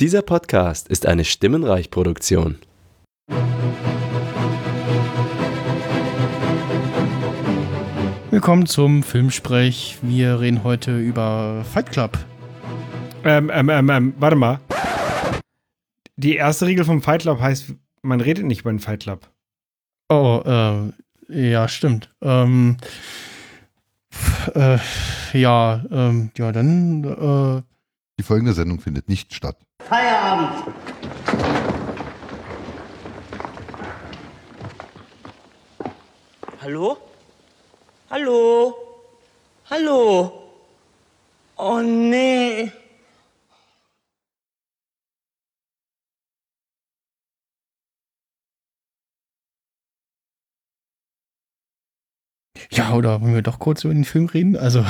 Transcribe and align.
Dieser 0.00 0.22
Podcast 0.22 0.88
ist 0.88 1.06
eine 1.06 1.24
Stimmenreich-Produktion. 1.24 2.58
Willkommen 8.32 8.66
zum 8.66 9.04
Filmsprech. 9.04 9.98
Wir 10.02 10.40
reden 10.40 10.64
heute 10.64 10.98
über 10.98 11.64
Fight 11.72 11.92
Club. 11.92 12.18
Ähm, 13.22 13.52
ähm, 13.54 13.68
ähm, 13.68 13.88
ähm, 13.88 14.14
warte 14.18 14.34
mal. 14.34 14.58
Die 16.16 16.34
erste 16.34 16.66
Regel 16.66 16.84
vom 16.84 17.00
Fight 17.00 17.20
Club 17.22 17.38
heißt, 17.38 17.74
man 18.02 18.20
redet 18.20 18.46
nicht 18.46 18.62
über 18.62 18.72
den 18.72 18.80
Fight 18.80 19.04
Club. 19.04 19.30
Oh, 20.08 20.42
äh, 20.44 21.50
ja, 21.52 21.68
stimmt. 21.68 22.12
Ähm, 22.20 22.78
äh, 24.56 24.78
ja, 25.34 25.84
ähm, 25.88 26.32
ja, 26.36 26.50
dann, 26.50 27.04
äh, 27.04 27.62
Die 28.18 28.24
folgende 28.24 28.54
Sendung 28.54 28.80
findet 28.80 29.08
nicht 29.08 29.32
statt. 29.32 29.63
Feierabend. 29.88 30.74
Hallo? 36.62 36.96
Hallo? 38.10 38.74
Hallo? 39.70 40.50
Oh 41.56 41.80
nee. 41.82 42.72
ja, 52.70 52.92
oder 52.94 53.20
wollen 53.20 53.34
wir 53.34 53.42
doch 53.42 53.58
kurz 53.58 53.84
über 53.84 53.94
den 53.94 54.04
Film 54.04 54.26
reden? 54.26 54.56
Also, 54.56 54.84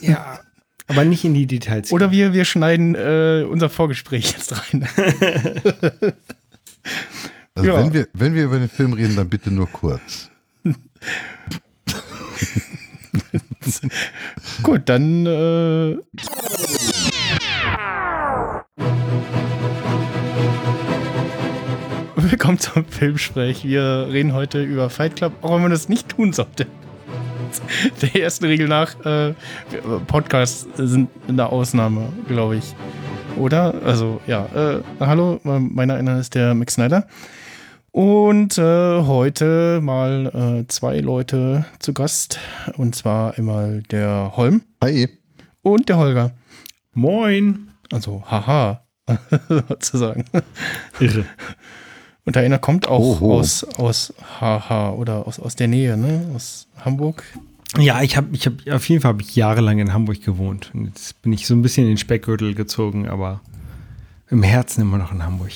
Ja. 0.00 0.40
Aber 0.90 1.04
nicht 1.04 1.24
in 1.24 1.34
die 1.34 1.46
Details. 1.46 1.92
oder 1.92 2.10
wir, 2.10 2.32
wir 2.32 2.44
schneiden 2.44 2.96
äh, 2.96 3.44
unser 3.48 3.70
Vorgespräch 3.70 4.32
jetzt 4.32 4.52
rein. 4.74 4.88
Also 7.56 7.68
Ja. 7.68 7.78
wenn, 7.78 7.92
wir, 7.92 8.06
wenn 8.14 8.32
wir 8.34 8.44
über 8.44 8.58
den 8.60 8.68
Film 8.68 8.92
reden, 8.92 9.16
dann 9.16 9.28
bitte 9.28 9.50
nur 9.50 9.66
kurz. 9.66 10.30
Gut, 14.62 14.82
dann, 14.88 15.26
äh, 15.26 15.96
Willkommen 22.16 22.58
zum 22.58 22.84
Filmsprech. 22.84 23.64
Wir 23.64 24.08
reden 24.10 24.32
heute 24.32 24.62
über 24.62 24.90
Fight 24.90 25.16
Club, 25.16 25.32
auch 25.42 25.54
wenn 25.54 25.62
man 25.62 25.70
das 25.70 25.88
nicht 25.88 26.08
tun 26.08 26.32
sollte. 26.32 26.66
Der 28.02 28.22
ersten 28.22 28.44
Regel 28.44 28.68
nach, 28.68 28.94
äh, 29.04 29.34
Podcasts 30.06 30.66
sind 30.76 31.08
eine 31.28 31.46
Ausnahme, 31.46 32.12
glaube 32.28 32.56
ich. 32.56 32.74
Oder? 33.36 33.74
Also, 33.84 34.20
ja. 34.26 34.46
Äh, 34.54 34.82
hallo, 35.00 35.40
mein 35.44 35.88
Name 35.88 36.18
ist 36.18 36.34
der 36.34 36.54
Max 36.54 36.74
Snyder. 36.74 37.06
Und 37.92 38.56
äh, 38.58 39.02
heute 39.02 39.80
mal 39.82 40.60
äh, 40.62 40.68
zwei 40.68 41.00
Leute 41.00 41.64
zu 41.80 41.92
Gast. 41.92 42.38
Und 42.76 42.94
zwar 42.94 43.36
einmal 43.36 43.82
der 43.90 44.32
Holm 44.36 44.62
Hi. 44.82 45.08
und 45.62 45.88
der 45.88 45.96
Holger. 45.96 46.30
Moin. 46.92 47.70
Also, 47.92 48.22
haha, 48.30 48.84
sozusagen. 49.48 50.24
Irre. 51.00 51.24
Und 52.24 52.36
der 52.36 52.42
einer 52.42 52.58
kommt 52.58 52.86
auch 52.86 53.20
Oho. 53.20 53.38
aus, 53.38 53.64
aus 53.64 54.12
Haha 54.40 54.90
oder 54.90 55.26
aus, 55.26 55.40
aus 55.40 55.56
der 55.56 55.68
Nähe, 55.68 55.96
ne? 55.96 56.30
Aus 56.34 56.66
Hamburg. 56.84 57.24
Ja, 57.78 58.02
ich 58.02 58.16
habe 58.16 58.28
ich 58.32 58.46
hab, 58.46 58.54
auf 58.70 58.88
jeden 58.88 59.00
Fall 59.00 59.10
habe 59.10 59.22
ich 59.22 59.36
jahrelang 59.36 59.78
in 59.78 59.92
Hamburg 59.92 60.22
gewohnt. 60.22 60.70
Und 60.74 60.86
jetzt 60.86 61.22
bin 61.22 61.32
ich 61.32 61.46
so 61.46 61.54
ein 61.54 61.62
bisschen 61.62 61.84
in 61.84 61.92
den 61.92 61.98
Speckgürtel 61.98 62.54
gezogen, 62.54 63.08
aber 63.08 63.40
im 64.28 64.42
Herzen 64.42 64.82
immer 64.82 64.98
noch 64.98 65.12
in 65.12 65.24
Hamburg. 65.24 65.52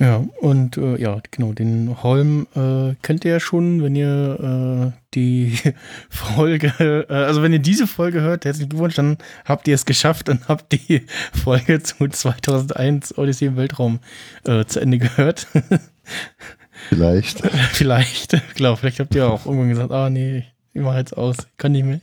Ja, 0.00 0.24
und 0.40 0.78
äh, 0.78 0.98
ja, 0.98 1.20
genau, 1.30 1.52
den 1.52 2.02
Holm 2.02 2.46
äh, 2.56 2.94
kennt 3.02 3.26
ihr 3.26 3.32
ja 3.32 3.40
schon, 3.40 3.82
wenn 3.82 3.94
ihr 3.94 4.94
äh, 4.94 4.98
die 5.12 5.58
Folge, 6.08 7.06
äh, 7.10 7.12
also 7.12 7.42
wenn 7.42 7.52
ihr 7.52 7.58
diese 7.58 7.86
Folge 7.86 8.22
hört, 8.22 8.46
herzlichen 8.46 8.70
Glückwunsch, 8.70 8.94
dann 8.94 9.18
habt 9.44 9.68
ihr 9.68 9.74
es 9.74 9.84
geschafft 9.84 10.30
und 10.30 10.48
habt 10.48 10.72
die 10.72 11.02
Folge 11.44 11.82
zu 11.82 12.08
2001 12.08 13.18
Odyssey 13.18 13.48
im 13.48 13.58
Weltraum 13.58 13.98
äh, 14.44 14.64
zu 14.64 14.80
Ende 14.80 14.96
gehört. 14.96 15.46
Vielleicht. 16.88 17.46
vielleicht, 17.72 18.40
genau, 18.56 18.74
vielleicht 18.74 19.00
habt 19.00 19.14
ihr 19.14 19.28
auch 19.28 19.44
irgendwann 19.44 19.68
gesagt, 19.68 19.92
ah 19.92 20.08
nee, 20.08 20.46
ich 20.72 20.80
mach 20.80 20.96
jetzt 20.96 21.14
aus, 21.14 21.36
ich 21.40 21.56
kann 21.58 21.72
nicht 21.72 21.84
mehr. 21.84 22.00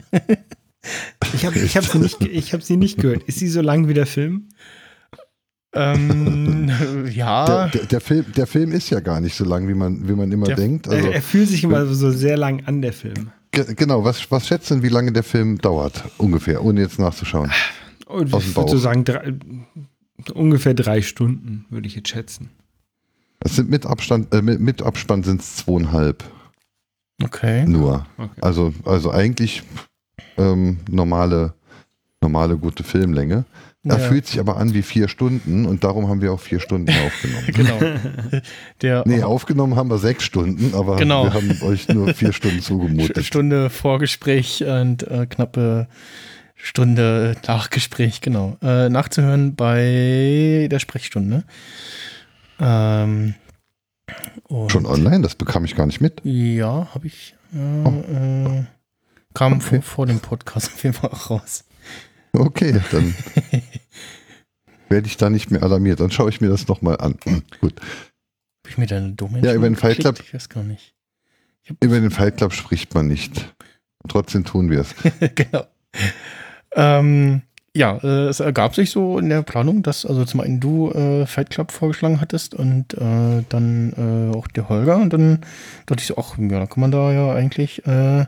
Ich 1.33 1.45
habe 1.47 1.57
ich 1.57 1.75
hab 1.75 1.83
sie, 1.83 1.97
nicht 1.97 2.21
ich 2.21 2.53
hab 2.53 2.61
sie 2.61 2.77
nicht 2.77 2.99
gehört. 2.99 3.23
Ist 3.23 3.39
sie 3.39 3.47
so 3.47 3.61
lang 3.61 3.87
wie 3.87 3.95
der 3.95 4.05
Film? 4.05 4.49
Ähm, 5.77 6.71
ja. 7.13 7.45
Der, 7.45 7.67
der, 7.69 7.85
der, 7.85 8.01
Film, 8.01 8.25
der 8.35 8.47
Film 8.47 8.71
ist 8.71 8.89
ja 8.89 8.99
gar 8.99 9.19
nicht 9.21 9.35
so 9.35 9.45
lang, 9.45 9.67
wie 9.67 9.73
man, 9.73 10.07
wie 10.07 10.13
man 10.13 10.31
immer 10.31 10.47
Der- 10.47 10.55
denkt. 10.55 10.87
Also, 10.87 11.07
er, 11.09 11.21
fühlt 11.21 11.49
sich 11.49 11.63
immer 11.63 11.85
so 11.85 12.11
sehr 12.11 12.37
lang 12.37 12.63
an, 12.65 12.81
der 12.81 12.93
Film. 12.93 13.31
ge- 13.51 13.73
genau, 13.75 14.03
was, 14.03 14.29
was 14.31 14.47
schätzt 14.47 14.71
denn, 14.71 14.83
wie 14.83 14.89
lange 14.89 15.11
der 15.11 15.23
Film 15.23 15.57
dauert? 15.57 16.03
Ungefähr, 16.17 16.63
ohne 16.63 16.81
jetzt 16.81 16.99
nachzuschauen. 16.99 17.51
Und 18.07 18.33
Aus 18.33 18.43
ich 18.45 18.55
würde 18.55 18.71
so 18.71 18.77
sagen, 18.77 19.03
drei, 19.03 19.33
ungefähr 20.33 20.73
drei 20.73 21.01
Stunden, 21.01 21.65
würde 21.69 21.87
ich 21.87 21.95
jetzt 21.95 22.09
schätzen. 22.09 22.49
Es 23.39 23.55
sind 23.55 23.69
mit 23.69 23.85
Abstand, 23.85 24.33
äh, 24.33 24.41
mit, 24.41 24.59
mit 24.59 24.81
Abspann 24.81 25.23
sind 25.23 25.41
es 25.41 25.57
zweieinhalb 25.57 26.23
Okay. 27.23 27.65
nur. 27.65 28.05
Okay. 28.17 28.29
Also, 28.41 28.73
also 28.85 29.11
eigentlich 29.11 29.63
ähm, 30.37 30.77
normale, 30.89 31.53
normale 32.21 32.57
gute 32.57 32.83
Filmlänge. 32.83 33.45
Er 33.89 33.99
Ja. 33.99 34.07
fühlt 34.07 34.25
sich 34.27 34.39
aber 34.39 34.57
an 34.57 34.73
wie 34.73 34.81
vier 34.81 35.07
Stunden 35.07 35.65
und 35.65 35.83
darum 35.83 36.07
haben 36.09 36.21
wir 36.21 36.31
auch 36.33 36.39
vier 36.39 36.59
Stunden 36.59 36.89
aufgenommen. 37.05 37.45
Genau. 37.47 38.41
Der 38.81 39.03
Nee, 39.05 39.23
aufgenommen 39.23 39.75
haben 39.75 39.89
wir 39.89 39.97
sechs 39.97 40.23
Stunden, 40.23 40.73
aber 40.75 40.95
Genau. 40.97 41.25
wir 41.25 41.33
haben 41.33 41.61
euch 41.61 41.87
nur 41.89 42.13
vier 42.13 42.33
Stunden 42.33 42.61
zugemutet. 42.61 43.23
Stunde 43.25 43.69
Vorgespräch 43.69 44.63
und 44.63 45.03
äh, 45.03 45.25
knappe 45.27 45.87
Stunde 46.55 47.35
Nachgespräch, 47.47 48.21
genau. 48.21 48.57
Äh, 48.63 48.89
nachzuhören 48.89 49.55
bei 49.55 50.67
der 50.71 50.79
Sprechstunde. 50.79 51.43
Ähm, 52.59 53.35
und 54.47 54.71
Schon 54.71 54.85
online? 54.85 55.21
Das 55.21 55.35
bekam 55.35 55.65
ich 55.65 55.75
gar 55.75 55.85
nicht 55.85 56.01
mit. 56.01 56.21
Ja, 56.23 56.87
habe 56.93 57.07
ich. 57.07 57.35
Äh, 57.53 57.57
Oh. 57.85 57.89
äh, 57.89 58.63
kam 59.33 59.53
Okay. 59.53 59.61
vor, 59.61 59.81
vor 59.83 60.05
dem 60.07 60.19
Podcast 60.19 60.71
auf 60.73 60.83
jeden 60.83 60.95
Fall 60.95 61.11
auch 61.11 61.29
raus. 61.29 61.63
Okay, 62.37 62.79
dann 62.91 63.15
werde 64.89 65.07
ich 65.07 65.17
da 65.17 65.29
nicht 65.29 65.51
mehr 65.51 65.63
alarmiert. 65.63 65.99
Dann 65.99 66.11
schaue 66.11 66.29
ich 66.29 66.41
mir 66.41 66.49
das 66.49 66.67
nochmal 66.67 66.97
an. 66.97 67.15
Gut. 67.61 67.79
Hab 67.79 68.69
ich 68.69 68.77
mir 68.77 68.87
deine 68.87 69.13
Domain 69.13 69.43
Ja, 69.43 69.53
über 69.53 69.67
den 69.67 69.75
Fight? 69.75 69.99
Club. 69.99 70.19
Ich 70.21 70.33
weiß 70.33 70.49
gar 70.49 70.63
nicht. 70.63 70.93
Über 71.81 71.99
den 71.99 72.11
Fight 72.11 72.37
Club 72.37 72.53
spricht 72.53 72.93
man 72.93 73.07
nicht. 73.07 73.53
Trotzdem 74.07 74.45
tun 74.45 74.69
wir 74.69 74.81
es. 74.81 74.95
genau. 75.35 75.65
Ähm, 76.73 77.41
ja, 77.75 77.97
äh, 78.03 78.27
es 78.27 78.39
ergab 78.39 78.75
sich 78.75 78.89
so 78.91 79.19
in 79.19 79.29
der 79.29 79.41
Planung, 79.41 79.83
dass 79.83 80.05
also 80.05 80.25
zum 80.25 80.39
einen 80.39 80.59
du 80.59 80.91
äh, 80.91 81.25
Fight 81.25 81.49
Club 81.49 81.71
vorgeschlagen 81.71 82.21
hattest 82.21 82.55
und 82.55 82.93
äh, 82.93 83.43
dann 83.49 83.93
äh, 84.33 84.35
auch 84.35 84.47
der 84.47 84.69
Holger 84.69 84.97
und 84.97 85.11
dann 85.11 85.41
dachte 85.85 86.01
ich 86.01 86.07
so, 86.07 86.17
ach, 86.17 86.37
ja, 86.37 86.59
da 86.59 86.65
kann 86.65 86.81
man 86.81 86.91
da 86.91 87.11
ja 87.11 87.33
eigentlich 87.33 87.85
äh, 87.85 88.25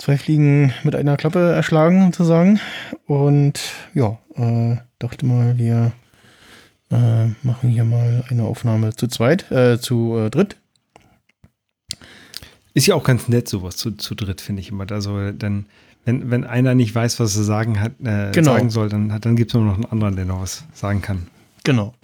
zwei 0.00 0.16
Fliegen 0.16 0.72
mit 0.82 0.96
einer 0.96 1.16
Klappe 1.16 1.52
erschlagen 1.52 2.06
sozusagen 2.06 2.58
und 3.06 3.60
ja, 3.94 4.18
äh, 4.34 4.76
dachte 4.98 5.26
mal, 5.26 5.58
wir 5.58 5.92
äh, 6.90 7.26
machen 7.42 7.68
hier 7.70 7.84
mal 7.84 8.24
eine 8.28 8.44
Aufnahme 8.44 8.96
zu 8.96 9.06
zweit, 9.08 9.50
äh, 9.52 9.78
zu 9.78 10.16
äh, 10.16 10.30
dritt. 10.30 10.56
Ist 12.72 12.86
ja 12.86 12.94
auch 12.94 13.04
ganz 13.04 13.28
nett, 13.28 13.48
sowas 13.48 13.76
zu, 13.76 13.92
zu 13.92 14.14
dritt, 14.14 14.40
finde 14.40 14.60
ich 14.62 14.70
immer. 14.70 14.90
Also 14.90 15.32
dann, 15.32 15.66
wenn, 16.04 16.30
wenn 16.30 16.44
einer 16.44 16.74
nicht 16.74 16.94
weiß, 16.94 17.18
was 17.20 17.36
er 17.36 17.42
sagen 17.44 17.80
hat, 17.80 17.92
äh, 18.02 18.30
Genau. 18.32 18.52
sagen 18.54 18.70
soll, 18.70 18.88
dann, 18.88 19.12
hat- 19.12 19.24
dann 19.26 19.36
gibt 19.36 19.50
es 19.50 19.54
nur 19.54 19.64
noch 19.64 19.74
einen 19.74 19.86
anderen, 19.86 20.16
der 20.16 20.24
noch 20.24 20.40
was 20.40 20.64
sagen 20.72 21.02
kann. 21.02 21.26
Genau. 21.64 21.94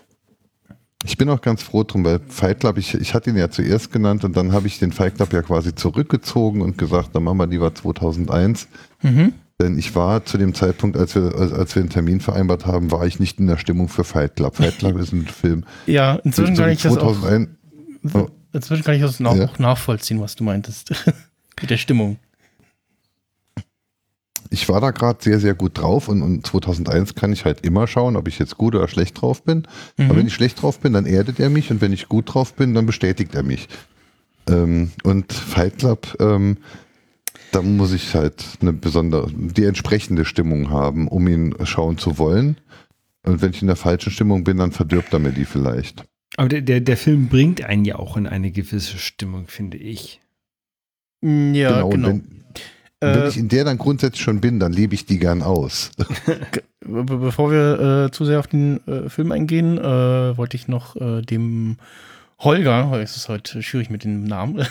Ich 1.07 1.17
bin 1.17 1.29
auch 1.29 1.41
ganz 1.41 1.63
froh 1.63 1.85
drum, 1.85 2.05
weil 2.05 2.21
Fight 2.29 2.61
Club, 2.61 2.79
ich, 2.79 2.95
ich 2.95 3.15
hatte 3.15 3.31
ihn 3.31 3.37
ja 3.37 3.49
zuerst 3.49 3.93
genannt 3.93 4.25
und 4.25 4.37
dann 4.37 4.53
habe 4.53 4.67
ich 4.67 4.81
den 4.81 4.91
Fight 4.91 5.15
Club 5.15 5.33
ja 5.33 5.43
quasi 5.43 5.73
zurückgezogen 5.73 6.63
und 6.63 6.79
gesagt, 6.79 7.15
dann 7.15 7.23
machen 7.23 7.39
wir 7.39 7.47
lieber 7.47 7.73
2001. 7.73 8.67
Mhm. 9.03 9.33
Denn 9.61 9.79
ich 9.79 9.95
war 9.95 10.25
zu 10.25 10.37
dem 10.37 10.53
Zeitpunkt, 10.53 10.97
als 10.97 11.15
wir, 11.15 11.35
als, 11.37 11.77
wir 11.77 11.83
einen 11.83 11.91
Termin 11.91 12.21
vereinbart 12.21 12.67
haben, 12.67 12.91
war 12.91 13.07
ich 13.07 13.21
nicht 13.21 13.39
in 13.39 13.47
der 13.47 13.57
Stimmung 13.57 13.89
für 13.89 14.03
Fight 14.03 14.35
Club. 14.35 14.57
Fight 14.57 14.79
Club 14.79 14.99
ist 14.99 15.13
ein 15.13 15.27
Film. 15.27 15.65
Ja, 15.87 16.17
inzwischen 16.25 16.57
kann 16.57 16.71
ich 16.71 16.83
das 16.83 16.97
auch 16.99 17.13
2001. 17.15 17.49
Inzwischen 18.53 18.85
kann 18.85 18.95
ich 18.97 19.03
das 19.03 19.21
auch 19.23 19.59
nachvollziehen, 19.59 20.21
was 20.21 20.35
du 20.35 20.43
meintest. 20.43 20.91
Mit 21.61 21.71
der 21.71 21.77
Stimmung. 21.77 22.19
Ich 24.51 24.69
war 24.69 24.81
da 24.81 24.91
gerade 24.91 25.23
sehr, 25.23 25.41
sehr 25.41 25.55
gut 25.55 25.79
drauf 25.79 26.09
und, 26.09 26.23
und 26.23 26.47
2001 26.47 27.15
kann 27.15 27.33
ich 27.33 27.45
halt 27.45 27.65
immer 27.65 27.87
schauen, 27.87 28.17
ob 28.17 28.29
ich 28.29 28.39
jetzt 28.39 28.57
gut 28.57 28.75
oder 28.75 28.89
schlecht 28.89 29.21
drauf 29.21 29.43
bin. 29.43 29.67
Mhm. 29.97 30.07
Aber 30.07 30.17
wenn 30.17 30.27
ich 30.27 30.35
schlecht 30.35 30.63
drauf 30.63 30.81
bin, 30.81 30.93
dann 30.93 31.07
erdet 31.07 31.41
er 31.41 31.51
mich 31.51 31.71
und 31.71 31.81
wenn 31.81 31.93
ich 31.93 32.09
gut 32.09 32.35
drauf 32.35 32.55
bin, 32.55 32.75
dann 32.75 32.87
bestätigt 32.87 33.35
er 33.35 33.43
mich. 33.43 33.69
Ähm, 34.49 34.91
und 35.03 35.33
Fight 35.33 35.79
Club, 35.79 36.17
ähm, 36.21 36.59
da 37.53 37.63
muss 37.63 37.93
ich 37.93 38.15
halt 38.15 38.45
eine 38.61 38.73
besondere, 38.73 39.31
die 39.33 39.65
entsprechende 39.65 40.25
Stimmung 40.25 40.71
haben, 40.71 41.09
um 41.09 41.27
ihn 41.29 41.55
schauen 41.65 41.99
zu 41.99 42.19
wollen. 42.19 42.57
Und 43.25 43.43
wenn 43.43 43.51
ich 43.51 43.61
in 43.61 43.67
der 43.67 43.77
falschen 43.77 44.13
Stimmung 44.13 44.45
bin, 44.45 44.59
dann 44.59 44.73
verdirbt 44.73 45.13
er 45.13 45.19
mir 45.19 45.33
die 45.33 45.45
vielleicht. 45.45 46.05
Aber 46.37 46.49
der, 46.49 46.61
der, 46.61 46.81
der 46.81 46.97
Film 46.97 47.29
bringt 47.29 47.65
einen 47.65 47.85
ja 47.85 47.97
auch 47.97 48.17
in 48.17 48.27
eine 48.27 48.51
gewisse 48.51 48.99
Stimmung, 48.99 49.49
finde 49.49 49.79
ich. 49.79 50.21
Ja, 51.23 51.83
und 51.83 51.91
genau. 51.91 52.09
Wenn, 52.09 52.45
wenn 53.15 53.23
Äh, 53.25 53.29
ich 53.29 53.37
in 53.37 53.49
der 53.49 53.65
dann 53.65 53.79
grundsätzlich 53.79 54.23
schon 54.23 54.41
bin, 54.41 54.61
dann 54.61 54.73
lebe 54.73 54.95
ich 54.95 55.07
die 55.07 55.19
gern 55.19 55.43
aus. 55.43 55.91
Be 56.81 57.05
bevor 57.05 57.51
wir 57.51 58.07
äh, 58.07 58.11
zu 58.13 58.25
sehr 58.25 58.39
auf 58.39 58.47
den 58.47 58.87
äh, 58.87 59.09
Film 59.09 59.33
eingehen, 59.33 59.79
äh, 59.79 60.37
wollte 60.37 60.57
ich 60.57 60.69
noch 60.69 60.97
äh, 60.97 61.23
dem 61.23 61.79
Holger, 62.39 62.93
es 63.01 63.17
ist 63.17 63.31
heute 63.31 63.63
schwierig 63.63 63.89
mit 63.89 64.05
dem 64.05 64.25
Namen, 64.25 64.67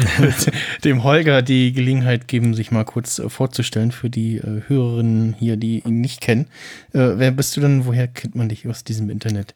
dem 0.84 1.04
Holger 1.04 1.40
die 1.40 1.72
Gelegenheit 1.72 2.26
geben, 2.26 2.52
sich 2.52 2.72
mal 2.72 2.84
kurz 2.84 3.20
äh, 3.20 3.28
vorzustellen 3.28 3.92
für 3.92 4.10
die 4.10 4.38
äh, 4.38 4.62
Hörerinnen 4.66 5.36
hier, 5.38 5.56
die 5.56 5.80
ihn 5.86 6.00
nicht 6.00 6.20
kennen. 6.20 6.46
Äh, 6.92 7.12
wer 7.16 7.30
bist 7.30 7.56
du 7.56 7.60
denn? 7.60 7.86
Woher 7.86 8.08
kennt 8.08 8.34
man 8.34 8.48
dich 8.48 8.66
aus 8.66 8.82
diesem 8.82 9.08
Internet? 9.08 9.54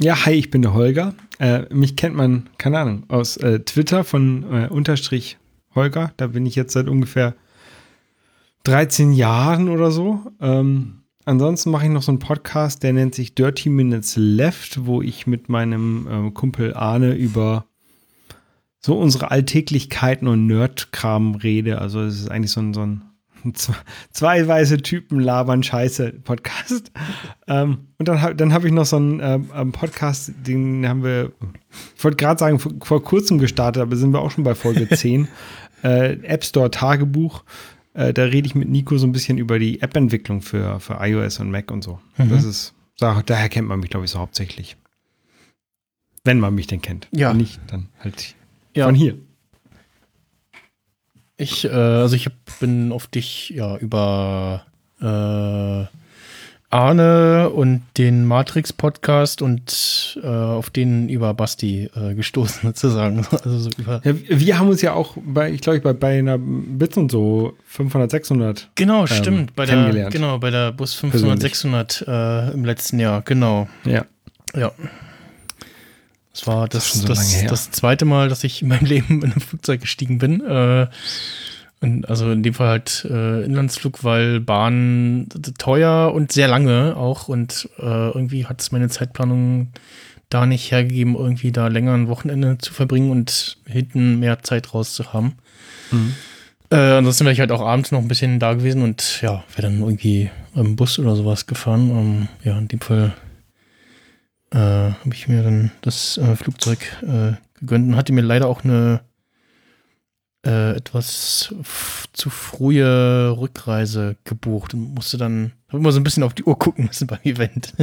Ja, 0.00 0.24
hi, 0.24 0.32
ich 0.32 0.50
bin 0.50 0.62
der 0.62 0.72
Holger. 0.72 1.14
Äh, 1.40 1.62
mich 1.74 1.96
kennt 1.96 2.14
man, 2.14 2.48
keine 2.58 2.78
Ahnung, 2.78 3.04
aus 3.08 3.36
äh, 3.38 3.60
Twitter 3.60 4.04
von 4.04 4.44
äh, 4.52 4.68
Unterstrich 4.68 5.38
Holger. 5.74 6.12
Da 6.16 6.28
bin 6.28 6.46
ich 6.46 6.54
jetzt 6.54 6.72
seit 6.72 6.88
ungefähr 6.88 7.34
13 8.64 9.12
Jahren 9.12 9.68
oder 9.68 9.90
so. 9.90 10.20
Ähm, 10.40 11.02
ansonsten 11.24 11.70
mache 11.70 11.86
ich 11.86 11.90
noch 11.90 12.02
so 12.02 12.12
einen 12.12 12.18
Podcast, 12.18 12.82
der 12.82 12.92
nennt 12.92 13.14
sich 13.14 13.34
Dirty 13.34 13.68
Minutes 13.68 14.16
Left, 14.16 14.86
wo 14.86 15.02
ich 15.02 15.26
mit 15.26 15.48
meinem 15.48 16.08
ähm, 16.10 16.34
Kumpel 16.34 16.74
Arne 16.74 17.14
über 17.14 17.66
so 18.84 18.98
unsere 18.98 19.30
Alltäglichkeiten 19.30 20.26
und 20.28 20.46
Nerdkram 20.46 21.36
rede. 21.36 21.80
Also 21.80 22.00
es 22.00 22.20
ist 22.20 22.30
eigentlich 22.30 22.50
so 22.50 22.60
ein, 22.60 22.74
so 22.74 22.82
ein 22.82 23.02
zwei 24.12 24.46
weiße 24.46 24.78
Typen 24.78 25.20
labern 25.20 25.62
Scheiße 25.62 26.12
Podcast. 26.24 26.90
ähm, 27.48 27.88
und 27.98 28.08
dann, 28.08 28.22
hab- 28.22 28.36
dann 28.38 28.52
habe 28.52 28.66
ich 28.66 28.72
noch 28.72 28.86
so 28.86 28.96
einen 28.96 29.20
ähm, 29.54 29.72
Podcast, 29.72 30.32
den 30.46 30.86
haben 30.88 31.02
wir, 31.04 31.32
ich 31.96 32.04
wollte 32.04 32.16
gerade 32.16 32.38
sagen, 32.38 32.58
vor, 32.58 32.72
vor 32.82 33.02
kurzem 33.02 33.38
gestartet, 33.38 33.82
aber 33.82 33.96
sind 33.96 34.12
wir 34.12 34.20
auch 34.20 34.30
schon 34.30 34.44
bei 34.44 34.54
Folge 34.54 34.88
10. 34.94 35.28
äh, 35.82 36.12
App 36.22 36.44
Store 36.44 36.70
Tagebuch. 36.70 37.44
Äh, 37.94 38.14
da 38.14 38.24
rede 38.24 38.46
ich 38.46 38.54
mit 38.54 38.68
Nico 38.70 38.96
so 38.96 39.06
ein 39.06 39.12
bisschen 39.12 39.36
über 39.38 39.58
die 39.58 39.82
App-Entwicklung 39.82 40.40
für, 40.40 40.80
für 40.80 40.98
iOS 41.00 41.40
und 41.40 41.50
Mac 41.50 41.70
und 41.70 41.82
so. 41.82 41.98
Das 42.16 42.44
ist, 42.44 42.72
da, 42.98 43.22
daher 43.26 43.48
kennt 43.50 43.68
man 43.68 43.80
mich, 43.80 43.90
glaube 43.90 44.06
ich, 44.06 44.10
so 44.10 44.18
hauptsächlich. 44.18 44.76
Wenn 46.24 46.38
man 46.40 46.54
mich 46.54 46.68
denn 46.68 46.80
kennt. 46.80 47.08
Ja. 47.10 47.30
Wenn 47.30 47.38
nicht, 47.38 47.60
dann 47.66 47.88
halt 48.00 48.34
Ja. 48.74 48.86
von 48.86 48.94
hier. 48.94 49.18
Ich, 51.42 51.64
äh, 51.64 51.68
also 51.70 52.16
ich 52.16 52.26
hab, 52.26 52.34
bin 52.60 52.92
auf 52.92 53.06
dich 53.06 53.50
ja 53.50 53.76
über 53.76 54.64
äh, 55.00 55.86
Arne 56.72 57.50
und 57.50 57.82
den 57.98 58.24
Matrix-Podcast 58.24 59.42
und 59.42 60.18
äh, 60.22 60.26
auf 60.26 60.70
den 60.70 61.10
über 61.10 61.34
Basti 61.34 61.90
äh, 61.94 62.14
gestoßen 62.14 62.62
sozusagen. 62.62 63.26
Also 63.30 63.58
so 63.58 63.70
über 63.76 64.00
Ja, 64.04 64.14
wir 64.28 64.58
haben 64.58 64.70
uns 64.70 64.80
ja 64.80 64.94
auch 64.94 65.16
bei, 65.22 65.50
ich 65.50 65.60
glaube, 65.60 65.80
bei, 65.80 65.92
bei 65.92 66.18
einer 66.18 66.38
Bits 66.38 66.96
und 66.96 67.10
so 67.10 67.54
500, 67.66 68.10
600. 68.10 68.70
Genau, 68.74 69.06
stimmt. 69.06 69.54
Bei 69.54 69.66
der, 69.66 70.08
genau, 70.08 70.38
bei 70.38 70.50
der 70.50 70.72
Bus 70.72 70.94
500, 70.94 71.40
Persönlich. 71.40 71.42
600 71.42 72.04
äh, 72.08 72.52
im 72.52 72.64
letzten 72.64 72.98
Jahr, 72.98 73.20
genau. 73.20 73.68
Ja. 73.84 74.06
Ja. 74.54 74.72
Das 76.32 76.46
war 76.46 76.68
Das 76.68 76.84
das, 76.84 76.88
schon 76.88 77.00
so 77.02 77.06
das, 77.08 77.44
das 77.46 77.70
zweite 77.70 78.04
Mal, 78.04 78.28
dass 78.28 78.44
ich 78.44 78.62
in 78.62 78.68
meinem 78.68 78.86
Leben 78.86 79.22
in 79.22 79.32
ein 79.32 79.40
Flugzeug 79.40 79.80
gestiegen 79.80 80.18
bin. 80.18 80.40
Äh, 80.40 80.88
und 81.80 82.08
also 82.08 82.30
in 82.30 82.44
dem 82.44 82.54
Fall 82.54 82.68
halt 82.68 83.06
äh, 83.10 83.44
Inlandsflug, 83.44 84.04
weil 84.04 84.40
Bahn 84.40 85.26
teuer 85.58 86.12
und 86.14 86.30
sehr 86.30 86.46
lange 86.46 86.96
auch. 86.96 87.28
Und 87.28 87.68
äh, 87.78 87.82
irgendwie 87.82 88.46
hat 88.46 88.60
es 88.60 88.70
meine 88.70 88.88
Zeitplanung 88.88 89.72
da 90.28 90.46
nicht 90.46 90.70
hergegeben, 90.70 91.16
irgendwie 91.16 91.52
da 91.52 91.66
länger 91.66 91.92
ein 91.94 92.08
Wochenende 92.08 92.56
zu 92.58 92.72
verbringen 92.72 93.10
und 93.10 93.58
hinten 93.66 94.20
mehr 94.20 94.42
Zeit 94.42 94.72
rauszuhaben. 94.72 95.32
Mhm. 95.90 96.14
Äh, 96.70 96.76
ansonsten 96.76 97.24
wäre 97.24 97.34
ich 97.34 97.40
halt 97.40 97.52
auch 97.52 97.60
abends 97.60 97.92
noch 97.92 98.00
ein 98.00 98.08
bisschen 98.08 98.38
da 98.38 98.54
gewesen 98.54 98.82
und 98.82 99.20
ja, 99.20 99.44
wäre 99.54 99.68
dann 99.68 99.80
irgendwie 99.80 100.30
im 100.54 100.76
Bus 100.76 100.98
oder 100.98 101.16
sowas 101.16 101.46
gefahren. 101.46 101.90
Ähm, 101.90 102.28
ja, 102.44 102.58
in 102.58 102.68
dem 102.68 102.80
Fall 102.80 103.12
äh, 104.52 104.58
habe 104.58 105.14
ich 105.14 105.28
mir 105.28 105.42
dann 105.42 105.70
das 105.80 106.18
äh, 106.18 106.36
Flugzeug 106.36 106.80
äh, 107.02 107.32
gegönnt 107.58 107.88
und 107.88 107.96
hatte 107.96 108.12
mir 108.12 108.22
leider 108.22 108.48
auch 108.48 108.64
eine 108.64 109.00
äh, 110.44 110.76
etwas 110.76 111.54
zu 112.12 112.30
frühe 112.30 113.36
Rückreise 113.38 114.16
gebucht 114.24 114.74
und 114.74 114.94
musste 114.94 115.16
dann, 115.16 115.52
habe 115.68 115.78
immer 115.78 115.92
so 115.92 116.00
ein 116.00 116.04
bisschen 116.04 116.24
auf 116.24 116.34
die 116.34 116.42
Uhr 116.44 116.58
gucken 116.58 116.84
müssen 116.88 117.06
beim 117.06 117.20
Event. 117.22 117.74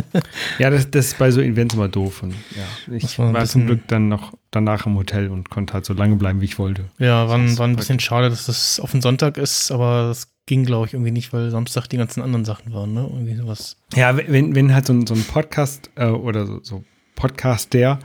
Ja, 0.57 0.69
das, 0.69 0.91
das 0.91 1.07
ist 1.07 1.17
bei 1.17 1.31
so 1.31 1.41
Events 1.41 1.73
immer 1.73 1.87
doof. 1.87 2.21
Und 2.21 2.35
ja, 2.55 2.93
ich 2.93 3.17
war 3.17 3.33
war, 3.33 3.45
zum 3.45 3.65
Glück 3.65 3.87
dann 3.87 4.09
noch 4.09 4.33
danach 4.51 4.85
im 4.85 4.97
Hotel 4.97 5.29
und 5.29 5.49
konnte 5.49 5.73
halt 5.73 5.85
so 5.85 5.93
lange 5.93 6.17
bleiben, 6.17 6.41
wie 6.41 6.45
ich 6.45 6.59
wollte. 6.59 6.85
ja, 6.97 7.29
war, 7.29 7.39
war 7.57 7.67
ein 7.67 7.75
bisschen 7.75 7.99
schade, 7.99 8.29
dass 8.29 8.47
das 8.47 8.79
auf 8.79 8.91
den 8.91 9.01
Sonntag 9.01 9.37
ist, 9.37 9.71
aber 9.71 10.09
das 10.09 10.27
ging, 10.49 10.65
glaube 10.65 10.87
ich, 10.87 10.93
irgendwie 10.93 11.11
nicht, 11.11 11.31
weil 11.31 11.49
Samstag 11.51 11.87
die 11.87 11.95
ganzen 11.97 12.21
anderen 12.21 12.43
Sachen 12.43 12.73
waren, 12.73 12.93
ne? 12.93 13.07
Irgendwie 13.09 13.35
sowas. 13.35 13.77
Ja, 13.95 14.17
wenn, 14.17 14.53
wenn 14.55 14.73
halt 14.73 14.85
so 14.85 14.93
ein, 14.93 15.07
so 15.07 15.13
ein 15.13 15.23
Podcast 15.23 15.89
äh, 15.95 16.07
oder 16.07 16.45
so, 16.45 16.59
so 16.61 16.83
Podcaster 17.15 17.99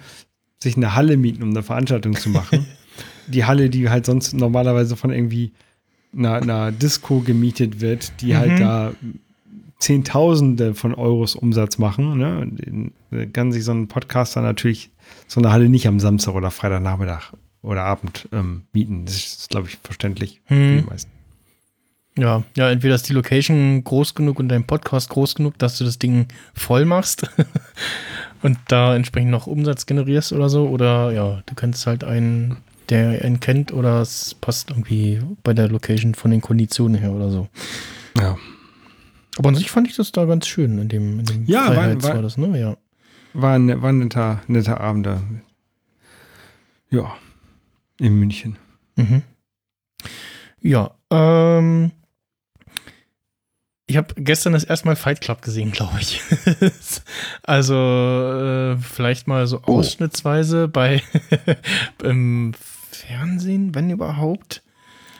sich 0.62 0.76
eine 0.76 0.94
Halle 0.94 1.17
mieten, 1.17 1.43
um 1.43 1.50
eine 1.50 1.62
Veranstaltung 1.62 2.14
zu 2.14 2.29
machen, 2.29 2.67
die 3.26 3.44
Halle, 3.44 3.69
die 3.70 3.88
halt 3.91 4.06
sonst 4.06 4.32
normalerweise 4.35 4.94
von 4.96 5.11
irgendwie 5.11 5.52
einer, 6.17 6.35
einer 6.35 6.70
Disco 6.73 7.20
gemietet 7.20 7.81
wird, 7.81 8.20
die 8.20 8.37
halt 8.37 8.52
Mhm. 8.52 8.58
da 8.58 8.93
Zehntausende 9.79 10.75
von 10.75 10.94
Euros 10.94 11.35
Umsatz 11.35 11.79
machen, 11.79 12.17
ne? 12.19 13.31
Kann 13.32 13.52
sich 13.52 13.64
so 13.64 13.73
ein 13.73 13.88
Podcaster 13.88 14.41
natürlich 14.41 14.91
so 15.26 15.41
eine 15.41 15.50
Halle 15.52 15.69
nicht 15.69 15.87
am 15.88 15.99
Samstag 16.00 16.35
oder 16.35 16.50
Freitagnachmittag 16.50 17.32
oder 17.62 17.82
Abend 17.85 18.29
ähm, 18.32 18.62
mieten. 18.73 19.05
Das 19.05 19.17
ist, 19.17 19.50
glaube 19.50 19.69
ich, 19.69 19.76
verständlich 19.82 20.41
für 20.46 20.55
Hm. 20.55 20.79
die 20.82 20.88
meisten. 20.91 21.11
Ja, 22.16 22.44
ja, 22.56 22.70
entweder 22.70 22.94
ist 22.94 23.08
die 23.08 23.12
Location 23.12 23.82
groß 23.82 24.14
genug 24.14 24.38
und 24.38 24.49
dein 24.49 24.64
Podcast 24.66 25.08
groß 25.11 25.34
genug, 25.34 25.58
dass 25.58 25.78
du 25.78 25.84
das 25.84 25.99
Ding 25.99 26.28
voll 26.55 26.84
machst 26.84 27.28
und 28.43 28.56
da 28.69 28.94
entsprechend 28.94 29.32
noch 29.32 29.49
Umsatz 29.49 29.87
generierst 29.87 30.32
oder 30.32 30.49
so, 30.49 30.69
oder 30.69 31.11
ja, 31.11 31.43
du 31.46 31.55
kannst 31.56 31.87
halt 31.88 32.05
einen, 32.05 32.58
der 32.88 33.25
einen 33.25 33.40
kennt, 33.40 33.72
oder 33.72 34.00
es 34.00 34.34
passt 34.34 34.70
irgendwie 34.70 35.20
bei 35.43 35.55
der 35.55 35.69
Location 35.69 36.14
von 36.14 36.31
den 36.31 36.40
Konditionen 36.40 37.00
her 37.00 37.11
oder 37.11 37.31
so. 37.31 37.49
Ja. 38.17 38.37
Aber 39.37 39.49
an 39.49 39.56
sich 39.56 39.72
fand 39.72 39.88
ich 39.88 39.96
das 39.96 40.12
da 40.12 40.25
ganz 40.25 40.46
schön 40.46 40.78
in 40.78 40.88
dem, 40.88 41.19
in 41.19 41.25
dem 41.26 41.44
Ja, 41.46 41.67
war- 41.67 41.75
Freiheits 41.75 42.05
war- 42.05 42.14
war 42.14 42.22
das, 42.22 42.37
ne? 42.37 42.56
Ja. 42.60 42.76
War 43.32 43.55
ein, 43.56 43.82
war 43.82 43.89
ein 43.91 43.98
netter, 43.98 44.41
netter 44.46 44.81
Abend 44.81 45.06
da. 45.06 45.20
Ja, 46.91 47.12
in 47.98 48.15
München. 48.20 48.56
Mhm. 48.94 49.22
Ja, 50.60 50.93
ähm, 51.10 51.91
ich 53.86 53.96
habe 53.96 54.14
gestern 54.17 54.53
das 54.55 54.64
erste 54.64 54.86
Mal 54.86 54.96
Fight 54.96 55.20
Club 55.20 55.43
gesehen, 55.43 55.72
glaube 55.72 55.98
ich. 56.00 56.20
also 57.43 57.74
äh, 57.74 58.76
vielleicht 58.79 59.26
mal 59.29 59.46
so 59.46 59.60
Oh. 59.67 59.79
ausschnittsweise 59.79 60.69
bei 60.69 61.03
im 62.03 62.53
Fernsehen, 62.91 63.74
wenn 63.74 63.91
überhaupt. 63.91 64.62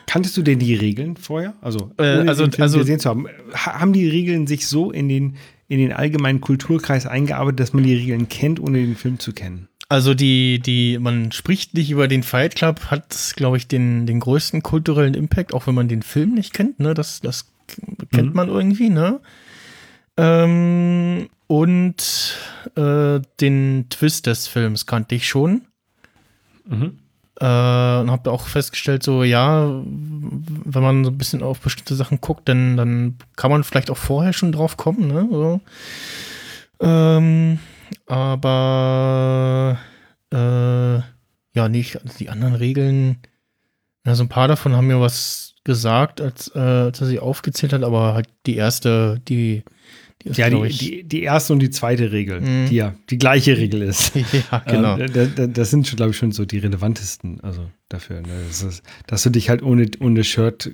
Kanntest 0.07 0.37
du 0.37 0.43
denn 0.43 0.59
die 0.59 0.75
Regeln 0.75 1.17
vorher? 1.17 1.53
Also, 1.61 1.91
Äh, 1.97 2.03
also- 2.27 2.45
also- 2.59 2.79
gesehen 2.79 2.99
zu 2.99 3.09
haben. 3.09 3.27
Ha- 3.53 3.79
Haben 3.79 3.93
die 3.93 4.07
Regeln 4.07 4.45
sich 4.47 4.67
so 4.67 4.91
in 4.91 5.09
den, 5.09 5.35
in 5.67 5.79
den 5.79 5.91
allgemeinen 5.93 6.41
Kulturkreis 6.41 7.05
eingearbeitet, 7.07 7.59
dass 7.59 7.73
man 7.73 7.83
die 7.83 7.95
Regeln 7.95 8.29
kennt, 8.29 8.59
ohne 8.59 8.79
den 8.79 8.95
Film 8.95 9.19
zu 9.19 9.33
kennen? 9.33 9.67
Also 9.89 10.13
die, 10.15 10.59
die, 10.59 10.97
man 10.99 11.31
spricht 11.31 11.73
nicht 11.75 11.91
über 11.91 12.07
den 12.07 12.23
Fight 12.23 12.55
Club, 12.55 12.85
hat, 12.89 13.33
glaube 13.35 13.57
ich, 13.57 13.67
den, 13.67 14.05
den 14.07 14.19
größten 14.19 14.63
kulturellen 14.63 15.13
Impact, 15.13 15.53
auch 15.53 15.67
wenn 15.67 15.75
man 15.75 15.87
den 15.87 16.01
Film 16.01 16.33
nicht 16.33 16.53
kennt, 16.53 16.79
ne? 16.79 16.93
Das, 16.95 17.21
das 17.21 17.51
kennt 18.11 18.29
Mhm. 18.29 18.35
man 18.35 18.47
irgendwie, 18.49 18.89
ne? 18.89 19.19
Ähm, 20.17 21.29
und 21.47 22.37
äh, 22.75 23.19
den 23.41 23.87
Twist 23.89 24.25
des 24.27 24.47
Films 24.47 24.85
kannte 24.85 25.15
ich 25.15 25.27
schon. 25.27 25.63
Mhm. 26.65 26.99
Äh, 27.39 27.45
und 27.45 28.11
habe 28.11 28.31
auch 28.31 28.47
festgestellt, 28.47 29.03
so, 29.03 29.23
ja, 29.23 29.65
wenn 29.67 30.81
man 30.83 31.03
so 31.03 31.11
ein 31.11 31.17
bisschen 31.17 31.43
auf 31.43 31.59
bestimmte 31.59 31.95
Sachen 31.95 32.21
guckt, 32.21 32.47
dann, 32.47 32.77
dann 32.77 33.17
kann 33.35 33.51
man 33.51 33.63
vielleicht 33.65 33.91
auch 33.91 33.97
vorher 33.97 34.31
schon 34.33 34.53
drauf 34.53 34.77
kommen, 34.77 35.07
ne? 35.07 35.27
So. 35.29 35.59
Ähm, 36.79 37.59
aber 38.07 39.77
äh, 40.31 40.95
ja, 41.57 41.69
nicht, 41.69 42.01
also 42.01 42.17
die 42.17 42.29
anderen 42.29 42.55
Regeln, 42.55 43.17
ja, 44.05 44.15
so 44.15 44.23
ein 44.23 44.29
paar 44.29 44.47
davon 44.47 44.75
haben 44.75 44.87
mir 44.87 44.99
was 45.01 45.54
gesagt, 45.65 46.21
als, 46.21 46.49
äh, 46.55 46.59
als 46.59 47.01
er 47.01 47.07
sie 47.07 47.19
aufgezählt 47.19 47.73
hat, 47.73 47.83
aber 47.83 48.13
halt 48.13 48.27
die 48.45 48.55
erste, 48.55 49.19
die, 49.27 49.63
die 50.23 50.29
ist, 50.29 50.37
Ja, 50.37 50.49
die, 50.49 50.63
ich, 50.67 50.77
die, 50.77 51.03
die 51.03 51.23
erste 51.23 51.51
und 51.53 51.59
die 51.59 51.69
zweite 51.71 52.11
Regel, 52.13 52.39
Mhm. 52.39 52.69
die 52.69 52.75
ja 52.75 52.95
die 53.09 53.17
gleiche 53.17 53.57
Regel 53.57 53.81
ist. 53.81 54.13
ja, 54.51 54.59
genau. 54.59 54.97
Ähm, 54.97 55.11
da, 55.13 55.25
da, 55.25 55.47
das 55.47 55.71
sind 55.71 55.87
schon, 55.87 55.97
glaube 55.97 56.11
ich, 56.11 56.17
schon 56.17 56.31
so 56.31 56.45
die 56.45 56.59
relevantesten, 56.59 57.41
also 57.41 57.69
dafür, 57.89 58.21
ne? 58.21 58.27
das 58.47 58.63
ist, 58.63 58.83
dass 59.07 59.23
du 59.23 59.29
dich 59.31 59.49
halt 59.49 59.61
ohne, 59.61 59.89
ohne 59.99 60.23
Shirt 60.23 60.71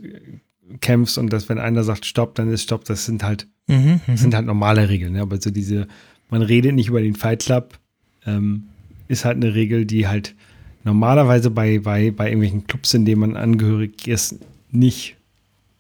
kämpfst 0.82 1.18
und 1.18 1.34
dass, 1.34 1.50
wenn 1.50 1.58
einer 1.58 1.84
sagt 1.84 2.06
Stopp, 2.06 2.36
dann 2.36 2.52
ist 2.52 2.64
Stopp. 2.64 2.86
Das 2.86 3.06
sind 3.06 3.24
halt, 3.24 3.48
Mhm, 3.68 4.02
mhm. 4.08 4.18
sind 4.18 4.34
halt 4.36 4.46
normale 4.46 4.90
Regeln. 4.90 5.14
Ne? 5.14 5.22
Aber 5.22 5.40
so 5.40 5.50
diese, 5.52 5.88
man 6.30 6.42
redet 6.42 6.76
nicht 6.76 6.90
über 6.90 7.02
den 7.02 7.16
Fight 7.16 7.44
Club, 7.44 7.78
ähm, 8.26 8.64
ist 9.08 9.24
halt 9.26 9.38
eine 9.38 9.54
Regel, 9.56 9.86
die 9.86 10.08
halt 10.08 10.36
normalerweise 10.84 11.50
bei, 11.52 11.80
bei, 11.80 12.12
bei 12.12 12.26
irgendwelchen 12.28 12.68
Clubs, 12.68 12.94
in 12.94 13.06
denen 13.06 13.22
man 13.22 13.36
angehörig 13.38 14.08
ist, 14.08 14.36
nicht 14.72 15.18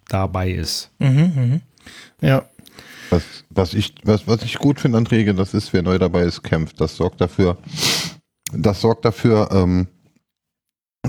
dabei 0.07 0.51
ist. 0.51 0.91
Mhm, 0.99 1.31
mhm. 1.35 1.61
Ja, 2.21 2.45
Was, 3.09 3.23
was, 3.49 3.73
ich, 3.73 3.93
was, 4.03 4.27
was 4.27 4.43
ich 4.43 4.57
gut 4.57 4.79
finde 4.79 4.97
an 4.97 5.07
Regeln, 5.07 5.37
das 5.37 5.53
ist, 5.53 5.73
wer 5.73 5.81
neu 5.81 5.97
dabei 5.97 6.21
ist, 6.23 6.43
kämpft. 6.43 6.79
Das 6.79 6.95
sorgt 6.95 7.19
dafür, 7.21 7.57
das 8.53 8.81
sorgt 8.81 9.05
dafür, 9.05 9.49
ähm, 9.51 9.87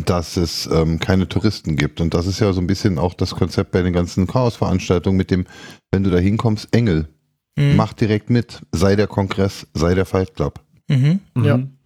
dass 0.07 0.37
es 0.37 0.67
ähm, 0.67 0.99
keine 0.99 1.29
Touristen 1.29 1.77
gibt. 1.77 2.01
Und 2.01 2.15
das 2.15 2.27
ist 2.27 2.41
ja 2.41 2.53
so 2.53 2.61
ein 2.61 2.67
bisschen 2.67 2.99
auch 2.99 3.15
das 3.15 3.35
Konzept 3.35 3.73
bei 3.73 3.83
den 3.83 3.93
ganzen 3.93 4.27
Chaos-Veranstaltungen 4.27 5.17
mit 5.19 5.31
dem, 5.31 5.47
wenn 5.91 6.03
du 6.03 6.11
da 6.11 6.19
hinkommst, 6.19 6.75
Engel, 6.75 7.09
Mhm. 7.55 7.77
mach 7.77 7.93
direkt 7.93 8.31
mit, 8.31 8.62
sei 8.73 8.97
der 8.97 9.07
Kongress, 9.07 9.67
sei 9.75 9.95
der 9.95 10.07
Fight 10.07 10.35
Club. 10.35 10.59
Mhm. 10.89 11.21
Ja. 11.37 11.59
Mhm. 11.59 11.77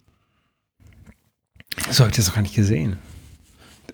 So 1.91 1.99
habe 2.05 2.11
ich 2.11 2.15
das 2.15 2.27
noch 2.27 2.35
gar 2.35 2.41
nicht 2.41 2.55
gesehen. 2.55 2.97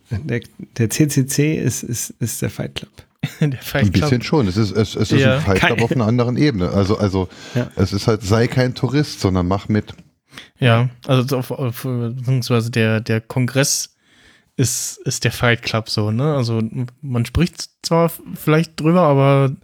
Der, 0.09 0.41
der 0.77 0.89
CCC 0.89 1.55
ist, 1.57 1.83
ist, 1.83 2.11
ist 2.19 2.41
der 2.41 2.49
Fight 2.49 2.75
Club. 2.75 2.91
Der 3.39 3.53
Fight 3.61 3.85
Ein 3.85 3.91
bisschen 3.91 4.09
Club. 4.19 4.23
schon. 4.25 4.47
Es 4.47 4.57
ist, 4.57 4.71
es, 4.71 4.95
es 4.95 5.11
ist 5.13 5.21
Ja. 5.21 5.35
ein 5.35 5.41
Fight 5.41 5.59
Club 5.61 5.81
auf 5.83 5.91
einer 5.93 6.05
anderen 6.05 6.35
Ebene. 6.37 6.69
Also, 6.69 6.97
also 6.97 7.29
Ja. 7.55 7.69
es 7.77 7.93
ist 7.93 8.07
halt, 8.07 8.21
sei 8.21 8.47
kein 8.47 8.75
Tourist, 8.75 9.21
sondern 9.21 9.47
mach 9.47 9.69
mit. 9.69 9.93
Ja, 10.59 10.89
also 11.07 11.37
auf, 11.37 11.51
auf, 11.51 11.83
beziehungsweise 11.83 12.69
der, 12.69 12.99
der 12.99 13.21
Kongress 13.21 13.95
ist, 14.57 14.97
ist 15.05 15.23
der 15.23 15.31
Fight 15.31 15.61
Club 15.61 15.89
so, 15.89 16.11
ne? 16.11 16.35
Also 16.35 16.61
man 17.01 17.25
spricht 17.25 17.69
zwar 17.81 18.11
vielleicht 18.35 18.79
drüber, 18.79 19.01
aber 19.03 19.55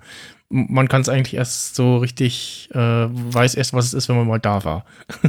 man 0.49 0.87
kann 0.87 1.01
es 1.01 1.09
eigentlich 1.09 1.35
erst 1.35 1.75
so 1.75 1.97
richtig, 1.97 2.69
äh, 2.73 2.77
weiß 2.77 3.53
erst, 3.53 3.73
was 3.73 3.85
es 3.85 3.93
ist, 3.93 4.09
wenn 4.09 4.15
man 4.15 4.27
mal 4.27 4.39
da 4.39 4.63
war. 4.63 4.85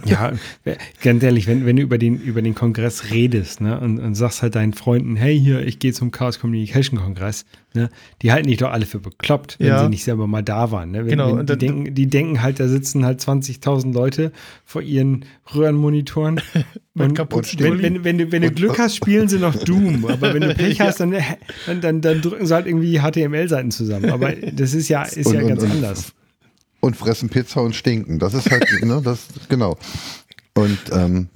Ja, 0.06 0.32
ganz 1.02 1.22
ehrlich, 1.22 1.46
wenn, 1.46 1.66
wenn 1.66 1.76
du 1.76 1.82
über 1.82 1.98
den, 1.98 2.18
über 2.20 2.40
den 2.40 2.54
Kongress 2.54 3.10
redest 3.10 3.60
ne, 3.60 3.78
und, 3.78 3.98
und 3.98 4.14
sagst 4.14 4.40
halt 4.40 4.54
deinen 4.54 4.72
Freunden, 4.72 5.16
hey, 5.16 5.38
hier, 5.38 5.66
ich 5.66 5.78
gehe 5.78 5.92
zum 5.92 6.10
Chaos 6.10 6.38
Communication 6.38 6.98
Kongress, 6.98 7.44
ne, 7.74 7.88
die 8.22 8.32
halten 8.32 8.48
dich 8.48 8.58
doch 8.58 8.70
alle 8.70 8.86
für 8.86 8.98
bekloppt, 9.00 9.56
wenn 9.58 9.66
Ja. 9.68 9.82
sie 9.82 9.88
nicht 9.88 10.04
selber 10.04 10.26
mal 10.26 10.42
da 10.42 10.70
waren. 10.70 10.90
Ne? 10.90 11.00
Wenn, 11.00 11.08
Genau, 11.10 11.32
wenn 11.32 11.38
und 11.40 11.50
die, 11.50 11.56
denken, 11.58 11.94
die 11.94 12.06
denken 12.06 12.42
halt, 12.42 12.60
da 12.60 12.68
sitzen 12.68 13.04
halt 13.04 13.20
20.000 13.20 13.92
Leute 13.92 14.32
vor 14.64 14.82
ihren 14.82 15.24
Röhrenmonitoren. 15.54 16.40
Und 16.98 17.14
kaputten 17.14 17.58
wenn, 17.60 17.80
wenn, 17.82 18.04
wenn, 18.04 18.18
du, 18.18 18.32
wenn 18.32 18.42
du 18.42 18.50
Glück 18.50 18.78
hast, 18.78 18.96
spielen 18.96 19.26
sie 19.28 19.38
noch 19.38 19.54
Doom. 19.54 20.04
Aber 20.08 20.34
wenn 20.34 20.42
du 20.42 20.54
Pech 20.54 20.80
hast, 20.80 21.00
dann, 21.00 21.14
dann, 21.66 21.80
dann, 21.80 22.00
dann 22.02 22.20
drücken 22.20 22.46
sie 22.46 22.52
halt 22.54 22.66
irgendwie 22.66 22.98
HTML-Seiten 23.00 23.70
zusammen. 23.70 24.10
Aber 24.10 24.32
das 24.32 24.74
ist 24.74 24.88
ja, 24.88 25.02
ist 25.04 25.26
Und- 25.28 25.34
ja 25.34 25.40
und- 25.42 25.48
ganz 25.48 25.62
und- 25.62 25.70
anders. 25.70 26.12
Und 26.80 26.96
fressen 26.96 27.28
Pizza 27.28 27.60
und 27.62 27.74
stinken. 27.76 28.18
Das 28.18 28.32
ist 28.34 28.50
halt, 28.50 28.66
ne, 28.82 29.00
das, 29.04 29.28
genau. 29.48 29.76
Und 30.54 30.78
ähm, 30.92 31.28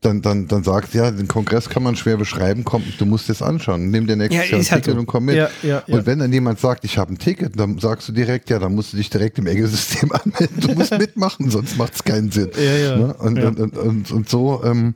dann, 0.00 0.22
dann, 0.22 0.48
dann 0.48 0.64
sagt 0.64 0.94
ja, 0.94 1.10
den 1.10 1.28
Kongress 1.28 1.68
kann 1.68 1.82
man 1.82 1.94
schwer 1.94 2.16
beschreiben, 2.16 2.64
komm, 2.64 2.82
du 2.98 3.04
musst 3.04 3.28
es 3.28 3.42
anschauen. 3.42 3.90
Nimm 3.90 4.06
dir 4.06 4.16
nächstes 4.16 4.50
Ja, 4.50 4.56
Jahr 4.56 4.60
ein 4.60 4.64
Ticket 4.82 4.94
so. 4.94 5.00
und 5.00 5.06
komm 5.06 5.26
mit. 5.26 5.36
Ja, 5.36 5.50
ja. 5.62 5.80
Und 5.88 6.06
wenn 6.06 6.18
dann 6.18 6.32
jemand 6.32 6.58
sagt, 6.58 6.84
ich 6.84 6.96
habe 6.96 7.12
ein 7.12 7.18
Ticket, 7.18 7.58
dann 7.58 7.78
sagst 7.78 8.08
du 8.08 8.12
direkt, 8.12 8.48
ja, 8.48 8.58
dann 8.58 8.74
musst 8.74 8.92
du 8.92 8.96
dich 8.96 9.10
direkt 9.10 9.38
im 9.38 9.46
Engelsystem 9.46 10.10
anmelden. 10.12 10.60
Du 10.60 10.72
musst 10.72 10.96
mitmachen, 10.98 11.50
sonst 11.50 11.76
macht 11.76 11.94
es 11.94 12.04
keinen 12.04 12.30
Sinn. 12.30 12.50
Ne? 12.56 13.14
Und, 13.18 13.38
und, 13.38 13.60
und, 13.60 13.76
und, 13.76 14.10
und 14.10 14.28
so, 14.28 14.62
ähm, 14.64 14.94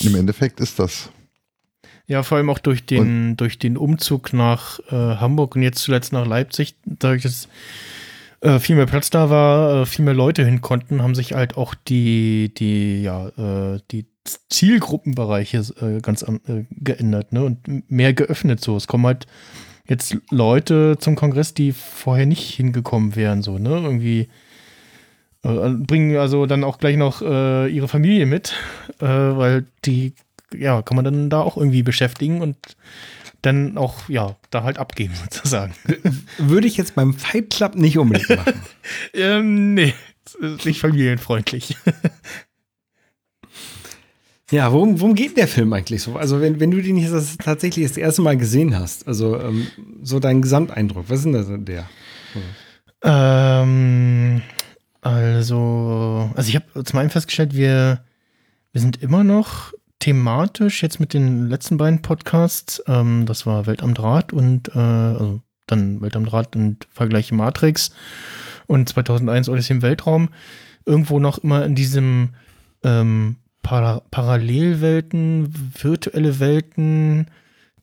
im 0.00 0.14
Endeffekt 0.14 0.60
ist 0.60 0.78
das. 0.78 1.10
Ja, 2.06 2.22
vor 2.22 2.38
allem 2.38 2.48
auch 2.48 2.58
durch 2.58 2.86
den, 2.86 3.36
durch 3.36 3.58
den 3.58 3.76
Umzug 3.76 4.32
nach 4.32 4.80
äh, 4.88 4.94
Hamburg 4.94 5.54
und 5.54 5.62
jetzt 5.62 5.80
zuletzt 5.82 6.14
nach 6.14 6.26
Leipzig, 6.26 6.76
dadurch, 6.86 7.22
dass 7.22 7.48
äh, 8.40 8.58
viel 8.58 8.76
mehr 8.76 8.86
Platz 8.86 9.10
da 9.10 9.30
war, 9.30 9.82
äh, 9.82 9.86
viel 9.86 10.04
mehr 10.04 10.14
Leute 10.14 10.44
hin 10.44 10.60
konnten, 10.60 11.02
haben 11.02 11.14
sich 11.14 11.32
halt 11.32 11.56
auch 11.56 11.74
die, 11.74 12.52
die, 12.56 13.02
ja, 13.02 13.28
äh, 13.28 13.80
die 13.90 14.06
Zielgruppenbereiche 14.48 15.58
äh, 15.80 16.00
ganz 16.00 16.22
an, 16.22 16.40
äh, 16.46 16.64
geändert, 16.70 17.32
ne? 17.32 17.44
Und 17.44 17.90
mehr 17.90 18.12
geöffnet 18.12 18.60
so. 18.60 18.76
Es 18.76 18.86
kommen 18.86 19.06
halt 19.06 19.26
jetzt 19.88 20.16
Leute 20.30 20.96
zum 20.98 21.16
Kongress, 21.16 21.54
die 21.54 21.72
vorher 21.72 22.26
nicht 22.26 22.54
hingekommen 22.54 23.16
wären, 23.16 23.42
so, 23.42 23.58
ne? 23.58 23.70
Irgendwie 23.70 24.28
äh, 25.42 25.70
bringen 25.70 26.16
also 26.18 26.46
dann 26.46 26.64
auch 26.64 26.78
gleich 26.78 26.96
noch 26.96 27.22
ihre 27.22 27.88
Familie 27.88 28.26
mit, 28.26 28.54
weil 28.98 29.66
die, 29.84 30.14
ja, 30.54 30.82
kann 30.82 30.96
man 30.96 31.04
dann 31.04 31.30
da 31.30 31.40
auch 31.40 31.56
irgendwie 31.56 31.82
beschäftigen 31.82 32.40
und 32.42 32.56
dann 33.42 33.76
auch, 33.78 34.08
ja, 34.08 34.36
da 34.50 34.62
halt 34.62 34.78
abgeben 34.78 35.14
sozusagen. 35.30 35.74
Würde 36.38 36.66
ich 36.66 36.76
jetzt 36.76 36.94
beim 36.94 37.14
Fight 37.14 37.50
Club 37.50 37.74
nicht 37.74 37.98
unbedingt 37.98 38.30
machen. 38.30 38.60
ähm, 39.14 39.74
nee, 39.74 39.94
nicht 40.64 40.80
familienfreundlich. 40.80 41.76
Ja, 44.50 44.72
worum, 44.72 44.98
worum 44.98 45.14
geht 45.14 45.36
der 45.36 45.46
Film 45.46 45.74
eigentlich 45.74 46.02
so? 46.02 46.16
Also, 46.16 46.40
wenn, 46.40 46.58
wenn 46.58 46.70
du 46.70 46.80
den 46.80 46.96
jetzt 46.96 47.12
das 47.12 47.36
tatsächlich 47.36 47.86
das 47.86 47.98
erste 47.98 48.22
Mal 48.22 48.38
gesehen 48.38 48.78
hast, 48.78 49.06
also 49.06 49.38
ähm, 49.38 49.66
so 50.02 50.20
dein 50.20 50.40
Gesamteindruck, 50.40 51.04
was 51.08 51.18
ist 51.18 51.24
denn 51.26 51.32
das 51.34 51.48
denn 51.48 51.66
der? 51.66 51.86
ähm, 53.02 54.40
also, 55.02 56.30
also 56.34 56.48
ich 56.48 56.56
habe 56.56 56.82
zum 56.82 56.98
einen 56.98 57.10
festgestellt, 57.10 57.54
wir, 57.54 58.02
wir 58.72 58.80
sind 58.80 59.02
immer 59.02 59.22
noch 59.22 59.74
thematisch 59.98 60.82
jetzt 60.82 61.00
mit 61.00 61.14
den 61.14 61.48
letzten 61.48 61.76
beiden 61.76 62.02
Podcasts, 62.02 62.82
ähm, 62.86 63.26
das 63.26 63.46
war 63.46 63.66
Welt 63.66 63.82
am 63.82 63.94
Draht 63.94 64.32
und 64.32 64.68
äh, 64.74 64.78
also 64.78 65.40
dann 65.66 66.00
Welt 66.00 66.16
am 66.16 66.24
Draht 66.24 66.56
und 66.56 66.86
Vergleiche 66.90 67.34
Matrix 67.34 67.92
und 68.66 68.88
2001 68.88 69.48
Odyssey 69.48 69.74
im 69.74 69.82
Weltraum, 69.82 70.28
irgendwo 70.84 71.18
noch 71.18 71.38
immer 71.38 71.64
in 71.64 71.74
diesem 71.74 72.30
ähm, 72.84 73.36
Para 73.62 74.02
Parallelwelten, 74.10 75.52
virtuelle 75.82 76.40
Welten, 76.40 77.26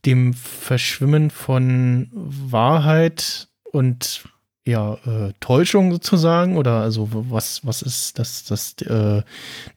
dem 0.05 0.33
Verschwimmen 0.33 1.29
von 1.29 2.09
Wahrheit 2.13 3.49
und 3.71 4.23
ja, 4.65 4.95
äh, 5.05 5.33
Täuschung 5.39 5.91
sozusagen 5.91 6.57
oder 6.57 6.81
also 6.81 7.09
was, 7.11 7.65
was 7.65 7.81
ist, 7.81 8.17
dass 8.17 8.45
das 8.45 8.73
äh, 8.81 9.21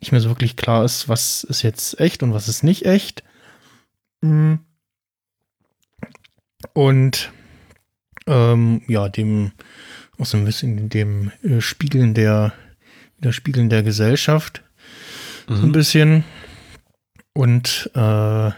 nicht 0.01 0.13
mehr 0.13 0.21
so 0.21 0.31
wirklich 0.31 0.57
klar 0.57 0.85
ist, 0.85 1.09
was 1.09 1.45
ist 1.45 1.63
jetzt 1.63 2.01
echt 2.01 2.23
und 2.23 2.33
was 2.33 2.49
ist 2.49 2.65
nicht 2.65 2.87
echt. 2.87 3.23
Mm. 4.23 4.55
Und 6.73 7.33
ähm, 8.27 8.83
ja, 8.89 9.09
dem 9.09 9.53
auch 10.19 10.27
so 10.27 10.37
ein 10.37 10.45
bisschen 10.45 10.89
dem 10.89 11.33
äh, 11.43 11.61
Spiegeln 11.61 12.15
der 12.15 12.53
Widerspiegeln 13.19 13.69
der 13.69 13.83
Gesellschaft 13.83 14.63
so 15.49 15.63
ein 15.63 15.73
bisschen. 15.73 16.25
Und 17.33 17.91
äh, 17.95 18.51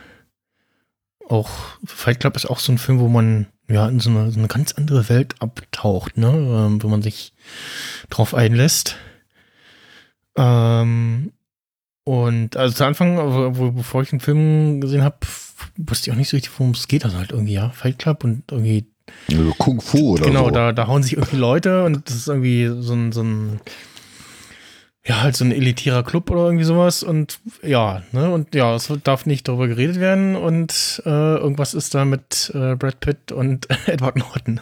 auch 1.29 1.51
Fight 1.85 2.21
Club 2.21 2.37
ist 2.37 2.47
auch 2.47 2.59
so 2.59 2.73
ein 2.73 2.79
Film, 2.79 2.99
wo 2.99 3.09
man 3.09 3.47
ja 3.75 3.89
in 3.89 4.01
so 4.01 4.11
eine, 4.11 4.31
so 4.31 4.39
eine 4.39 4.49
ganz 4.49 4.73
andere 4.73 5.09
Welt 5.09 5.35
abtaucht, 5.41 6.17
ne? 6.17 6.29
Ähm, 6.29 6.83
wo 6.83 6.89
man 6.89 7.03
sich 7.03 7.33
drauf 8.09 8.35
einlässt. 8.35 8.97
Ähm, 10.37 11.33
und 12.05 12.57
also 12.57 12.75
zu 12.75 12.85
Anfang, 12.85 13.17
wo, 13.57 13.73
bevor 13.73 14.03
ich 14.03 14.11
den 14.11 14.21
Film 14.21 14.81
gesehen 14.81 15.03
habe, 15.03 15.19
wusste 15.77 16.09
ich 16.09 16.13
auch 16.13 16.19
nicht 16.19 16.31
so 16.31 16.37
richtig, 16.37 16.53
worum 16.59 16.73
es 16.73 16.89
geht. 16.89 17.05
Also 17.05 17.19
halt 17.19 17.33
irgendwie, 17.33 17.53
ja, 17.53 17.71
Fight 17.71 17.99
Club 17.99 18.25
und 18.25 18.43
irgendwie 18.51 18.87
Also 19.31 19.53
Kung 19.59 19.81
Fu 19.81 20.15
oder 20.15 20.25
genau, 20.25 20.47
so. 20.47 20.51
da, 20.51 20.73
da 20.73 20.87
hauen 20.87 21.03
sich 21.03 21.15
irgendwie 21.15 21.37
Leute 21.37 21.85
und 21.85 22.09
das 22.09 22.17
ist 22.17 22.29
irgendwie 22.29 22.71
so 22.83 22.95
ein, 22.95 23.13
so 23.13 23.23
ein, 23.23 23.61
ja, 25.07 25.23
halt 25.23 25.35
so 25.35 25.45
ein 25.45 25.53
elitärer 25.53 26.03
Club 26.03 26.31
oder 26.31 26.45
irgendwie 26.45 26.65
sowas 26.65 27.03
und 27.03 27.41
ja, 27.63 28.03
ne, 28.13 28.31
und 28.31 28.55
ja, 28.55 28.75
es 28.75 28.93
darf 29.03 29.25
nicht 29.25 29.49
darüber 29.49 29.67
geredet 29.67 29.99
werden 29.99 30.37
und 30.37 31.03
äh, 31.07 31.09
irgendwas 31.09 31.73
ist 31.73 31.95
da 31.95 32.05
mit 32.05 32.53
äh, 32.55 32.77
Brad 32.77 33.01
Pitt 33.01 33.33
und 33.33 33.67
Edward 33.87 34.17
Norton. 34.17 34.61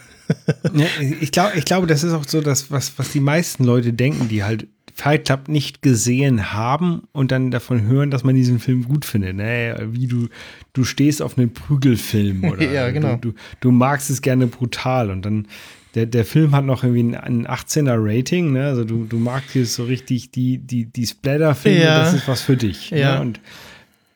Ja, 0.75 0.87
ich, 1.21 1.33
glaub, 1.33 1.57
ich 1.57 1.65
glaube, 1.65 1.87
das 1.87 2.05
ist 2.05 2.13
auch 2.13 2.25
so 2.25 2.41
das, 2.41 2.71
was, 2.71 2.99
was 2.99 3.11
die 3.13 3.21
meisten 3.21 3.65
Leute 3.65 3.93
denken, 3.93 4.29
die 4.29 4.45
halt 4.45 4.69
Fight 4.99 5.27
Club 5.27 5.49
nicht 5.49 5.81
gesehen 5.81 6.53
haben 6.53 7.05
und 7.13 7.31
dann 7.31 7.53
davon 7.53 7.83
hören, 7.83 8.11
dass 8.11 8.25
man 8.25 8.35
diesen 8.35 8.59
Film 8.59 8.85
gut 8.85 9.05
findet. 9.05 9.37
Ne? 9.37 9.89
Wie 9.93 10.09
du, 10.09 10.29
du 10.73 10.83
stehst 10.83 11.23
auf 11.23 11.39
einen 11.39 11.53
Prügelfilm 11.53 12.43
oder 12.51 12.71
Ja, 12.71 12.91
genau. 12.91 13.15
du, 13.15 13.31
du, 13.31 13.39
du 13.61 13.71
magst 13.71 14.11
es 14.11 14.23
gerne 14.23 14.49
brutal 14.49 15.11
und 15.11 15.23
dann 15.23 15.47
der, 15.95 16.07
der 16.07 16.25
Film 16.25 16.55
hat 16.55 16.65
noch 16.65 16.85
irgendwie 16.85 17.03
ein, 17.03 17.15
ein 17.15 17.47
18er 17.47 17.97
Rating, 17.99 18.53
ne? 18.53 18.67
Also 18.67 18.85
du, 18.85 19.05
du 19.05 19.19
magst 19.19 19.55
jetzt 19.55 19.75
so 19.75 19.85
richtig 19.85 20.31
die, 20.31 20.59
die, 20.59 20.85
die 20.87 21.07
Splatter-Filme, 21.07 21.81
Ja. 21.83 21.99
das 22.01 22.15
ist 22.15 22.29
was 22.29 22.43
für 22.43 22.57
dich. 22.57 22.91
Ja. 22.91 23.17
Ne? 23.17 23.21
Und 23.23 23.41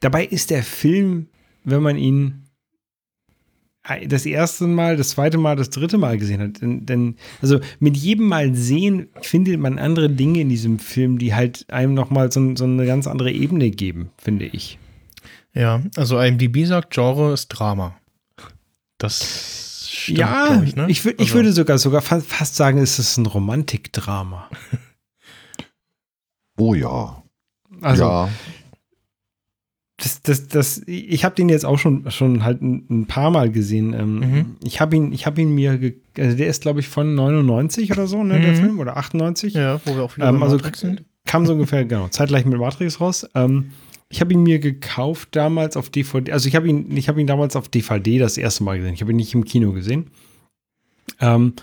dabei 0.00 0.24
ist 0.24 0.50
der 0.50 0.62
Film, 0.62 1.26
wenn 1.64 1.82
man 1.82 1.96
ihn 1.96 2.38
das 4.06 4.26
erste 4.26 4.68
Mal, 4.68 4.96
das 4.96 5.08
zweite 5.10 5.38
Mal, 5.38 5.56
das 5.56 5.70
dritte 5.70 5.98
Mal 5.98 6.16
gesehen 6.16 6.40
hat. 6.40 6.62
Denn, 6.62 6.86
denn 6.86 7.16
also 7.40 7.58
mit 7.80 7.96
jedem 7.96 8.28
Mal 8.28 8.54
sehen 8.54 9.08
findet 9.22 9.58
man 9.58 9.78
andere 9.80 10.08
Dinge 10.08 10.40
in 10.40 10.48
diesem 10.48 10.78
Film, 10.78 11.18
die 11.18 11.34
halt 11.34 11.64
einem 11.68 11.92
nochmal 11.94 12.30
so, 12.30 12.54
so 12.54 12.62
eine 12.64 12.86
ganz 12.86 13.08
andere 13.08 13.32
Ebene 13.32 13.70
geben, 13.70 14.10
finde 14.18 14.44
ich. 14.44 14.78
Ja, 15.52 15.82
also 15.96 16.20
IMDb 16.20 16.64
sagt, 16.64 16.94
Genre 16.94 17.32
ist 17.32 17.48
Drama. 17.48 17.96
Das 18.98 19.71
stimmt, 19.92 20.18
ja, 20.18 20.62
ich, 20.62 20.76
ne? 20.76 20.86
ich, 20.88 21.04
Also- 21.06 21.34
würde 21.34 21.52
sogar, 21.52 21.78
sogar 21.78 22.02
fast, 22.02 22.26
fast 22.26 22.56
sagen, 22.56 22.78
es 22.78 22.98
ist 22.98 23.16
ein 23.18 23.26
Romantikdrama. 23.26 24.48
Oh 26.58 26.74
ja. 26.74 27.22
Also, 27.80 28.04
ja. 28.04 28.28
das, 29.96 30.20
das, 30.22 30.48
das, 30.48 30.82
ich 30.86 31.24
habe 31.24 31.34
den 31.34 31.48
jetzt 31.48 31.64
auch 31.64 31.78
schon, 31.78 32.08
schon 32.10 32.44
halt 32.44 32.60
ein, 32.62 32.86
ein 32.90 33.06
paar 33.06 33.30
Mal 33.30 33.50
gesehen. 33.50 33.94
Ähm, 33.94 34.18
Mhm. 34.20 34.56
Ich 34.62 34.80
habe 34.80 34.94
ihn, 34.96 35.12
ich 35.12 35.26
habe 35.26 35.40
ihn 35.40 35.54
mir, 35.54 35.78
ge 35.78 35.96
also 36.18 36.36
der 36.36 36.46
ist 36.48 36.62
glaube 36.62 36.80
ich 36.80 36.88
von 36.88 37.14
99 37.14 37.90
oder 37.90 38.06
so, 38.06 38.22
ne, 38.22 38.38
der 38.40 38.52
Mhm. 38.52 38.56
Film, 38.56 38.80
oder 38.80 38.96
98. 38.98 39.54
Ja, 39.54 39.80
wo 39.86 39.94
wir 39.96 40.02
auch 40.04 40.14
wieder 40.16 40.28
Ähm, 40.28 40.42
also 40.42 40.56
Matrix 40.56 40.80
sind. 40.80 41.04
kam 41.24 41.46
so 41.46 41.54
ungefähr, 41.54 41.84
genau, 41.84 42.08
zeitgleich 42.08 42.44
mit 42.44 42.58
Matrix 42.58 43.00
raus. 43.00 43.26
Ähm, 43.34 43.72
ich 44.12 44.20
habe 44.20 44.32
ihn 44.34 44.42
mir 44.42 44.58
gekauft 44.58 45.30
damals 45.32 45.76
auf 45.76 45.88
DVD, 45.88 46.32
also 46.32 46.46
ich 46.46 46.54
habe 46.54 46.68
ihn, 46.68 46.94
ich 46.96 47.08
habe 47.08 47.20
ihn 47.20 47.26
damals 47.26 47.56
auf 47.56 47.68
DVD 47.68 48.18
das 48.18 48.36
erste 48.36 48.62
Mal 48.62 48.76
gesehen. 48.76 48.92
Ich 48.94 49.00
habe 49.00 49.10
ihn 49.10 49.16
nicht 49.16 49.34
im 49.34 49.44
Kino 49.46 49.72
gesehen. 49.72 50.10
Ähm, 51.18 51.54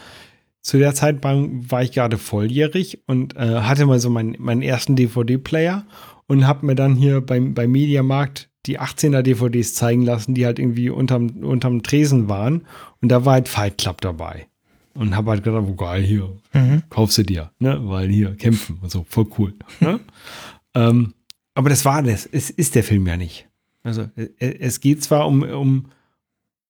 zu 0.61 0.79
der 0.79 0.95
Zeit 0.95 1.23
war, 1.23 1.35
war 1.49 1.83
ich 1.83 1.91
gerade 1.91 2.17
volljährig 2.17 3.01
und 3.05 3.35
äh, 3.37 3.61
hatte 3.61 3.85
mal 3.85 3.99
so 3.99 4.09
meinen, 4.09 4.35
meinen 4.39 4.63
ersten 4.63 4.95
DVD-Player 4.95 5.85
und 6.27 6.47
habe 6.47 6.65
mir 6.65 6.75
dann 6.75 6.95
hier 6.95 7.21
beim, 7.21 7.53
beim 7.53 7.71
Mediamarkt 7.71 8.49
die 8.65 8.79
18er 8.79 9.21
DVDs 9.21 9.75
zeigen 9.75 10.01
lassen, 10.01 10.33
die 10.33 10.45
halt 10.45 10.59
irgendwie 10.59 10.89
unterm, 10.89 11.43
unterm 11.43 11.81
Tresen 11.83 12.29
waren. 12.29 12.65
Und 13.01 13.09
da 13.09 13.25
war 13.25 13.33
halt 13.33 13.47
Fight 13.47 13.77
Club 13.77 14.01
dabei. 14.01 14.47
Und 14.95 15.15
habe 15.15 15.31
halt 15.31 15.43
gedacht, 15.43 15.65
oh 15.67 15.75
geil, 15.75 16.01
hier, 16.03 16.29
Mhm. 16.53 16.81
kauf 16.89 17.11
sie 17.11 17.23
dir, 17.23 17.51
ne? 17.59 17.79
Weil 17.83 18.09
hier 18.09 18.35
kämpfen 18.35 18.79
und 18.81 18.91
so, 18.91 19.05
voll 19.07 19.27
cool. 19.37 19.53
Ne? 19.79 19.99
ähm, 20.75 21.13
aber 21.59 21.69
das 21.69 21.83
war 21.83 22.01
das, 22.01 22.25
es 22.25 22.49
ist 22.49 22.75
der 22.75 22.85
Film 22.85 23.05
ja 23.05 23.17
nicht. 23.17 23.49
Also 23.83 24.03
äh, 24.15 24.29
es 24.39 24.79
geht 24.79 25.03
zwar 25.03 25.27
um, 25.27 25.43
um 25.43 25.87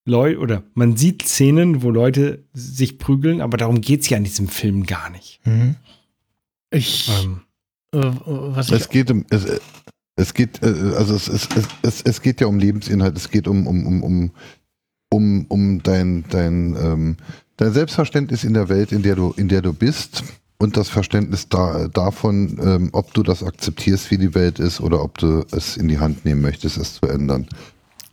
Leute, 0.04 0.40
oder 0.40 0.64
man 0.74 0.98
sieht 0.98 1.22
Szenen, 1.22 1.84
wo 1.84 1.92
Leute 1.92 2.44
sich 2.54 2.98
prügeln, 2.98 3.40
aber 3.40 3.58
darum 3.58 3.82
geht 3.82 4.02
es 4.02 4.10
ja 4.10 4.18
in 4.18 4.24
diesem 4.24 4.48
Film 4.48 4.88
gar 4.88 5.12
nicht. 5.12 5.42
Mhm. 5.46 5.76
Ich, 6.72 7.08
Ähm, 7.22 7.42
äh, 7.94 8.00
was 8.02 8.70
ich, 8.70 8.74
Es 8.74 8.90
geht 8.90 9.12
um, 9.12 9.26
es, 9.30 9.46
es 10.16 10.34
geht, 10.34 10.64
äh, 10.64 10.94
also 10.98 11.14
es, 11.14 11.28
es, 11.28 11.48
es, 11.56 11.68
es, 11.84 12.02
es 12.02 12.22
geht 12.24 12.42
ja 12.42 12.48
um 12.48 12.58
Lebensinhalt, 12.58 13.16
es 13.16 13.30
geht 13.30 13.48
um, 13.48 13.68
um, 13.68 13.86
um, 13.86 14.02
um, 14.02 14.32
um, 15.12 15.46
um 15.50 15.84
dein, 15.84 16.26
dein, 16.32 16.76
ähm, 16.76 17.18
dein 17.58 17.74
Selbstverständnis 17.74 18.44
in 18.44 18.56
der 18.56 18.70
Welt, 18.70 18.92
in 18.92 19.04
der 19.04 19.16
du, 19.16 19.36
in 19.38 19.50
der 19.50 19.62
du 19.62 19.72
bist 19.72 20.24
und 20.62 20.78
das 20.78 20.90
Verständnis 20.90 21.48
da, 21.50 21.88
davon, 21.88 22.60
ähm, 22.62 22.90
ob 22.92 23.14
du 23.14 23.24
das 23.24 23.44
akzeptierst, 23.44 24.12
wie 24.12 24.18
die 24.18 24.36
Welt 24.36 24.60
ist, 24.60 24.82
oder 24.82 25.04
ob 25.04 25.18
du 25.18 25.46
es 25.52 25.78
in 25.78 25.88
die 25.88 26.00
Hand 26.00 26.26
nehmen 26.26 26.42
möchtest, 26.42 26.78
es 26.78 26.96
zu 26.96 27.08
ändern. 27.08 27.48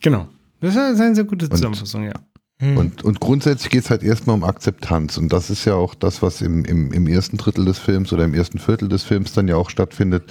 genau. 0.01 0.29
Das 0.59 0.75
ist 0.75 0.81
eine 0.81 1.15
sehr 1.15 1.25
gute 1.25 1.51
Zusammenfassung, 1.51 2.05
ja. 2.05 2.15
Hm. 2.59 2.79
Und, 2.79 3.05
und 3.05 3.21
grundsätzlich 3.21 3.71
geht 3.71 3.85
es 3.85 3.91
halt 3.91 4.03
erstmal 4.03 4.35
um 4.35 4.43
Akzeptanz. 4.45 5.19
Und 5.19 5.31
das 5.31 5.51
ist 5.51 5.67
ja 5.67 5.75
auch 5.75 5.95
das, 5.95 6.23
was 6.23 6.41
im, 6.41 6.65
im, 6.65 6.93
im 6.93 7.07
ersten 7.07 7.37
Drittel 7.37 7.67
des 7.67 7.79
Films 7.79 8.11
oder 8.13 8.25
im 8.25 8.33
ersten 8.33 8.59
Viertel 8.59 8.89
des 8.89 9.03
Films 9.03 9.35
dann 9.35 9.49
ja 9.49 9.57
auch 9.57 9.69
stattfindet, 9.69 10.25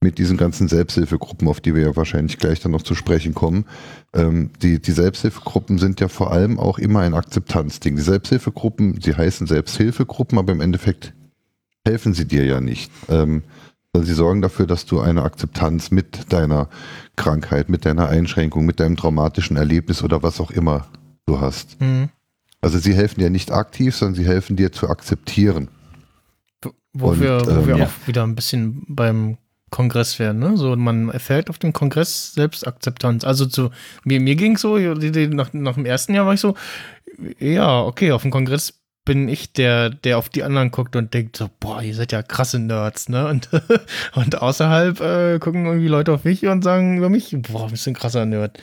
mit 0.00 0.18
diesen 0.18 0.36
ganzen 0.36 0.68
Selbsthilfegruppen, 0.68 1.48
auf 1.48 1.60
die 1.60 1.74
wir 1.74 1.82
ja 1.82 1.96
wahrscheinlich 1.96 2.38
gleich 2.38 2.60
dann 2.60 2.70
noch 2.70 2.82
zu 2.82 2.94
sprechen 2.94 3.34
kommen. 3.34 3.64
Ähm, 4.12 4.50
die, 4.62 4.80
die 4.80 4.92
Selbsthilfegruppen 4.92 5.78
sind 5.78 6.00
ja 6.00 6.06
vor 6.06 6.30
allem 6.30 6.60
auch 6.60 6.78
immer 6.78 7.00
ein 7.00 7.14
Akzeptanzding. 7.14 7.96
Die 7.96 8.02
Selbsthilfegruppen, 8.02 9.00
sie 9.00 9.14
heißen 9.14 9.48
Selbsthilfegruppen, 9.48 10.38
aber 10.38 10.52
im 10.52 10.60
Endeffekt 10.60 11.15
helfen 11.86 12.14
sie 12.14 12.26
dir 12.26 12.44
ja 12.44 12.60
nicht. 12.60 12.90
Ähm, 13.08 13.42
sondern 13.92 14.06
sie 14.06 14.14
sorgen 14.14 14.42
dafür, 14.42 14.66
dass 14.66 14.84
du 14.84 15.00
eine 15.00 15.22
Akzeptanz 15.22 15.90
mit 15.90 16.32
deiner 16.32 16.68
Krankheit, 17.16 17.70
mit 17.70 17.86
deiner 17.86 18.08
Einschränkung, 18.08 18.66
mit 18.66 18.78
deinem 18.78 18.96
traumatischen 18.96 19.56
Erlebnis 19.56 20.02
oder 20.02 20.22
was 20.22 20.38
auch 20.38 20.50
immer 20.50 20.86
du 21.24 21.40
hast. 21.40 21.80
Hm. 21.80 22.10
Also 22.60 22.78
sie 22.78 22.94
helfen 22.94 23.20
dir 23.20 23.30
nicht 23.30 23.52
aktiv, 23.52 23.96
sondern 23.96 24.14
sie 24.16 24.26
helfen 24.26 24.56
dir 24.56 24.72
zu 24.72 24.90
akzeptieren. 24.90 25.68
Wo 26.92 27.08
Und, 27.08 27.20
wir, 27.20 27.40
wo 27.46 27.66
wir 27.66 27.76
ähm, 27.76 27.82
auch 27.82 28.06
wieder 28.06 28.24
ein 28.24 28.34
bisschen 28.34 28.84
beim 28.88 29.38
Kongress 29.70 30.18
werden, 30.18 30.38
ne? 30.38 30.56
So, 30.56 30.76
man 30.76 31.10
erfährt 31.10 31.50
auf 31.50 31.58
dem 31.58 31.72
Kongress 31.72 32.32
Selbstakzeptanz. 32.34 33.24
Also 33.24 33.46
zu 33.46 33.70
mir, 34.04 34.20
mir 34.20 34.36
ging 34.36 34.56
so, 34.56 34.78
nach, 34.78 35.52
nach 35.52 35.74
dem 35.74 35.86
ersten 35.86 36.14
Jahr 36.14 36.26
war 36.26 36.34
ich 36.34 36.40
so, 36.40 36.54
ja, 37.38 37.82
okay, 37.82 38.12
auf 38.12 38.22
dem 38.22 38.30
Kongress 38.30 38.74
bin 39.06 39.28
ich 39.28 39.54
der, 39.54 39.88
der 39.88 40.18
auf 40.18 40.28
die 40.28 40.42
anderen 40.42 40.70
guckt 40.70 40.96
und 40.96 41.14
denkt 41.14 41.36
so, 41.36 41.48
boah, 41.60 41.80
ihr 41.80 41.94
seid 41.94 42.12
ja 42.12 42.22
krasse 42.22 42.58
Nerds, 42.58 43.08
ne? 43.08 43.26
Und, 43.28 43.48
und 44.14 44.42
außerhalb 44.42 45.00
äh, 45.00 45.38
gucken 45.38 45.64
irgendwie 45.64 45.88
Leute 45.88 46.12
auf 46.12 46.24
mich 46.24 46.46
und 46.46 46.62
sagen 46.62 46.98
über 46.98 47.08
mich, 47.08 47.34
boah, 47.50 47.70
bist 47.70 47.86
du 47.86 47.92
ein 47.92 47.94
krasser 47.94 48.26
Nerd. 48.26 48.58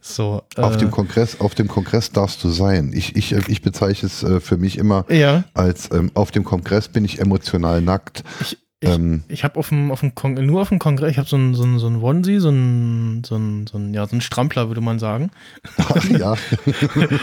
So, 0.00 0.42
Auf 0.56 0.76
äh, 0.76 0.78
dem 0.78 0.90
Kongress, 0.90 1.40
auf 1.40 1.54
dem 1.54 1.68
Kongress 1.68 2.12
darfst 2.12 2.42
du 2.44 2.48
sein. 2.48 2.92
Ich, 2.94 3.16
ich, 3.16 3.32
ich 3.32 3.62
bezeichne 3.62 4.06
es 4.06 4.22
äh, 4.22 4.40
für 4.40 4.56
mich 4.56 4.78
immer 4.78 5.04
ja, 5.10 5.44
als 5.54 5.90
ähm, 5.92 6.12
auf 6.14 6.30
dem 6.30 6.44
Kongress 6.44 6.88
bin 6.88 7.04
ich 7.04 7.18
emotional 7.18 7.82
nackt. 7.82 8.22
ich, 8.40 8.56
ich, 8.80 8.88
Ähm, 8.88 9.24
Ich 9.28 9.44
habe 9.44 9.58
auf 9.58 9.68
dem, 9.70 9.90
auf 9.90 10.00
dem 10.00 10.14
Kon 10.14 10.34
nur 10.34 10.62
auf 10.62 10.68
dem 10.68 10.78
Kongress, 10.78 11.10
ich 11.10 11.18
habe 11.18 11.28
so 11.28 11.36
ein, 11.36 11.54
so 11.54 11.64
ein, 11.64 11.78
so 11.78 11.86
ein 11.88 11.96
Onesie, 12.02 12.38
so 12.38 12.50
ein, 12.50 13.22
so 13.24 13.36
ein, 13.36 13.66
so 13.66 13.78
ein, 13.78 13.92
ja, 13.94 14.06
so 14.06 14.16
ein 14.16 14.20
Strampler, 14.20 14.68
würde 14.68 14.80
man 14.80 14.98
sagen. 14.98 15.30
ach 15.78 16.04
ja, 16.10 16.36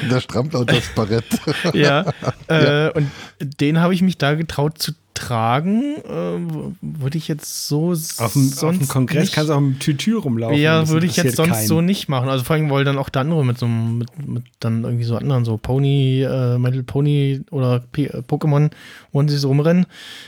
der 0.09 0.19
Strampler 0.21 0.61
und 0.61 0.71
das 0.71 0.87
Barett. 0.95 1.25
Ja. 1.73 2.05
äh, 2.47 2.91
und 2.91 3.09
den 3.39 3.79
habe 3.79 3.93
ich 3.93 4.01
mich 4.01 4.17
da 4.17 4.33
getraut 4.35 4.77
zu 4.77 4.93
tragen. 5.15 5.95
Äh, 6.03 6.77
würde 6.81 7.17
ich 7.17 7.27
jetzt 7.27 7.67
so 7.67 7.91
Auf 7.91 8.33
dem, 8.33 8.51
auf 8.61 8.77
dem 8.77 8.87
Kongress 8.87 9.21
nicht, 9.23 9.33
kannst 9.33 9.49
du 9.49 9.53
auch 9.55 9.59
mit 9.59 9.79
Tütü 9.79 10.15
rumlaufen. 10.15 10.59
Ja, 10.59 10.87
würde 10.89 11.07
ich 11.07 11.17
jetzt 11.17 11.37
sonst 11.37 11.51
keinen. 11.51 11.67
so 11.67 11.81
nicht 11.81 12.07
machen. 12.07 12.29
Also 12.29 12.43
vor 12.43 12.55
allem, 12.55 12.69
weil 12.69 12.83
dann 12.83 12.97
auch 12.97 13.09
der 13.09 13.21
andere 13.21 13.43
mit 13.43 13.57
so 13.57 13.65
einem, 13.65 13.97
mit, 13.97 14.27
mit 14.27 14.43
dann 14.59 14.83
irgendwie 14.83 15.05
so 15.05 15.17
anderen, 15.17 15.45
so 15.45 15.57
Pony, 15.57 16.21
äh, 16.21 16.57
Little 16.57 16.83
Pony 16.83 17.41
oder 17.49 17.79
P 17.79 18.05
äh, 18.05 18.21
Pokémon 18.27 18.69
Onesies 19.13 19.45
rumrennen, 19.45 19.85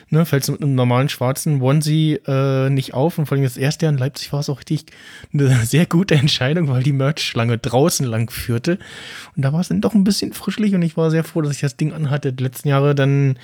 ne, 0.09 0.25
fällst 0.25 0.47
du 0.47 0.53
mit 0.53 0.61
einem 0.61 0.75
normalen 0.75 1.09
schwarzen 1.09 1.61
Onesie 1.61 2.19
äh, 2.25 2.69
nicht 2.69 2.93
auf. 2.93 3.17
Und 3.17 3.27
vor 3.27 3.35
allem 3.35 3.43
das 3.43 3.57
erste 3.57 3.85
Jahr 3.85 3.93
in 3.93 3.99
Leipzig 3.99 4.33
war 4.33 4.39
es 4.39 4.49
auch 4.49 4.59
richtig 4.59 4.85
eine 5.33 5.53
sehr 5.65 5.85
gute 5.85 6.15
Entscheidung, 6.15 6.69
weil 6.69 6.83
die 6.83 6.93
Merch-Schlange 6.93 7.57
draußen 7.57 8.05
lang 8.05 8.31
führte. 8.31 8.79
Und 9.35 9.43
da 9.43 9.53
war 9.53 9.59
es 9.59 9.67
dann 9.67 9.81
doch 9.81 9.93
ein 9.93 10.05
bisschen 10.05 10.33
frischlich 10.33 10.73
und 10.73 10.81
ich 10.81 10.97
war 10.97 11.11
sehr 11.11 11.23
froh, 11.23 11.41
dass 11.41 11.53
ich 11.53 11.61
das 11.61 11.75
Ding 11.75 11.93
anhatte. 11.93 12.33
Die 12.33 12.43
letzten 12.43 12.69
Jahre 12.69 12.95
dann 12.95 13.37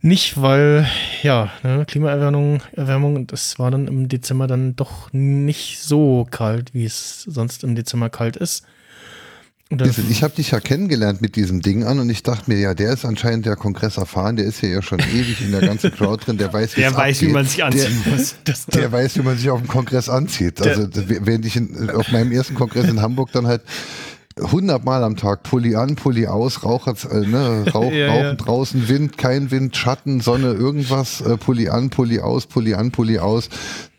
nicht, 0.00 0.40
weil, 0.40 0.88
ja, 1.22 1.50
ne, 1.62 1.84
Klimaerwärmung, 1.86 2.62
Erwärmung, 2.72 3.16
und 3.16 3.32
es 3.32 3.58
war 3.58 3.70
dann 3.70 3.88
im 3.88 4.08
Dezember 4.08 4.46
dann 4.46 4.76
doch 4.76 5.12
nicht 5.12 5.80
so 5.80 6.26
kalt, 6.30 6.72
wie 6.72 6.84
es 6.84 7.22
sonst 7.22 7.64
im 7.64 7.74
Dezember 7.74 8.08
kalt 8.08 8.36
ist. 8.36 8.64
Ich 10.08 10.22
habe 10.22 10.34
dich 10.34 10.52
ja 10.52 10.60
kennengelernt 10.60 11.20
mit 11.20 11.36
diesem 11.36 11.60
Ding 11.60 11.84
an 11.84 11.98
und 11.98 12.08
ich 12.08 12.22
dachte 12.22 12.50
mir, 12.50 12.58
ja, 12.58 12.72
der 12.72 12.90
ist 12.90 13.04
anscheinend 13.04 13.44
der 13.44 13.54
Kongress 13.54 13.98
erfahren, 13.98 14.36
der 14.36 14.46
ist 14.46 14.60
hier 14.60 14.70
ja 14.70 14.80
schon 14.80 14.98
ewig 14.98 15.42
in 15.42 15.50
der 15.52 15.60
ganzen 15.60 15.92
Crowd 15.92 16.24
drin, 16.24 16.38
der 16.38 16.50
weiß, 16.50 16.72
Der 16.72 16.96
weiß, 16.96 17.20
wie 17.20 17.28
man 17.28 17.44
sich 17.44 17.62
anziehen 17.62 18.02
muss. 18.06 18.36
das, 18.44 18.64
Der 18.72 18.90
weiß, 18.90 19.16
wie 19.18 19.22
man 19.22 19.36
sich 19.36 19.50
auf 19.50 19.60
dem 19.60 19.68
Kongress 19.68 20.08
anzieht. 20.08 20.62
Also 20.66 20.88
während 20.94 21.44
ich 21.44 21.56
in, 21.56 21.90
auf 21.90 22.10
meinem 22.12 22.32
ersten 22.32 22.54
Kongress 22.54 22.88
in 22.88 23.02
Hamburg 23.02 23.30
dann 23.32 23.46
halt 23.46 23.60
hundertmal 24.40 25.02
am 25.04 25.16
Tag 25.16 25.42
Pulli 25.42 25.74
an, 25.76 25.96
Pulli 25.96 26.26
aus, 26.26 26.64
Raucher, 26.64 26.94
äh, 27.10 27.26
ne, 27.26 27.64
Rauch, 27.74 27.92
Ja, 27.92 28.08
Rauchen 28.08 28.22
ja. 28.22 28.34
draußen, 28.34 28.88
Wind, 28.88 29.18
kein 29.18 29.50
Wind, 29.50 29.76
Schatten, 29.76 30.20
Sonne, 30.20 30.52
irgendwas, 30.52 31.20
äh, 31.20 31.36
Pulli 31.36 31.68
an, 31.68 31.90
Pulli 31.90 32.20
aus, 32.20 32.46
Pulli 32.46 32.74
an, 32.74 32.90
Pulli 32.90 33.18
aus, 33.18 33.48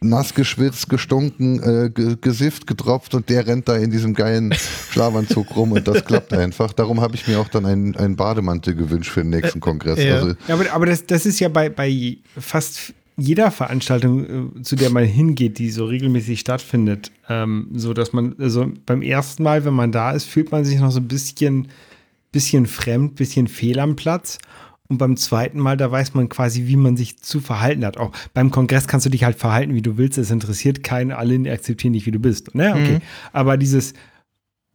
nass 0.02 0.34
geschwitzt, 0.34 0.90
gestunken, 0.90 1.62
äh, 1.62 1.90
ge 1.90 2.16
gesifft, 2.20 2.68
getropft 2.68 3.16
und 3.16 3.30
der 3.30 3.48
rennt 3.48 3.68
da 3.68 3.76
in 3.76 3.92
diesem 3.92 4.14
geilen 4.14 4.54
Schlafanzug 4.92 5.56
rum 5.56 5.74
und 5.74 5.88
das 5.88 6.06
klappt 6.06 6.34
einfach. 6.34 6.74
Darum 6.74 7.02
habe 7.02 7.16
ich 7.16 7.28
mir 7.28 7.40
auch 7.40 7.50
dann 7.50 7.66
einen, 7.66 7.96
einen 7.96 8.16
Bademantel 8.16 8.76
gewünscht 8.76 9.12
für 9.12 9.22
den 9.22 9.32
nächsten 9.32 9.60
Kongress. 9.60 10.00
ja. 10.02 10.16
Also 10.16 10.36
aber, 10.48 10.72
aber 10.72 10.86
das, 10.86 11.06
das 11.06 11.26
ist 11.26 11.40
ja 11.40 11.50
bei, 11.50 11.70
bei 11.70 12.18
fast 12.38 12.94
jeder 13.20 13.52
Veranstaltung, 13.52 14.58
äh, 14.58 14.62
zu 14.62 14.76
der 14.76 14.90
man 14.90 15.04
hingeht, 15.04 15.60
die 15.60 15.70
so 15.70 15.86
regelmäßig 15.86 16.40
stattfindet, 16.40 17.12
ähm, 17.28 17.70
so 17.74 17.94
dass 17.94 18.14
man, 18.14 18.36
also 18.40 18.72
beim 18.86 19.02
ersten 19.02 19.44
Mal, 19.44 19.66
wenn 19.66 19.74
man 19.74 19.92
da 19.92 20.12
ist, 20.12 20.26
fühlt 20.26 20.52
man 20.52 20.66
sich 20.66 20.80
noch 20.80 20.92
so 20.92 21.00
ein 21.00 21.08
bisschen, 21.08 21.68
bisschen 22.32 22.66
fremd, 22.66 23.16
bisschen 23.16 23.48
fehl 23.48 23.80
am 23.80 23.96
Platz. 23.96 24.38
Und 24.88 24.98
beim 24.98 25.18
zweiten 25.18 25.60
Mal, 25.60 25.78
da 25.78 25.92
weiß 25.92 26.16
man 26.16 26.30
quasi, 26.30 26.66
wie 26.66 26.76
man 26.76 26.98
sich 26.98 27.20
zu 27.20 27.42
verhalten 27.42 27.86
hat. 27.86 27.98
Auch 27.98 28.12
beim 28.34 28.50
Kongress 28.50 28.88
kannst 28.88 29.06
du 29.06 29.12
dich 29.12 29.24
halt 29.24 29.38
verhalten, 29.38 29.76
wie 29.76 29.84
du 29.84 29.98
willst. 29.98 30.18
Es 30.18 30.32
interessiert 30.32 30.84
keinen, 30.84 31.12
alle 31.12 31.52
akzeptieren 31.52 31.94
dich, 31.94 32.08
wie 32.08 32.12
du 32.12 32.18
bist. 32.18 32.56
Ne? 32.56 32.72
Okay. 32.72 32.94
Mhm. 32.94 33.02
Aber 33.32 33.56
dieses, 33.58 33.94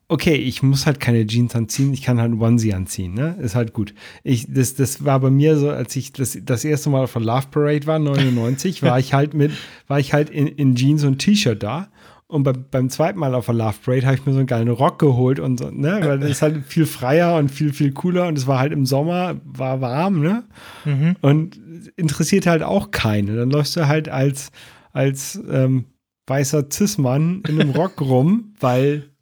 okay, 0.09 0.35
ich 0.35 0.63
muss 0.63 0.87
halt 0.87 1.01
keine 1.01 1.27
Jeans 1.27 1.55
anziehen, 1.55 1.93
ich 1.93 2.03
kann 2.03 2.19
halt 2.19 2.33
einen 2.33 2.41
Onesie 2.41 2.75
anziehen, 2.75 3.15
ne? 3.15 3.37
Ist 3.41 3.55
halt 3.55 3.73
gut. 3.73 3.95
Ich, 4.23 4.47
das, 4.53 4.75
das 4.75 5.05
war 5.05 5.21
bei 5.21 5.31
mir 5.31 5.57
so, 5.57 5.71
als 5.71 5.97
ich 5.97 6.13
das, 6.13 6.39
das 6.43 6.65
erste 6.65 6.91
Mal 6.91 7.05
auf 7.05 7.13
der 7.13 7.23
Love 7.23 7.47
Parade 7.51 7.87
war, 7.87 7.99
99, 7.99 8.83
war 8.83 8.99
ich 8.99 9.15
halt 9.15 9.35
mit, 9.35 9.53
war 9.89 9.99
ich 9.99 10.13
halt 10.13 10.31
in, 10.31 10.47
in 10.47 10.75
Jeans 10.75 11.05
und 11.05 11.19
T-Shirt 11.19 11.63
da. 11.63 11.89
Und 12.27 12.43
beim, 12.43 12.65
beim 12.71 12.91
zweiten 12.91 13.19
Mal 13.19 13.35
auf 13.35 13.47
der 13.47 13.55
Love 13.55 13.77
Parade 13.85 14.07
habe 14.07 14.17
ich 14.17 14.27
mir 14.27 14.33
so 14.33 14.39
einen 14.39 14.47
geilen 14.47 14.69
Rock 14.69 14.99
geholt 14.99 15.41
und 15.41 15.59
so, 15.59 15.71
ne? 15.71 16.01
Weil 16.03 16.19
das 16.19 16.31
ist 16.31 16.43
halt 16.43 16.65
viel 16.67 16.87
freier 16.87 17.37
und 17.37 17.51
viel, 17.51 17.73
viel 17.73 17.93
cooler 17.93 18.27
und 18.29 18.37
es 18.37 18.47
war 18.47 18.59
halt 18.59 18.73
im 18.73 18.87
Sommer, 18.87 19.37
war 19.45 19.81
warm, 19.81 20.21
ne? 20.21 20.45
Mhm. 20.85 21.17
Und 21.21 21.61
interessiert 21.97 22.47
halt 22.47 22.63
auch 22.63 22.91
keine. 22.91 23.37
Dann 23.37 23.51
läufst 23.51 23.77
du 23.77 23.89
halt 23.89 24.09
als, 24.09 24.51
als 24.93 25.41
ähm, 25.51 25.87
weißer 26.27 26.67
Cis-Mann 26.71 27.43
in 27.49 27.61
einem 27.61 27.71
Rock 27.71 28.01
rum, 28.01 28.55
weil 28.59 29.14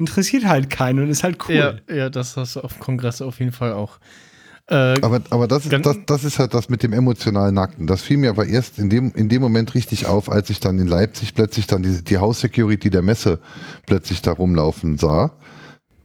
interessiert 0.00 0.46
halt 0.46 0.70
keinen 0.70 0.98
und 0.98 1.10
ist 1.10 1.22
halt 1.22 1.38
cool. 1.48 1.80
Ja, 1.88 1.94
ja, 1.94 2.10
das 2.10 2.36
hast 2.36 2.56
du 2.56 2.60
auf 2.60 2.80
Kongress 2.80 3.22
auf 3.22 3.38
jeden 3.38 3.52
Fall 3.52 3.72
auch. 3.72 3.98
Äh, 4.66 5.00
Aber, 5.00 5.20
aber 5.30 5.46
das, 5.46 5.66
ist, 5.66 5.84
das, 5.84 5.96
das 6.06 6.24
ist 6.24 6.38
halt 6.38 6.54
das 6.54 6.68
mit 6.68 6.82
dem 6.82 6.92
emotionalen 6.92 7.54
Nackten. 7.54 7.86
Das 7.86 8.02
fiel 8.02 8.16
mir 8.16 8.30
aber 8.30 8.46
erst 8.46 8.78
in 8.78 8.88
dem, 8.88 9.12
in 9.14 9.28
dem 9.28 9.42
Moment 9.42 9.74
richtig 9.74 10.06
auf, 10.06 10.30
als 10.30 10.48
ich 10.48 10.60
dann 10.60 10.78
in 10.78 10.86
Leipzig 10.86 11.34
plötzlich 11.34 11.66
dann 11.66 11.82
die, 11.82 12.02
die 12.02 12.18
House 12.18 12.40
Security 12.40 12.88
der 12.88 13.02
Messe 13.02 13.40
plötzlich 13.86 14.22
da 14.22 14.32
rumlaufen 14.32 14.96
sah. 14.96 15.32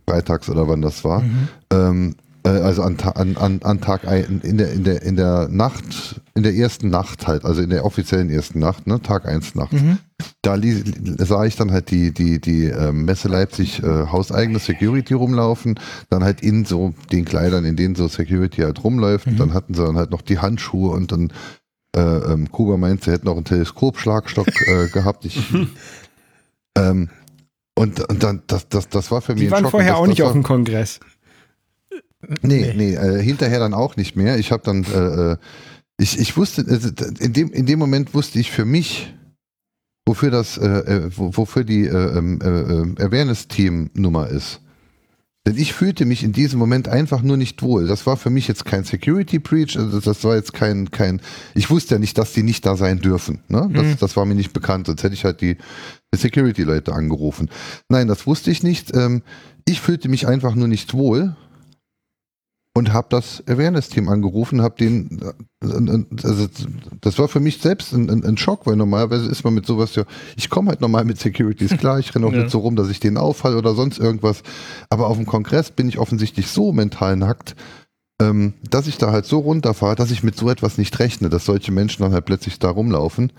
Freitags 0.07 0.49
oder 0.49 0.67
wann 0.67 0.81
das 0.81 1.03
war. 1.03 1.23
Ähm, 1.71 2.15
äh, 2.17 2.24
also 2.49 2.83
an, 2.83 2.97
an, 2.99 3.59
an, 3.63 3.81
Tag 3.81 4.07
ein, 4.07 4.41
in 4.43 4.57
der, 4.57 4.71
in 4.71 4.83
der, 4.83 5.01
in 5.01 5.15
der 5.15 5.47
Nacht, 5.49 6.21
in 6.35 6.43
der 6.43 6.53
ersten 6.53 6.89
Nacht 6.89 7.27
halt, 7.27 7.43
also 7.43 7.61
in 7.61 7.69
der 7.69 7.85
offiziellen 7.85 8.29
ersten 8.29 8.59
Nacht, 8.59 8.87
ne, 8.87 9.01
Tag 9.01 9.27
1 9.27 9.55
Nacht. 9.55 9.73
Da 10.41 10.55
li 10.55 10.83
sah 11.17 11.45
ich 11.45 11.55
dann 11.55 11.71
halt 11.71 11.91
die, 11.91 12.13
die, 12.13 12.39
die 12.39 12.65
ähm, 12.65 13.05
Messe 13.05 13.27
Leipzig 13.27 13.81
äh, 13.81 14.07
hauseigene 14.07 14.59
Security 14.59 15.13
rumlaufen, 15.13 15.79
dann 16.09 16.23
halt 16.23 16.41
in 16.41 16.65
so 16.65 16.93
den 17.11 17.25
Kleidern, 17.25 17.65
in 17.65 17.75
denen 17.75 17.95
so 17.95 18.07
Security 18.07 18.61
halt 18.61 18.83
rumläuft. 18.83 19.27
Dann 19.37 19.53
hatten 19.53 19.73
sie 19.73 19.83
dann 19.83 19.97
halt 19.97 20.11
noch 20.11 20.21
die 20.21 20.39
Handschuhe 20.39 20.91
und 20.91 21.11
dann 21.11 21.33
äh, 21.95 22.01
ähm, 22.01 22.51
Kuba 22.51 22.77
meint, 22.77 23.03
sie 23.03 23.11
hätten 23.11 23.25
noch 23.25 23.35
einen 23.35 23.45
Teleskopschlagstock 23.45 24.47
äh, 24.67 24.87
gehabt. 24.93 25.25
Ich, 25.25 25.51
ähm, 26.77 27.09
und, 27.77 27.99
und 28.09 28.23
dann, 28.23 28.43
das, 28.47 28.69
das, 28.69 28.87
das 28.89 29.11
war 29.11 29.21
für 29.21 29.33
mich 29.33 29.41
Die 29.41 29.47
ein 29.47 29.63
waren 29.63 29.71
vorher 29.71 29.93
das, 29.93 29.99
auch 29.99 30.07
nicht 30.07 30.19
war, 30.19 30.27
auf 30.27 30.33
dem 30.33 30.43
Kongress. 30.43 30.99
Nee, 32.41 32.73
nee, 32.75 32.95
äh, 32.95 33.21
hinterher 33.21 33.59
dann 33.59 33.73
auch 33.73 33.95
nicht 33.97 34.15
mehr. 34.15 34.37
Ich 34.37 34.51
habe 34.51 34.63
dann, 34.63 34.83
äh, 34.83 35.31
äh, 35.33 35.37
ich, 35.97 36.19
ich 36.19 36.35
wusste, 36.37 36.61
äh, 36.61 37.23
in 37.23 37.33
dem, 37.33 37.51
in 37.51 37.65
dem 37.65 37.79
Moment 37.79 38.13
wusste 38.13 38.39
ich 38.39 38.51
für 38.51 38.65
mich, 38.65 39.13
wofür 40.05 40.31
das, 40.31 40.57
äh, 40.57 40.65
äh, 40.67 41.09
wo- 41.15 41.35
wofür 41.35 41.63
die 41.63 41.85
äh, 41.85 42.17
ähm, 42.17 42.39
äh, 42.41 42.47
äh, 42.47 43.05
Awareness-Team-Nummer 43.05 44.27
ist. 44.29 44.61
Denn 45.47 45.57
ich 45.57 45.73
fühlte 45.73 46.05
mich 46.05 46.23
in 46.23 46.31
diesem 46.31 46.57
Moment 46.57 46.87
einfach 46.87 47.21
nur 47.21 47.37
nicht 47.37 47.61
wohl. 47.61 47.85
Das 47.85 48.07
war 48.07 48.17
für 48.17 48.31
mich 48.31 48.47
jetzt 48.47 48.65
kein 48.65 48.83
Security 48.83 49.37
Breach, 49.37 49.77
also 49.77 49.99
das 49.99 50.23
war 50.23 50.35
jetzt 50.35 50.53
kein, 50.53 50.89
kein, 50.89 51.21
ich 51.53 51.69
wusste 51.69 51.95
ja 51.95 51.99
nicht, 51.99 52.17
dass 52.17 52.33
die 52.33 52.41
nicht 52.41 52.65
da 52.65 52.75
sein 52.75 52.99
dürfen. 52.99 53.41
Ne? 53.47 53.69
Das, 53.71 53.97
das 53.97 54.17
war 54.17 54.25
mir 54.25 54.33
nicht 54.33 54.53
bekannt, 54.53 54.87
sonst 54.87 55.03
hätte 55.03 55.13
ich 55.13 55.23
halt 55.23 55.41
die, 55.41 55.57
die 56.13 56.17
Security-Leute 56.17 56.93
angerufen. 56.93 57.49
Nein, 57.89 58.07
das 58.07 58.25
wusste 58.25 58.49
ich 58.49 58.63
nicht. 58.63 58.95
Ähm, 58.95 59.21
ich 59.67 59.81
fühlte 59.81 60.09
mich 60.09 60.27
einfach 60.27 60.55
nur 60.55 60.67
nicht 60.67 60.93
wohl 60.95 61.35
und 62.77 62.91
habe 62.91 63.07
das 63.09 63.41
Awareness-Team 63.47 64.09
angerufen, 64.09 64.61
habe 64.61 64.75
den, 64.75 65.21
also 65.61 66.47
das 66.99 67.17
war 67.17 67.29
für 67.29 67.39
mich 67.39 67.59
selbst 67.61 67.93
ein, 67.93 68.09
ein, 68.09 68.25
ein 68.25 68.37
Schock, 68.37 68.67
weil 68.67 68.75
normalerweise 68.75 69.29
ist 69.29 69.45
man 69.45 69.53
mit 69.53 69.65
sowas 69.65 69.95
ja, 69.95 70.03
ich 70.35 70.49
komme 70.49 70.69
halt 70.69 70.81
normal 70.81 71.05
mit 71.05 71.17
Securities 71.17 71.71
klar, 71.77 71.99
ich 71.99 72.13
renne 72.13 72.27
auch 72.27 72.33
Ja. 72.33 72.39
nicht 72.39 72.51
so 72.51 72.59
rum, 72.59 72.75
dass 72.75 72.89
ich 72.89 72.99
den 72.99 73.17
auffall 73.17 73.55
oder 73.55 73.75
sonst 73.75 73.97
irgendwas, 73.97 74.43
aber 74.89 75.07
auf 75.07 75.15
dem 75.15 75.25
Kongress 75.25 75.71
bin 75.71 75.87
ich 75.87 75.99
offensichtlich 75.99 76.47
so 76.47 76.73
mental 76.73 77.15
nackt, 77.15 77.55
ähm, 78.21 78.53
dass 78.69 78.87
ich 78.87 78.97
da 78.97 79.11
halt 79.11 79.25
so 79.25 79.39
runterfahre, 79.39 79.95
dass 79.95 80.11
ich 80.11 80.23
mit 80.23 80.35
so 80.35 80.49
etwas 80.49 80.77
nicht 80.77 80.99
rechne, 80.99 81.29
dass 81.29 81.45
solche 81.45 81.71
Menschen 81.71 82.03
dann 82.03 82.11
halt 82.13 82.25
plötzlich 82.25 82.59
da 82.59 82.69
rumlaufen. 82.69 83.31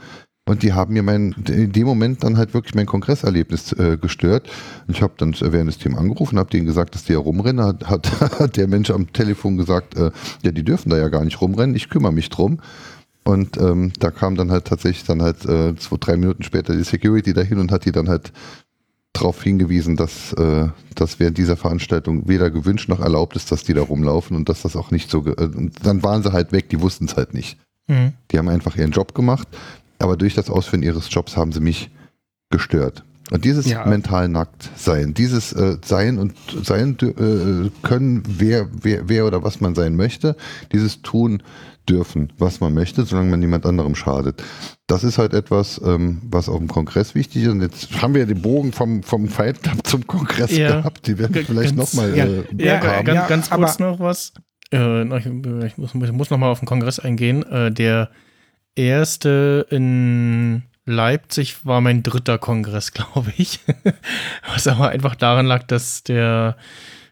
Und 0.48 0.62
die 0.62 0.72
haben 0.72 0.92
mir 0.94 1.02
mein, 1.02 1.34
in 1.48 1.72
dem 1.72 1.86
Moment 1.86 2.22
dann 2.22 2.36
halt 2.36 2.54
wirklich 2.54 2.76
mein 2.76 2.86
Kongresserlebnis 2.86 3.72
äh, 3.72 3.98
gestört. 4.00 4.48
Und 4.86 4.96
ich 4.96 5.02
habe 5.02 5.14
dann 5.16 5.32
das 5.32 5.42
Awareness-Team 5.42 5.96
angerufen, 5.96 6.38
habe 6.38 6.50
denen 6.50 6.66
gesagt, 6.66 6.94
dass 6.94 7.02
die 7.02 7.14
ja 7.14 7.18
rumrennen. 7.18 7.64
Hat, 7.64 7.90
hat, 7.90 8.20
hat 8.38 8.56
der 8.56 8.68
Mensch 8.68 8.90
am 8.90 9.12
Telefon 9.12 9.56
gesagt, 9.56 9.96
äh, 9.96 10.12
ja, 10.42 10.52
die 10.52 10.62
dürfen 10.62 10.90
da 10.90 10.98
ja 10.98 11.08
gar 11.08 11.24
nicht 11.24 11.40
rumrennen, 11.40 11.74
ich 11.74 11.88
kümmere 11.88 12.12
mich 12.12 12.28
drum. 12.28 12.60
Und 13.24 13.56
ähm, 13.56 13.92
da 13.98 14.12
kam 14.12 14.36
dann 14.36 14.52
halt 14.52 14.66
tatsächlich 14.66 15.04
dann 15.04 15.20
halt 15.20 15.44
äh, 15.46 15.74
zwei, 15.74 15.96
drei 15.98 16.16
Minuten 16.16 16.44
später 16.44 16.76
die 16.76 16.84
Security 16.84 17.32
dahin 17.32 17.58
und 17.58 17.72
hat 17.72 17.84
die 17.84 17.90
dann 17.90 18.08
halt 18.08 18.32
darauf 19.14 19.42
hingewiesen, 19.42 19.96
dass 19.96 20.32
äh, 20.34 20.68
das 20.94 21.18
während 21.18 21.38
dieser 21.38 21.56
Veranstaltung 21.56 22.28
weder 22.28 22.50
gewünscht 22.50 22.88
noch 22.88 23.00
erlaubt 23.00 23.34
ist, 23.34 23.50
dass 23.50 23.64
die 23.64 23.74
da 23.74 23.82
rumlaufen 23.82 24.36
und 24.36 24.48
dass 24.48 24.62
das 24.62 24.76
auch 24.76 24.92
nicht 24.92 25.10
so. 25.10 25.26
Äh, 25.26 25.50
und 25.56 25.84
dann 25.84 26.04
waren 26.04 26.22
sie 26.22 26.32
halt 26.32 26.52
weg, 26.52 26.68
die 26.68 26.80
wussten 26.80 27.06
es 27.06 27.16
halt 27.16 27.34
nicht. 27.34 27.58
Mhm. 27.88 28.12
Die 28.30 28.38
haben 28.38 28.48
einfach 28.48 28.76
ihren 28.76 28.92
Job 28.92 29.12
gemacht, 29.12 29.48
aber 29.98 30.16
durch 30.16 30.34
das 30.34 30.50
Ausführen 30.50 30.82
ihres 30.82 31.12
Jobs 31.12 31.36
haben 31.36 31.52
sie 31.52 31.60
mich 31.60 31.90
gestört. 32.50 33.04
Und 33.32 33.44
dieses 33.44 33.66
Ja. 33.68 33.84
mental 33.86 34.28
nackt 34.28 34.70
sein, 34.76 35.12
dieses 35.12 35.52
äh, 35.52 35.78
Sein 35.84 36.18
und 36.18 36.34
Sein 36.62 36.96
äh, 37.02 37.70
können, 37.82 38.22
wer, 38.28 38.68
wer, 38.82 39.08
wer 39.08 39.26
oder 39.26 39.42
was 39.42 39.60
man 39.60 39.74
sein 39.74 39.96
möchte, 39.96 40.36
dieses 40.72 41.02
tun 41.02 41.42
dürfen, 41.88 42.32
was 42.38 42.60
man 42.60 42.72
möchte, 42.72 43.04
solange 43.04 43.30
man 43.30 43.40
niemand 43.40 43.66
anderem 43.66 43.96
schadet. 43.96 44.42
Das 44.86 45.02
ist 45.02 45.18
halt 45.18 45.34
etwas, 45.34 45.80
ähm, 45.84 46.20
was 46.30 46.48
auf 46.48 46.58
dem 46.58 46.68
Kongress 46.68 47.16
wichtig 47.16 47.42
ist. 47.44 47.48
Und 47.48 47.62
jetzt 47.62 48.00
haben 48.00 48.14
wir 48.14 48.20
ja 48.20 48.26
den 48.26 48.42
Bogen 48.42 48.70
vom, 48.72 49.02
vom 49.02 49.26
Fight 49.26 49.60
Club 49.62 49.84
zum 49.84 50.06
Kongress 50.06 50.56
Ja. 50.56 50.76
gehabt. 50.78 51.06
Die 51.08 51.18
werden 51.18 51.32
G- 51.32 51.42
vielleicht 51.44 51.74
nochmal 51.74 52.16
ja. 52.16 52.24
äh, 52.26 52.44
Ja, 52.58 52.74
Ja, 52.84 53.02
ganz, 53.02 53.08
ja, 53.16 53.26
ganz 53.26 53.50
kurz 53.50 53.80
aber- 53.80 53.90
noch 53.90 53.98
was. 54.00 54.34
Äh, 54.72 55.02
ich, 55.18 55.26
ich 55.26 55.78
muss, 55.78 55.94
ich 55.94 56.12
muss 56.12 56.30
noch 56.30 56.38
mal 56.38 56.50
auf 56.50 56.60
den 56.60 56.66
Kongress 56.66 56.98
eingehen. 57.00 57.42
Äh, 57.44 57.72
der 57.72 58.10
erste 58.76 59.66
in 59.70 60.62
Leipzig 60.84 61.64
war 61.64 61.80
mein 61.80 62.02
dritter 62.02 62.38
Kongress, 62.38 62.92
glaube 62.94 63.32
ich. 63.36 63.60
Was 64.52 64.66
aber 64.66 64.90
einfach 64.90 65.14
daran 65.14 65.46
lag, 65.46 65.64
dass 65.64 66.02
der 66.02 66.56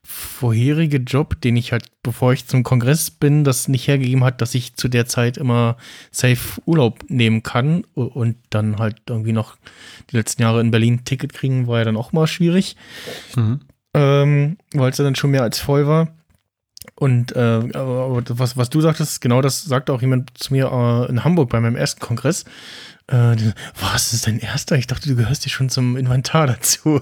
vorherige 0.06 0.98
Job, 0.98 1.40
den 1.40 1.56
ich 1.56 1.72
halt, 1.72 1.86
bevor 2.02 2.34
ich 2.34 2.46
zum 2.46 2.62
Kongress 2.62 3.10
bin, 3.10 3.42
das 3.42 3.68
nicht 3.68 3.88
hergegeben 3.88 4.22
hat, 4.22 4.42
dass 4.42 4.54
ich 4.54 4.76
zu 4.76 4.88
der 4.88 5.06
Zeit 5.06 5.38
immer 5.38 5.78
safe 6.10 6.60
Urlaub 6.66 7.04
nehmen 7.08 7.42
kann 7.42 7.84
und 7.94 8.36
dann 8.50 8.78
halt 8.78 8.96
irgendwie 9.08 9.32
noch 9.32 9.56
die 10.10 10.16
letzten 10.16 10.42
Jahre 10.42 10.60
in 10.60 10.70
Berlin 10.70 10.94
ein 10.94 11.04
Ticket 11.04 11.32
kriegen, 11.32 11.66
war 11.66 11.78
ja 11.78 11.84
dann 11.84 11.96
auch 11.96 12.12
mal 12.12 12.26
schwierig 12.26 12.76
ähm, 13.94 14.58
weil 14.72 14.90
es 14.90 14.98
ja 14.98 15.04
dann 15.04 15.14
schon 15.14 15.30
mehr 15.30 15.42
als 15.42 15.58
voll 15.58 15.86
war. 15.86 16.08
Und 16.96 17.34
äh, 17.34 17.70
was, 17.74 18.56
was 18.56 18.70
du 18.70 18.80
sagtest, 18.80 19.20
genau 19.20 19.42
das 19.42 19.64
sagte 19.64 19.92
auch 19.92 20.00
jemand 20.00 20.36
zu 20.38 20.52
mir 20.52 20.70
äh, 20.70 21.10
in 21.10 21.24
Hamburg 21.24 21.50
bei 21.50 21.60
meinem 21.60 21.76
ersten 21.76 22.00
Kongress. 22.00 22.44
Äh, 23.06 23.36
was 23.78 24.12
ist 24.12 24.26
dein 24.26 24.38
erster? 24.38 24.76
Ich 24.76 24.86
dachte, 24.86 25.08
du 25.08 25.16
gehörst 25.16 25.44
dir 25.44 25.50
schon 25.50 25.68
zum 25.68 25.96
Inventar 25.96 26.46
dazu. 26.46 27.00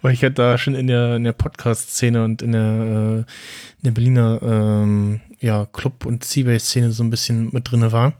weil 0.00 0.14
ich 0.14 0.22
halt 0.22 0.38
da 0.38 0.58
schon 0.58 0.74
in 0.74 0.86
der, 0.86 1.16
in 1.16 1.24
der 1.24 1.32
Podcast-Szene 1.32 2.24
und 2.24 2.40
in 2.40 2.52
der, 2.52 2.62
äh, 2.62 3.18
in 3.18 3.82
der 3.82 3.90
Berliner 3.90 4.40
ähm, 4.42 5.20
ja, 5.40 5.66
Club- 5.66 6.06
und 6.06 6.24
Seabase-Szene 6.24 6.92
so 6.92 7.02
ein 7.02 7.10
bisschen 7.10 7.50
mit 7.52 7.70
drinne 7.70 7.92
war. 7.92 8.14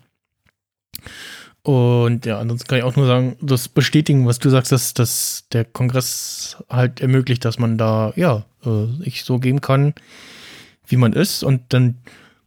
Und 1.63 2.27
ja, 2.27 2.41
ansonsten 2.41 2.67
kann 2.67 2.79
ich 2.79 2.85
auch 2.85 2.97
nur 2.97 3.07
sagen, 3.07 3.37
das 3.41 3.69
bestätigen, 3.69 4.27
was 4.27 4.41
du 4.41 4.51
sagst, 4.51 4.73
dass, 4.73 4.95
dass 4.95 5.45
der 5.53 5.65
Kongress 5.65 6.57
halt 6.69 7.01
ermöglicht, 7.01 7.45
dass 7.45 7.59
man 7.59 7.79
da, 7.79 8.13
ja, 8.17 8.45
äh, 8.65 8.87
sich 9.05 9.25
so 9.25 9.39
geben 9.39 9.61
kann, 9.61 9.95
wie 10.89 10.97
man 10.97 11.13
ist. 11.13 11.45
Und 11.45 11.63
dann 11.73 11.99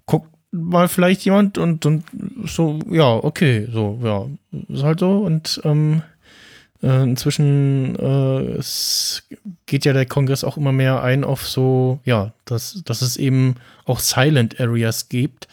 guckt 0.06 0.30
mal 0.51 0.89
vielleicht 0.89 1.23
jemand 1.23 1.58
und, 1.58 1.86
und 1.86 2.04
so, 2.45 2.80
ja, 2.89 3.15
okay, 3.15 3.67
so, 3.71 3.99
ja, 4.04 4.25
ist 4.67 4.84
halt 4.84 4.99
so. 4.99 5.19
Und 5.19 5.62
ähm, 5.63 6.01
äh, 6.84 7.04
inzwischen 7.04 7.95
äh, 7.95 8.62
geht 9.65 9.86
ja 9.86 9.93
der 9.93 10.06
Kongress 10.06 10.43
auch 10.43 10.58
immer 10.58 10.73
mehr 10.73 11.01
ein 11.01 11.23
auf 11.23 11.47
so, 11.47 11.99
ja, 12.04 12.34
dass, 12.43 12.84
dass 12.84 13.01
es 13.01 13.15
eben 13.15 13.56
auch 13.86 13.99
Silent 13.99 14.60
Areas 14.60 15.08
gibt 15.08 15.47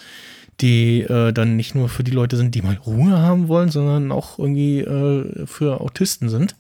die 0.63 1.01
äh, 1.03 1.33
dann 1.33 1.57
nicht 1.57 1.75
nur 1.75 1.89
für 1.89 2.05
die 2.05 2.13
Leute 2.13 2.37
sind, 2.37 2.55
die 2.55 2.63
mal 2.63 2.77
Ruhe 2.87 3.19
haben 3.19 3.49
wollen, 3.49 3.71
sondern 3.71 4.13
auch 4.13 4.39
irgendwie 4.39 4.81
äh, 4.81 5.47
für 5.47 5.81
Autisten 5.81 6.29
sind. 6.29 6.57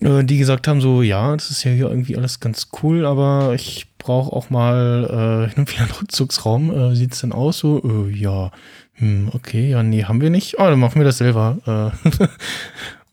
Äh, 0.00 0.24
die 0.24 0.38
gesagt 0.38 0.68
haben, 0.68 0.80
so, 0.80 1.02
ja, 1.02 1.34
das 1.34 1.50
ist 1.50 1.64
ja 1.64 1.70
hier 1.70 1.88
irgendwie 1.90 2.16
alles 2.16 2.40
ganz 2.40 2.68
cool, 2.82 3.04
aber 3.04 3.54
ich 3.54 3.86
brauche 3.98 4.34
auch 4.34 4.50
mal 4.50 5.46
äh, 5.48 5.50
hin 5.54 5.64
und 5.64 5.72
wieder 5.72 5.88
Rückzugsraum. 6.00 6.70
Äh, 6.70 6.96
Sieht 6.96 7.12
es 7.12 7.20
denn 7.20 7.32
aus? 7.32 7.58
So, 7.58 7.82
äh, 7.84 8.10
ja, 8.10 8.50
hm, 8.94 9.30
okay, 9.32 9.70
ja, 9.70 9.82
nee, 9.82 10.04
haben 10.04 10.20
wir 10.20 10.30
nicht. 10.30 10.58
Ah, 10.58 10.70
dann 10.70 10.80
machen 10.80 11.00
wir 11.00 11.04
das 11.04 11.18
selber. 11.18 11.92
Äh, 12.02 12.26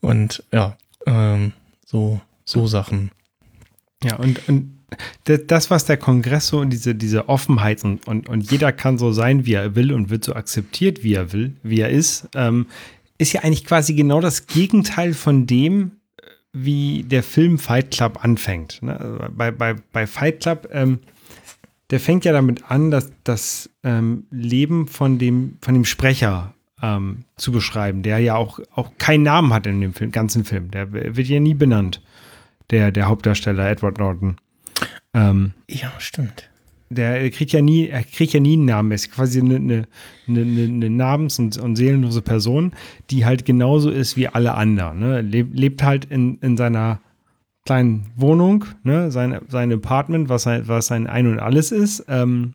und 0.00 0.42
ja, 0.52 0.76
ähm, 1.06 1.52
so, 1.84 2.20
so 2.44 2.66
Sachen. 2.66 3.10
Ja, 4.02 4.16
und, 4.16 4.48
und 4.48 4.75
das, 5.24 5.70
was 5.70 5.84
der 5.84 5.96
Kongress 5.96 6.48
so 6.48 6.60
und 6.60 6.70
diese, 6.70 6.94
diese 6.94 7.28
Offenheit 7.28 7.82
und, 7.84 8.06
und, 8.06 8.28
und 8.28 8.50
jeder 8.50 8.72
kann 8.72 8.98
so 8.98 9.12
sein, 9.12 9.46
wie 9.46 9.54
er 9.54 9.74
will 9.74 9.92
und 9.92 10.10
wird 10.10 10.24
so 10.24 10.34
akzeptiert, 10.34 11.02
wie 11.02 11.14
er 11.14 11.32
will, 11.32 11.54
wie 11.62 11.80
er 11.80 11.90
ist, 11.90 12.28
ähm, 12.34 12.66
ist 13.18 13.32
ja 13.32 13.42
eigentlich 13.42 13.64
quasi 13.64 13.94
genau 13.94 14.20
das 14.20 14.46
Gegenteil 14.46 15.14
von 15.14 15.46
dem, 15.46 15.92
äh, 16.18 16.22
wie 16.52 17.02
der 17.02 17.22
Film 17.22 17.58
Fight 17.58 17.90
Club 17.90 18.24
anfängt. 18.24 18.80
Ne? 18.82 18.98
Also 18.98 19.18
bei, 19.30 19.50
bei, 19.50 19.74
bei 19.92 20.06
Fight 20.06 20.40
Club, 20.40 20.68
ähm, 20.70 21.00
der 21.90 22.00
fängt 22.00 22.24
ja 22.24 22.32
damit 22.32 22.70
an, 22.70 22.90
dass 22.90 23.12
das 23.24 23.70
ähm, 23.82 24.26
Leben 24.30 24.86
von 24.86 25.18
dem, 25.18 25.58
von 25.60 25.74
dem 25.74 25.84
Sprecher 25.84 26.54
ähm, 26.82 27.24
zu 27.36 27.52
beschreiben, 27.52 28.02
der 28.02 28.18
ja 28.18 28.36
auch, 28.36 28.60
auch 28.74 28.92
keinen 28.98 29.22
Namen 29.22 29.52
hat 29.52 29.66
in 29.66 29.80
dem 29.80 29.94
Film, 29.94 30.12
ganzen 30.12 30.44
Film. 30.44 30.70
Der 30.70 30.92
wird 30.92 31.26
ja 31.28 31.40
nie 31.40 31.54
benannt 31.54 32.02
der, 32.70 32.90
der 32.90 33.06
Hauptdarsteller 33.06 33.68
Edward 33.68 33.98
Norton. 33.98 34.36
Ähm, 35.16 35.52
Ja, 35.68 35.92
stimmt. 35.98 36.48
der 36.90 37.28
kriegt 37.30 37.50
ja 37.52 37.62
nie, 37.62 37.88
er 37.88 38.04
kriegt 38.04 38.32
ja 38.32 38.38
nie 38.40 38.52
einen 38.52 38.66
Namen. 38.66 38.92
Er 38.92 38.96
ist 38.96 39.10
quasi 39.10 39.40
eine, 39.40 39.56
eine, 39.56 39.86
eine, 40.28 40.40
eine 40.40 40.90
namens- 40.90 41.38
und, 41.40 41.56
und 41.58 41.74
seelenlose 41.76 42.22
Person, 42.22 42.72
die 43.10 43.24
halt 43.24 43.44
genauso 43.44 43.90
ist 43.90 44.16
wie 44.16 44.28
alle 44.28 44.54
anderen. 44.54 45.00
Ne? 45.00 45.20
Lebt, 45.22 45.58
lebt 45.58 45.82
halt 45.82 46.04
in, 46.04 46.38
in 46.42 46.56
seiner 46.56 47.00
kleinen 47.64 48.06
Wohnung, 48.14 48.64
ne, 48.84 49.10
sein, 49.10 49.40
sein 49.48 49.72
Apartment, 49.72 50.28
was 50.28 50.44
sein, 50.44 50.68
was 50.68 50.86
sein 50.86 51.08
Ein 51.08 51.26
und 51.26 51.40
Alles 51.40 51.72
ist, 51.72 52.04
ähm, 52.08 52.54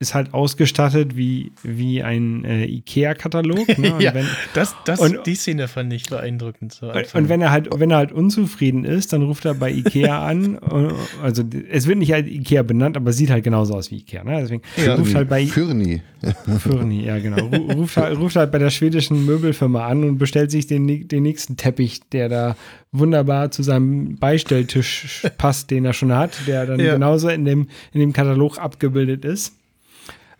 ist 0.00 0.12
halt 0.12 0.34
ausgestattet 0.34 1.16
wie, 1.16 1.52
wie 1.62 2.02
ein 2.02 2.44
äh, 2.44 2.64
IKEA-Katalog. 2.66 3.78
Ne? 3.78 3.92
Und 3.94 4.00
ja, 4.00 4.12
wenn- 4.12 4.26
das, 4.52 4.74
das, 4.84 4.98
und- 5.00 5.24
die 5.24 5.36
Szene 5.36 5.68
fand 5.68 5.92
ich 5.92 6.06
beeindruckend. 6.10 6.72
So 6.74 6.90
Und, 6.90 7.14
und 7.14 7.28
wenn 7.28 7.40
er 7.40 7.52
halt, 7.52 7.68
wenn 7.78 7.90
er 7.92 7.98
halt 7.98 8.12
unzufrieden 8.12 8.84
ist, 8.84 9.12
dann 9.12 9.22
ruft 9.22 9.44
er 9.44 9.54
bei 9.54 9.70
Ikea 9.70 10.26
an. 10.26 10.56
äh, 10.56 10.92
Also 11.22 11.44
es 11.70 11.86
wird 11.86 11.98
nicht 11.98 12.12
als 12.12 12.26
Ikea 12.26 12.62
benannt, 12.64 12.96
aber 12.96 13.10
es 13.10 13.16
sieht 13.16 13.30
halt 13.30 13.44
genauso 13.44 13.74
aus 13.74 13.90
wie 13.92 13.98
Ikea. 13.98 14.24
Ne? 14.24 14.40
Deswegen 14.42 14.62
Ja. 14.84 14.96
ruft 14.96 15.14
halt 15.14 15.28
bei 15.28 15.46
Fürni. 15.46 16.02
Fürni, 16.58 17.04
ja 17.04 17.18
genau. 17.20 17.36
Ru- 17.46 17.72
Ruft 17.74 17.96
halt, 17.96 18.18
ruft 18.18 18.34
halt 18.36 18.50
bei 18.50 18.58
der 18.58 18.70
schwedischen 18.70 19.24
Möbelfirma 19.24 19.86
an 19.86 20.02
und 20.04 20.18
bestellt 20.18 20.50
sich 20.50 20.66
den, 20.66 21.06
den 21.06 21.22
nächsten 21.22 21.56
Teppich, 21.56 22.00
der 22.10 22.28
da 22.28 22.56
wunderbar 22.92 23.50
zu 23.52 23.62
seinem 23.62 24.16
Beistelltisch 24.16 25.22
passt, 25.38 25.70
den 25.70 25.84
er 25.84 25.92
schon 25.92 26.12
hat, 26.14 26.32
der 26.46 26.66
dann 26.66 26.80
Ja. 26.80 26.94
genauso 26.94 27.28
in 27.28 27.44
dem, 27.44 27.68
in 27.92 28.00
dem 28.00 28.12
Katalog 28.12 28.58
abgebildet 28.58 29.24
ist. 29.24 29.54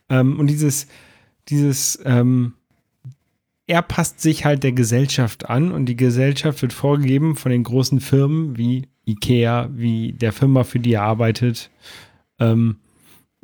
Ähm, 0.08 0.38
und 0.38 0.48
dieses, 0.48 0.86
dieses, 1.48 1.98
ähm, 2.04 2.54
er 3.66 3.82
passt 3.82 4.20
sich 4.20 4.44
halt 4.44 4.62
der 4.62 4.72
Gesellschaft 4.72 5.48
an 5.48 5.72
und 5.72 5.86
die 5.86 5.96
Gesellschaft 5.96 6.60
wird 6.62 6.72
vorgegeben 6.72 7.34
von 7.36 7.50
den 7.50 7.62
großen 7.62 8.00
Firmen 8.00 8.56
wie 8.58 8.88
Ikea, 9.06 9.70
wie 9.72 10.12
der 10.12 10.32
Firma, 10.32 10.64
für 10.64 10.78
die 10.80 10.92
er 10.94 11.02
arbeitet. 11.02 11.70
Ähm, 12.38 12.76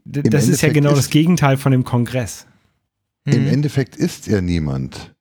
d- 0.04 0.20
Im 0.20 0.30
das 0.30 0.42
ist 0.48 0.60
ja 0.62 0.68
Endeffekt 0.68 0.74
genau 0.74 0.90
ist- 0.92 0.98
das 0.98 1.10
Gegenteil 1.10 1.56
von 1.56 1.72
dem 1.72 1.84
Kongress. 1.84 2.46
Im 3.24 3.42
Mhm. 3.42 3.48
Endeffekt 3.48 3.96
ist 3.96 4.28
er 4.28 4.40
niemand. 4.42 5.14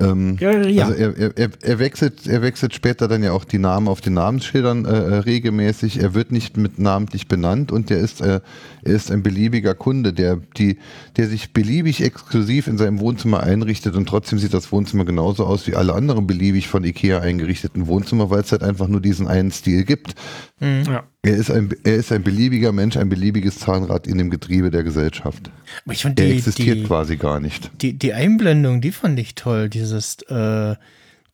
Ähm, 0.00 0.36
Ja, 0.40 0.50
ja. 0.50 0.86
Also 0.86 0.98
er, 0.98 1.36
er, 1.36 1.50
er, 1.60 1.78
wechselt, 1.78 2.26
er 2.26 2.42
wechselt 2.42 2.74
später 2.74 3.06
dann 3.06 3.22
ja 3.22 3.32
auch 3.32 3.44
die 3.44 3.58
Namen 3.58 3.86
auf 3.86 4.00
den 4.00 4.14
Namensschildern 4.14 4.84
äh, 4.84 4.88
äh, 4.88 5.14
regelmäßig. 5.18 6.00
Er 6.00 6.14
wird 6.14 6.32
nicht 6.32 6.56
mit 6.56 6.78
namentlich 6.78 7.28
benannt 7.28 7.70
und 7.70 7.90
er 7.90 7.98
ist, 7.98 8.20
äh, 8.20 8.40
er 8.82 8.94
ist 8.94 9.12
ein 9.12 9.22
beliebiger 9.22 9.74
Kunde, 9.74 10.12
der, 10.12 10.40
die, 10.56 10.78
der 11.16 11.28
sich 11.28 11.52
beliebig 11.52 12.02
exklusiv 12.02 12.66
in 12.66 12.76
seinem 12.76 12.98
Wohnzimmer 12.98 13.40
einrichtet 13.42 13.94
und 13.94 14.08
trotzdem 14.08 14.40
sieht 14.40 14.52
das 14.52 14.72
Wohnzimmer 14.72 15.04
genauso 15.04 15.46
aus 15.46 15.66
wie 15.68 15.76
alle 15.76 15.94
anderen 15.94 16.26
beliebig 16.26 16.66
von 16.66 16.82
Ikea 16.82 17.20
eingerichteten 17.20 17.86
Wohnzimmer, 17.86 18.30
weil 18.30 18.40
es 18.40 18.50
halt 18.50 18.64
einfach 18.64 18.88
nur 18.88 19.00
diesen 19.00 19.28
einen 19.28 19.52
Stil 19.52 19.84
gibt. 19.84 20.14
ja. 20.60 21.04
Er 21.24 21.36
ist, 21.36 21.50
ein, 21.50 21.70
er 21.84 21.94
ist 21.96 22.12
ein 22.12 22.22
beliebiger 22.22 22.72
Mensch, 22.72 22.96
ein 22.96 23.08
beliebiges 23.08 23.58
Zahnrad 23.58 24.06
in 24.06 24.18
dem 24.18 24.30
Getriebe 24.30 24.70
der 24.70 24.84
Gesellschaft. 24.84 25.50
Aber 25.84 25.94
ich 25.94 26.02
fand 26.02 26.20
Er 26.20 26.26
die, 26.26 26.32
existiert 26.32 26.78
die, 26.78 26.84
quasi 26.84 27.16
gar 27.16 27.40
nicht. 27.40 27.70
die, 27.80 27.94
die 27.94 28.12
Einblendung, 28.12 28.80
die 28.80 28.92
fand 28.92 29.18
ich 29.18 29.34
toll. 29.34 29.68
Dieses, 29.70 30.18
äh, 30.28 30.74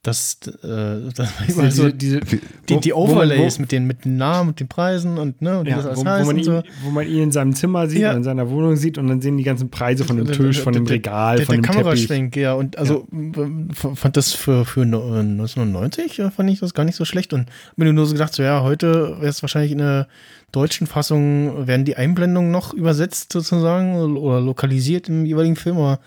das, 0.02 0.38
äh, 0.64 1.10
das 1.14 1.30
immer 1.48 1.70
so, 1.70 1.90
diese, 1.90 2.20
diese, 2.20 2.40
die, 2.68 2.80
die 2.80 2.90
wo- 2.92 2.96
wo 2.96 3.06
man- 3.06 3.16
Overlays 3.16 3.58
wo- 3.58 3.60
mit 3.60 3.72
den, 3.72 3.86
mit 3.86 4.04
den 4.06 4.16
Namen 4.16 4.48
und 4.50 4.60
den 4.60 4.66
Preisen 4.68 5.18
und, 5.18 5.42
ne, 5.42 5.58
und 5.60 5.66
ja, 5.68 5.76
das 5.76 5.84
alles 5.86 5.98
wo, 5.98 6.04
wo, 6.04 6.08
heißt 6.08 6.26
man 6.26 6.36
und 6.36 6.38
ihn, 6.38 6.44
so. 6.44 6.62
wo 6.84 6.90
man 6.90 7.06
ihn 7.06 7.22
in 7.24 7.32
seinem 7.32 7.54
Zimmer 7.54 7.86
sieht, 7.86 8.00
Ja. 8.00 8.12
in 8.12 8.22
seiner 8.24 8.48
Wohnung 8.48 8.76
sieht 8.76 8.96
und 8.96 9.08
dann 9.08 9.20
sehen 9.20 9.36
die 9.36 9.42
ganzen 9.44 9.68
Preise 9.70 10.04
von 10.04 10.16
dem 10.16 10.26
Der- 10.26 10.36
Tisch, 10.36 10.56
der- 10.56 10.64
von 10.64 10.72
dem 10.72 10.86
der- 10.86 10.94
Regal, 10.96 11.36
der, 11.36 11.46
von 11.46 11.54
der 11.56 11.60
dem 11.62 11.64
Teppich. 11.64 11.76
Kameraschwenk, 11.82 12.36
ja. 12.36 12.54
Und 12.54 12.78
also 12.78 13.06
m- 13.12 13.68
fand 13.72 14.16
das 14.16 14.32
für, 14.32 14.64
für 14.64 14.86
no- 14.86 15.02
1990 15.12 16.18
äh, 16.18 16.30
fand 16.30 16.48
ich 16.48 16.60
das 16.60 16.72
gar 16.72 16.84
nicht 16.84 16.96
so 16.96 17.04
schlecht. 17.04 17.32
Und 17.34 17.50
mir 17.76 17.92
nur 17.92 18.06
so 18.06 18.12
gedacht, 18.14 18.32
so 18.32 18.42
ja, 18.42 18.62
heute 18.62 19.16
wäre 19.20 19.26
es 19.28 19.42
wahrscheinlich 19.42 19.72
in 19.72 19.78
der 19.78 20.08
deutschen 20.52 20.86
Fassung, 20.86 21.66
werden 21.66 21.84
die 21.84 21.96
Einblendungen 21.96 22.50
noch 22.50 22.72
übersetzt 22.72 23.32
sozusagen 23.32 24.16
oder 24.16 24.40
lokalisiert 24.40 25.08
im 25.10 25.26
jeweiligen 25.26 25.56
Film. 25.56 25.76
Aber 25.76 26.00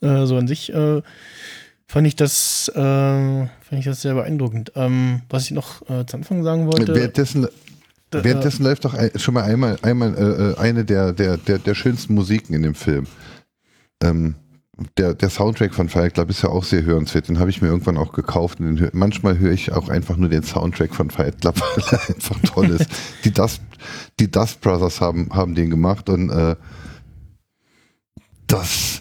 äh, 0.00 0.24
so 0.26 0.36
an 0.36 0.48
sich 0.48 0.72
äh, 0.72 1.02
fand 1.88 2.06
ich 2.06 2.14
das, 2.14 2.70
äh, 2.74 2.78
fand 2.78 3.50
ich 3.72 3.86
das 3.86 4.02
sehr 4.02 4.14
beeindruckend. 4.14 4.72
Ähm, 4.76 5.22
was 5.28 5.44
ich 5.44 5.52
noch 5.52 5.82
äh, 5.88 6.04
zu 6.06 6.16
Anfang 6.18 6.44
sagen 6.44 6.66
wollte. 6.66 6.94
Währenddessen, 6.94 7.44
äh, 7.44 7.48
währenddessen 8.10 8.62
läuft 8.62 8.84
doch 8.84 8.94
ein, 8.94 9.10
schon 9.16 9.34
mal 9.34 9.44
einmal, 9.44 9.78
einmal 9.82 10.14
äh, 10.14 10.50
äh, 10.50 10.58
eine 10.58 10.84
der, 10.84 11.12
der, 11.12 11.38
der, 11.38 11.58
der 11.58 11.74
schönsten 11.74 12.14
Musiken 12.14 12.54
in 12.54 12.62
dem 12.62 12.74
Film. 12.74 13.06
Ähm, 14.02 14.36
der, 14.96 15.14
der 15.14 15.28
Soundtrack 15.28 15.74
von 15.74 15.88
Fight 15.88 16.14
Club 16.14 16.30
ist 16.30 16.42
ja 16.42 16.50
auch 16.50 16.62
sehr 16.62 16.84
hörenswert. 16.84 17.28
Den 17.28 17.40
habe 17.40 17.50
ich 17.50 17.60
mir 17.60 17.68
irgendwann 17.68 17.96
auch 17.96 18.12
gekauft. 18.12 18.60
Hör, 18.60 18.90
manchmal 18.92 19.38
höre 19.38 19.50
ich 19.52 19.72
auch 19.72 19.88
einfach 19.88 20.16
nur 20.16 20.28
den 20.28 20.44
Soundtrack 20.44 20.94
von 20.94 21.10
Fight 21.10 21.40
Club, 21.40 21.60
weil 21.76 21.84
er 21.90 22.14
einfach 22.14 22.38
toll 22.42 22.70
ist. 22.70 22.86
Die 23.24 23.32
Dust, 23.32 23.60
die 24.20 24.30
Dust 24.30 24.60
Brothers 24.60 25.00
haben, 25.00 25.30
haben 25.32 25.54
den 25.54 25.70
gemacht 25.70 26.08
und 26.08 26.30
äh, 26.30 26.54
das 28.46 28.97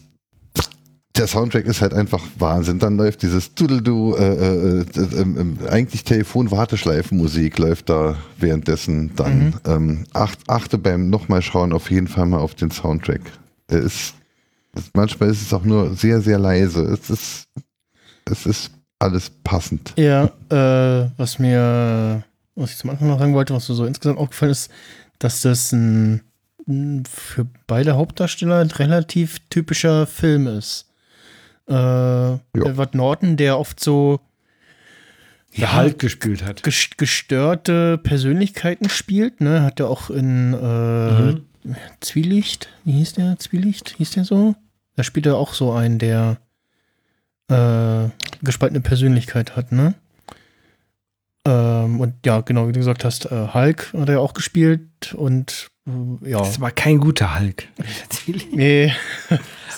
der 1.18 1.28
Soundtrack 1.28 1.66
ist 1.66 1.82
halt 1.82 1.94
einfach 1.94 2.24
Wahnsinn. 2.38 2.80
Dann 2.80 2.98
läuft 2.98 3.22
dieses 3.22 3.54
Dudeldu, 3.54 4.16
äh, 4.16 4.82
äh, 4.82 4.82
äh, 4.82 5.70
eigentlich 5.70 6.04
Telefon-Warteschleifenmusik 6.04 7.58
läuft 7.58 7.90
da 7.90 8.16
währenddessen 8.38 9.16
dann. 9.16 9.56
Ähm, 9.66 10.06
acht, 10.14 10.40
achte 10.48 10.78
beim 10.78 11.10
nochmal 11.10 11.42
schauen 11.42 11.74
auf 11.74 11.92
jeden 11.92 12.08
Fall 12.08 12.26
mal 12.26 12.40
auf 12.40 12.56
den 12.56 12.72
Soundtrack. 12.72 13.22
Der 13.70 13.80
ist, 13.80 14.14
das, 14.74 14.86
manchmal 14.94 15.30
ist 15.30 15.42
es 15.42 15.54
auch 15.54 15.64
nur 15.64 15.94
sehr, 15.96 16.22
sehr 16.22 16.40
leise. 16.40 16.84
Es 16.84 17.10
ist, 17.10 17.48
es 18.26 18.46
ist 18.46 18.72
alles 19.00 19.30
passend. 19.44 19.94
Ja, 19.98 20.26
äh, 20.50 21.10
was 21.18 21.40
mir, 21.40 22.24
was 22.56 22.72
ich 22.72 22.78
zum 22.78 22.90
Anfang 22.90 23.08
noch 23.08 23.20
sagen 23.20 23.34
wollte, 23.34 23.54
was 23.54 23.70
mir 23.70 23.76
so 23.76 23.86
insgesamt 23.86 24.20
aufgefallen 24.20 24.52
ist, 24.52 24.72
dass 25.20 25.42
das 25.42 25.72
ein 25.72 26.22
für 27.10 27.48
beide 27.66 27.96
Hauptdarsteller 27.96 28.60
ein 28.60 28.72
relativ 28.72 29.40
typischer 29.50 30.06
Film 30.06 30.48
ist. 30.48 30.86
Äh, 31.68 32.34
Edward 32.54 32.96
Norton, 32.96 33.36
der 33.38 33.60
oft 33.60 33.80
so 33.80 34.20
Der 35.58 35.76
Hulk 35.76 36.00
gespielt 36.00 36.44
hat. 36.46 36.62
ges- 36.62 36.92
gestörte 36.98 37.98
Persönlichkeiten 37.98 38.90
spielt, 38.90 39.42
ne? 39.42 39.64
Hat 39.64 39.80
er 39.80 39.90
auch 39.90 40.10
in 40.10 40.54
äh, 40.54 41.74
Zwielicht, 42.00 42.70
wie 42.86 42.94
hieß 42.94 43.14
der? 43.14 43.38
Zwielicht, 43.40 43.96
hieß 43.98 44.12
der 44.12 44.24
so? 44.24 44.56
Da 44.96 45.04
spielt 45.04 45.26
er 45.26 45.36
auch 45.38 45.54
so 45.54 45.74
einen, 45.74 46.00
der 46.00 46.38
äh, 47.50 48.10
gespaltene 48.44 48.82
Persönlichkeit 48.82 49.56
hat, 49.56 49.72
ne? 49.72 49.94
Ähm, 51.46 52.00
und 52.00 52.14
ja, 52.26 52.42
genau, 52.42 52.68
wie 52.68 52.74
du 52.74 52.80
gesagt 52.80 53.04
hast, 53.06 53.26
äh, 53.32 53.48
Hulk 53.54 53.94
hat 53.98 54.10
er 54.10 54.22
auch 54.22 54.34
gespielt 54.34 55.14
und 55.14 55.70
äh, 55.88 56.30
ja. 56.32 56.40
Das 56.40 56.58
aber 56.58 56.72
kein 56.72 57.00
guter 57.00 57.40
Hulk. 57.40 57.68
Nee, 58.52 58.94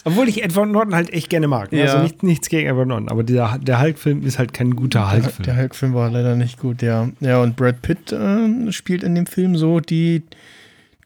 Obwohl 0.10 0.30
ich 0.30 0.43
Edward 0.43 0.69
Norton 0.69 0.95
halt 0.95 1.12
echt 1.12 1.30
gerne 1.30 1.48
mag. 1.48 1.72
ne? 1.72 1.80
Ja. 1.80 1.86
Also 1.86 2.04
nicht, 2.04 2.24
nichts 2.24 2.50
gegen 2.50 2.67
Edward 2.69 2.88
Norton, 2.88 3.10
aber 3.10 3.24
der, 3.24 3.58
der 3.60 3.82
Hulk-Film 3.82 4.24
ist 4.24 4.39
halt 4.39 4.54
kein 4.54 4.76
guter 4.76 5.00
der, 5.00 5.12
Hulk-Film. 5.12 5.45
der 5.45 5.58
Hulk-Film 5.58 5.93
war 5.93 6.10
leider 6.10 6.36
nicht 6.36 6.60
gut, 6.60 6.82
ja. 6.82 7.10
Ja, 7.19 7.41
und 7.41 7.56
Brad 7.56 7.82
Pitt 7.82 8.12
äh, 8.12 8.72
spielt 8.72 9.04
in 9.04 9.15
dem 9.15 9.26
Film 9.26 9.56
so 9.56 9.80
die 9.80 10.24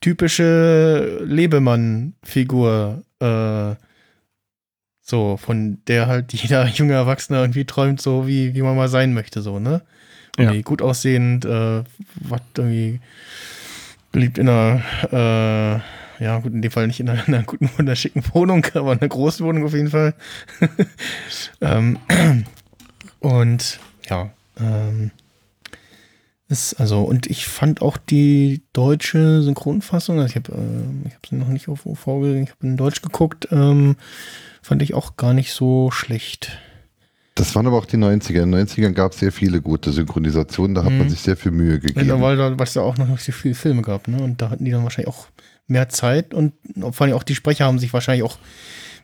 typische 0.01 1.21
Lebemann-Figur. 1.23 3.03
Äh, 3.19 3.75
so, 5.01 5.37
von 5.37 5.79
der 5.87 6.07
halt 6.07 6.33
jeder 6.33 6.65
junge 6.73 6.93
Erwachsene 6.93 7.39
irgendwie 7.39 7.65
träumt, 7.65 8.01
so 8.01 8.27
wie, 8.27 8.55
wie 8.55 8.61
man 8.61 8.75
mal 8.75 8.87
sein 8.87 9.13
möchte, 9.13 9.41
so, 9.41 9.59
ne? 9.59 9.81
Ja. 10.39 10.59
Gut 10.61 10.81
aussehend, 10.81 11.45
äh, 11.45 11.83
was 12.15 12.41
irgendwie 12.57 12.99
beliebt 14.11 14.37
in 14.37 14.49
einer, 14.49 14.81
äh, 15.11 15.79
ja, 16.23 16.39
gut, 16.39 16.53
in 16.53 16.61
dem 16.61 16.71
Fall 16.71 16.87
nicht 16.87 17.01
in 17.01 17.09
einer, 17.09 17.27
in 17.27 17.33
einer 17.33 17.43
guten, 17.43 17.65
in 17.77 17.85
einer 17.85 17.95
schicken 17.95 18.23
Wohnung, 18.33 18.65
aber 18.73 18.93
in 18.93 18.99
einer 18.99 19.09
großen 19.09 19.45
Wohnung 19.45 19.65
auf 19.65 19.73
jeden 19.73 19.89
Fall. 19.89 20.13
ähm, 21.61 21.99
und 23.19 23.79
ja, 24.09 24.31
ähm, 24.59 25.11
ist 26.47 26.75
also, 26.75 27.01
und 27.01 27.27
ich 27.27 27.47
fand 27.47 27.81
auch 27.81 27.97
die 27.97 28.61
deutsche 28.73 29.41
Synchronfassung, 29.41 30.19
also 30.19 30.29
ich 30.29 30.35
habe 30.35 30.51
äh, 30.51 31.07
ich 31.07 31.13
hab 31.13 31.25
sie 31.25 31.35
noch 31.35 31.47
nicht 31.47 31.67
auf 31.67 31.85
OV 31.85 32.05
gesehen, 32.21 32.43
ich 32.43 32.51
habe 32.51 32.67
in 32.67 32.77
Deutsch 32.77 33.01
geguckt, 33.01 33.47
ähm, 33.51 33.95
fand 34.61 34.81
ich 34.81 34.93
auch 34.93 35.17
gar 35.17 35.33
nicht 35.33 35.51
so 35.51 35.91
schlecht. 35.91 36.57
Das 37.35 37.55
waren 37.55 37.65
aber 37.65 37.77
auch 37.77 37.85
die 37.85 37.97
90er. 37.97 38.43
In 38.43 38.51
den 38.51 38.67
90ern 38.67 38.91
gab 38.91 39.13
es 39.13 39.19
sehr 39.19 39.31
viele 39.31 39.59
gute 39.59 39.91
Synchronisationen, 39.91 40.75
da 40.75 40.83
hat 40.83 40.91
man 40.91 41.09
sich 41.09 41.19
sehr 41.19 41.35
viel 41.35 41.51
Mühe 41.51 41.79
gegeben. 41.79 42.07
Ja, 42.07 42.21
weil 42.21 42.39
es 42.61 42.73
da 42.73 42.81
auch 42.81 42.97
noch 42.97 43.07
nicht 43.07 43.23
so 43.23 43.31
viele 43.31 43.55
Filme 43.55 43.81
gab, 43.81 44.07
ne? 44.07 44.21
Und 44.21 44.39
da 44.39 44.51
hatten 44.51 44.65
die 44.65 44.71
dann 44.71 44.83
wahrscheinlich 44.83 45.11
auch 45.11 45.27
mehr 45.67 45.89
Zeit 45.89 46.33
und 46.33 46.53
vor 46.91 47.05
allem 47.05 47.15
auch 47.15 47.23
die 47.23 47.35
Sprecher 47.35 47.65
haben 47.65 47.79
sich 47.79 47.93
wahrscheinlich 47.93 48.23
auch 48.23 48.37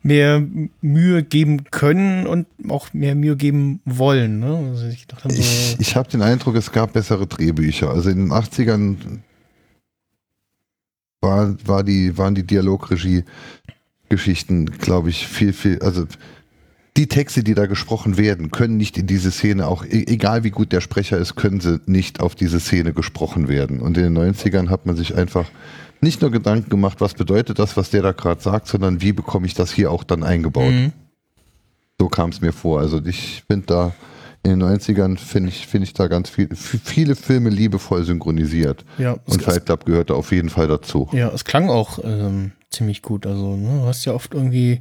mehr 0.01 0.41
Mühe 0.81 1.23
geben 1.23 1.65
können 1.71 2.25
und 2.25 2.47
auch 2.69 2.93
mehr 2.93 3.15
Mühe 3.15 3.35
geben 3.35 3.81
wollen, 3.85 4.39
ne? 4.39 4.69
Also 4.71 4.87
ich 4.87 5.07
so, 5.21 5.29
Ich, 5.29 5.75
ich 5.79 5.95
habe 5.95 6.09
den 6.09 6.21
Eindruck, 6.21 6.55
es 6.55 6.71
gab 6.71 6.93
bessere 6.93 7.27
Drehbücher. 7.27 7.89
Also 7.89 8.09
in 8.09 8.17
den 8.19 8.31
80ern 8.31 8.95
war, 11.21 11.55
war 11.65 11.83
die, 11.83 12.17
waren 12.17 12.35
die 12.35 12.47
Dialogregie-Geschichten, 12.47 14.67
glaube 14.67 15.09
ich, 15.09 15.27
viel, 15.27 15.51
viel, 15.51 15.81
also 15.81 16.05
die 16.95 17.07
Texte, 17.07 17.43
die 17.43 17.53
da 17.53 17.65
gesprochen 17.65 18.17
werden, 18.17 18.51
können 18.51 18.77
nicht 18.77 18.97
in 18.97 19.07
diese 19.07 19.31
Szene, 19.31 19.67
auch 19.67 19.83
e- 19.85 20.05
egal 20.07 20.45
wie 20.45 20.49
gut 20.49 20.71
der 20.71 20.81
Sprecher 20.81 21.17
ist, 21.17 21.35
können 21.35 21.59
sie 21.59 21.81
nicht 21.85 22.21
auf 22.21 22.35
diese 22.35 22.59
Szene 22.59 22.93
gesprochen 22.93 23.47
werden. 23.47 23.81
Und 23.81 23.97
in 23.97 24.13
den 24.13 24.17
90ern 24.17 24.69
hat 24.69 24.85
man 24.85 24.95
sich 24.95 25.15
einfach 25.15 25.45
nicht 26.01 26.21
nur 26.21 26.31
Gedanken 26.31 26.69
gemacht, 26.69 27.01
was 27.01 27.13
bedeutet 27.13 27.59
das, 27.59 27.75
was 27.77 27.89
der 27.89 28.01
da 28.01 28.11
gerade 28.11 28.41
sagt, 28.41 28.67
sondern 28.67 29.01
wie 29.01 29.11
bekomme 29.13 29.45
ich 29.47 29.53
das 29.53 29.71
hier 29.71 29.91
auch 29.91 30.03
dann 30.03 30.23
eingebaut. 30.23 30.71
Mhm. 30.71 30.93
So 31.99 32.07
kam 32.07 32.29
es 32.29 32.39
mir 32.41 32.53
vor. 32.53 32.79
Also 32.79 33.03
ich 33.05 33.43
finde 33.49 33.65
da 33.67 33.93
in 34.43 34.51
den 34.57 34.63
90ern 34.63 35.17
finde 35.17 35.49
ich, 35.49 35.67
finde 35.67 35.83
ich 35.83 35.93
da 35.93 36.07
ganz 36.07 36.29
viel, 36.29 36.47
viele 36.55 37.15
Filme 37.17 37.49
liebevoll 37.49 38.05
synchronisiert. 38.05 38.85
Ja, 38.97 39.17
Und 39.25 39.41
Fight 39.41 39.65
Club 39.65 39.85
gehört 39.85 40.09
da 40.09 40.13
auf 40.13 40.31
jeden 40.31 40.49
Fall 40.49 40.67
dazu. 40.67 41.09
ja, 41.11 41.27
es 41.29 41.43
klang 41.43 41.69
auch 41.69 41.99
ähm, 42.03 42.53
ziemlich 42.69 43.01
gut. 43.01 43.27
Also, 43.27 43.57
ne, 43.57 43.81
du 43.81 43.85
hast 43.85 44.05
ja 44.05 44.13
oft 44.13 44.33
irgendwie 44.33 44.79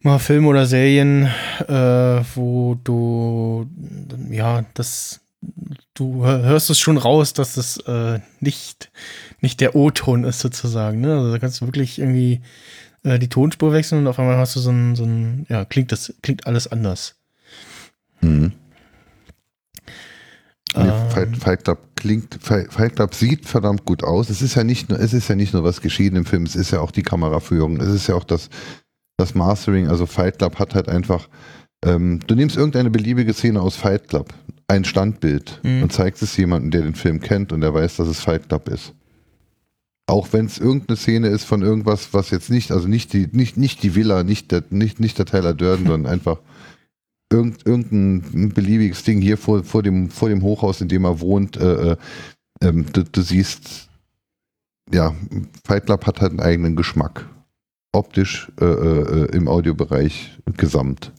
mal 0.00 0.18
Filme 0.18 0.48
oder 0.48 0.66
Serien, 0.66 1.28
äh, 1.68 2.24
wo 2.34 2.74
du, 2.82 3.66
ja, 4.28 4.64
das, 4.74 5.20
du 5.94 6.24
hör- 6.24 6.42
hörst 6.42 6.68
es 6.70 6.80
schon 6.80 6.96
raus, 6.98 7.34
dass 7.34 7.56
es 7.56 7.76
äh, 7.86 8.18
nicht, 8.40 8.90
nicht 9.42 9.60
der 9.60 9.74
O-Ton 9.76 10.24
ist 10.24 10.40
sozusagen. 10.40 11.00
Ne? 11.02 11.14
Also 11.14 11.30
da 11.32 11.38
kannst 11.38 11.60
du 11.60 11.66
wirklich 11.66 11.98
irgendwie 11.98 12.40
äh, 13.02 13.18
die 13.18 13.28
Tonspur 13.28 13.72
wechseln 13.72 13.98
und 14.00 14.06
auf 14.06 14.18
einmal 14.18 14.38
hast 14.38 14.56
du 14.56 14.60
so 14.60 14.70
ein, 14.70 14.96
so 14.96 15.04
ein 15.04 15.44
ja, 15.50 15.64
klingt 15.66 15.92
das, 15.92 16.14
klingt 16.22 16.46
alles 16.46 16.66
anders. 16.68 17.16
Mhm. 18.20 18.52
Nee, 20.74 20.88
Ähm, 20.88 21.10
Fight, 21.10 21.36
Fight 21.36 21.64
Club 21.64 21.78
klingt, 21.96 22.38
Fight, 22.40 22.72
Fight 22.72 22.96
Club 22.96 23.14
sieht 23.14 23.46
verdammt 23.46 23.84
gut 23.84 24.02
aus. 24.02 24.30
Es 24.30 24.40
ist 24.40 24.54
ja 24.54 24.64
nicht 24.64 24.88
nur, 24.88 24.98
es 24.98 25.12
ist 25.12 25.28
ja 25.28 25.34
nicht 25.34 25.52
nur 25.52 25.64
was 25.64 25.80
geschehen 25.80 26.16
im 26.16 26.24
Film, 26.24 26.44
es 26.44 26.56
ist 26.56 26.70
ja 26.70 26.80
auch 26.80 26.90
die 26.90 27.02
Kameraführung, 27.02 27.78
es 27.80 27.88
ist 27.88 28.06
ja 28.06 28.14
auch 28.14 28.24
das, 28.24 28.48
das 29.18 29.34
Mastering. 29.34 29.88
Also 29.88 30.06
Fight 30.06 30.38
Club 30.38 30.58
hat 30.58 30.74
halt 30.74 30.88
einfach, 30.88 31.28
ähm, 31.84 32.20
du 32.26 32.34
nimmst 32.34 32.56
irgendeine 32.56 32.90
beliebige 32.90 33.34
Szene 33.34 33.60
aus 33.60 33.76
Fight 33.76 34.08
Club, 34.08 34.32
ein 34.68 34.84
Standbild 34.84 35.60
Mhm. 35.62 35.82
und 35.82 35.92
zeigst 35.92 36.22
es 36.22 36.36
jemandem, 36.38 36.70
der 36.70 36.82
den 36.82 36.94
Film 36.94 37.20
kennt 37.20 37.52
und 37.52 37.60
der 37.60 37.74
weiß, 37.74 37.96
dass 37.96 38.08
es 38.08 38.20
Fight 38.20 38.48
Club 38.48 38.68
ist. 38.68 38.94
Auch 40.06 40.32
wenn 40.32 40.46
es 40.46 40.58
irgendeine 40.58 40.96
Szene 40.96 41.28
ist 41.28 41.44
von 41.44 41.62
irgendwas, 41.62 42.12
was 42.12 42.30
jetzt 42.30 42.50
nicht, 42.50 42.72
also 42.72 42.88
nicht 42.88 43.12
die, 43.12 43.28
nicht, 43.32 43.56
nicht 43.56 43.82
die 43.82 43.94
Villa, 43.94 44.24
nicht 44.24 44.50
der, 44.50 44.64
nicht, 44.70 45.00
nicht 45.00 45.18
der 45.18 45.26
Tyler 45.26 45.54
Durden, 45.54 45.86
sondern 45.86 46.12
einfach 46.12 46.38
irgend, 47.32 47.66
irgendein 47.66 48.50
beliebiges 48.50 49.04
Ding 49.04 49.20
hier 49.20 49.38
vor, 49.38 49.64
vor, 49.64 49.82
dem, 49.82 50.10
vor 50.10 50.28
dem 50.28 50.42
Hochhaus, 50.42 50.80
in 50.80 50.88
dem 50.88 51.04
er 51.04 51.20
wohnt. 51.20 51.56
Äh, 51.56 51.92
äh, 51.92 51.96
ähm, 52.60 52.86
du, 52.92 53.04
du 53.04 53.22
siehst, 53.22 53.88
ja, 54.92 55.14
Fight 55.64 55.86
Club 55.86 56.06
hat 56.06 56.20
halt 56.20 56.32
einen 56.32 56.40
eigenen 56.40 56.76
Geschmack. 56.76 57.28
Optisch 57.92 58.50
äh, 58.60 58.64
äh, 58.64 59.36
im 59.36 59.48
Audiobereich 59.48 60.38
gesamt. 60.56 61.12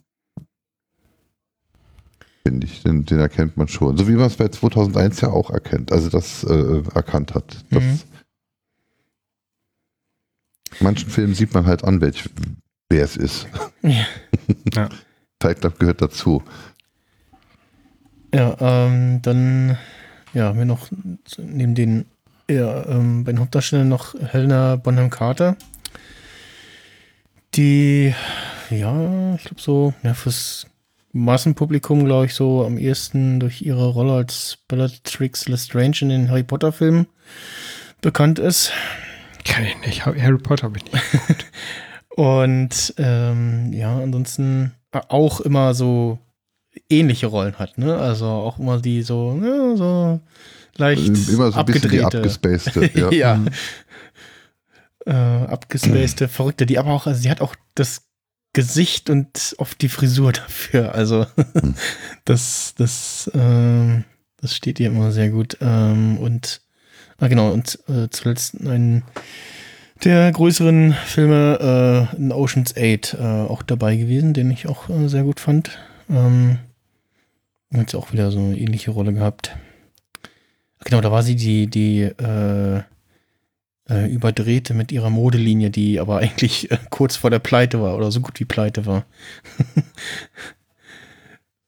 Finde 2.45 2.67
ich, 2.67 2.83
den, 2.83 3.05
den 3.05 3.19
erkennt 3.19 3.57
man 3.57 3.67
schon. 3.67 3.97
So 3.97 4.07
wie 4.07 4.13
man 4.13 4.25
es 4.25 4.35
bei 4.35 4.49
2001 4.49 5.21
ja 5.21 5.29
auch 5.29 5.49
erkennt, 5.49 5.91
also 5.91 6.09
das 6.09 6.43
äh, 6.43 6.81
erkannt 6.93 7.35
hat. 7.35 7.63
Das, 7.69 7.83
Mhm. 7.83 7.99
Manchen 10.79 11.09
Filmen 11.09 11.33
sieht 11.33 11.53
man 11.53 11.65
halt 11.65 11.83
an, 11.83 12.01
welch, 12.01 12.29
wer 12.89 13.03
es 13.03 13.17
ist. 13.17 13.47
Ja. 13.81 14.05
Ja. 14.75 14.89
Fight 15.41 15.59
Club 15.59 15.77
gehört 15.77 16.01
dazu. 16.01 16.41
Ja, 18.33 18.55
ähm, 18.59 19.21
dann 19.21 19.77
ja, 20.33 20.45
haben 20.45 20.57
wir 20.57 20.65
noch 20.65 20.89
neben 21.37 21.75
den 21.75 22.05
ja, 22.49 22.85
ähm, 22.87 23.23
bei 23.23 23.31
den 23.31 23.39
Hauptdarstellern 23.39 23.87
noch 23.87 24.15
Helena 24.19 24.75
Bonham 24.77 25.09
Carter, 25.09 25.55
die 27.53 28.13
ja, 28.69 29.35
ich 29.35 29.43
glaube 29.43 29.61
so, 29.61 29.93
ja, 30.03 30.13
fürs 30.13 30.67
Massenpublikum, 31.11 32.05
glaube 32.05 32.25
ich, 32.25 32.33
so 32.33 32.65
am 32.65 32.77
ehesten 32.77 33.39
durch 33.39 33.61
ihre 33.61 33.87
Rolle 33.87 34.13
als 34.13 34.57
Bellatrix 34.67 35.47
Lestrange 35.47 35.97
in 36.01 36.09
den 36.09 36.29
Harry 36.29 36.43
Potter 36.43 36.71
Filmen 36.71 37.07
bekannt 38.01 38.39
ist. 38.39 38.71
Kann 39.45 39.63
ich 39.65 39.77
nicht. 39.85 40.05
Harry 40.05 40.37
Potter 40.37 40.65
habe 40.65 40.77
ich 40.77 40.91
nicht. 40.91 41.45
Und 42.15 42.93
ähm, 42.97 43.73
ja, 43.73 43.97
ansonsten 43.97 44.73
auch 44.91 45.41
immer 45.41 45.73
so 45.73 46.19
ähnliche 46.89 47.27
Rollen 47.27 47.57
hat, 47.57 47.77
ne? 47.77 47.97
Also 47.97 48.25
auch 48.25 48.59
immer 48.59 48.79
die 48.79 49.01
so, 49.01 49.39
ja, 49.41 49.75
so 49.75 50.19
leicht 50.77 51.07
Immer 51.29 51.51
so 51.51 51.59
ein 51.59 51.65
bisschen 51.65 51.89
die 51.89 52.03
abgedrehte. 52.03 52.17
abgespacete. 52.17 52.91
Ja. 53.11 53.11
ja. 53.11 53.45
Äh, 55.05 55.11
abgespacede, 55.47 56.27
verrückte, 56.27 56.65
die 56.65 56.79
aber 56.79 56.91
auch, 56.91 57.07
also 57.07 57.19
sie 57.19 57.29
hat 57.29 57.41
auch 57.41 57.55
das 57.75 58.03
Gesicht 58.53 59.09
und 59.09 59.55
oft 59.57 59.81
die 59.81 59.89
Frisur 59.89 60.31
dafür. 60.31 60.93
Also 60.93 61.25
das, 62.25 62.73
das, 62.77 63.29
ähm, 63.33 64.05
das 64.37 64.55
steht 64.55 64.79
ihr 64.79 64.87
immer 64.87 65.11
sehr 65.11 65.29
gut. 65.29 65.57
Ähm, 65.59 66.17
und 66.19 66.61
ah, 67.23 67.27
genau, 67.27 67.51
und 67.51 67.79
äh, 67.87 68.09
zuletzt 68.09 68.59
ein 68.59 69.03
der 70.03 70.31
größeren 70.31 70.93
Filme 70.93 72.09
äh, 72.13 72.17
in 72.17 72.31
Ocean's 72.31 72.75
8 72.75 73.13
äh, 73.13 73.17
auch 73.21 73.61
dabei 73.61 73.95
gewesen, 73.95 74.33
den 74.33 74.51
ich 74.51 74.67
auch 74.67 74.89
äh, 74.89 75.07
sehr 75.07 75.23
gut 75.23 75.39
fand. 75.39 75.79
Ähm, 76.09 76.59
hat 77.73 77.89
sie 77.89 77.97
auch 77.97 78.11
wieder 78.11 78.31
so 78.31 78.39
eine 78.39 78.57
ähnliche 78.57 78.91
Rolle 78.91 79.13
gehabt. 79.13 79.55
Genau, 80.83 80.99
da 80.99 81.11
war 81.11 81.23
sie 81.23 81.35
die, 81.35 81.67
die 81.67 82.01
äh, 82.01 82.81
äh, 83.89 84.11
überdrehte 84.11 84.73
mit 84.73 84.91
ihrer 84.91 85.09
Modelinie, 85.09 85.69
die 85.69 85.99
aber 85.99 86.17
eigentlich 86.19 86.71
äh, 86.71 86.77
kurz 86.89 87.15
vor 87.15 87.29
der 87.29 87.39
Pleite 87.39 87.81
war 87.81 87.95
oder 87.95 88.11
so 88.11 88.19
gut 88.21 88.39
wie 88.39 88.45
Pleite 88.45 88.85
war. 88.85 89.05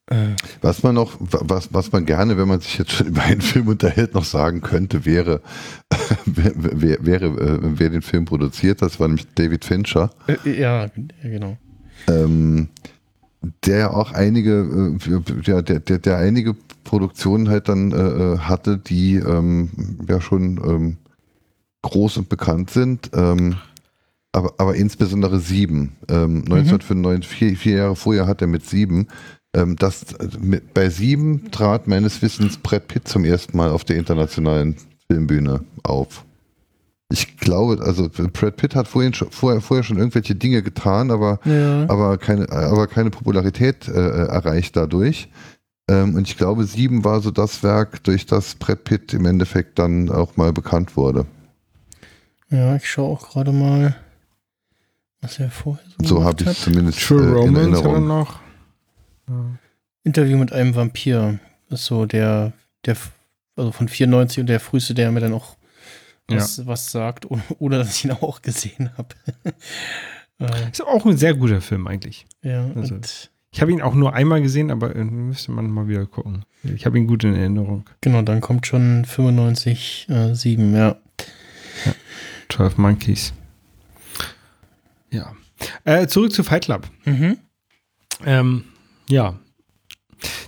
äh, 0.07 0.35
Was 0.61 0.83
man 0.83 0.95
noch, 0.95 1.17
was, 1.19 1.73
was 1.73 1.91
man 1.91 2.05
gerne, 2.05 2.37
wenn 2.37 2.47
man 2.47 2.59
sich 2.59 2.77
jetzt 2.77 2.91
schon 2.91 3.07
über 3.07 3.23
einen 3.23 3.41
Film 3.41 3.67
unterhält, 3.67 4.13
noch 4.13 4.25
sagen 4.25 4.61
könnte, 4.61 5.05
wäre, 5.05 5.41
wer, 6.25 6.51
wer, 6.55 7.05
wäre, 7.05 7.25
äh, 7.25 7.59
wer 7.61 7.89
den 7.89 8.01
Film 8.01 8.25
produziert, 8.25 8.81
das 8.81 8.99
war 8.99 9.07
nämlich 9.07 9.27
David 9.35 9.65
Fincher, 9.65 10.11
äh, 10.27 10.59
ja, 10.59 10.87
genau. 11.23 11.57
ähm, 12.07 12.69
der 13.65 13.77
ja 13.77 13.91
auch 13.91 14.11
einige, 14.11 14.97
äh, 15.07 15.41
ja, 15.43 15.61
der, 15.61 15.79
der, 15.79 15.99
der 15.99 16.17
einige 16.17 16.55
Produktionen 16.83 17.49
halt 17.49 17.69
dann 17.69 17.91
äh, 17.91 18.37
hatte, 18.39 18.77
die 18.77 19.15
ähm, 19.15 19.69
ja 20.07 20.21
schon 20.21 20.57
ähm, 20.57 20.97
groß 21.81 22.17
und 22.17 22.29
bekannt 22.29 22.71
sind. 22.71 23.11
Ähm, 23.13 23.57
aber, 24.31 24.53
aber 24.57 24.75
insbesondere 24.75 25.39
sieben. 25.39 25.95
Ähm, 26.09 26.43
1995, 26.43 27.27
vier, 27.31 27.55
vier 27.55 27.77
Jahre 27.77 27.95
vorher 27.95 28.27
hat 28.27 28.41
er 28.41 28.47
mit 28.47 28.65
sieben. 28.65 29.07
Ähm, 29.55 29.77
das, 29.77 30.05
mit, 30.41 30.73
bei 30.73 30.89
sieben 30.89 31.49
trat 31.49 31.87
meines 31.87 32.21
Wissens 32.21 32.57
Brad 32.57 32.87
Pitt 32.89 33.07
zum 33.07 33.23
ersten 33.23 33.55
Mal 33.55 33.69
auf 33.71 33.85
der 33.85 33.95
internationalen 33.95 34.75
Filmbühne 35.07 35.61
auf. 35.83 36.25
Ich 37.09 37.37
glaube, 37.37 37.81
also 37.81 38.09
Brad 38.09 38.57
Pitt 38.57 38.75
hat 38.75 38.87
vorhin 38.87 39.13
schon, 39.13 39.31
vorher, 39.31 39.61
vorher 39.61 39.83
schon 39.83 39.97
irgendwelche 39.97 40.35
Dinge 40.35 40.61
getan, 40.61 41.09
aber 41.09 41.39
Ja. 41.45 41.83
aber 41.87 42.17
keine, 42.17 42.51
aber 42.51 42.87
keine 42.87 43.11
Popularität 43.11 43.87
äh, 43.87 43.91
erreicht 44.27 44.75
dadurch. 44.75 45.29
Ähm, 45.87 46.15
und 46.15 46.27
ich 46.27 46.35
glaube, 46.35 46.65
Sieben 46.65 47.05
war 47.05 47.21
so 47.21 47.31
das 47.31 47.63
Werk, 47.63 48.03
durch 48.03 48.25
das 48.25 48.55
Brad 48.55 48.83
Pitt 48.83 49.13
im 49.13 49.25
Endeffekt 49.25 49.79
dann 49.79 50.09
auch 50.09 50.35
mal 50.35 50.51
bekannt 50.51 50.97
wurde. 50.97 51.25
Ja, 52.49 52.75
ich 52.75 52.89
schaue 52.89 53.13
auch 53.13 53.29
gerade 53.29 53.51
mal, 53.51 53.95
was 55.21 55.39
er 55.39 55.49
vorher 55.49 55.85
so, 56.01 56.07
So 56.07 56.15
gemacht 56.15 56.41
habe 56.41 56.51
ich 56.51 56.59
zumindest 56.59 56.99
True 56.99 57.21
äh, 57.21 57.27
in 57.27 57.33
Romance 57.33 57.77
hat 57.77 57.85
er 57.85 57.91
Erinnerung. 57.91 58.07
Noch. 59.27 59.57
Interview 60.03 60.37
mit 60.37 60.51
einem 60.53 60.75
Vampir. 60.75 61.39
Ist 61.69 61.85
so 61.85 62.05
der, 62.05 62.53
der, 62.85 62.95
also 63.55 63.71
von 63.71 63.87
94 63.87 64.39
und 64.41 64.47
der 64.47 64.59
früheste, 64.59 64.93
der 64.93 65.11
mir 65.11 65.19
dann 65.19 65.33
auch 65.33 65.57
was, 66.27 66.65
was 66.65 66.91
sagt, 66.91 67.29
ohne, 67.29 67.43
ohne 67.59 67.77
dass 67.77 67.95
ich 67.97 68.05
ihn 68.05 68.11
auch 68.11 68.41
gesehen 68.41 68.89
habe. 68.97 69.09
äh, 70.39 70.69
Ist 70.71 70.81
auch 70.83 71.05
ein 71.05 71.17
sehr 71.17 71.33
guter 71.35 71.61
Film 71.61 71.85
eigentlich. 71.87 72.25
ja, 72.41 72.67
Also- 72.75 72.99
Ich 73.51 73.61
habe 73.61 73.71
ihn 73.71 73.81
auch 73.81 73.93
nur 73.95 74.13
einmal 74.13 74.41
gesehen, 74.41 74.69
aber 74.71 74.93
müsste 74.95 75.51
man 75.51 75.69
mal 75.69 75.87
wieder 75.87 76.05
gucken. 76.05 76.45
Ich 76.63 76.85
habe 76.85 76.97
ihn 76.97 77.07
gut 77.07 77.23
in 77.23 77.35
Erinnerung. 77.35 77.87
genau, 78.01 78.21
dann 78.23 78.41
kommt 78.41 78.65
schon 78.67 79.05
95, 79.05 80.07
äh, 80.09 80.33
7, 80.35 80.75
ja. 80.75 80.97
12 82.49 82.77
Monkeys. 82.77 83.33
Ja. 85.11 85.33
Äh, 85.83 86.07
zurück 86.07 86.31
zu 86.33 86.43
Fight 86.43 86.65
Club. 86.65 86.89
Mhm. 87.05 87.37
Ähm, 88.25 88.63
ja. 89.09 89.39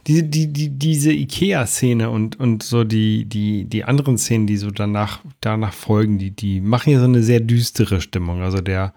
Die, 0.07 0.29
die, 0.29 0.47
die, 0.51 0.69
diese 0.69 1.11
IKEA-Szene 1.11 2.09
und, 2.09 2.39
und 2.39 2.63
so 2.63 2.83
die, 2.83 3.25
die, 3.25 3.65
die 3.65 3.83
anderen 3.83 4.17
Szenen, 4.17 4.47
die 4.47 4.57
so 4.57 4.71
danach, 4.71 5.19
danach 5.41 5.73
folgen, 5.73 6.17
die, 6.17 6.31
die 6.31 6.61
machen 6.61 6.93
ja 6.93 6.99
so 6.99 7.05
eine 7.05 7.21
sehr 7.21 7.41
düstere 7.41 7.99
Stimmung. 7.99 8.41
Also 8.41 8.61
der, 8.61 8.93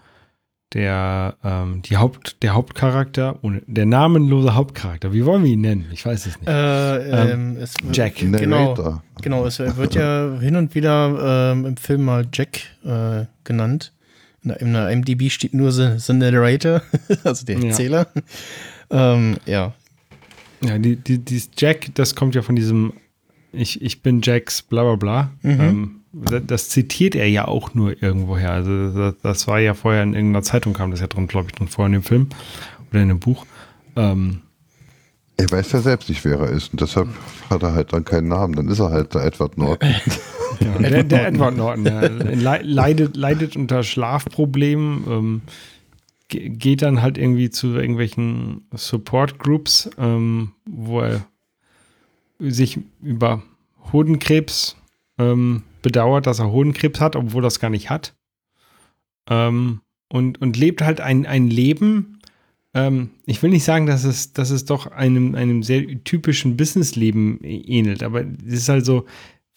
der, 0.72 1.36
ähm, 1.42 1.82
die 1.82 1.96
Haupt, 1.96 2.42
der 2.42 2.54
Hauptcharakter, 2.54 3.38
ohne, 3.42 3.62
der 3.66 3.86
namenlose 3.86 4.54
Hauptcharakter, 4.54 5.12
wie 5.12 5.24
wollen 5.24 5.42
wir 5.42 5.50
ihn 5.50 5.60
nennen? 5.60 5.86
Ich 5.92 6.06
weiß 6.06 6.26
es 6.26 6.38
nicht. 6.38 6.48
Äh, 6.48 7.32
ähm, 7.32 7.56
es, 7.56 7.74
Jack. 7.92 8.16
Genau, 8.16 9.00
genau, 9.20 9.46
es 9.46 9.58
wird 9.58 9.96
ja 9.96 10.38
hin 10.40 10.54
und 10.54 10.74
wieder 10.76 11.52
ähm, 11.52 11.66
im 11.66 11.76
Film 11.76 12.04
mal 12.04 12.26
Jack 12.32 12.60
äh, 12.84 13.24
genannt. 13.42 13.92
In 14.42 14.48
der, 14.48 14.60
in 14.60 14.72
der 14.72 14.90
IMDb 14.90 15.30
steht 15.30 15.52
nur 15.52 15.72
the, 15.72 15.98
the 15.98 16.12
Narrator, 16.12 16.82
also 17.24 17.44
der 17.44 17.58
Ja. 17.58 18.06
Ähm, 18.90 19.36
ja, 19.46 19.72
Ja, 20.62 20.78
die, 20.78 20.96
die, 20.96 21.18
dieses 21.18 21.50
Jack, 21.56 21.94
das 21.94 22.14
kommt 22.14 22.34
ja 22.34 22.42
von 22.42 22.56
diesem 22.56 22.92
Ich, 23.52 23.80
ich 23.82 24.02
bin 24.02 24.20
Jacks 24.22 24.62
bla 24.62 24.82
bla 24.82 24.96
bla. 24.96 25.30
Mhm. 25.42 25.60
Ähm, 25.60 25.90
das, 26.12 26.42
das 26.46 26.68
zitiert 26.70 27.14
er 27.14 27.28
ja 27.28 27.46
auch 27.46 27.74
nur 27.74 28.02
irgendwoher. 28.02 28.50
Also 28.52 28.90
das, 28.92 29.14
das 29.22 29.46
war 29.46 29.60
ja 29.60 29.74
vorher 29.74 30.02
in 30.02 30.14
irgendeiner 30.14 30.42
Zeitung 30.42 30.72
kam 30.72 30.90
das 30.90 31.00
ja 31.00 31.06
drin, 31.06 31.28
glaube 31.28 31.48
ich, 31.48 31.54
drin 31.54 31.68
vorher 31.68 31.86
in 31.86 31.92
dem 32.00 32.02
Film 32.02 32.26
oder 32.90 33.00
in 33.02 33.08
dem 33.08 33.20
Buch. 33.20 33.46
Ähm, 33.94 34.40
Er 35.36 35.50
weiß 35.50 35.70
ja 35.72 35.80
selbst 35.80 36.08
nicht, 36.08 36.24
wer 36.24 36.40
er 36.40 36.50
ist. 36.50 36.72
Und 36.72 36.80
deshalb 36.80 37.08
hat 37.48 37.62
er 37.62 37.74
halt 37.74 37.92
dann 37.92 38.04
keinen 38.04 38.26
Namen. 38.28 38.54
Dann 38.54 38.66
ist 38.68 38.80
er 38.80 38.90
halt 38.90 39.14
der 39.14 39.24
Edward 39.24 39.56
Norton. 39.56 39.88
Ja, 40.60 40.76
der, 40.78 41.04
der 41.04 41.28
Edward 41.28 41.56
Norton 41.56 41.86
ja, 41.86 42.00
le- 42.00 42.60
leidet, 42.62 43.16
leidet 43.16 43.56
unter 43.56 43.82
Schlafproblemen, 43.82 45.04
ähm, 45.08 45.40
geht 46.30 46.82
dann 46.82 47.02
halt 47.02 47.18
irgendwie 47.18 47.50
zu 47.50 47.76
irgendwelchen 47.76 48.66
Support 48.72 49.38
Groups, 49.38 49.90
ähm, 49.98 50.52
wo 50.64 51.00
er 51.00 51.26
sich 52.38 52.78
über 53.02 53.42
Hodenkrebs 53.92 54.76
ähm, 55.18 55.64
bedauert, 55.82 56.26
dass 56.26 56.38
er 56.38 56.50
Hodenkrebs 56.50 57.00
hat, 57.00 57.16
obwohl 57.16 57.42
er 57.42 57.46
das 57.46 57.60
gar 57.60 57.70
nicht 57.70 57.90
hat. 57.90 58.14
Ähm, 59.28 59.80
und, 60.08 60.40
und 60.40 60.56
lebt 60.56 60.82
halt 60.82 61.00
ein, 61.00 61.26
ein 61.26 61.48
Leben. 61.48 62.20
Ähm, 62.74 63.10
ich 63.26 63.42
will 63.42 63.50
nicht 63.50 63.64
sagen, 63.64 63.86
dass 63.86 64.04
es, 64.04 64.32
dass 64.32 64.50
es 64.50 64.64
doch 64.64 64.86
einem, 64.86 65.34
einem 65.34 65.62
sehr 65.62 66.02
typischen 66.04 66.56
Businessleben 66.56 67.42
ähnelt, 67.42 68.02
aber 68.02 68.24
es 68.46 68.54
ist 68.54 68.68
halt 68.68 68.86
so, 68.86 69.06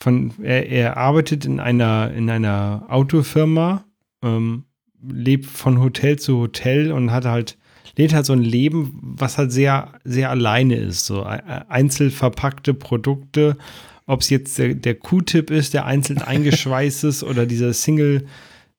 von, 0.04 0.34
er, 0.42 0.68
er 0.70 0.98
arbeitet 0.98 1.46
in 1.46 1.60
einer, 1.60 2.12
in 2.12 2.30
einer 2.30 2.86
Autofirma, 2.90 3.86
ähm, 4.22 4.66
lebt 5.08 5.46
von 5.46 5.80
Hotel 5.80 6.18
zu 6.20 6.38
Hotel 6.38 6.92
und 6.92 7.12
hat 7.12 7.26
halt, 7.26 7.58
lebt 7.98 8.14
halt 8.14 8.26
so 8.26 8.34
ein 8.34 8.42
Leben, 8.42 9.00
was 9.02 9.38
halt 9.38 9.52
sehr, 9.52 9.94
sehr 10.04 10.30
alleine 10.30 10.76
ist. 10.76 11.06
So 11.06 11.24
äh, 11.24 11.42
einzeln 11.68 12.12
verpackte 12.12 12.74
Produkte, 12.74 13.58
ob 14.06 14.22
es 14.22 14.30
jetzt 14.30 14.58
der, 14.58 14.76
der 14.76 14.96
Q-Tip 14.96 15.50
ist, 15.50 15.74
der 15.74 15.86
einzeln 15.86 16.22
eingeschweißt 16.22 17.04
ist 17.06 17.24
oder 17.24 17.46
dieser 17.46 17.74
Single, 17.74 18.26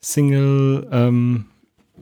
Single, 0.01 0.89
ähm, 0.91 1.47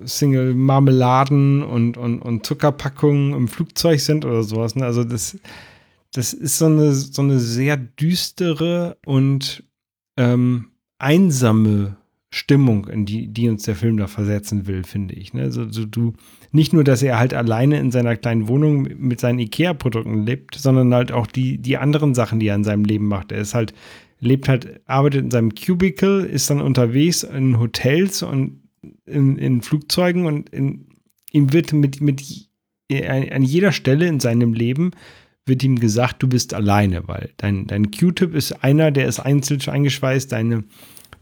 Single 0.05 0.55
Marmeladen 0.55 1.63
und, 1.63 1.97
und, 1.97 2.21
und 2.21 2.47
Zuckerpackungen 2.47 3.35
im 3.35 3.49
Flugzeug 3.49 4.01
sind 4.01 4.25
oder 4.25 4.43
sowas. 4.43 4.75
Ne? 4.75 4.85
Also 4.85 5.05
das, 5.05 5.39
das 6.15 6.33
ist 6.33 6.59
so 6.59 6.67
eine, 6.67 6.93
so 6.93 7.23
eine 7.23 7.39
sehr 7.39 7.77
düstere 7.77 8.97
und 9.05 9.65
ähm, 10.17 10.73
einsame 10.99 11.97
Stimmung, 12.35 12.89
in 12.89 13.05
die, 13.05 13.29
die 13.29 13.49
uns 13.51 13.65
der 13.65 13.77
Film 13.77 13.99
da 13.99 14.07
versetzen 14.07 14.67
will, 14.67 14.85
finde 14.85 15.15
ich. 15.15 15.35
Ne? 15.35 15.43
Also, 15.43 15.71
so, 15.71 15.85
du, 15.85 16.15
nicht 16.51 16.73
nur, 16.73 16.83
dass 16.83 17.03
er 17.03 17.19
halt 17.19 17.35
alleine 17.35 17.79
in 17.79 17.91
seiner 17.91 18.17
kleinen 18.17 18.49
Wohnung 18.49 18.89
mit 18.99 19.21
seinen 19.21 19.39
IKEA-Produkten 19.39 20.25
lebt, 20.25 20.55
sondern 20.55 20.95
halt 20.95 21.13
auch 21.13 21.27
die, 21.27 21.59
die 21.59 21.77
anderen 21.77 22.15
Sachen, 22.15 22.41
die 22.41 22.49
er 22.49 22.55
in 22.55 22.65
seinem 22.65 22.87
Leben 22.87 23.07
macht. 23.07 23.33
Er 23.33 23.43
ist 23.43 23.55
halt, 23.55 23.75
lebt 24.19 24.49
halt, 24.49 24.81
arbeitet 24.87 25.25
in 25.25 25.31
seinem 25.31 25.55
Cubicle, 25.55 26.25
ist 26.25 26.49
dann 26.49 26.63
unterwegs 26.63 27.23
in 27.23 27.61
Hotels 27.61 28.23
und 28.23 28.63
in, 29.05 29.37
in 29.37 29.61
Flugzeugen 29.61 30.25
und 30.25 30.49
in, 30.49 30.87
ihm 31.33 31.53
wird 31.53 31.75
mit, 31.75 32.01
mit 32.01 32.49
an 32.91 33.43
jeder 33.43 33.73
Stelle 33.73 34.07
in 34.07 34.21
seinem 34.21 34.55
Leben 34.55 34.93
wird 35.47 35.63
ihm 35.65 35.79
gesagt, 35.79 36.23
du 36.23 36.29
bist 36.29 36.55
alleine, 36.55 37.09
weil 37.09 37.31
dein, 37.37 37.67
dein 37.67 37.91
Q-Tip 37.91 38.35
ist 38.35 38.63
einer, 38.63 38.91
der 38.91 39.07
ist 39.07 39.19
einzeln 39.21 39.61
eingeschweißt, 39.67 40.31
deine, 40.31 40.65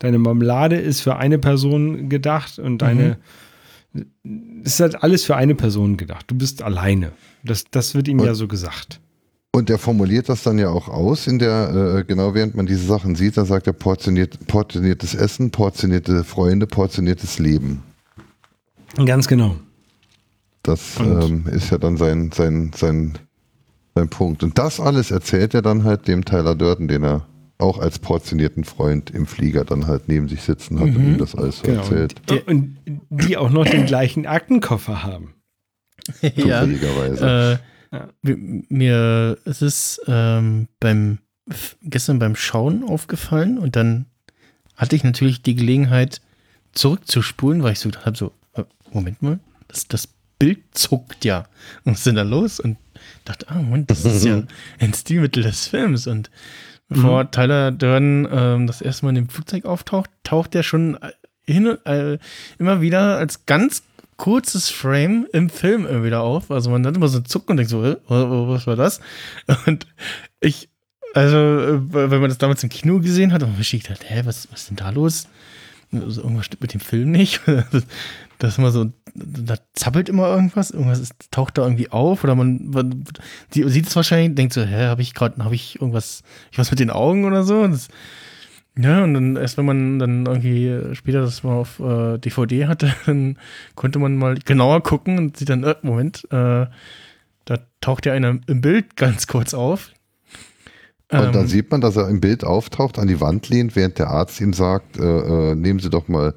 deine 0.01 0.19
Marmelade 0.19 0.77
ist 0.77 1.01
für 1.01 1.17
eine 1.17 1.39
Person 1.39 2.09
gedacht 2.09 2.59
und 2.59 2.79
deine, 2.79 3.19
mhm. 3.93 4.63
ist 4.65 4.81
halt 4.81 5.03
alles 5.03 5.25
für 5.25 5.37
eine 5.37 5.55
Person 5.55 5.97
gedacht. 5.97 6.27
Du 6.29 6.35
bist 6.35 6.63
alleine. 6.63 7.13
Das, 7.45 7.65
das 7.71 7.95
wird 7.95 8.09
ihm 8.09 8.19
und, 8.19 8.27
ja 8.27 8.35
so 8.35 8.49
gesagt. 8.49 9.01
Und 9.53 9.71
er 9.71 9.79
formuliert 9.79 10.29
das 10.29 10.43
dann 10.43 10.59
ja 10.59 10.69
auch 10.69 10.89
aus, 10.89 11.27
in 11.27 11.39
der, 11.39 11.99
äh, 11.99 12.05
genau 12.05 12.35
während 12.35 12.55
man 12.55 12.67
diese 12.67 12.85
Sachen 12.85 13.15
sieht, 13.15 13.37
dann 13.37 13.47
sagt 13.47 13.67
er 13.67 13.73
portioniert, 13.73 14.47
portioniertes 14.47 15.15
Essen, 15.15 15.51
portionierte 15.51 16.25
Freunde, 16.25 16.67
portioniertes 16.67 17.39
Leben. 17.39 17.83
Ganz 19.07 19.29
genau. 19.29 19.57
Das 20.63 20.99
ähm, 21.01 21.47
ist 21.47 21.71
ja 21.71 21.79
dann 21.79 21.97
sein, 21.97 22.31
sein, 22.33 22.73
sein 22.75 23.19
sein 23.95 24.09
Punkt. 24.09 24.43
Und 24.43 24.59
das 24.59 24.81
alles 24.81 25.11
erzählt 25.11 25.55
er 25.55 25.63
dann 25.63 25.85
halt 25.85 26.09
dem 26.09 26.25
Tyler 26.25 26.55
Durden, 26.55 26.89
den 26.89 27.05
er 27.05 27.27
auch 27.61 27.79
als 27.79 27.99
portionierten 27.99 28.65
Freund 28.65 29.11
im 29.11 29.27
Flieger 29.27 29.65
dann 29.65 29.87
halt 29.87 30.09
neben 30.09 30.29
sich 30.29 30.43
sitzen 30.43 30.81
hat 30.81 30.89
mhm. 30.89 30.97
und 30.97 31.05
ihm 31.05 31.19
das 31.19 31.35
alles 31.35 31.59
so 31.59 31.63
genau. 31.65 31.83
erzählt. 31.83 32.15
Und, 32.31 32.79
und, 32.87 33.01
die 33.11 33.37
auch 33.37 33.51
noch 33.51 33.65
den 33.67 33.87
gleichen 33.87 34.27
Aktenkoffer 34.27 35.03
haben. 35.03 35.35
ja. 36.35 36.65
Äh. 36.65 37.59
Mir 38.23 39.39
ist 39.45 39.63
es 39.63 40.01
ähm, 40.07 40.69
beim 40.79 41.19
gestern 41.83 42.21
beim 42.21 42.37
Schauen 42.37 42.85
aufgefallen 42.85 43.59
und 43.59 43.75
dann 43.75 44.07
hatte 44.77 44.95
ich 44.95 45.03
natürlich 45.03 45.43
die 45.43 45.57
Gelegenheit 45.57 46.21
zurückzuspulen, 46.73 47.63
weil 47.63 47.73
ich 47.73 47.81
so 47.81 47.91
habe 48.05 48.17
so 48.17 48.33
äh, 48.55 48.63
Moment 48.93 49.23
mal, 49.23 49.41
das, 49.67 49.89
das 49.89 50.09
Bild 50.39 50.61
zuckt 50.73 51.25
ja. 51.25 51.47
Und 51.85 51.93
was 51.93 51.99
ist 51.99 52.07
denn 52.07 52.15
da 52.17 52.23
los? 52.23 52.61
Und 52.61 52.79
dachte, 53.25 53.49
ah, 53.49 53.57
Moment, 53.57 53.91
das 53.91 54.05
ist 54.05 54.25
ja 54.25 54.43
ein 54.79 54.95
Stilmittel 54.95 55.43
des 55.43 55.69
Films. 55.69 56.07
Und 56.07 56.31
bevor 56.91 57.25
mhm. 57.25 57.31
Tyler 57.31 57.73
Durden 57.73 58.29
ähm, 58.31 58.67
das 58.67 58.83
erste 58.83 59.07
Mal 59.07 59.11
in 59.11 59.15
dem 59.15 59.29
Flugzeug 59.31 59.65
auftaucht, 59.65 60.11
taucht 60.25 60.55
er 60.55 60.63
schon 60.63 60.99
hin, 61.47 61.79
äh, 61.85 62.19
immer 62.59 62.83
wieder 62.83 63.17
als 63.17 63.47
ganz 63.47 63.83
kurzes 64.17 64.69
Frame 64.69 65.27
im 65.33 65.49
Film 65.49 66.05
wieder 66.05 66.21
auf. 66.21 66.51
Also 66.51 66.69
man 66.71 66.87
hat 66.87 66.95
immer 66.95 67.09
so 67.09 67.21
zucken 67.21 67.53
und 67.53 67.57
denkt 67.57 67.71
so, 67.71 67.83
äh, 67.83 67.97
was 68.09 68.67
war 68.67 68.77
das? 68.77 69.01
Und 69.67 69.87
ich, 70.41 70.69
also, 71.15 71.37
äh, 71.39 71.81
wenn 71.93 72.21
man 72.21 72.29
das 72.29 72.39
damals 72.39 72.63
im 72.63 72.69
Kino 72.69 73.01
gesehen 73.01 73.33
hat, 73.33 73.43
und 73.43 73.55
man 73.55 73.63
sich 73.63 73.83
gedacht, 73.83 74.05
hä, 74.07 74.23
was, 74.25 74.47
was 74.53 74.63
ist 74.63 74.71
denn 74.71 74.77
da 74.77 74.91
los? 74.91 75.27
Also 75.93 76.23
irgendwas 76.23 76.47
stimmt 76.47 76.63
mit 76.63 76.75
dem 76.75 76.81
Film 76.81 77.11
nicht. 77.11 77.41
Das 78.41 78.53
ist 78.53 78.59
immer 78.59 78.71
so, 78.71 78.87
da 79.15 79.57
zappelt 79.75 80.09
immer 80.09 80.27
irgendwas, 80.29 80.71
irgendwas 80.71 80.99
ist, 80.99 81.31
taucht 81.31 81.59
da 81.59 81.63
irgendwie 81.63 81.91
auf 81.91 82.25
oder 82.25 82.35
man, 82.35 82.71
man 82.71 83.05
sieht 83.51 83.87
es 83.87 83.95
wahrscheinlich, 83.95 84.35
denkt 84.35 84.55
so, 84.55 84.63
hä, 84.63 84.87
habe 84.87 85.03
ich 85.03 85.13
gerade, 85.13 85.45
habe 85.45 85.55
ich 85.55 85.79
irgendwas, 85.79 86.23
ich 86.51 86.59
was 86.59 86.71
mit 86.71 86.81
den 86.81 86.89
Augen 86.89 87.27
oder 87.27 87.43
so? 87.43 87.67
Das, 87.67 87.89
ja, 88.79 89.05
und 89.05 89.13
dann 89.13 89.37
erst 89.37 89.59
wenn 89.59 89.67
man 89.67 89.99
dann 89.99 90.25
irgendwie 90.25 90.95
später 90.95 91.21
das 91.21 91.43
mal 91.43 91.53
auf 91.53 91.81
äh, 91.81 92.17
DVD 92.17 92.67
hatte, 92.67 92.95
dann 93.07 93.37
konnte 93.75 93.99
man 93.99 94.17
mal 94.17 94.37
genauer 94.37 94.83
gucken 94.83 95.19
und 95.19 95.37
sieht 95.37 95.51
dann, 95.51 95.65
äh, 95.65 95.75
Moment, 95.83 96.25
äh, 96.31 96.67
da 97.45 97.59
taucht 97.83 98.07
ja 98.07 98.15
einer 98.15 98.39
im 98.47 98.61
Bild 98.63 98.97
ganz 98.97 99.27
kurz 99.27 99.53
auf. 99.53 99.93
Und 101.11 101.19
ähm, 101.19 101.33
dann 101.33 101.47
sieht 101.49 101.71
man, 101.71 101.81
dass 101.81 101.97
er 101.97 102.09
im 102.09 102.21
Bild 102.21 102.45
auftaucht, 102.45 102.99
an 102.99 103.09
die 103.09 103.21
Wand 103.21 103.49
lehnt, 103.49 103.75
während 103.75 103.99
der 103.99 104.09
Arzt 104.09 104.41
ihm 104.41 104.53
sagt, 104.53 104.99
äh, 104.99 105.51
äh 105.51 105.55
nehmen 105.55 105.81
Sie 105.81 105.91
doch 105.91 106.09
mal 106.09 106.35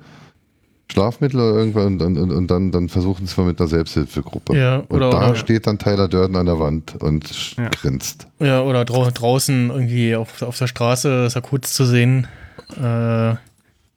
Schlafmittel 0.91 1.39
oder 1.39 1.57
irgendwas 1.57 1.85
und, 1.85 2.01
und, 2.01 2.31
und 2.31 2.51
dann, 2.51 2.71
dann 2.71 2.89
versuchen 2.89 3.25
sie 3.25 3.31
es 3.31 3.37
mal 3.37 3.45
mit 3.45 3.59
einer 3.59 3.67
Selbsthilfegruppe. 3.67 4.55
Ja, 4.55 4.83
oder, 4.89 5.07
und 5.07 5.13
da 5.13 5.29
oder, 5.29 5.35
steht 5.35 5.65
dann 5.65 5.79
Tyler 5.79 6.07
Durden 6.07 6.35
an 6.35 6.45
der 6.45 6.59
Wand 6.59 6.95
und 7.01 7.55
ja. 7.57 7.69
grinst. 7.69 8.27
Ja, 8.39 8.61
oder 8.61 8.85
drau 8.85 9.09
draußen 9.09 9.69
irgendwie 9.69 10.15
auf, 10.15 10.41
auf 10.41 10.57
der 10.57 10.67
Straße 10.67 11.25
ist 11.25 11.35
er 11.35 11.41
kurz 11.41 11.73
zu 11.73 11.85
sehen. 11.85 12.27
Äh, 12.79 13.35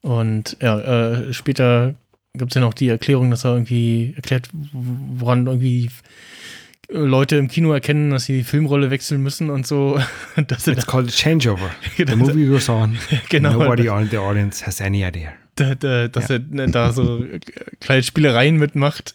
und 0.00 0.56
ja, 0.62 0.78
äh, 0.78 1.32
später 1.32 1.94
gibt 2.32 2.52
es 2.52 2.54
ja 2.54 2.60
noch 2.60 2.74
die 2.74 2.88
Erklärung, 2.88 3.30
dass 3.30 3.44
er 3.44 3.52
irgendwie 3.52 4.14
erklärt, 4.16 4.48
woran 4.72 5.46
irgendwie 5.46 5.90
Leute 6.88 7.36
im 7.36 7.48
Kino 7.48 7.72
erkennen, 7.72 8.10
dass 8.10 8.26
sie 8.26 8.38
die 8.38 8.44
Filmrolle 8.44 8.90
wechseln 8.90 9.22
müssen 9.22 9.50
und 9.50 9.66
so. 9.66 9.98
It's 10.36 10.86
called 10.86 11.08
a 11.08 11.12
changeover. 11.12 11.70
The 11.96 12.16
movie 12.16 12.46
goes 12.46 12.68
on. 12.68 12.98
Genau. 13.28 13.52
Nobody 13.52 13.88
in 13.88 14.08
the 14.10 14.18
audience 14.18 14.64
has 14.64 14.80
any 14.80 15.04
idea 15.04 15.32
da, 15.56 15.74
da, 15.74 16.08
dass 16.08 16.28
ja. 16.28 16.36
er 16.36 16.42
ne, 16.50 16.68
da 16.68 16.92
so 16.92 17.24
kleine 17.80 18.02
Spielereien 18.02 18.56
mitmacht, 18.56 19.14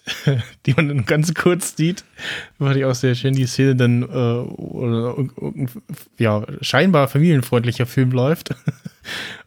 die 0.65 0.73
man 0.73 0.87
dann 0.87 1.05
ganz 1.05 1.33
kurz 1.33 1.77
sieht. 1.77 2.03
Fand 2.57 2.75
ich 2.75 2.85
auch 2.85 2.95
sehr 2.95 3.15
schön, 3.15 3.35
die 3.35 3.45
Szene 3.45 3.75
dann, 3.75 4.01
äh, 4.01 4.05
oder, 4.05 5.15
ja, 6.17 6.45
scheinbar 6.61 7.07
familienfreundlicher 7.07 7.85
Film 7.85 8.11
läuft. 8.11 8.55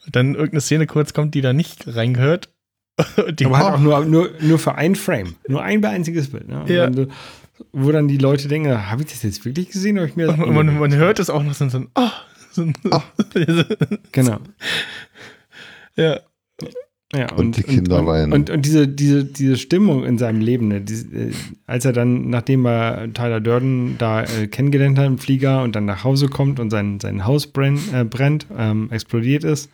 Und 0.06 0.16
dann 0.16 0.34
irgendeine 0.34 0.60
Szene 0.60 0.86
kurz 0.86 1.12
kommt, 1.12 1.34
die 1.34 1.40
da 1.40 1.52
nicht 1.52 1.84
reingehört. 1.94 2.48
Die 3.38 3.46
Aber 3.46 3.58
halt 3.58 3.74
auch 3.74 3.80
nur, 3.80 4.04
nur, 4.04 4.30
nur 4.40 4.58
für 4.60 4.76
ein 4.76 4.94
Frame. 4.94 5.34
Nur 5.48 5.62
ein 5.62 5.84
einziges 5.84 6.30
Bild. 6.30 6.46
Ne? 6.48 6.64
Ja. 6.68 6.88
Wo 7.72 7.92
dann 7.92 8.08
die 8.08 8.18
Leute 8.18 8.48
denken, 8.48 8.90
habe 8.90 9.02
ich 9.02 9.08
das 9.08 9.22
jetzt 9.22 9.44
wirklich 9.44 9.70
gesehen? 9.70 9.98
Oder 9.98 10.06
ich 10.06 10.16
mir 10.16 10.32
man, 10.36 10.78
man, 10.78 10.94
hört 10.94 11.18
es 11.18 11.30
auch 11.30 11.42
noch 11.42 11.54
so, 11.54 11.64
ein, 11.64 11.88
oh, 11.94 12.10
so 12.50 12.62
ein 12.62 12.74
oh. 12.90 13.00
genau. 14.12 14.38
Ja, 15.96 16.20
ja, 17.14 17.30
und, 17.32 17.38
und, 17.38 17.56
die 17.56 17.62
Kinder 17.62 18.00
und, 18.00 18.06
weinen. 18.06 18.32
Und, 18.32 18.50
und, 18.50 18.66
diese, 18.66 18.88
diese, 18.88 19.24
diese 19.24 19.56
Stimmung 19.56 20.04
in 20.04 20.18
seinem 20.18 20.40
Leben, 20.40 20.68
ne, 20.68 20.80
diese, 20.80 21.06
äh, 21.16 21.32
als 21.66 21.84
er 21.84 21.92
dann, 21.92 22.28
nachdem 22.28 22.66
er 22.66 23.12
Tyler 23.12 23.40
Durden 23.40 23.96
da 23.98 24.24
äh, 24.24 24.48
kennengelernt 24.48 24.98
hat 24.98 25.06
im 25.06 25.18
Flieger 25.18 25.62
und 25.62 25.76
dann 25.76 25.84
nach 25.84 26.02
Hause 26.02 26.28
kommt 26.28 26.58
und 26.58 26.70
sein, 26.70 26.98
sein 26.98 27.24
Haus 27.24 27.46
brennt, 27.46 27.80
äh, 27.92 28.04
brennt 28.04 28.46
ähm, 28.56 28.88
explodiert 28.90 29.44
ist, 29.44 29.70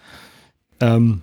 ähm, 0.81 1.23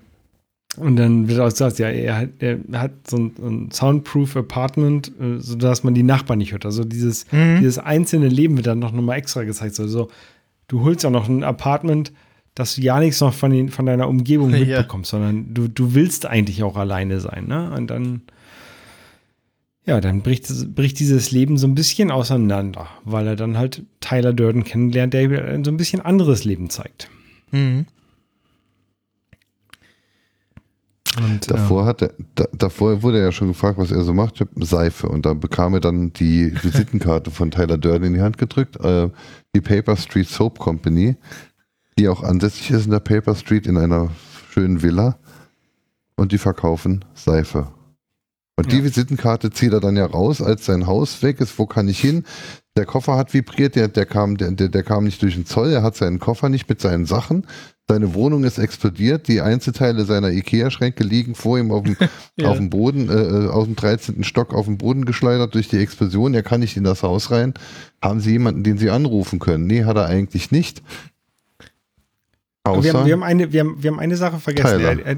und 0.78 0.95
dann 0.95 1.28
wird 1.28 1.39
auch 1.39 1.49
gesagt, 1.49 1.80
ja, 1.80 1.89
er 1.89 2.17
hat, 2.17 2.30
er 2.39 2.59
hat 2.73 2.91
so 3.09 3.17
ein, 3.17 3.32
ein 3.39 3.71
Soundproof 3.71 4.36
Apartment, 4.38 5.11
äh, 5.19 5.39
sodass 5.39 5.84
man 5.84 5.93
die 5.93 6.03
Nachbarn 6.03 6.39
nicht 6.39 6.51
hört. 6.51 6.65
Also 6.65 6.84
dieses, 6.84 7.32
mhm. 7.32 7.57
dieses 7.59 7.80
einzelne 7.80 8.28
Leben 8.28 8.57
wird 8.57 8.67
dann 8.67 8.80
noch 8.80 8.91
mal 8.91 9.15
extra 9.15 9.43
gezeigt. 9.43 9.80
Also 9.80 10.09
du 10.67 10.82
holst 10.82 11.05
auch 11.05 11.11
noch 11.11 11.28
ein 11.28 11.43
Apartment, 11.43 12.13
dass 12.53 12.75
du 12.75 12.82
ja 12.82 12.99
nichts 12.99 13.21
noch 13.21 13.34
von, 13.34 13.51
den, 13.51 13.69
von 13.69 13.86
deiner 13.86 14.07
Umgebung 14.07 14.51
mitbekommst, 14.51 15.11
ja. 15.11 15.19
sondern 15.19 15.53
du, 15.53 15.67
du 15.67 15.95
willst 15.95 16.25
eigentlich 16.25 16.61
auch 16.63 16.78
alleine 16.78 17.19
sein. 17.19 17.47
Ne? 17.47 17.71
Und 17.75 17.88
dann, 17.88 18.21
ja, 19.86 19.99
dann 19.99 20.21
bricht, 20.21 20.75
bricht 20.75 20.99
dieses 20.99 21.32
Leben 21.32 21.57
so 21.57 21.65
ein 21.65 21.75
bisschen 21.75 22.11
auseinander, 22.11 22.88
weil 23.03 23.25
er 23.25 23.36
dann 23.36 23.57
halt 23.57 23.84
Tyler 23.99 24.34
Durden 24.34 24.63
kennenlernt, 24.63 25.13
der 25.13 25.30
so 25.63 25.71
ein 25.71 25.78
bisschen 25.78 26.01
anderes 26.01 26.43
Leben 26.43 26.69
zeigt. 26.69 27.09
Mhm. 27.51 27.88
Und, 31.18 31.49
Davor, 31.49 31.86
hat 31.86 32.01
er, 32.03 32.13
da, 32.36 32.45
davor 32.53 33.01
wurde 33.01 33.18
er 33.20 33.26
ja 33.26 33.32
schon 33.32 33.47
gefragt, 33.47 33.78
was 33.78 33.91
er 33.91 34.03
so 34.03 34.13
macht. 34.13 34.36
Ich 34.36 34.41
hab 34.41 34.49
Seife. 34.63 35.09
Und 35.09 35.26
da 35.26 35.34
bekam 35.34 35.74
er 35.74 35.80
dann 35.80 36.13
die 36.13 36.53
Visitenkarte 36.61 37.32
von 37.32 37.51
Tyler 37.51 37.78
Durden 37.78 38.05
in 38.05 38.13
die 38.13 38.22
Hand 38.22 38.38
gedrückt. 38.38 38.78
Äh, 38.84 39.09
die 39.55 39.61
Paper 39.61 39.95
Street 39.97 40.28
Soap 40.28 40.59
Company, 40.59 41.15
die 41.97 42.07
auch 42.07 42.24
ansässig 42.24 42.72
ist 42.72 42.86
in 42.86 42.91
der 42.91 42.99
Paper 42.99 43.36
Street 43.36 43.65
in 43.65 43.78
einer 43.78 44.09
schönen 44.51 44.82
Villa. 44.82 45.18
Und 46.15 46.32
die 46.32 46.38
verkaufen 46.38 47.05
Seife. 47.13 47.68
Und 48.55 48.72
die 48.72 48.78
Ja. 48.78 48.84
Visitenkarte 48.84 49.51
zieht 49.51 49.74
er 49.74 49.80
dann 49.80 49.97
ja 49.97 50.05
raus, 50.05 50.41
als 50.41 50.65
sein 50.65 50.88
Haus 50.88 51.22
weg 51.22 51.39
ist. 51.41 51.57
Wo 51.59 51.68
kann 51.68 51.88
ich 51.88 51.99
hin? 51.99 52.24
Der 52.76 52.86
Koffer 52.86 53.15
hat 53.15 53.34
vibriert, 53.34 53.76
der, 53.76 53.88
der, 53.88 54.05
kam, 54.05 54.38
der, 54.38 54.51
der 54.51 54.84
kam 54.84 55.03
nicht 55.03 55.22
durch 55.22 55.36
den 55.36 55.45
Zoll, 55.45 55.72
er 55.72 55.84
hat 55.84 55.95
seinen 55.95 56.20
Koffer 56.20 56.49
nicht 56.49 56.68
mit 56.70 56.82
seinen 56.82 57.05
Sachen. 57.05 57.45
Seine 57.89 58.13
Wohnung 58.13 58.43
ist 58.43 58.57
explodiert, 58.57 59.29
die 59.29 59.39
Einzelteile 59.39 60.03
seiner 60.03 60.29
Ikea-Schränke 60.29 61.05
liegen 61.05 61.35
vor 61.35 61.57
ihm 61.57 61.71
auf 61.71 61.83
dem, 61.83 61.95
Ja. 62.35 62.49
auf 62.49 62.57
dem 62.57 62.69
Boden, 62.69 63.09
äh, 63.09 63.47
aus 63.47 63.63
dem 63.65 63.77
13. 63.77 64.25
Stock 64.25 64.53
auf 64.53 64.65
den 64.65 64.77
Boden 64.77 65.05
geschleudert 65.05 65.53
durch 65.55 65.69
die 65.69 65.77
Explosion. 65.77 66.33
Er 66.33 66.43
kann 66.43 66.59
nicht 66.59 66.75
in 66.75 66.83
das 66.83 67.01
Haus 67.03 67.31
rein. 67.31 67.53
Haben 68.01 68.19
Sie 68.19 68.31
jemanden, 68.31 68.63
den 68.63 68.77
Sie 68.77 68.89
anrufen 68.89 69.39
können? 69.39 69.67
Nee, 69.67 69.85
hat 69.85 69.95
er 69.95 70.05
eigentlich 70.07 70.51
nicht. 70.51 70.83
Aber 72.63 72.83
wir, 72.83 72.89
Außer, 72.89 72.99
haben, 72.99 73.05
wir, 73.07 73.13
haben 73.13 73.23
eine, 73.23 73.53
wir, 73.53 73.61
haben, 73.61 73.81
wir 73.81 73.91
haben 73.91 73.99
eine 73.99 74.17
Sache 74.17 74.39
vergessen. 74.39 74.81
Er, 74.81 75.05
er, 75.05 75.17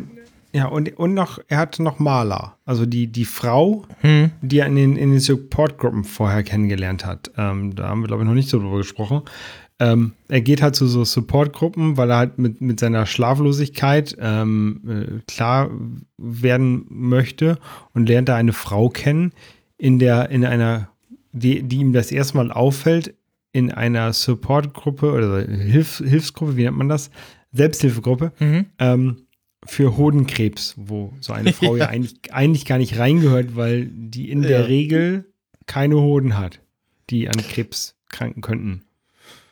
ja, 0.54 0.66
und, 0.68 0.96
und 0.98 1.16
noch, 1.16 1.40
er 1.48 1.58
hat 1.58 1.80
noch 1.80 1.98
Maler. 1.98 2.56
Also 2.66 2.86
die, 2.86 3.08
die 3.08 3.26
Frau, 3.26 3.86
Hm. 4.02 4.30
die 4.44 4.60
er 4.60 4.68
in 4.68 4.76
den, 4.76 4.96
in 4.96 5.10
den 5.12 5.20
Supportgruppen 5.20 6.04
vorher 6.04 6.44
kennengelernt 6.44 7.04
hat. 7.06 7.32
Ähm, 7.38 7.76
da 7.76 7.90
haben 7.90 8.02
wir, 8.02 8.08
glaube 8.08 8.22
ich, 8.24 8.28
noch 8.28 8.36
nicht 8.36 8.50
so 8.50 8.60
drüber 8.60 8.78
gesprochen. 8.78 9.24
Ähm, 9.82 10.12
er 10.28 10.42
geht 10.42 10.62
halt 10.62 10.76
zu 10.76 10.88
so 10.88 11.06
Supportgruppen, 11.06 11.96
weil 11.96 12.10
er 12.12 12.18
halt 12.18 12.38
mit, 12.38 12.60
mit 12.60 12.80
seiner 12.82 13.06
Schlaflosigkeit 13.06 14.18
ähm, 14.20 14.82
äh, 14.88 15.22
klar 15.32 15.70
werden 16.18 16.86
möchte 16.90 17.58
und 17.94 18.08
lernt 18.10 18.28
da 18.30 18.36
eine 18.36 18.52
Frau 18.54 18.90
kennen, 18.90 19.32
in 19.78 19.98
der, 20.00 20.30
in 20.32 20.44
einer, 20.44 20.90
die, 21.32 21.64
die 21.64 21.78
ihm 21.78 21.94
das 21.94 22.12
erste 22.12 22.36
Mal 22.38 22.52
auffällt, 22.52 23.14
in 23.54 23.72
einer 23.72 24.12
Supportgruppe 24.14 25.12
oder 25.14 25.42
Hilfs, 25.48 26.00
Hilfsgruppe, 26.06 26.58
wie 26.58 26.64
nennt 26.64 26.78
man 26.78 26.90
das? 26.90 27.10
Selbsthilfegruppe 27.54 28.32
Mhm. 28.40 28.66
ähm, 28.80 29.18
für 29.66 29.98
Hodenkrebs, 29.98 30.76
wo 30.78 31.14
so 31.22 31.34
eine 31.34 31.54
Frau 31.54 31.76
ja, 31.78 31.86
Ja. 31.86 31.90
eigentlich, 31.90 32.16
eigentlich 32.34 32.66
gar 32.66 32.78
nicht 32.78 32.98
reingehört, 33.00 33.56
weil 33.56 33.86
die 33.88 34.30
in 34.30 34.42
der 34.42 34.60
Ja. 34.62 34.66
Regel 34.66 35.26
keine 35.66 35.96
Hoden 35.96 36.38
hat, 36.38 36.60
die 37.10 37.28
an 37.30 37.38
Krebs 37.38 37.96
kranken 38.10 38.42
könnten. 38.42 38.84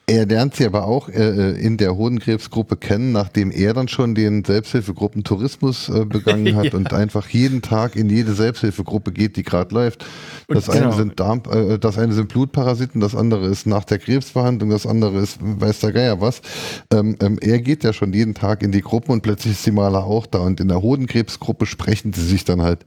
Er 0.09 0.25
lernt 0.25 0.55
sie 0.55 0.65
aber 0.65 0.85
auch 0.85 1.09
äh, 1.09 1.51
in 1.59 1.75
der 1.75 1.97
Hodenkrebsgruppe 1.97 2.77
kennen, 2.77 3.11
nachdem 3.11 3.51
er 3.51 3.73
dann 3.73 3.89
schon 3.89 4.15
den 4.15 4.45
Selbsthilfegruppen 4.45 5.25
Tourismus 5.25 5.89
äh, 5.89 6.05
begangen 6.05 6.55
hat 6.55 6.67
Ja. 6.67 6.73
und 6.75 6.93
einfach 6.93 7.27
jeden 7.27 7.61
Tag 7.61 7.97
in 7.97 8.09
jede 8.09 8.33
Selbsthilfegruppe 8.33 9.11
geht, 9.11 9.35
die 9.35 9.43
gerade 9.43 9.75
läuft. 9.75 10.05
Das 10.47 10.69
Und 10.69 10.75
eine 10.75 10.85
genau. 10.85 10.95
sind 10.95 11.19
Darm, 11.19 11.41
äh, 11.51 11.77
das 11.77 11.97
eine 11.97 12.13
sind 12.13 12.29
Blutparasiten, 12.29 13.01
das 13.01 13.15
andere 13.15 13.47
ist 13.47 13.67
nach 13.67 13.83
der 13.83 13.99
Krebsbehandlung, 13.99 14.69
das 14.69 14.87
andere 14.87 15.19
ist 15.19 15.39
weiß 15.41 15.81
der 15.81 15.91
Geier 15.91 16.21
was. 16.21 16.41
Ähm, 16.89 17.17
ähm, 17.19 17.37
er 17.41 17.59
geht 17.59 17.83
ja 17.83 17.91
schon 17.91 18.13
jeden 18.13 18.33
Tag 18.33 18.63
in 18.63 18.71
die 18.71 18.81
Gruppen 18.81 19.11
und 19.11 19.23
plötzlich 19.23 19.53
ist 19.55 19.65
die 19.65 19.71
Maler 19.71 20.05
auch 20.05 20.25
da 20.25 20.39
und 20.39 20.61
in 20.61 20.69
der 20.69 20.81
Hodenkrebsgruppe 20.81 21.65
sprechen 21.65 22.13
sie 22.13 22.25
sich 22.25 22.45
dann 22.45 22.61
halt 22.61 22.85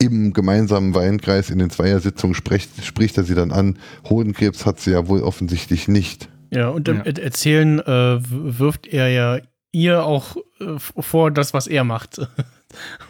im 0.00 0.32
gemeinsamen 0.32 0.94
Weinkreis 0.94 1.50
in 1.50 1.58
den 1.58 1.70
Zweiersitzungen 1.70 2.34
spricht, 2.34 2.84
spricht 2.84 3.16
er 3.18 3.24
sie 3.24 3.34
dann 3.34 3.50
an. 3.50 3.78
Hodenkrebs 4.08 4.64
hat 4.64 4.78
sie 4.78 4.92
ja 4.92 5.08
wohl 5.08 5.22
offensichtlich 5.22 5.88
nicht. 5.88 6.28
Ja, 6.50 6.68
und 6.68 6.88
im 6.88 6.98
Ja. 6.98 7.02
Er- 7.02 7.22
Erzählen 7.22 7.80
äh, 7.80 8.18
wirft 8.20 8.86
er 8.86 9.08
ja 9.08 9.38
ihr 9.72 10.02
auch 10.04 10.36
äh, 10.60 10.78
vor, 10.78 11.30
das, 11.30 11.54
was 11.54 11.66
er 11.66 11.84
macht. 11.84 12.20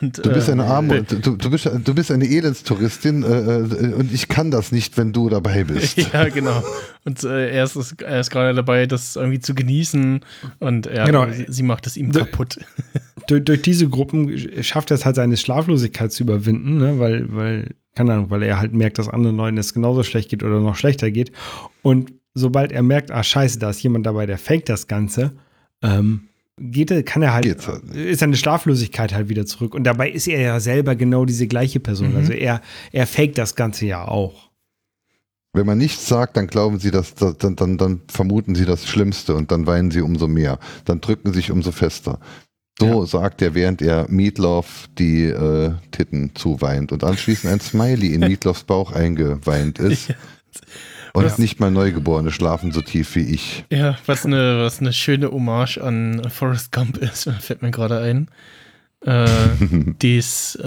Und, 0.01 0.25
Du 0.25 0.33
bist 0.33 0.49
äh, 0.49 0.53
eine 0.53 0.65
arme, 0.67 1.03
du, 1.21 1.37
du, 1.37 1.51
bist, 1.51 1.67
du 1.67 1.95
bist 1.95 2.13
eine 2.13 2.29
Elendstouristin 2.29 3.25
äh, 3.25 3.27
äh, 3.59 3.93
und 3.95 4.13
ich 4.13 4.29
kann 4.29 4.53
das 4.53 4.71
nicht, 4.71 4.97
wenn 4.97 5.13
du 5.13 5.29
dabei 5.29 5.65
bist. 5.65 5.99
Ja, 6.13 6.29
genau. 6.29 6.63
Und 7.05 7.25
äh, 7.25 7.51
er 7.51 7.65
ist, 7.65 8.01
er 8.03 8.21
ist 8.21 8.31
gerade 8.31 8.55
dabei, 8.55 8.87
das 8.87 9.17
irgendwie 9.17 9.41
zu 9.41 9.57
genießen 9.57 10.21
und 10.61 10.87
er, 10.87 11.07
Genau. 11.07 11.29
sie, 11.33 11.47
sie 11.49 11.65
macht 11.65 11.89
es 11.89 11.97
ihm 11.97 12.13
So- 12.13 12.21
kaputt. 12.21 12.59
Durch, 13.27 13.45
durch 13.45 13.61
diese 13.63 13.89
Gruppen 13.89 14.63
schafft 14.63 14.93
er 14.93 14.95
es 14.95 15.05
halt, 15.05 15.17
seine 15.17 15.37
Schlaflosigkeit 15.37 16.13
zu 16.13 16.23
überwinden, 16.23 16.79
ne? 16.79 17.01
weil, 17.01 17.27
weil, 17.35 17.75
keine 17.97 18.13
Ahnung, 18.13 18.31
weil 18.31 18.45
er 18.45 18.61
halt 18.61 18.73
merkt, 18.75 18.99
dass 18.99 19.09
anderen 19.09 19.37
Leuten 19.37 19.59
es 19.59 19.75
genauso 19.75 20.05
schlecht 20.05 20.31
geht 20.31 20.45
oder 20.45 20.61
noch 20.61 20.77
schlechter 20.77 21.11
geht. 21.11 21.33
Und 21.83 22.13
sobald 22.33 22.71
er 22.71 22.83
merkt, 22.85 23.11
ah, 23.11 23.25
scheiße, 23.25 23.59
da 23.59 23.71
ist 23.71 23.83
jemand 23.83 24.07
dabei, 24.07 24.25
der 24.27 24.39
faked 24.39 24.69
das 24.69 24.87
Ganze, 24.87 25.33
ähm, 25.83 26.29
geht 26.61 26.91
er, 26.91 27.03
kann 27.03 27.23
er 27.23 27.33
halt, 27.33 27.67
halt 27.67 27.95
ist 27.95 28.21
seine 28.21 28.37
Schlaflosigkeit 28.37 29.15
halt 29.15 29.29
wieder 29.29 29.47
zurück. 29.47 29.75
Und 29.75 29.85
dabei 29.85 30.11
ist 30.11 30.29
er 30.29 30.41
ja 30.41 30.61
selber 30.61 30.97
genau 30.97 31.25
diese 31.25 31.47
gleiche 31.47 31.81
Person. 31.81 32.11
Mhm. 32.11 32.17
Also 32.17 32.33
er, 32.33 32.61
er 32.93 33.07
faked 33.07 33.39
das 33.39 33.55
Ganze 33.55 33.87
ja 33.87 34.07
auch. 34.07 34.49
Wenn 35.53 35.67
man 35.67 35.79
nichts 35.79 36.07
sagt, 36.07 36.37
dann 36.37 36.47
glauben 36.47 36.79
sie, 36.79 36.91
dass, 36.91 37.15
dass 37.15 37.39
dann, 37.39 37.57
dann, 37.57 37.79
dann 37.79 38.03
vermuten 38.09 38.55
sie 38.55 38.65
das 38.65 38.87
Schlimmste 38.87 39.35
und 39.35 39.51
dann 39.51 39.67
weinen 39.67 39.91
sie 39.91 40.03
umso 40.03 40.29
mehr. 40.29 40.59
Dann 40.85 41.01
drücken 41.01 41.33
sich 41.33 41.51
umso 41.51 41.73
fester. 41.73 42.21
So 42.79 43.05
sagt 43.07 43.43
er, 43.43 43.55
während 43.55 43.83
er 43.83 44.07
Meatloaf 44.09 44.89
die 44.99 45.25
äh, 45.25 45.73
Titten 45.91 46.31
zuweint 46.35 46.93
und 46.93 47.03
anschließend 47.03 47.53
ein 47.53 47.61
Smiley 47.61 48.15
in 48.15 48.21
Meatloafs 48.29 48.63
Bauch 48.63 48.93
eingeweint 48.93 49.81
ist. 49.81 50.15
Und 51.19 51.27
Ja. 51.31 51.35
nicht 51.39 51.61
mal 51.61 51.71
Neugeborene 51.71 52.31
schlafen 52.31 52.73
so 52.73 52.81
tief 52.83 53.15
wie 53.15 53.35
ich. 53.35 53.65
Ja, 53.71 53.97
was 54.07 54.25
eine, 54.27 54.61
was 54.63 54.81
eine 54.81 54.93
schöne 54.93 55.31
Hommage 55.31 55.79
an 55.79 56.23
Forrest 56.31 56.73
Gump 56.73 56.99
ist, 56.99 57.31
fällt 57.41 57.63
mir 57.63 57.71
gerade 57.71 57.99
ein. 58.01 58.29
Äh, 59.05 59.27
dies, 60.03 60.57
äh, 60.63 60.67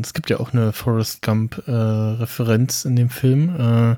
es 0.00 0.12
gibt 0.14 0.30
ja 0.30 0.40
auch 0.40 0.52
eine 0.52 0.72
Forrest 0.72 1.22
Gump-Referenz 1.22 2.84
in 2.84 2.96
dem 2.96 3.10
Film. 3.10 3.48
Äh, 3.58 3.96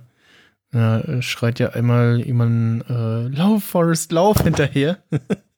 da 0.73 1.23
schreit 1.23 1.61
ja 1.61 1.71
einmal 1.71 2.21
jemand, 2.21 2.85
äh, 2.91 3.29
lauf, 3.29 3.63
Forrest, 3.65 4.11
lauf 4.13 4.43
hinterher. 4.43 4.99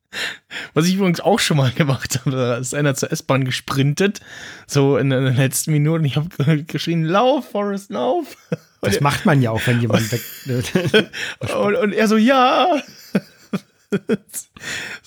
Was 0.74 0.86
ich 0.86 0.94
übrigens 0.96 1.20
auch 1.20 1.38
schon 1.38 1.56
mal 1.56 1.70
gemacht 1.72 2.20
habe, 2.20 2.30
da 2.36 2.56
ist 2.56 2.74
einer 2.74 2.94
zur 2.94 3.12
S-Bahn 3.12 3.44
gesprintet, 3.44 4.20
so 4.66 4.96
in 4.96 5.10
den 5.10 5.34
letzten 5.36 5.72
Minuten. 5.72 6.04
Ich 6.04 6.16
habe 6.16 6.64
geschrien, 6.66 7.04
lauf, 7.04 7.50
Forrest, 7.50 7.90
lauf. 7.90 8.36
Und 8.50 8.58
Das 8.94 9.00
macht 9.00 9.24
man 9.26 9.40
ja 9.42 9.50
auch, 9.50 9.66
wenn 9.66 9.80
jemand 9.80 10.10
weg. 10.12 10.22
Und, 11.56 11.74
und 11.76 11.92
er 11.92 12.08
so, 12.08 12.16
ja. 12.16 12.80
das 13.90 14.48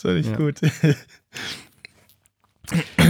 war 0.04 0.14
nicht 0.14 0.30
Ja. 0.32 0.36
gut. 0.38 0.56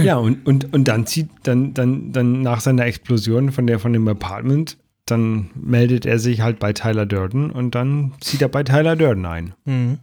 Ja, 0.02 0.16
und, 0.16 0.46
und, 0.46 0.72
und 0.72 0.84
dann 0.84 1.06
zieht, 1.06 1.28
dann, 1.42 1.74
dann, 1.74 2.12
dann 2.12 2.40
nach 2.42 2.60
seiner 2.60 2.86
Explosion 2.86 3.52
von 3.52 3.66
der, 3.66 3.78
von 3.78 3.92
dem 3.92 4.08
Apartment, 4.08 4.78
dann 5.04 5.50
meldet 5.54 6.06
er 6.06 6.18
sich 6.18 6.40
halt 6.40 6.58
bei 6.58 6.72
Tyler 6.72 7.04
Durden 7.04 7.50
und 7.50 7.74
dann 7.74 8.12
zieht 8.20 8.40
er 8.40 8.48
bei 8.48 8.62
Tyler 8.62 8.96
Durden 8.96 9.26
ein. 9.26 9.52
Mhm. 9.66 9.98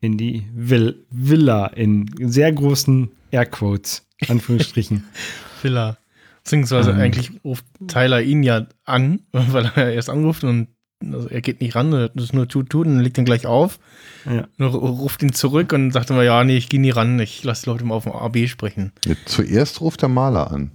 In 0.00 0.16
die 0.16 0.46
Vill 0.54 1.04
Villa 1.10 1.66
in 1.66 2.08
sehr 2.20 2.52
großen 2.52 3.10
Airquotes, 3.30 4.06
Anführungsstrichen. 4.28 5.04
Villa. 5.62 5.98
Beziehungsweise 6.44 6.92
Ähm. 6.92 7.00
eigentlich 7.00 7.32
ruft 7.44 7.64
Tyler 7.88 8.22
ihn 8.22 8.42
ja 8.42 8.66
an, 8.84 9.20
weil 9.32 9.70
er 9.74 9.92
erst 9.92 10.08
anruft 10.10 10.44
und 10.44 10.68
also 11.04 11.28
er 11.28 11.40
geht 11.42 11.60
nicht 11.60 11.76
ran, 11.76 11.90
das 11.92 12.10
ist 12.24 12.32
nur 12.34 12.48
tut, 12.48 12.70
tut 12.70 12.86
und 12.88 12.98
legt 12.98 13.18
ihn 13.18 13.24
gleich 13.24 13.46
auf. 13.46 13.78
ja. 14.24 14.48
Und 14.58 14.66
ru- 14.66 14.78
ruft 14.98 15.22
ihn 15.22 15.32
zurück 15.32 15.72
und 15.72 15.92
sagt 15.92 16.10
immer, 16.10 16.22
ja, 16.24 16.42
nee, 16.42 16.56
ich 16.56 16.68
gehe 16.68 16.80
nie 16.80 16.90
ran, 16.90 17.20
ich 17.20 17.44
lasse 17.44 17.64
die 17.64 17.70
Leute 17.70 17.84
mal 17.84 17.94
auf 17.94 18.02
dem 18.04 18.12
AB 18.12 18.48
sprechen. 18.48 18.92
Zuerst 19.24 19.80
ruft 19.80 20.02
der 20.02 20.08
Maler 20.08 20.50
an. 20.50 20.72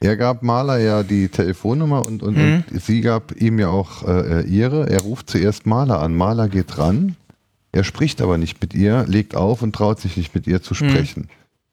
Er 0.00 0.16
gab 0.16 0.42
Maler 0.42 0.78
ja 0.78 1.02
die 1.04 1.28
Telefonnummer 1.28 2.04
und, 2.04 2.22
und, 2.24 2.36
Mhm. 2.36 2.64
und 2.70 2.82
sie 2.82 3.00
gab 3.00 3.32
ihm 3.40 3.58
ja 3.60 3.68
auch 3.68 4.02
äh, 4.08 4.42
ihre. 4.42 4.90
Er 4.90 5.00
ruft 5.02 5.30
zuerst 5.30 5.66
Maler 5.66 6.00
an. 6.00 6.14
Maler 6.16 6.48
geht 6.48 6.76
ran. 6.78 7.14
Er 7.74 7.82
spricht 7.82 8.22
aber 8.22 8.38
nicht 8.38 8.60
mit 8.62 8.72
ihr, 8.72 9.04
legt 9.08 9.34
auf 9.34 9.60
und 9.60 9.74
traut 9.74 9.98
sich 9.98 10.16
nicht 10.16 10.32
mit 10.32 10.46
ihr 10.46 10.62
zu 10.62 10.74
sprechen. 10.74 11.28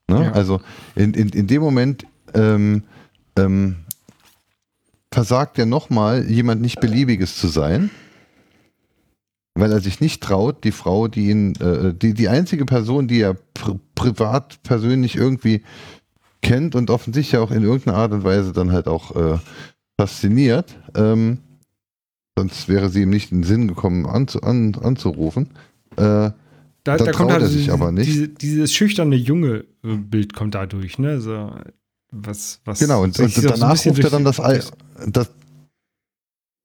Ne? 0.08 0.26
Ja. 0.26 0.32
Also 0.32 0.60
in, 0.96 1.14
in, 1.14 1.30
in 1.30 1.46
dem 1.46 1.62
Moment 1.62 2.08
ähm, 2.34 2.84
ähm, 3.38 3.76
versagt 5.14 5.60
ja 5.60 5.68
nochmal 5.68 6.26
jemand 6.28 6.60
nicht 6.60 6.80
beliebiges 6.80 7.38
zu 7.38 7.48
sein, 7.48 7.92
weil 9.54 9.72
er 9.72 9.80
sich 9.80 10.00
nicht 10.00 10.24
traut, 10.24 10.64
die 10.64 10.72
Frau, 10.72 11.08
die 11.08 11.30
ihn, 11.30 11.54
äh, 11.58 11.94
die, 11.94 12.16
die 12.16 12.30
einzige 12.30 12.66
Person, 12.66 13.08
die 13.08 13.22
er 13.22 13.36
pri 13.54 13.80
privat 13.94 14.64
persönlich 14.64 15.16
irgendwie 15.16 15.62
kennt 16.42 16.74
und 16.74 16.90
offensichtlich 16.90 17.40
auch 17.40 17.52
in 17.52 17.62
irgendeiner 17.62 17.98
Art 17.98 18.12
und 18.12 18.24
Weise 18.24 18.54
dann 18.54 18.72
halt 18.72 18.88
auch 18.88 19.16
äh, 19.16 19.38
fasziniert, 20.00 20.76
ähm, 20.96 21.38
sonst 22.36 22.68
wäre 22.68 22.90
sie 22.90 23.04
ihm 23.04 23.12
nicht 23.12 23.32
in 23.32 23.42
den 23.42 23.48
Sinn 23.48 23.68
gekommen 23.68 24.08
anzu, 24.08 24.42
an, 24.42 24.74
anzurufen. 24.82 25.50
Äh, 25.98 26.32
Da, 26.84 26.98
Da 26.98 27.12
kommt 27.12 27.32
halt 27.32 27.44
er 27.44 27.48
sich 27.48 27.72
aber 27.72 27.92
nicht. 27.92 28.08
Diese, 28.08 28.28
dieses 28.28 28.74
schüchterne 28.74 29.16
junge 29.16 29.66
äh, 29.84 29.96
Bild 29.98 30.34
kommt 30.34 30.56
dadurch, 30.56 30.98
ne? 30.98 31.22
So, 31.22 31.52
was, 32.12 32.60
was. 32.66 32.80
Genau, 32.80 33.04
und, 33.04 33.20
und 33.20 33.32
so 33.32 33.42
danach 33.48 33.72
bisschen 33.72 33.92
ruft 33.92 34.04
er 34.04 34.10
dann 34.10 34.24
das, 34.24 34.40
Al 34.40 34.64
das 35.08 35.30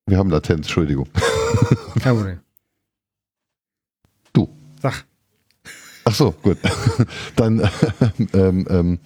Wir 0.08 0.18
haben 0.18 0.30
Latenz, 0.30 0.66
Entschuldigung. 0.66 1.08
Kein 2.00 2.16
Problem. 2.16 2.40
Du. 4.32 4.48
Sag. 4.80 5.04
Ach 6.04 6.14
so, 6.14 6.30
gut. 6.30 6.58
Dann, 7.36 7.68
ähm, 8.32 8.66
ähm, 8.70 8.98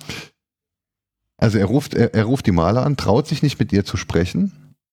also 1.39 1.57
er 1.57 1.65
ruft, 1.65 1.95
er, 1.95 2.15
er 2.15 2.25
ruft 2.25 2.47
die 2.47 2.53
Maler 2.53 2.85
an, 2.85 2.99
traut 2.99 3.27
sich 3.27 3.43
nicht 3.43 3.59
mit 3.59 3.73
ihr 3.73 3.87
zu 3.87 3.97
sprechen. 3.97 4.53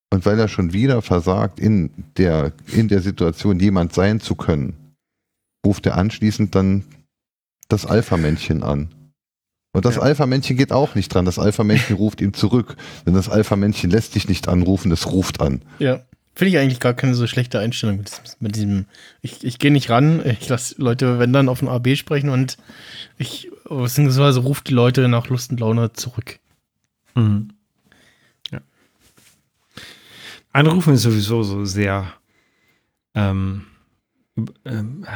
Und 0.09 0.25
weil 0.25 0.39
er 0.39 0.47
schon 0.47 0.71
wieder 0.71 1.01
versagt, 1.01 1.59
in 1.59 1.91
der, 2.15 2.53
in 2.71 2.87
der 2.87 3.01
Situation 3.01 3.59
jemand 3.59 3.93
sein 3.93 4.21
zu 4.21 4.35
können, 4.35 4.86
ruft 5.65 5.85
er 5.85 5.97
anschließend 5.97 6.55
dann 6.55 6.83
das 7.67 7.85
Alpha-Männchen 7.85 8.63
an. 8.63 8.89
Und 9.73 9.85
das 9.85 9.95
Ja. 9.95 10.01
Alpha-Männchen 10.03 10.57
geht 10.57 10.71
auch 10.71 10.95
nicht 10.95 11.13
dran. 11.13 11.25
Das 11.25 11.37
Alpha-Männchen 11.39 11.95
ruft 11.97 12.21
ihm 12.21 12.33
zurück. 12.33 12.75
Denn 13.05 13.13
das 13.13 13.29
Alpha-Männchen 13.29 13.89
lässt 13.89 14.15
dich 14.15 14.27
nicht 14.27 14.47
anrufen, 14.47 14.91
es 14.91 15.07
ruft 15.07 15.41
an. 15.41 15.61
Ja. 15.79 16.01
Finde 16.33 16.49
ich 16.49 16.57
eigentlich 16.59 16.79
gar 16.79 16.93
keine 16.93 17.15
so 17.15 17.25
schlechte 17.25 17.57
Einstellung 17.57 17.97
mit 17.97 18.09
diesem, 18.09 18.23
mit 18.39 18.55
diesem 18.55 18.85
ich, 19.21 19.43
ich 19.43 19.57
gehe 19.57 19.71
nicht 19.71 19.89
ran, 19.89 20.23
ich 20.23 20.47
lasse 20.47 20.75
Leute, 20.77 21.17
wenn 21.17 21.33
dann, 21.33 21.49
auf 21.49 21.63
ein 21.63 21.67
AB 21.67 21.95
sprechen 21.97 22.29
und 22.29 22.57
ich, 23.17 23.49
beziehungsweise 23.67 24.41
ruft 24.41 24.67
die 24.69 24.73
Leute 24.75 25.07
nach 25.07 25.29
Lust 25.29 25.49
und 25.49 25.59
Laune 25.59 25.93
zurück. 25.93 26.37
Mhm. 27.15 27.53
Ja. 28.51 28.61
Anrufen 30.53 30.93
ist 30.93 31.01
sowieso 31.01 31.41
so 31.41 31.65
sehr 31.65 32.13
ähm, 33.15 33.65
ähm, 34.63 35.07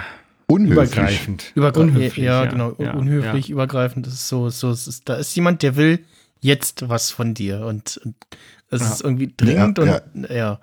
Unhöflich. 0.52 0.92
übergreifend. 0.92 1.52
Übergre 1.56 1.80
Unhöflich, 1.82 2.26
ja, 2.26 2.46
genau, 2.46 2.76
ja, 2.80 2.94
unhöflich, 2.94 3.50
übergreifend, 3.50 4.06
das 4.08 4.14
ist 4.14 4.28
so, 4.28 4.50
so, 4.50 4.70
es 4.72 4.88
ist, 4.88 5.08
da 5.10 5.16
ist 5.16 5.36
jemand, 5.36 5.64
der 5.64 5.76
will 5.76 6.00
jetzt 6.40 6.90
was 6.90 7.12
von 7.12 7.34
dir 7.34 7.62
und, 7.66 7.98
und 8.04 8.16
es 8.70 8.82
Ja. 8.82 8.92
ist 8.94 9.02
irgendwie 9.02 9.34
dringend 9.36 9.78
Ja, 9.78 10.02
und 10.14 10.30
ja. 10.30 10.60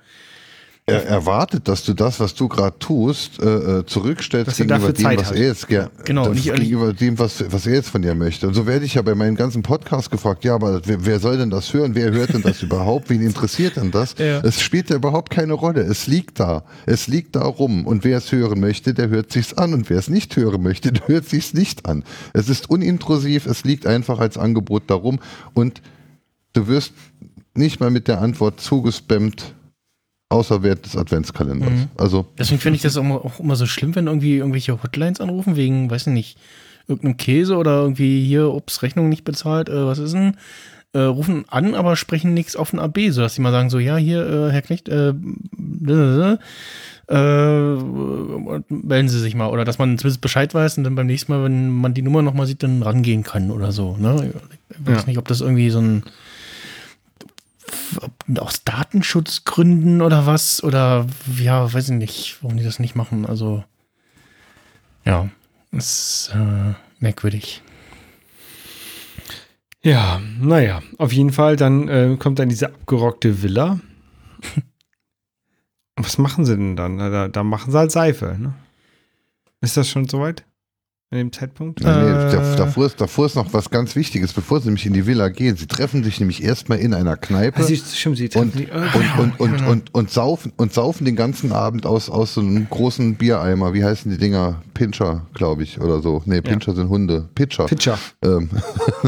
Er 0.89 1.07
erwartet, 1.07 1.69
dass 1.69 1.85
du 1.85 1.93
das, 1.95 2.19
was 2.21 2.35
du 2.35 2.49
gerade 2.49 2.79
tust, 2.79 3.43
äh, 3.43 3.79
äh, 3.81 3.87
zurückstellst 3.87 4.49
Dass 4.49 4.59
er 4.61 4.67
gegenüber 4.67 4.93
dem, 4.93 5.03
Zeit 5.05 5.19
was 5.21 5.27
hat. 5.29 5.37
er 5.37 5.47
jetzt 5.47 5.69
ger 5.69 5.91
Genau, 6.05 6.29
nicht- 6.31 6.45
gegenüber 6.53 6.93
dem, 6.93 7.19
was, 7.19 7.45
was 7.53 7.67
er 7.67 7.75
jetzt 7.75 7.91
von 7.91 8.03
dir 8.03 8.15
möchte. 8.15 8.49
Und 8.49 8.55
so 8.55 8.67
werde 8.67 8.85
ich 8.85 8.95
ja 8.95 9.03
bei 9.03 9.15
meinen 9.15 9.37
ganzen 9.37 9.63
Podcasts 9.63 10.09
gefragt, 10.11 10.45
ja, 10.45 10.55
aber 10.55 10.81
wer, 10.87 11.05
wer 11.05 11.21
soll 11.21 11.37
denn 11.37 11.51
das 11.51 11.73
hören? 11.75 11.95
Wer 11.95 12.11
hört 12.13 12.33
denn 12.33 12.43
das 12.43 12.63
überhaupt? 12.63 13.11
Wen 13.11 13.21
interessiert 13.21 13.77
denn 13.77 13.91
das? 13.91 14.15
Ja. 14.19 14.41
Es 14.41 14.61
spielt 14.61 14.91
ja 14.91 14.97
überhaupt 14.97 15.31
keine 15.31 15.53
Rolle. 15.53 15.83
Es 15.83 16.07
liegt 16.07 16.41
da. 16.41 16.65
Es 16.87 17.07
liegt 17.07 17.37
da 17.37 17.43
rum. 17.43 17.87
Und 17.87 18.05
wer 18.05 18.19
es 18.19 18.33
hören 18.33 18.61
möchte, 18.61 18.95
der 18.95 19.09
hört 19.09 19.31
sich's 19.33 19.55
an. 19.55 19.75
Und 19.75 19.91
wer 19.91 19.99
es 19.99 20.09
nicht 20.09 20.35
hören 20.37 20.63
möchte, 20.63 20.93
der 20.93 21.07
hört 21.09 21.29
sich's 21.29 21.55
nicht 21.55 21.87
an. 21.87 22.05
Es 22.33 22.49
ist 22.49 22.71
unintrusiv. 22.71 23.47
Es 23.47 23.65
liegt 23.65 23.87
einfach 23.87 24.19
als 24.21 24.39
Angebot 24.39 24.85
darum. 24.87 25.19
Und 25.55 25.83
du 26.55 26.67
wirst 26.67 26.93
nicht 27.55 27.81
mal 27.81 27.91
mit 27.91 28.09
der 28.09 28.21
Antwort 28.21 28.61
zugespammt, 28.61 29.55
außer 30.31 30.63
während 30.63 30.85
des 30.85 30.97
Adventskalenders. 30.97 31.71
Mhm. 31.71 31.89
Also 31.97 32.27
Deswegen 32.39 32.61
finde 32.61 32.77
ich 32.77 32.83
das 32.83 32.97
auch 32.97 33.41
immer, 33.41 33.57
so 33.57 33.67
schlimm, 33.67 33.95
wenn 33.95 34.07
irgendwie 34.07 34.37
irgendwelche 34.37 34.83
Hotlines 34.83 35.21
anrufen, 35.21 35.57
wegen, 35.57 35.91
weiß 35.91 36.07
ich 36.09 36.13
nicht, 36.13 36.39
irgendeinem 36.87 37.17
Käse 37.17 37.57
oder 37.57 37.81
irgendwie 37.83 38.25
hier, 38.25 38.49
ups, 38.53 38.83
Rechnung 38.83 39.09
nicht 39.09 39.25
bezahlt, 39.25 39.69
äh, 39.69 39.87
was 39.87 39.99
ist 39.99 40.13
denn? 40.13 40.37
Äh, 40.95 41.01
rufen 41.01 41.45
an, 41.49 41.75
aber 41.75 41.97
sprechen 41.97 42.33
nichts 42.33 42.57
auf 42.57 42.73
ein 42.73 42.79
AB, 42.79 43.11
sodass 43.11 43.35
sie 43.35 43.43
mal 43.43 43.53
sagen, 43.53 43.69
so, 43.69 43.79
ja, 43.79 43.97
hier, 43.99 44.27
äh, 44.27 44.51
Herr 44.53 44.63
Knecht, 44.63 44.89
äh, 44.89 45.13
blablabla, 45.53 46.39
äh, 47.11 47.77
melden 48.69 49.09
Sie 49.09 49.19
sich 49.21 49.35
mal. 49.35 49.49
Oder 49.49 49.65
dass 49.65 49.79
man 49.79 49.99
zumindest 49.99 50.21
Bescheid 50.21 50.55
weiß 50.55 50.79
und 50.79 50.85
dann 50.85 50.95
beim 50.95 51.07
nächsten 51.07 51.33
Mal, 51.33 51.45
wenn 51.45 51.69
man 51.71 51.95
die 51.95 52.03
Nummer 52.03 52.23
nochmal 52.23 52.47
sieht, 52.47 52.63
dann 52.63 52.83
rangehen 52.83 53.23
kann 53.23 53.51
oder 53.51 53.73
so. 53.73 53.97
Ne? 53.99 54.33
Ich 54.71 54.87
weiß 54.87 55.01
Ja. 55.03 55.07
nicht, 55.07 55.19
ob 55.19 55.29
das 55.29 55.41
irgendwie 55.41 55.71
so 55.71 55.79
ein 55.81 56.03
aus 58.39 58.65
Datenschutzgründen 58.65 60.03
oder 60.03 60.27
was 60.27 60.63
oder 60.63 61.07
ja, 61.37 61.73
weiß 61.73 61.91
ich 61.91 61.95
nicht, 61.97 62.39
warum 62.43 62.57
die 62.57 62.65
das 62.65 62.79
nicht 62.79 62.95
machen. 62.95 63.27
Also 63.27 63.65
ja, 65.05 65.29
ist 65.73 66.31
äh, 66.35 66.75
merkwürdig. 66.99 67.63
Ja, 69.83 70.21
naja, 70.41 70.83
auf 70.99 71.13
jeden 71.13 71.33
Fall, 71.33 71.57
dann 71.57 71.89
äh, 71.89 72.17
kommt 72.19 72.39
dann 72.39 72.49
diese 72.49 72.67
abgerockte 72.67 73.43
Villa. 73.43 73.81
Was 75.97 76.19
machen 76.19 76.45
sie 76.45 76.57
denn 76.57 76.77
dann? 76.77 76.99
Da, 76.99 77.29
da 77.29 77.43
machen 77.43 77.71
sie 77.71 77.79
halt 77.79 77.91
Seife, 77.91 78.37
ne? 78.39 78.55
Ist 79.61 79.77
das 79.77 79.89
schon 79.89 80.09
soweit? 80.09 80.45
An 81.11 81.17
dem 81.17 81.33
Zeitpunkt? 81.33 81.81
Nee, 81.81 81.87
nee, 81.87 81.93
Äh. 82.11 82.33
da- 82.33 82.57
davor, 82.57 82.85
ist, 82.85 83.01
davor 83.01 83.25
ist 83.25 83.35
noch 83.35 83.51
was 83.55 83.71
ganz 83.71 83.97
Wichtiges, 83.97 84.35
bevor 84.35 84.61
sie 84.61 84.67
nämlich 84.67 84.85
in 84.85 84.93
die 84.93 85.07
Villa 85.07 85.31
gehen. 85.31 85.57
Sie 85.57 85.67
treffen 85.67 86.05
sich 86.05 86.21
nämlich 86.21 86.43
erstmal 86.45 86.81
in 86.81 86.93
einer 86.93 87.17
Kneipe 87.17 87.63
sie, 87.63 87.79
stimmt, 87.79 88.19
sie 88.19 88.25
und, 88.25 88.53
treffen 88.53 88.53
die- 88.59 88.71
und, 88.71 89.41
und, 89.41 89.41
und, 89.41 89.67
und, 89.67 89.95
und, 89.95 90.11
saufen, 90.11 90.53
und 90.59 90.75
saufen 90.75 91.07
den 91.07 91.17
ganzen 91.17 91.51
Abend 91.53 91.87
aus, 91.87 92.11
aus 92.11 92.35
so 92.35 92.43
einem 92.43 92.69
großen 92.69 93.15
Biereimer. 93.15 93.73
Wie 93.73 93.85
heißen 93.85 94.11
die 94.11 94.19
Dinger? 94.19 94.61
Pinscher, 94.75 95.27
glaube 95.33 95.63
ich, 95.63 95.81
oder 95.81 96.03
so. 96.03 96.21
Nee, 96.27 96.43
Pinscher 96.43 96.75
sind 96.75 96.91
Hunde. 96.91 97.31
Pitcher. 97.35 97.65
Pitcher. 97.65 97.99
Ähm, 98.23 98.51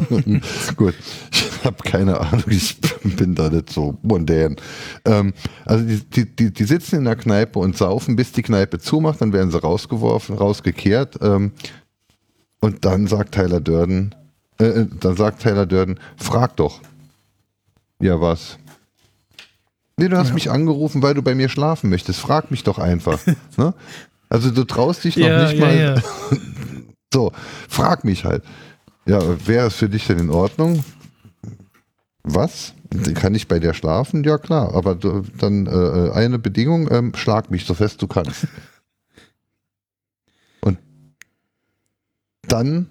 gut, 0.77 0.95
ich 1.31 1.65
habe 1.65 1.77
keine 1.85 2.19
Ahnung, 2.19 2.45
ich 2.49 2.79
bin 3.05 3.35
da 3.35 3.51
nicht 3.51 3.71
so 3.71 3.99
mondän. 4.03 4.57
Ähm, 5.05 5.35
also 5.67 5.85
die, 5.85 6.01
die, 6.01 6.35
die, 6.35 6.51
die 6.51 6.65
sitzen 6.65 6.97
in 6.97 7.05
der 7.05 7.17
Kneipe 7.17 7.59
und 7.59 7.77
saufen, 7.77 8.17
bis 8.17 8.33
die 8.33 8.41
Kneipe 8.43 8.79
zumacht, 8.79 9.21
dann 9.21 9.35
werden 9.35 9.51
sie 9.51 9.61
rausgeworfen, 9.61 10.39
rausgekehrt. 10.39 11.19
Ähm, 11.21 11.53
und 12.61 12.85
dann 12.85 13.07
sagt 13.07 13.35
Tyler 13.35 13.61
Durden, 13.61 14.15
äh, 14.59 14.65
äh, 14.65 14.87
dann 15.01 15.17
sagt 15.17 15.43
Tyler 15.43 15.67
Durden, 15.67 15.99
frag 16.17 16.57
doch. 16.57 16.81
Ja, 18.01 18.21
was? 18.21 18.59
Nee, 19.97 20.09
du 20.09 20.17
hast 20.17 20.33
mich 20.33 20.51
angerufen, 20.51 21.03
weil 21.03 21.13
du 21.13 21.21
bei 21.21 21.35
mir 21.35 21.51
schlafen 21.51 21.91
möchtest. 21.91 22.21
Frag 22.21 22.51
mich 22.51 22.65
doch 22.65 22.79
einfach. 22.79 23.19
ne? 23.57 23.75
Also 24.31 24.51
du 24.51 24.65
traust 24.65 25.05
dich 25.05 25.17
noch 25.17 25.29
nicht 25.29 25.59
mal. 25.59 26.03
So, 27.13 27.33
frag 27.69 28.05
mich 28.05 28.25
halt. 28.25 28.45
Ja, 29.05 29.21
wäre 29.45 29.67
es 29.67 29.75
für 29.75 29.89
dich 29.89 30.07
denn 30.07 30.21
in 30.21 30.31
Ordnung? 30.31 30.85
Was? 32.23 32.73
Kann 33.15 33.35
ich 33.35 33.49
bei 33.49 33.59
dir 33.59 33.75
schlafen? 33.75 34.23
Ja, 34.23 34.39
klar. 34.39 34.75
Aber 34.77 34.95
du, 34.95 35.25
dann 35.39 35.67
äh, 35.67 36.13
eine 36.13 36.39
Bedingung, 36.39 36.89
ähm, 36.89 37.13
schlag 37.17 37.51
mich 37.51 37.65
so 37.65 37.75
fest 37.75 38.01
du 38.01 38.07
kannst. 38.07 38.47
Dann 42.43 42.89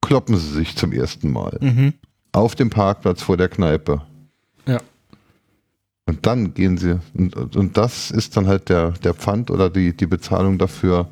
kloppen 0.00 0.36
sie 0.36 0.52
sich 0.52 0.76
zum 0.76 0.92
ersten 0.92 1.30
Mal. 1.32 1.58
Mhm. 1.60 1.94
Auf 2.32 2.54
dem 2.54 2.70
Parkplatz 2.70 3.22
vor 3.22 3.36
der 3.36 3.48
Kneipe. 3.48 4.02
Ja. 4.66 4.78
Und 6.06 6.26
dann 6.26 6.54
gehen 6.54 6.78
sie, 6.78 6.98
und, 7.14 7.56
und 7.56 7.76
das 7.76 8.10
ist 8.10 8.36
dann 8.36 8.46
halt 8.46 8.68
der, 8.68 8.92
der 8.92 9.14
Pfand 9.14 9.50
oder 9.50 9.70
die, 9.70 9.96
die 9.96 10.06
Bezahlung 10.06 10.58
dafür. 10.58 11.08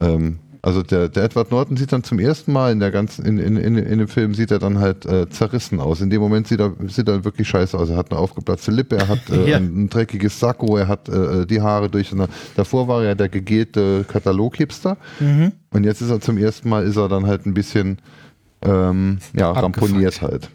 Ähm, 0.00 0.38
also 0.64 0.82
der, 0.82 1.08
der 1.08 1.24
Edward 1.24 1.50
Norton 1.50 1.76
sieht 1.76 1.92
dann 1.92 2.02
zum 2.04 2.18
ersten 2.18 2.52
Mal 2.52 2.72
in 2.72 2.80
der 2.80 2.90
ganzen, 2.90 3.24
in, 3.26 3.38
in, 3.38 3.56
in, 3.56 3.76
in 3.76 3.98
dem 3.98 4.08
Film 4.08 4.34
sieht 4.34 4.50
er 4.50 4.58
dann 4.58 4.78
halt 4.78 5.04
äh, 5.04 5.28
zerrissen 5.28 5.78
aus. 5.78 6.00
In 6.00 6.08
dem 6.10 6.20
Moment 6.20 6.48
sieht 6.48 6.58
er, 6.60 6.72
sieht 6.88 7.06
er 7.08 7.24
wirklich 7.24 7.46
scheiße 7.48 7.78
aus. 7.78 7.90
Er 7.90 7.96
hat 7.96 8.10
eine 8.10 8.18
aufgeplatzte 8.18 8.70
Lippe, 8.70 8.96
er 8.96 9.08
hat 9.08 9.20
äh, 9.30 9.50
Ja. 9.50 9.56
ein, 9.58 9.84
ein 9.84 9.88
dreckiges 9.90 10.40
Sakko, 10.40 10.76
er 10.76 10.88
hat 10.88 11.08
äh, 11.08 11.46
die 11.46 11.60
Haare 11.60 11.90
durch. 11.90 12.12
Davor 12.56 12.88
war 12.88 13.02
er 13.02 13.08
ja 13.08 13.14
der 13.14 13.28
gegelte 13.28 14.04
Kataloghipster. 14.08 14.96
Mhm. 15.20 15.52
Und 15.70 15.84
jetzt 15.84 16.00
ist 16.00 16.10
er 16.10 16.20
zum 16.20 16.38
ersten 16.38 16.68
Mal, 16.68 16.84
ist 16.84 16.96
er 16.96 17.08
dann 17.08 17.26
halt 17.26 17.44
ein 17.46 17.54
bisschen 17.54 17.98
ähm, 18.62 19.18
ja, 19.34 19.50
Abgefuckt. 19.52 19.82
ramponiert 19.82 20.22
halt. 20.22 20.48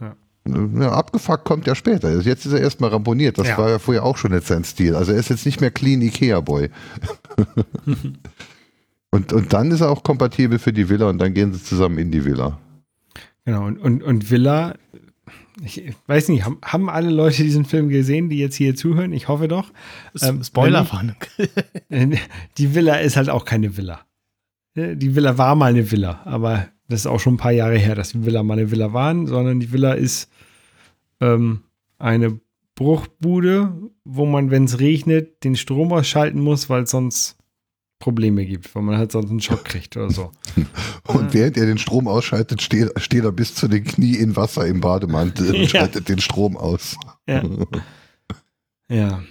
Ja. 0.00 0.90
Abgefuckt 0.90 1.44
kommt 1.44 1.68
ja 1.68 1.76
später. 1.76 2.08
Also 2.08 2.28
jetzt 2.28 2.44
ist 2.46 2.52
er 2.52 2.60
erstmal 2.60 2.90
ramponiert. 2.90 3.38
Das 3.38 3.46
Ja. 3.46 3.58
war 3.58 3.68
ja 3.70 3.78
vorher 3.78 4.02
auch 4.04 4.16
schon 4.16 4.32
nicht 4.32 4.44
sein 4.46 4.64
Stil. 4.64 4.96
Also 4.96 5.12
er 5.12 5.18
ist 5.18 5.28
jetzt 5.30 5.46
nicht 5.46 5.60
mehr 5.60 5.70
clean 5.70 6.02
Ikea-Boy. 6.02 6.70
und, 9.12 9.32
und 9.32 9.52
dann 9.52 9.70
ist 9.70 9.82
er 9.82 9.90
auch 9.90 10.02
kompatibel 10.02 10.58
für 10.58 10.72
die 10.72 10.88
Villa 10.88 11.08
und 11.08 11.18
dann 11.18 11.34
gehen 11.34 11.52
sie 11.52 11.62
zusammen 11.62 11.98
in 11.98 12.10
die 12.10 12.24
Villa. 12.24 12.58
Genau, 13.44 13.66
und, 13.66 13.78
und, 13.78 14.02
und 14.02 14.30
Villa, 14.30 14.74
ich 15.62 15.92
weiß 16.06 16.28
nicht, 16.28 16.44
haben, 16.44 16.58
haben 16.64 16.88
alle 16.88 17.10
Leute 17.10 17.42
diesen 17.42 17.66
Film 17.66 17.90
gesehen, 17.90 18.30
die 18.30 18.38
jetzt 18.38 18.56
hier 18.56 18.74
zuhören? 18.74 19.12
Ich 19.12 19.28
hoffe 19.28 19.48
doch. 19.48 19.70
Ähm, 20.22 20.42
Spoilerwarnung. 20.42 21.16
Die 22.58 22.74
Villa 22.74 22.96
ist 22.96 23.16
halt 23.16 23.28
auch 23.28 23.44
keine 23.44 23.76
Villa. 23.76 24.00
Die 24.74 25.14
Villa 25.14 25.36
war 25.36 25.54
mal 25.54 25.70
eine 25.70 25.90
Villa, 25.90 26.22
aber 26.24 26.68
das 26.88 27.00
ist 27.00 27.06
auch 27.06 27.20
schon 27.20 27.34
ein 27.34 27.38
paar 27.38 27.52
Jahre 27.52 27.76
her, 27.76 27.94
dass 27.94 28.12
die 28.12 28.24
Villa 28.24 28.42
mal 28.42 28.58
eine 28.58 28.70
Villa 28.70 28.94
waren, 28.94 29.26
sondern 29.26 29.60
die 29.60 29.72
Villa 29.72 29.92
ist 29.92 30.30
ähm, 31.20 31.62
eine 31.98 32.40
Bruchbude, 32.74 33.74
wo 34.04 34.24
man, 34.24 34.50
wenn 34.50 34.64
es 34.64 34.80
regnet, 34.80 35.44
den 35.44 35.56
Strom 35.56 35.92
ausschalten 35.92 36.40
muss, 36.40 36.70
weil 36.70 36.84
es 36.84 36.90
sonst 36.90 37.36
Probleme 38.02 38.44
gibt, 38.44 38.74
weil 38.74 38.82
man 38.82 38.98
halt 38.98 39.12
sonst 39.12 39.30
einen 39.30 39.40
Schock 39.40 39.64
kriegt 39.64 39.96
oder 39.96 40.10
so. 40.10 40.32
Und 41.06 41.32
während 41.32 41.56
er 41.56 41.66
den 41.66 41.78
Strom 41.78 42.08
ausschaltet, 42.08 42.60
steht, 42.60 42.90
steht 43.00 43.22
er 43.22 43.30
bis 43.30 43.54
zu 43.54 43.68
den 43.68 43.84
Knie 43.84 44.16
in 44.16 44.34
Wasser 44.34 44.66
im 44.66 44.80
Bademantel 44.80 45.50
und 45.54 45.62
Ja. 45.62 45.68
schaltet 45.68 46.08
den 46.08 46.18
Strom 46.18 46.56
aus. 46.56 46.96
Ja. 47.28 47.42
Ja. 48.90 49.22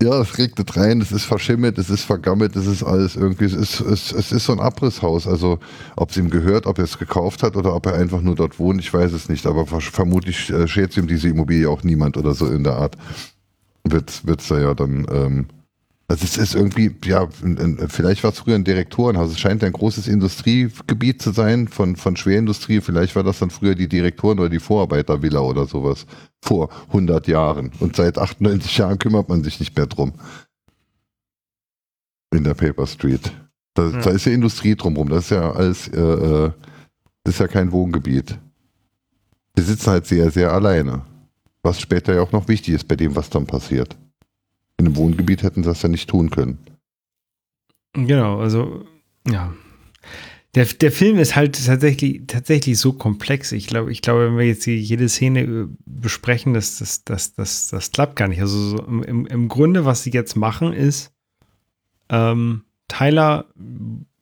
Ja, 0.00 0.20
es 0.22 0.38
regnet 0.38 0.74
rein, 0.76 1.00
es 1.02 1.10
ist 1.12 1.24
verschimmelt, 1.24 1.76
es 1.76 1.90
ist 1.90 2.04
vergammelt, 2.04 2.54
es 2.56 2.66
ist 2.66 2.84
alles 2.84 3.16
irgendwie, 3.16 3.44
es 3.46 3.52
ist, 3.52 3.80
es, 3.80 4.12
es 4.12 4.30
ist 4.32 4.44
so 4.46 4.52
ein 4.52 4.60
Abrisshaus. 4.60 5.26
Also 5.26 5.58
ob 5.96 6.10
es 6.10 6.16
ihm 6.16 6.30
gehört, 6.30 6.66
ob 6.66 6.78
er 6.78 6.84
es 6.84 6.98
gekauft 6.98 7.42
hat 7.42 7.56
oder 7.56 7.74
ob 7.74 7.84
er 7.86 7.94
einfach 7.94 8.22
nur 8.22 8.36
dort 8.36 8.58
wohnt, 8.60 8.80
ich 8.80 8.94
weiß 8.94 9.12
es 9.12 9.28
nicht. 9.28 9.44
Aber 9.44 9.66
vermutlich 9.66 10.48
äh, 10.50 10.68
schert 10.68 10.96
ihm 10.96 11.08
diese 11.08 11.28
Immobilie 11.28 11.68
auch 11.68 11.82
niemand 11.82 12.16
oder 12.16 12.32
so 12.32 12.46
in 12.48 12.62
der 12.64 12.76
Art. 12.76 12.96
Wird 13.84 14.22
es 14.40 14.48
da 14.48 14.58
ja 14.60 14.72
dann 14.74 15.04
ähm, 15.10 15.46
also 16.10 16.24
es 16.24 16.38
ist 16.38 16.54
irgendwie, 16.54 16.90
ja, 17.04 17.28
vielleicht 17.88 18.24
war 18.24 18.30
es 18.30 18.38
früher 18.38 18.54
ein 18.54 18.64
Direktorenhaus. 18.64 19.30
Es 19.30 19.38
scheint 19.38 19.62
ein 19.62 19.74
großes 19.74 20.08
Industriegebiet 20.08 21.20
zu 21.20 21.32
sein 21.32 21.68
von, 21.68 21.96
von 21.96 22.16
Schwerindustrie. 22.16 22.80
Vielleicht 22.80 23.14
war 23.14 23.22
das 23.22 23.40
dann 23.40 23.50
früher 23.50 23.74
die 23.74 23.88
Direktoren- 23.88 24.38
oder 24.38 24.48
die 24.48 24.58
Vorarbeitervilla 24.58 25.40
oder 25.40 25.66
sowas. 25.66 26.06
Vor 26.42 26.70
100 26.86 27.28
Jahren. 27.28 27.72
Und 27.78 27.94
seit 27.94 28.16
98 28.16 28.78
Jahren 28.78 28.98
kümmert 28.98 29.28
man 29.28 29.44
sich 29.44 29.60
nicht 29.60 29.76
mehr 29.76 29.84
drum. 29.84 30.14
In 32.32 32.44
der 32.44 32.54
Paper 32.54 32.86
Street. 32.86 33.30
Da, 33.74 33.90
ja. 33.90 34.00
da 34.00 34.10
ist 34.10 34.24
ja 34.24 34.32
Industrie 34.32 34.76
drumherum. 34.76 35.10
Das 35.10 35.24
ist 35.24 35.30
ja 35.30 35.52
alles, 35.52 35.88
äh, 35.88 36.00
äh, 36.00 36.52
das 37.22 37.34
ist 37.34 37.40
ja 37.40 37.48
kein 37.48 37.70
Wohngebiet. 37.70 38.38
Die 39.58 39.62
sitzen 39.62 39.90
halt 39.90 40.06
sehr, 40.06 40.30
sehr 40.30 40.54
alleine. 40.54 41.02
Was 41.62 41.78
später 41.82 42.14
ja 42.14 42.22
auch 42.22 42.32
noch 42.32 42.48
wichtig 42.48 42.72
ist 42.72 42.88
bei 42.88 42.96
dem, 42.96 43.14
was 43.14 43.28
dann 43.28 43.46
passiert. 43.46 43.94
In 44.78 44.86
einem 44.86 44.96
Wohngebiet 44.96 45.42
hätten 45.42 45.62
sie 45.62 45.68
das 45.68 45.82
ja 45.82 45.88
nicht 45.88 46.08
tun 46.08 46.30
können. 46.30 46.58
Genau, 47.94 48.38
also 48.38 48.84
ja. 49.26 49.52
Der, 50.54 50.64
der 50.64 50.92
Film 50.92 51.18
ist 51.18 51.36
halt 51.36 51.64
tatsächlich, 51.66 52.22
tatsächlich 52.26 52.78
so 52.78 52.92
komplex. 52.92 53.52
Ich 53.52 53.66
glaube, 53.66 53.92
ich 53.92 54.02
glaube, 54.02 54.26
wenn 54.26 54.38
wir 54.38 54.46
jetzt 54.46 54.66
jede 54.66 55.08
Szene 55.08 55.42
äh, 55.42 55.66
besprechen, 55.84 56.54
das, 56.54 56.78
das, 56.78 57.04
das, 57.04 57.34
das, 57.34 57.68
das 57.68 57.90
klappt 57.90 58.16
gar 58.16 58.28
nicht. 58.28 58.40
Also 58.40 58.56
so 58.56 58.78
im, 58.78 59.26
im 59.26 59.48
Grunde, 59.48 59.84
was 59.84 60.04
sie 60.04 60.10
jetzt 60.10 60.36
machen, 60.36 60.72
ist, 60.72 61.12
ähm, 62.08 62.62
Tyler 62.88 63.46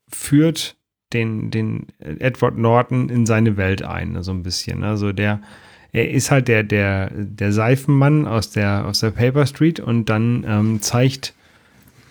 führt 0.09 0.77
den, 1.13 1.51
den 1.51 1.87
Edward 1.99 2.59
Norton 2.59 3.09
in 3.09 3.27
seine 3.27 3.57
Welt 3.57 3.83
ein, 3.83 4.23
so 4.23 4.33
ein 4.33 4.43
bisschen. 4.43 4.83
Also 4.83 5.13
der, 5.13 5.41
er 5.97 6.11
ist 6.11 6.31
halt 6.31 6.49
der, 6.49 6.63
der, 6.63 7.11
der 7.11 7.53
Seifenmann 7.53 8.27
aus 8.27 8.51
der, 8.51 8.85
aus 8.85 9.01
der 9.01 9.13
Paper 9.13 9.47
Street 9.47 9.81
und 9.81 10.11
dann 10.11 10.45
ähm, 10.47 10.83
zeigt, 10.83 11.33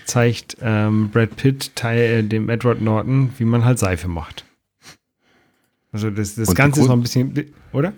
zeigt 0.05 0.57
ähm, 0.59 1.11
Brad 1.11 1.35
Pitt 1.35 1.75
Teil, 1.75 1.99
äh, 1.99 2.23
dem 2.23 2.49
Edward 2.49 2.81
Norton, 2.81 3.29
wie 3.37 3.45
man 3.45 3.63
halt 3.63 3.77
Seife 3.77 4.07
macht. 4.07 4.43
Also 5.91 6.09
das, 6.09 6.33
das 6.33 6.55
Ganze 6.55 6.81
ist 6.81 6.87
noch 6.87 6.95
ein 6.95 7.03
bisschen, 7.03 7.53
oder? 7.73 7.93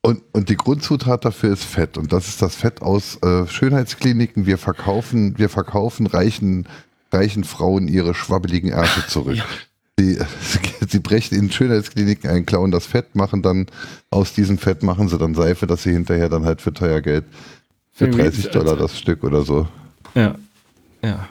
Und, 0.00 0.22
und 0.32 0.48
die 0.48 0.56
Grundzutat 0.56 1.24
dafür 1.24 1.52
ist 1.52 1.64
Fett. 1.64 1.98
Und 1.98 2.12
das 2.12 2.28
ist 2.28 2.40
das 2.40 2.54
Fett 2.54 2.80
aus 2.80 3.20
äh, 3.22 3.48
Schönheitskliniken. 3.48 4.46
Wir 4.46 4.58
verkaufen, 4.58 5.38
wir 5.38 5.48
verkaufen 5.48 6.06
reichen, 6.06 6.68
reichen 7.10 7.42
Frauen 7.42 7.88
ihre 7.88 8.14
schwabbeligen 8.14 8.70
Ärsche 8.70 9.08
zurück. 9.08 9.38
Ja. 9.38 9.44
Sie, 9.98 10.18
sie 10.88 10.98
brechen 11.00 11.38
in 11.38 11.50
Schönheitskliniken 11.50 12.30
einen 12.30 12.46
klauen 12.46 12.70
das 12.70 12.86
Fett, 12.86 13.14
machen 13.14 13.42
dann 13.42 13.66
aus 14.10 14.32
diesem 14.32 14.58
Fett 14.58 14.82
machen 14.82 15.08
sie 15.08 15.18
dann 15.18 15.34
Seife, 15.34 15.66
dass 15.66 15.82
sie 15.82 15.92
hinterher 15.92 16.28
dann 16.28 16.44
halt 16.44 16.60
für 16.60 16.72
teuer 16.72 17.00
Geld 17.00 17.24
für 17.92 18.08
30 18.08 18.48
Dollar 18.48 18.76
das 18.76 18.98
Stück 18.98 19.22
oder 19.22 19.42
so. 19.42 19.68
Ja, 20.14 20.34
ja. 21.02 21.28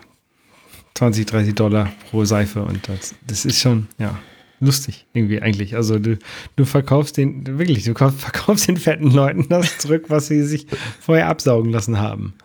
20, 0.94 1.26
30 1.26 1.56
Dollar 1.56 1.92
pro 2.10 2.26
Seife 2.26 2.64
und 2.64 2.88
das, 2.88 3.16
das 3.26 3.46
ist 3.46 3.60
schon, 3.60 3.88
ja, 3.98 4.20
lustig 4.60 5.08
irgendwie 5.14 5.42
eigentlich. 5.42 5.76
Also 5.76 6.00
du, 6.00 6.18
du 6.56 6.66
verkaufst 6.66 7.18
den, 7.18 7.58
wirklich, 7.58 7.84
du 7.84 7.94
verkaufst 7.96 8.68
den 8.68 8.78
fetten 8.78 9.12
Leuten 9.12 9.48
das 9.50 9.80
zurück, 9.80 10.06
was 10.10 10.28
sie 10.28 10.44
sich 10.44 10.68
vorher 11.00 11.28
absaugen 11.28 11.72
lassen 11.72 11.98
haben. 12.00 12.36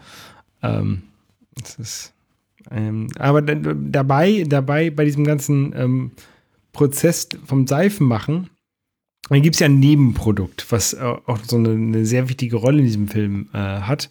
Ähm, 0.62 1.02
das 1.54 1.76
ist 1.76 2.12
ähm, 2.70 3.08
aber 3.18 3.42
dabei, 3.42 4.44
dabei 4.46 4.90
bei 4.90 5.04
diesem 5.04 5.24
ganzen 5.24 5.72
ähm, 5.76 6.10
Prozess 6.72 7.28
vom 7.44 7.66
Seifenmachen, 7.66 8.50
dann 9.28 9.42
gibt 9.42 9.56
es 9.56 9.60
ja 9.60 9.66
ein 9.66 9.80
Nebenprodukt, 9.80 10.70
was 10.70 10.92
äh, 10.92 11.00
auch 11.00 11.38
so 11.44 11.56
eine, 11.56 11.70
eine, 11.70 12.06
sehr 12.06 12.28
wichtige 12.28 12.56
Rolle 12.56 12.78
in 12.78 12.84
diesem 12.84 13.08
Film 13.08 13.48
äh, 13.52 13.58
hat. 13.58 14.10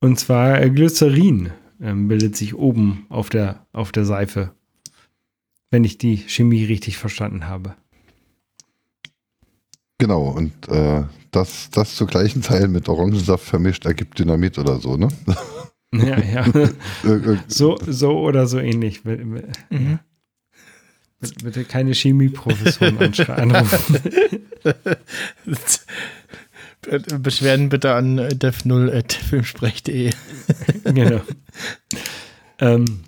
Und 0.00 0.18
zwar 0.18 0.60
äh, 0.60 0.70
Glycerin 0.70 1.50
ähm, 1.80 2.08
bildet 2.08 2.36
sich 2.36 2.54
oben 2.54 3.06
auf 3.08 3.30
der, 3.30 3.66
auf 3.72 3.92
der 3.92 4.04
Seife. 4.04 4.52
Wenn 5.70 5.84
ich 5.84 5.96
die 5.96 6.18
Chemie 6.18 6.64
richtig 6.64 6.98
verstanden 6.98 7.46
habe. 7.46 7.74
Genau, 9.98 10.24
und 10.24 10.68
äh, 10.68 11.04
das, 11.30 11.70
das 11.70 11.94
zur 11.94 12.08
gleichen 12.08 12.42
Zeit 12.42 12.68
mit 12.68 12.88
Orangensaft 12.88 13.44
vermischt 13.44 13.86
ergibt 13.86 14.18
Dynamit 14.18 14.58
oder 14.58 14.78
so, 14.80 14.96
ne? 14.96 15.08
Ja, 15.92 16.18
ja. 16.20 16.44
so, 17.48 17.78
so 17.86 18.18
oder 18.18 18.46
so 18.46 18.58
ähnlich. 18.58 19.04
Mhm. 19.04 19.98
Bitte 21.44 21.64
keine 21.64 21.92
Chemieprofessoren 21.92 22.98
anrufen. 23.28 23.98
Beschwerden 27.22 27.68
bitte 27.68 27.94
an 27.94 28.18
dev0.filmsprech.de. 28.18 30.10
genau. 30.84 31.20
Ähm, 32.58 33.04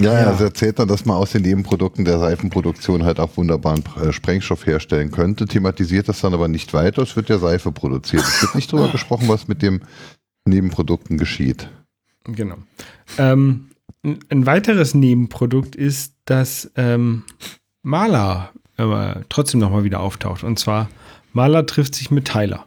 ja, 0.00 0.20
ja, 0.20 0.26
also 0.26 0.44
erzählt 0.44 0.80
dann, 0.80 0.88
dass 0.88 1.04
man 1.04 1.16
aus 1.16 1.30
den 1.30 1.42
Nebenprodukten 1.42 2.04
der 2.04 2.18
Seifenproduktion 2.18 3.04
halt 3.04 3.20
auch 3.20 3.36
wunderbaren 3.36 3.84
äh, 4.02 4.12
Sprengstoff 4.12 4.66
herstellen 4.66 5.12
könnte, 5.12 5.46
thematisiert 5.46 6.08
das 6.08 6.20
dann 6.20 6.34
aber 6.34 6.48
nicht 6.48 6.74
weiter. 6.74 7.02
Es 7.02 7.14
wird 7.14 7.28
ja 7.28 7.38
Seife 7.38 7.70
produziert. 7.70 8.24
Es 8.24 8.42
wird 8.42 8.56
nicht 8.56 8.72
darüber 8.72 8.90
gesprochen, 8.90 9.28
was 9.28 9.46
mit 9.46 9.62
den 9.62 9.84
Nebenprodukten 10.44 11.16
geschieht. 11.16 11.68
Genau. 12.24 12.56
Ähm, 13.18 13.70
ein 14.02 14.46
weiteres 14.46 14.94
Nebenprodukt 14.94 15.76
ist, 15.76 16.14
dass 16.24 16.70
ähm, 16.76 17.24
Maler 17.82 18.52
äh, 18.76 19.22
trotzdem 19.28 19.60
nochmal 19.60 19.84
wieder 19.84 20.00
auftaucht. 20.00 20.44
Und 20.44 20.58
zwar, 20.58 20.88
Maler 21.32 21.66
trifft 21.66 21.94
sich 21.94 22.10
mit 22.10 22.26
Tyler. 22.26 22.66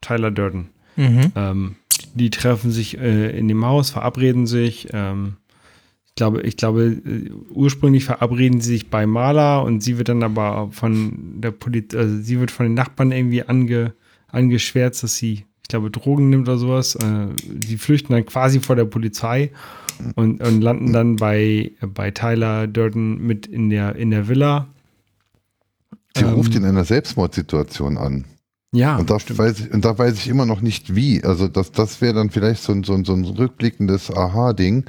Tyler 0.00 0.30
Durden. 0.30 0.70
Mhm. 0.96 1.32
Ähm, 1.34 1.76
die 2.14 2.30
treffen 2.30 2.70
sich 2.70 2.98
äh, 2.98 3.36
in 3.36 3.48
dem 3.48 3.64
Haus, 3.64 3.90
verabreden 3.90 4.46
sich. 4.46 4.88
Ähm, 4.92 5.36
ich 6.06 6.14
glaube, 6.14 6.42
ich 6.42 6.56
glaube, 6.56 6.84
äh, 6.84 7.30
ursprünglich 7.50 8.04
verabreden 8.04 8.60
sie 8.60 8.72
sich 8.72 8.90
bei 8.90 9.06
Maler 9.06 9.62
und 9.62 9.82
sie 9.82 9.98
wird 9.98 10.08
dann 10.08 10.22
aber 10.22 10.70
von 10.72 11.40
der 11.40 11.50
Polizei, 11.50 11.98
also 11.98 12.20
sie 12.20 12.40
wird 12.40 12.50
von 12.50 12.66
den 12.66 12.74
Nachbarn 12.74 13.12
irgendwie 13.12 13.42
ange, 13.42 13.94
angeschwärzt, 14.28 15.02
dass 15.02 15.16
sie 15.16 15.44
glaube, 15.70 15.90
Drogen 15.90 16.30
nimmt 16.30 16.48
oder 16.48 16.58
sowas. 16.58 16.94
Äh, 16.96 17.28
die 17.44 17.78
flüchten 17.78 18.12
dann 18.12 18.26
quasi 18.26 18.60
vor 18.60 18.76
der 18.76 18.84
Polizei 18.84 19.50
und, 20.14 20.42
und 20.42 20.60
landen 20.60 20.92
dann 20.92 21.16
bei, 21.16 21.72
bei 21.80 22.10
Tyler 22.10 22.66
Durden 22.66 23.26
mit 23.26 23.46
in 23.46 23.70
der, 23.70 23.96
in 23.96 24.10
der 24.10 24.28
Villa. 24.28 24.68
Sie 26.16 26.24
ähm, 26.24 26.34
ruft 26.34 26.54
in 26.54 26.64
einer 26.64 26.84
Selbstmordsituation 26.84 27.96
an. 27.96 28.24
Ja. 28.72 28.96
Und 28.96 29.10
da, 29.10 29.16
weiß 29.16 29.60
ich, 29.60 29.72
und 29.72 29.84
da 29.84 29.98
weiß 29.98 30.14
ich 30.14 30.28
immer 30.28 30.46
noch 30.46 30.60
nicht 30.60 30.94
wie. 30.94 31.24
Also 31.24 31.48
das, 31.48 31.72
das 31.72 32.00
wäre 32.00 32.14
dann 32.14 32.30
vielleicht 32.30 32.62
so, 32.62 32.74
so, 32.82 33.02
so 33.04 33.14
ein 33.14 33.24
rückblickendes 33.24 34.14
Aha-Ding. 34.14 34.84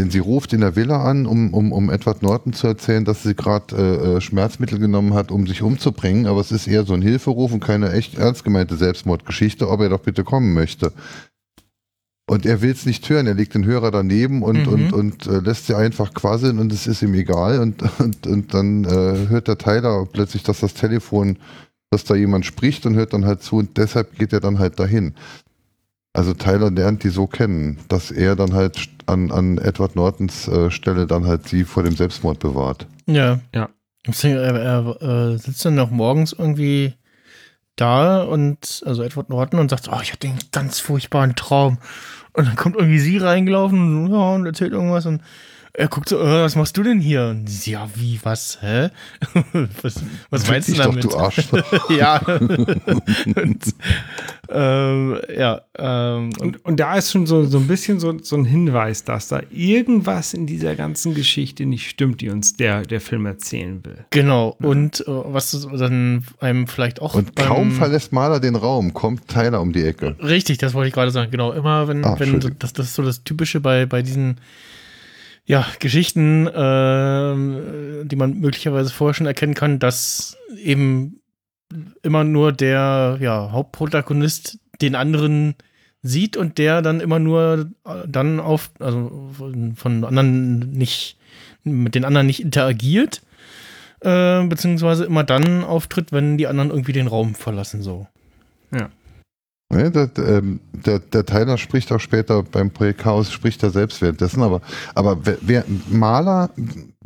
Denn 0.00 0.10
sie 0.10 0.18
ruft 0.18 0.54
in 0.54 0.62
der 0.62 0.76
Villa 0.76 1.04
an, 1.04 1.26
um, 1.26 1.52
um, 1.52 1.72
um 1.72 1.90
Edward 1.90 2.22
Norton 2.22 2.54
zu 2.54 2.66
erzählen, 2.66 3.04
dass 3.04 3.22
sie 3.22 3.34
gerade 3.34 3.76
äh, 3.76 4.16
äh, 4.16 4.20
Schmerzmittel 4.22 4.78
genommen 4.78 5.12
hat, 5.12 5.30
um 5.30 5.46
sich 5.46 5.60
umzubringen. 5.60 6.24
Aber 6.24 6.40
es 6.40 6.52
ist 6.52 6.66
eher 6.66 6.84
so 6.84 6.94
ein 6.94 7.02
Hilferuf 7.02 7.52
und 7.52 7.60
keine 7.60 7.92
echt 7.92 8.16
ernst 8.16 8.42
gemeinte 8.42 8.76
Selbstmordgeschichte, 8.76 9.68
ob 9.68 9.82
er 9.82 9.90
doch 9.90 10.00
bitte 10.00 10.24
kommen 10.24 10.54
möchte. 10.54 10.94
Und 12.26 12.46
er 12.46 12.62
will 12.62 12.70
es 12.70 12.86
nicht 12.86 13.10
hören. 13.10 13.26
Er 13.26 13.34
legt 13.34 13.52
den 13.52 13.66
Hörer 13.66 13.90
daneben 13.90 14.42
und, 14.42 14.66
mhm. 14.66 14.72
und, 14.72 14.92
und 14.94 15.26
äh, 15.26 15.40
lässt 15.40 15.66
sie 15.66 15.74
einfach 15.76 16.14
quasseln 16.14 16.60
und 16.60 16.72
es 16.72 16.86
ist 16.86 17.02
ihm 17.02 17.12
egal. 17.12 17.60
Und, 17.60 17.82
und, 18.00 18.26
und 18.26 18.54
dann 18.54 18.84
äh, 18.84 19.28
hört 19.28 19.48
der 19.48 19.58
Tyler 19.58 20.08
plötzlich, 20.10 20.42
dass 20.42 20.60
das 20.60 20.72
Telefon, 20.72 21.36
dass 21.90 22.04
da 22.04 22.14
jemand 22.14 22.46
spricht 22.46 22.86
und 22.86 22.94
hört 22.94 23.12
dann 23.12 23.26
halt 23.26 23.42
zu 23.42 23.56
und 23.56 23.76
deshalb 23.76 24.18
geht 24.18 24.32
er 24.32 24.40
dann 24.40 24.60
halt 24.60 24.80
dahin. 24.80 25.12
Also 26.12 26.34
Tyler 26.34 26.70
lernt 26.70 27.04
die 27.04 27.08
so 27.08 27.26
kennen, 27.26 27.78
dass 27.88 28.10
er 28.10 28.34
dann 28.34 28.52
halt 28.52 28.88
an, 29.06 29.30
an 29.30 29.58
Edward 29.58 29.94
Nortons 29.94 30.48
äh, 30.48 30.70
Stelle 30.70 31.06
dann 31.06 31.26
halt 31.26 31.48
sie 31.48 31.64
vor 31.64 31.82
dem 31.82 31.94
Selbstmord 31.94 32.40
bewahrt. 32.40 32.86
Ja. 33.06 33.40
Ja. 33.54 33.68
Er, 34.22 34.54
er 34.54 35.02
äh, 35.02 35.36
sitzt 35.36 35.64
dann 35.64 35.74
noch 35.74 35.90
morgens 35.90 36.32
irgendwie 36.32 36.94
da 37.76 38.22
und, 38.22 38.82
also 38.84 39.02
Edward 39.02 39.30
Norton 39.30 39.60
und 39.60 39.70
sagt, 39.70 39.88
oh, 39.90 40.00
ich 40.02 40.12
hatte 40.12 40.28
einen 40.28 40.38
ganz 40.52 40.80
furchtbaren 40.80 41.36
Traum. 41.36 41.78
Und 42.32 42.46
dann 42.46 42.56
kommt 42.56 42.76
irgendwie 42.76 42.98
sie 42.98 43.18
reingelaufen 43.18 44.04
und, 44.04 44.12
ja, 44.12 44.34
und 44.34 44.46
erzählt 44.46 44.72
irgendwas 44.72 45.06
und 45.06 45.22
er 45.72 45.88
guckt 45.88 46.08
so, 46.08 46.18
äh, 46.18 46.42
was 46.42 46.56
machst 46.56 46.76
du 46.76 46.82
denn 46.82 47.00
hier? 47.00 47.28
Und 47.28 47.48
sie, 47.48 47.72
ja, 47.72 47.88
wie, 47.94 48.18
was, 48.22 48.58
hä? 48.60 48.90
was 49.82 50.02
was 50.30 50.48
meinst 50.48 50.68
du 50.68 50.74
damit? 50.74 51.04
Doch, 51.04 51.10
du 51.10 51.16
Arsch. 51.18 51.48
ja. 51.90 52.18
und, 52.18 53.58
ähm, 54.50 55.18
ja, 55.36 55.60
ähm, 55.78 56.30
und 56.40 56.64
Und, 56.64 56.80
da 56.80 56.96
ist 56.96 57.12
schon 57.12 57.26
so, 57.26 57.44
so 57.44 57.58
ein 57.58 57.66
bisschen 57.66 58.00
so, 58.00 58.18
so 58.22 58.36
ein 58.36 58.44
Hinweis, 58.44 59.04
dass 59.04 59.28
da 59.28 59.40
irgendwas 59.50 60.34
in 60.34 60.46
dieser 60.46 60.74
ganzen 60.74 61.14
Geschichte 61.14 61.66
nicht 61.66 61.88
stimmt, 61.88 62.20
die 62.20 62.30
uns 62.30 62.56
der, 62.56 62.82
der 62.82 63.00
Film 63.00 63.26
erzählen 63.26 63.84
will. 63.84 64.04
genau. 64.10 64.56
Und 64.60 65.00
äh, 65.00 65.04
was 65.08 65.50
dann 65.78 66.24
einem 66.40 66.66
vielleicht 66.66 67.00
auch. 67.00 67.14
Und 67.14 67.34
beim- 67.34 67.46
kaum 67.46 67.70
verlässt 67.72 68.12
Maler 68.12 68.40
den 68.40 68.56
Raum, 68.56 68.92
kommt 68.94 69.28
Tyler 69.28 69.60
um 69.60 69.72
die 69.72 69.84
Ecke. 69.84 70.16
Richtig, 70.22 70.58
das 70.58 70.74
wollte 70.74 70.88
ich 70.88 70.94
gerade 70.94 71.10
sagen. 71.10 71.30
Genau, 71.30 71.52
immer 71.52 71.88
wenn, 71.88 72.04
Ah, 72.04 72.16
wenn 72.18 72.40
das, 72.58 72.72
das 72.72 72.86
ist 72.86 72.94
so 72.94 73.02
das 73.02 73.22
Typische 73.24 73.60
bei, 73.60 73.86
bei 73.86 74.02
diesen 74.02 74.38
ja, 75.50 75.66
Geschichten, 75.80 76.48
ähm, 76.54 78.04
die 78.04 78.14
man 78.14 78.38
möglicherweise 78.38 78.92
vorher 78.92 79.14
schon 79.14 79.26
erkennen 79.26 79.54
kann, 79.54 79.80
dass 79.80 80.36
eben 80.56 81.22
immer 82.04 82.22
nur 82.22 82.52
der 82.52 83.18
ja, 83.20 83.50
Hauptprotagonist 83.50 84.60
den 84.80 84.94
anderen 84.94 85.56
sieht 86.02 86.36
und 86.36 86.58
der 86.58 86.82
dann 86.82 87.00
immer 87.00 87.18
nur 87.18 87.68
äh, 87.84 88.06
dann 88.06 88.38
auf, 88.38 88.70
also 88.78 89.32
von, 89.74 90.04
anderen 90.04 90.70
nicht, 90.70 91.18
mit 91.64 91.96
den 91.96 92.04
anderen 92.04 92.28
nicht 92.28 92.40
interagiert, 92.40 93.20
äh, 94.02 94.44
beziehungsweise 94.44 95.04
immer 95.04 95.24
dann 95.24 95.64
auftritt, 95.64 96.12
wenn 96.12 96.38
die 96.38 96.46
anderen 96.46 96.70
irgendwie 96.70 96.92
den 96.92 97.08
Raum 97.08 97.34
verlassen, 97.34 97.82
so. 97.82 98.06
Ne, 99.72 99.88
der, 99.90 100.10
ähm, 100.18 100.58
der, 100.72 100.98
der 100.98 101.24
Tyler 101.24 101.56
spricht 101.56 101.92
auch 101.92 102.00
später 102.00 102.42
beim 102.42 102.70
Projekt 102.70 103.00
Chaos, 103.02 103.30
spricht 103.30 103.62
er 103.62 103.70
selbst 103.70 104.02
währenddessen, 104.02 104.42
aber, 104.42 104.60
aber 104.96 105.24
wer, 105.24 105.36
wer 105.42 105.64
Maler, 105.88 106.50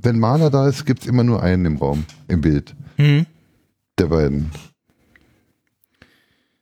wenn 0.01 0.19
Maler 0.19 0.49
da 0.49 0.67
ist, 0.67 0.87
gibt 0.87 1.03
es 1.03 1.07
immer 1.07 1.25
nur 1.25 1.43
einen 1.43 1.67
im 1.67 1.77
Raum, 1.77 2.05
im 2.27 2.41
Bild, 2.41 2.75
Hm. 2.97 3.27
der 3.99 4.07
beiden. 4.07 4.51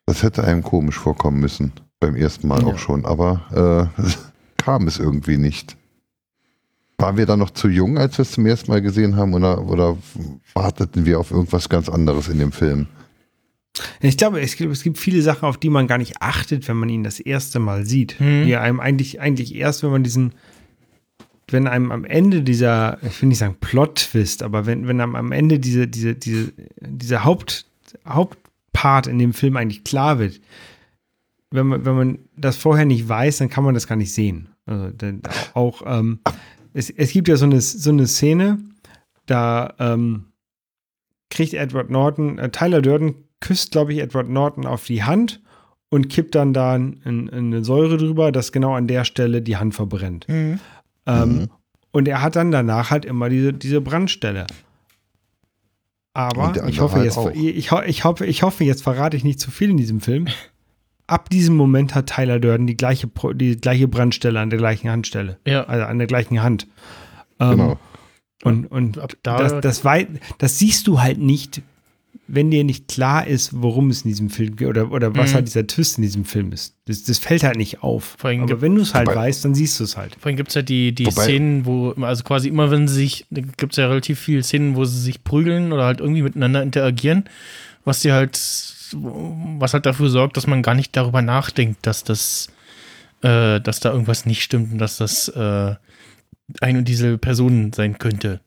Das 0.06 0.24
hätte 0.24 0.42
einem 0.42 0.64
komisch 0.64 0.98
vorkommen 0.98 1.38
müssen, 1.38 1.72
beim 2.00 2.16
ersten 2.16 2.48
Mal 2.48 2.62
Ja. 2.62 2.66
auch 2.66 2.78
schon, 2.78 3.04
aber 3.04 3.90
äh, 3.96 4.02
kam 4.56 4.88
es 4.88 4.98
irgendwie 4.98 5.36
nicht. 5.36 5.76
Waren 6.98 7.16
wir 7.16 7.26
da 7.26 7.36
noch 7.36 7.50
zu 7.50 7.68
jung, 7.68 7.96
als 7.98 8.18
wir 8.18 8.22
es 8.22 8.32
zum 8.32 8.46
ersten 8.46 8.70
Mal 8.72 8.82
gesehen 8.82 9.16
haben, 9.16 9.34
oder, 9.34 9.64
oder 9.68 9.96
warteten 10.54 11.04
wir 11.04 11.20
auf 11.20 11.30
irgendwas 11.30 11.68
ganz 11.68 11.88
anderes 11.88 12.28
in 12.28 12.38
dem 12.40 12.50
Film? 12.52 12.88
Ich 14.00 14.16
glaube, 14.16 14.40
es 14.40 14.56
gibt, 14.56 14.72
es 14.72 14.82
gibt 14.82 14.98
viele 14.98 15.22
Sachen, 15.22 15.46
auf 15.48 15.56
die 15.56 15.70
man 15.70 15.86
gar 15.86 15.98
nicht 15.98 16.20
achtet, 16.20 16.68
wenn 16.68 16.76
man 16.76 16.88
ihn 16.88 17.04
das 17.04 17.20
erste 17.20 17.58
Mal 17.58 17.86
sieht. 17.86 18.18
Hm. 18.18 18.46
Die 18.46 18.56
einem 18.56 18.80
eigentlich, 18.80 19.20
eigentlich 19.20 19.54
erst, 19.54 19.82
wenn 19.82 19.90
man 19.90 20.02
diesen, 20.02 20.34
wenn 21.48 21.66
einem 21.66 21.90
am 21.90 22.04
Ende 22.04 22.42
dieser, 22.42 22.98
ich 23.02 23.20
will 23.22 23.28
nicht 23.28 23.38
sagen 23.38 23.56
Plot-Twist, 23.60 24.42
aber 24.42 24.66
wenn, 24.66 24.86
wenn 24.88 25.00
einem 25.00 25.16
am 25.16 25.32
Ende 25.32 25.58
diese, 25.58 25.88
diese, 25.88 26.14
diese, 26.14 26.52
dieser 26.80 27.24
Haupt, 27.24 27.66
Hauptpart 28.06 29.06
in 29.06 29.18
dem 29.18 29.32
Film 29.32 29.56
eigentlich 29.56 29.84
klar 29.84 30.18
wird, 30.18 30.40
wenn 31.50 31.66
man, 31.66 31.84
wenn 31.84 31.94
man 31.94 32.18
das 32.36 32.56
vorher 32.56 32.84
nicht 32.84 33.08
weiß, 33.08 33.38
dann 33.38 33.50
kann 33.50 33.64
man 33.64 33.74
das 33.74 33.86
gar 33.86 33.96
nicht 33.96 34.12
sehen. 34.12 34.48
Also, 34.66 34.90
denn 34.90 35.22
auch, 35.54 35.82
ähm, 35.86 36.20
es, 36.74 36.90
es 36.90 37.12
gibt 37.12 37.28
ja 37.28 37.36
so 37.36 37.44
eine, 37.44 37.60
so 37.60 37.90
eine 37.90 38.06
Szene, 38.06 38.58
da 39.26 39.74
ähm, 39.78 40.26
kriegt 41.30 41.54
Edward 41.54 41.90
Norton, 41.90 42.38
äh, 42.38 42.50
Tyler 42.50 42.82
Durden 42.82 43.14
küsst, 43.42 43.72
glaube 43.72 43.92
ich, 43.92 43.98
Edward 44.00 44.30
Norton 44.30 44.64
auf 44.66 44.86
die 44.86 45.04
Hand 45.04 45.42
und 45.90 46.08
kippt 46.08 46.34
dann 46.34 46.54
da 46.54 46.72
ein, 46.72 47.02
ein, 47.04 47.28
eine 47.28 47.62
Säure 47.64 47.98
drüber, 47.98 48.32
dass 48.32 48.50
genau 48.52 48.74
an 48.74 48.86
der 48.86 49.04
Stelle 49.04 49.42
die 49.42 49.58
Hand 49.58 49.74
verbrennt. 49.74 50.26
Mhm. 50.28 50.58
Ähm, 51.06 51.28
Mhm. 51.36 51.48
Und 51.94 52.08
er 52.08 52.22
hat 52.22 52.36
dann 52.36 52.50
danach 52.50 52.90
halt 52.90 53.04
immer 53.04 53.28
diese, 53.28 53.52
diese 53.52 53.82
Brandstelle. 53.82 54.46
Aber 56.14 56.66
ich 56.68 56.80
hoffe, 56.80 56.96
halt 56.96 57.04
jetzt, 57.04 57.18
ich, 57.36 57.70
ho- 57.70 57.82
ich, 57.86 58.04
hoffe, 58.04 58.26
ich 58.26 58.42
hoffe, 58.42 58.64
jetzt 58.64 58.82
verrate 58.82 59.16
ich 59.16 59.24
nicht 59.24 59.40
zu 59.40 59.50
viel 59.50 59.70
in 59.70 59.76
diesem 59.76 60.00
Film. 60.00 60.28
Ab 61.06 61.30
diesem 61.30 61.56
Moment 61.56 61.94
hat 61.94 62.06
Tyler 62.14 62.38
Durden 62.38 62.66
die 62.66 62.76
gleiche, 62.76 63.08
die 63.34 63.56
gleiche 63.56 63.88
Brandstelle 63.88 64.38
an 64.40 64.50
der 64.50 64.58
gleichen 64.58 64.88
Handstelle. 64.90 65.38
Ja. 65.46 65.64
Also 65.64 65.84
an 65.84 65.98
der 65.98 66.06
gleichen 66.06 66.42
Hand. 66.42 66.66
Ähm, 67.40 67.50
Genau. 67.50 67.78
Und, 68.44 68.66
und 68.72 68.98
Ab 68.98 69.12
da- 69.22 69.38
das, 69.38 69.82
das, 69.82 70.06
das 70.38 70.58
siehst 70.58 70.86
du 70.86 71.00
halt 71.00 71.18
nicht, 71.18 71.62
wenn 72.34 72.50
dir 72.50 72.64
nicht 72.64 72.88
klar 72.88 73.26
ist, 73.26 73.50
worum 73.60 73.90
es 73.90 74.02
in 74.02 74.08
diesem 74.08 74.30
Film 74.30 74.56
geht 74.56 74.66
oder, 74.66 74.90
oder 74.90 75.14
was 75.14 75.30
Mhm. 75.30 75.34
halt 75.34 75.46
dieser 75.48 75.66
Twist 75.66 75.98
in 75.98 76.02
diesem 76.02 76.24
Film 76.24 76.50
ist. 76.50 76.74
Das, 76.86 77.04
das 77.04 77.18
fällt 77.18 77.42
halt 77.42 77.56
nicht 77.56 77.82
auf. 77.82 78.16
Vor 78.18 78.30
allem 78.30 78.40
Aber 78.44 78.62
wenn 78.62 78.74
du 78.74 78.80
es 78.80 78.94
halt 78.94 79.06
Wobei- 79.06 79.16
weißt, 79.16 79.44
dann 79.44 79.54
siehst 79.54 79.78
du 79.78 79.84
es 79.84 79.98
halt. 79.98 80.16
Vorhin 80.18 80.38
gibt 80.38 80.48
es 80.48 80.54
ja 80.54 80.62
die, 80.62 80.94
die 80.94 81.06
Wobei- 81.06 81.24
Szenen, 81.24 81.66
wo, 81.66 81.90
also 82.00 82.24
quasi 82.24 82.48
immer, 82.48 82.70
wenn 82.70 82.88
sie 82.88 82.94
sich, 82.94 83.26
gibt 83.30 83.72
es 83.72 83.76
ja 83.76 83.86
relativ 83.86 84.18
viele 84.18 84.42
Szenen, 84.42 84.76
wo 84.76 84.86
sie 84.86 84.98
sich 84.98 85.22
prügeln 85.24 85.72
oder 85.72 85.84
halt 85.84 86.00
irgendwie 86.00 86.22
miteinander 86.22 86.62
interagieren, 86.62 87.24
was 87.84 88.00
die 88.00 88.12
halt, 88.12 88.40
was 88.94 89.74
halt 89.74 89.84
dafür 89.84 90.08
sorgt, 90.08 90.38
dass 90.38 90.46
man 90.46 90.62
gar 90.62 90.74
nicht 90.74 90.96
darüber 90.96 91.20
nachdenkt, 91.20 91.86
dass 91.86 92.02
das, 92.02 92.48
äh, 93.20 93.60
dass 93.60 93.80
da 93.80 93.92
irgendwas 93.92 94.24
nicht 94.24 94.42
stimmt 94.42 94.72
und 94.72 94.78
dass 94.78 94.96
das 94.96 95.28
äh, 95.28 95.74
eine 96.60 96.78
und 96.78 96.88
diese 96.88 97.18
Person 97.18 97.72
sein 97.74 97.98
könnte. 97.98 98.40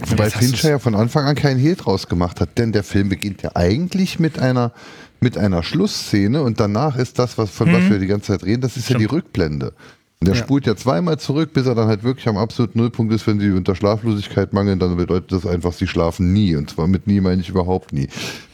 Du's. 0.00 0.32
Fincher 0.34 0.70
ja 0.70 0.78
von 0.78 0.94
Anfang 0.94 1.24
an 1.26 1.34
keinen 1.34 1.58
Hehl 1.58 1.74
draus 1.76 2.06
gemacht 2.08 2.40
hat, 2.40 2.56
denn 2.58 2.72
der 2.72 2.84
Film 2.84 3.08
beginnt 3.08 3.42
ja 3.42 3.50
eigentlich 3.54 4.18
mit 4.20 4.38
einer, 4.38 4.72
mit 5.20 5.36
einer 5.36 5.62
Schlussszene 5.62 6.42
und 6.42 6.60
danach 6.60 6.96
ist 6.96 7.18
das, 7.18 7.36
was, 7.38 7.50
von 7.50 7.72
was 7.72 7.82
Mhm. 7.84 7.90
wir 7.90 7.98
die 7.98 8.06
ganze 8.06 8.28
Zeit 8.32 8.44
reden, 8.44 8.60
das 8.60 8.76
ist 8.76 8.88
ja 8.88 8.96
Stimmt. 8.96 9.00
die 9.00 9.14
Rückblende. 9.16 9.72
Und 10.20 10.26
der 10.28 10.34
Ja. 10.36 10.42
spult 10.42 10.66
ja 10.66 10.74
zweimal 10.76 11.18
zurück, 11.18 11.52
bis 11.52 11.66
er 11.66 11.74
dann 11.74 11.88
halt 11.88 12.02
wirklich 12.02 12.26
am 12.28 12.36
absoluten 12.36 12.78
Nullpunkt 12.78 13.12
ist, 13.12 13.26
wenn 13.26 13.38
sie 13.40 13.50
unter 13.50 13.74
Schlaflosigkeit 13.76 14.52
mangeln, 14.52 14.78
dann 14.80 14.96
bedeutet 14.96 15.30
das 15.32 15.46
einfach, 15.46 15.72
sie 15.72 15.86
schlafen 15.86 16.32
nie. 16.32 16.56
Und 16.56 16.70
zwar 16.70 16.86
mit 16.88 17.06
nie 17.06 17.20
meine 17.20 17.40
ich 17.40 17.48
überhaupt 17.48 17.92
nie. 17.92 18.08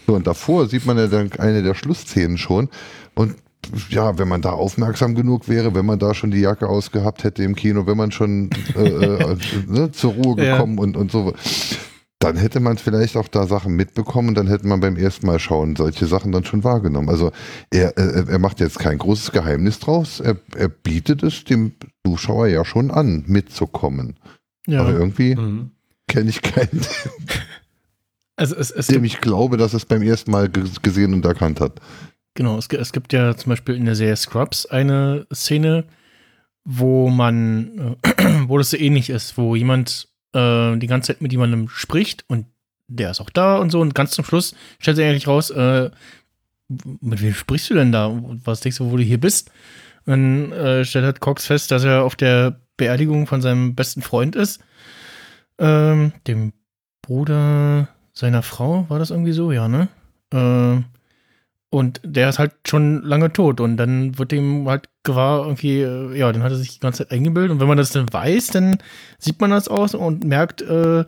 So, 0.07 0.15
und 0.15 0.27
davor 0.27 0.67
sieht 0.69 0.85
man 0.85 0.99
ja 0.99 1.07
dann 1.07 1.31
eine 1.39 1.63
der 1.63 1.75
Schlussszenen 1.75 2.37
schon. 2.37 2.69
Und 3.15 3.35
ja, 3.91 4.19
wenn 4.19 4.29
man 4.29 4.43
da 4.43 4.51
aufmerksam 4.51 5.15
genug 5.15 5.49
wäre, 5.49 5.75
wenn 5.75 5.87
man 5.87 5.99
da 5.99 6.15
schon 6.15 6.31
die 6.31 6.41
Jacke 6.41 6.69
ausgehabt 6.69 7.25
hätte 7.25 7.43
im 7.43 7.55
Kino, 7.55 7.87
wenn 7.87 7.97
man 7.97 8.11
schon 8.13 8.51
äh, 8.77 8.81
äh, 8.81 9.37
ne, 9.67 9.91
zur 9.93 10.13
Ruhe 10.13 10.43
Ja. 10.43 10.53
gekommen 10.53 10.79
und, 10.79 10.97
und 10.97 11.11
so, 11.13 11.33
dann 12.19 12.37
hätte 12.37 12.61
man 12.61 12.79
vielleicht 12.79 13.17
auch 13.19 13.29
da 13.29 13.47
Sachen 13.47 13.77
mitbekommen 13.77 14.29
und 14.29 14.35
dann 14.37 14.47
hätte 14.47 14.67
man 14.67 14.81
beim 14.81 14.97
ersten 14.97 15.27
Mal 15.27 15.39
schauen 15.39 15.77
solche 15.77 16.07
Sachen 16.07 16.33
dann 16.33 16.45
schon 16.45 16.65
wahrgenommen. 16.65 17.11
Also 17.11 17.33
er, 17.71 17.97
er, 17.99 18.29
er 18.29 18.39
macht 18.39 18.61
jetzt 18.61 18.79
kein 18.79 18.97
großes 18.99 19.33
Geheimnis 19.33 19.79
draus, 19.79 20.21
er, 20.21 20.37
er 20.57 20.69
bietet 20.69 21.23
es 21.23 21.45
dem 21.45 21.73
Zuschauer 22.07 22.47
ja 22.47 22.65
schon 22.65 22.91
an, 22.91 23.25
mitzukommen. 23.27 24.17
Aber 24.69 24.91
Ja, 24.93 24.99
irgendwie 24.99 25.35
Mhm. 25.37 25.71
kenne 26.09 26.31
ich 26.31 26.41
keinen, 26.41 26.81
also 28.37 28.57
es, 28.57 28.71
es 28.71 28.87
dem 28.89 29.05
ich 29.05 29.21
glaube, 29.21 29.57
dass 29.57 29.75
es 29.75 29.85
beim 29.85 30.03
ersten 30.03 30.31
Mal 30.31 30.49
ge- 30.49 30.65
gesehen 30.83 31.15
und 31.15 31.25
erkannt 31.25 31.61
hat. 31.61 31.81
Genau, 32.35 32.59
es, 32.59 32.69
es 32.69 32.93
gibt 32.93 33.13
ja 33.13 33.37
zum 33.37 33.51
Beispiel 33.51 33.77
in 33.77 33.85
der 33.85 33.95
Serie 33.95 34.17
Scrubs 34.17 34.67
eine 34.67 35.27
Szene, 35.33 35.85
wo 36.65 37.09
man, 37.09 37.97
äh, 38.03 38.25
wo 38.49 38.59
das 38.59 38.71
so 38.71 38.77
ähnlich 38.77 39.11
ist, 39.11 39.37
wo 39.39 39.55
jemand 39.55 40.09
äh, 40.33 40.77
die 40.77 40.87
ganze 40.87 41.09
Zeit 41.13 41.23
mit 41.23 41.33
jemandem 41.33 41.69
spricht 41.69 42.25
und 42.29 42.47
der 42.87 43.11
ist 43.11 43.21
auch 43.21 43.31
da 43.31 43.57
und 43.59 43.71
so 43.71 43.81
und 43.81 43.95
ganz 43.95 44.11
zum 44.11 44.25
Schluss 44.25 44.55
stellt 44.79 44.97
sich 44.97 45.07
eigentlich 45.07 45.29
raus, 45.29 45.51
äh, 45.51 45.91
mit 47.01 47.23
wem 47.23 47.35
sprichst 47.35 47.71
du 47.71 47.75
denn 47.75 47.93
da? 47.93 48.11
Was 48.45 48.61
denkst 48.61 48.79
du, 48.79 48.91
wo 48.91 48.97
du 48.97 49.03
hier 49.03 49.21
bist? 49.21 49.51
Und 50.07 50.13
dann 50.13 50.53
äh, 50.53 50.85
stellt 50.85 51.05
halt 51.05 51.21
Cox 51.21 51.47
fest, 51.47 51.71
dass 51.71 51.85
er 51.85 52.05
auf 52.05 52.17
der 52.17 52.61
Beerdigung 52.77 53.27
von 53.27 53.41
seinem 53.41 53.75
besten 53.75 54.03
Freund 54.03 54.37
ist, 54.37 54.61
ähm, 55.59 56.13
dem 56.27 56.53
Bruder 57.03 57.89
seiner 58.13 58.43
Frau, 58.43 58.89
war 58.89 58.99
das 58.99 59.11
irgendwie 59.11 59.33
so, 59.33 59.53
ja, 59.53 59.69
ne? 59.69 59.89
Ähm, 60.33 60.87
und 61.75 62.01
der 62.05 62.29
ist 62.29 62.39
halt 62.39 62.53
schon 62.69 63.03
lange 63.03 63.33
tot. 63.33 63.61
Und 63.61 63.77
dann 63.77 64.17
wird 64.17 64.33
ihm 64.33 64.69
halt 64.69 64.89
gewahr, 65.03 65.45
irgendwie, 65.45 65.81
äh, 65.81 66.17
ja, 66.17 66.31
dann 66.31 66.45
hat 66.45 66.53
er 66.53 66.57
sich 66.57 66.75
die 66.75 66.79
ganze 66.79 66.99
Zeit 66.99 67.11
eingebildet. 67.11 67.51
Und 67.51 67.59
wenn 67.59 67.67
man 67.67 67.77
das 67.77 67.91
dann 67.91 68.13
weiß, 68.13 68.47
dann 68.49 68.79
sieht 69.19 69.41
man 69.41 69.51
das 69.51 69.67
aus 69.67 69.97
und 69.97 70.23
merkt 70.23 70.63
äh, 70.63 71.05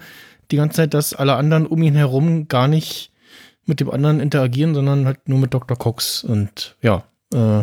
die 0.51 0.57
ganze 0.57 0.79
Zeit, 0.79 0.93
dass 0.93 1.15
alle 1.15 1.37
anderen 1.37 1.69
um 1.69 1.81
ihn 1.83 1.95
herum 1.95 2.49
gar 2.49 2.67
nicht 2.67 3.13
mit 3.65 3.79
dem 3.79 3.93
anderen 3.93 4.19
interagieren, 4.19 4.75
sondern 4.75 5.07
halt 5.07 5.29
nur 5.29 5.39
mit 5.39 5.55
Dr. 5.55 5.79
Cox. 5.79 6.25
Und 6.25 6.75
ja, 6.83 7.05
äh, 7.33 7.63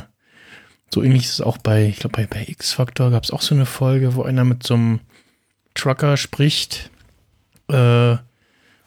so 0.94 1.04
ähnlich 1.04 1.26
ist 1.26 1.34
es 1.34 1.42
auch 1.42 1.58
bei, 1.58 1.88
ich 1.88 2.00
glaube, 2.00 2.16
bei, 2.16 2.26
bei 2.26 2.46
X-Factor 2.48 3.12
gab 3.12 3.26
es 3.26 3.32
auch 3.32 3.42
so 3.42 3.54
eine 3.54 3.66
Folge, 3.66 4.16
wo 4.16 4.24
einer 4.24 4.46
mit 4.46 4.64
so 4.64 4.76
einem 4.76 5.02
Trucker 5.74 6.16
spricht. 6.16 6.90
Äh, 7.68 8.16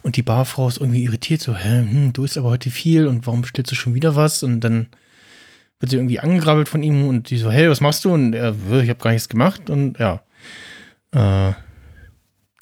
und 0.06 0.16
die 0.16 0.22
Barfrau 0.22 0.68
ist 0.68 0.78
irgendwie 0.78 1.02
irritiert, 1.02 1.40
so, 1.40 1.56
hä, 1.56 1.80
hm, 1.80 2.12
du 2.12 2.22
isst 2.22 2.38
aber 2.38 2.50
heute 2.50 2.70
viel 2.70 3.08
und 3.08 3.26
warum 3.26 3.42
bestellst 3.42 3.72
du 3.72 3.74
schon 3.74 3.94
wieder 3.94 4.14
was? 4.14 4.44
Und 4.44 4.60
dann 4.60 4.86
wird 5.80 5.90
sie 5.90 5.96
irgendwie 5.96 6.20
angegrabbelt 6.20 6.68
von 6.68 6.84
ihm 6.84 7.08
und 7.08 7.28
die 7.28 7.38
so, 7.38 7.50
hey, 7.50 7.68
was 7.68 7.80
machst 7.80 8.04
du? 8.04 8.14
Und 8.14 8.32
er, 8.32 8.54
"Äh, 8.70 8.82
ich 8.84 8.88
habe 8.88 9.00
gar 9.02 9.10
nichts 9.10 9.28
gemacht 9.28 9.68
und 9.68 9.98
ja. 9.98 10.22
Äh, 11.10 11.54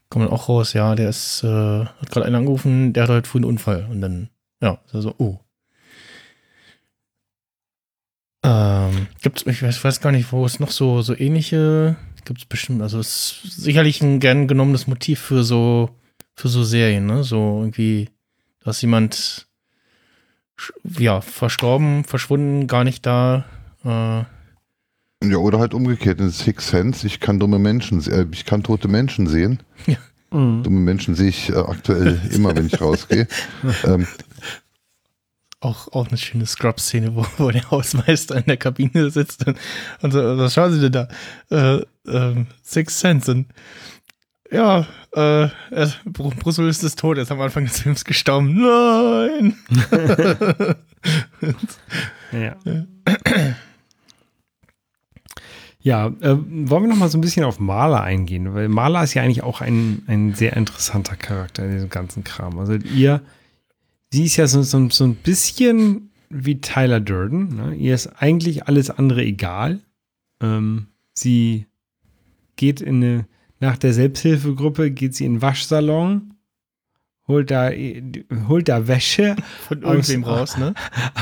kommt 0.08 0.24
dann 0.24 0.32
auch 0.32 0.48
raus, 0.48 0.72
ja, 0.72 0.94
der 0.94 1.10
ist, 1.10 1.44
äh, 1.44 1.84
hat 1.84 2.10
gerade 2.10 2.24
einen 2.24 2.36
angerufen, 2.36 2.94
der 2.94 3.02
hat 3.02 3.10
heute 3.10 3.28
früh 3.28 3.40
einen 3.40 3.44
Unfall. 3.44 3.88
Und 3.90 4.00
dann, 4.00 4.30
ja, 4.62 4.78
ist 4.86 4.94
er 4.94 5.02
so, 5.02 5.14
oh. 5.18 5.38
Ähm, 8.42 9.08
gibt's, 9.20 9.44
ich 9.44 9.62
weiß, 9.62 9.84
weiß 9.84 10.00
gar 10.00 10.12
nicht, 10.12 10.32
wo 10.32 10.46
es 10.46 10.60
noch 10.60 10.70
so, 10.70 11.02
so 11.02 11.14
ähnliche 11.14 11.96
gibt 12.24 12.38
es 12.38 12.46
bestimmt. 12.46 12.80
Also 12.80 13.00
es 13.00 13.42
ist 13.44 13.60
sicherlich 13.60 14.00
ein 14.00 14.18
gern 14.18 14.48
genommenes 14.48 14.86
Motiv 14.86 15.20
für 15.20 15.44
so, 15.44 15.90
für 16.34 16.48
so 16.48 16.64
Serien, 16.64 17.06
ne? 17.06 17.24
So 17.24 17.60
irgendwie, 17.60 18.10
dass 18.62 18.82
jemand 18.82 19.46
ja, 20.98 21.20
verstorben, 21.20 22.04
verschwunden, 22.04 22.66
gar 22.66 22.84
nicht 22.84 23.04
da. 23.06 23.44
Äh, 23.84 24.24
Ja, 25.28 25.36
oder 25.38 25.58
halt 25.58 25.74
umgekehrt 25.74 26.20
in 26.20 26.30
Six 26.30 26.68
Sense. 26.68 27.06
Ich 27.06 27.20
kann 27.20 27.38
dumme 27.40 27.58
Menschen, 27.58 28.00
äh, 28.10 28.26
ich 28.32 28.44
kann 28.44 28.62
tote 28.62 28.88
Menschen 28.88 29.26
sehen. 29.26 29.60
Mhm. 30.30 30.62
Dumme 30.64 30.80
Menschen 30.80 31.14
sehe 31.14 31.28
ich 31.28 31.50
äh, 31.50 31.56
aktuell 31.56 32.20
immer, 32.32 32.54
wenn 32.56 32.66
ich 32.66 32.80
rausgehe. 32.80 33.28
Ähm, 33.84 34.06
auch, 35.60 35.88
auch 35.92 36.08
eine 36.08 36.18
schöne 36.18 36.44
Scrub-Szene, 36.44 37.14
wo, 37.14 37.24
wo 37.38 37.50
der 37.50 37.70
Hausmeister 37.70 38.36
in 38.36 38.44
der 38.44 38.56
Kabine 38.56 39.10
sitzt 39.10 39.46
und, 39.46 39.56
und 40.02 40.10
so, 40.12 40.38
was 40.38 40.54
schauen 40.54 40.72
Sie 40.72 40.80
denn 40.80 40.92
da? 40.92 41.08
Äh, 41.50 41.84
ähm, 42.06 42.46
Six 42.62 43.00
Sense 43.00 43.30
und 43.30 43.46
ja, 44.54 44.86
äh, 45.12 45.48
Br- 46.04 46.34
Bruce 46.38 46.58
Willis 46.58 46.82
ist 46.82 46.98
tot, 46.98 47.16
er 47.18 47.22
ist 47.24 47.32
am 47.32 47.40
Anfang 47.40 47.64
des 47.64 47.80
Films 47.80 48.04
gestorben. 48.04 48.54
Nein! 48.60 49.56
Ja. 52.32 52.56
Ja, 55.80 56.06
äh, 56.06 56.36
wollen 56.38 56.84
wir 56.84 56.88
noch 56.88 56.96
mal 56.96 57.10
so 57.10 57.18
ein 57.18 57.20
bisschen 57.20 57.44
auf 57.44 57.60
Marla 57.60 58.00
eingehen, 58.02 58.54
weil 58.54 58.68
Marla 58.68 59.02
ist 59.04 59.12
ja 59.14 59.22
eigentlich 59.22 59.42
auch 59.42 59.60
ein, 59.60 60.02
ein 60.06 60.34
sehr 60.34 60.56
interessanter 60.56 61.14
Charakter 61.14 61.64
in 61.64 61.72
diesem 61.72 61.90
ganzen 61.90 62.24
Kram. 62.24 62.58
Also 62.58 62.72
ihr, 62.74 63.20
sie 64.10 64.24
ist 64.24 64.36
ja 64.36 64.46
so, 64.46 64.62
so, 64.62 64.88
so 64.88 65.04
ein 65.04 65.14
bisschen 65.16 66.10
wie 66.30 66.60
Tyler 66.62 67.00
Durden. 67.00 67.54
Ne? 67.56 67.74
Ihr 67.74 67.94
ist 67.94 68.06
eigentlich 68.20 68.66
alles 68.66 68.88
andere 68.90 69.22
egal. 69.22 69.80
Ähm, 70.40 70.86
sie 71.12 71.66
geht 72.56 72.80
in 72.80 72.96
eine, 73.04 73.26
nach 73.60 73.76
der 73.78 73.92
Selbsthilfegruppe 73.92 74.90
geht 74.90 75.14
sie 75.14 75.24
in 75.24 75.34
den 75.34 75.42
Waschsalon, 75.42 76.34
holt 77.26 77.50
da, 77.50 77.70
holt 78.48 78.68
da 78.68 78.86
Wäsche 78.86 79.36
Von 79.68 79.82
irgendwem 79.82 80.24
Aus- 80.24 80.40
raus, 80.40 80.58
ne? 80.58 80.74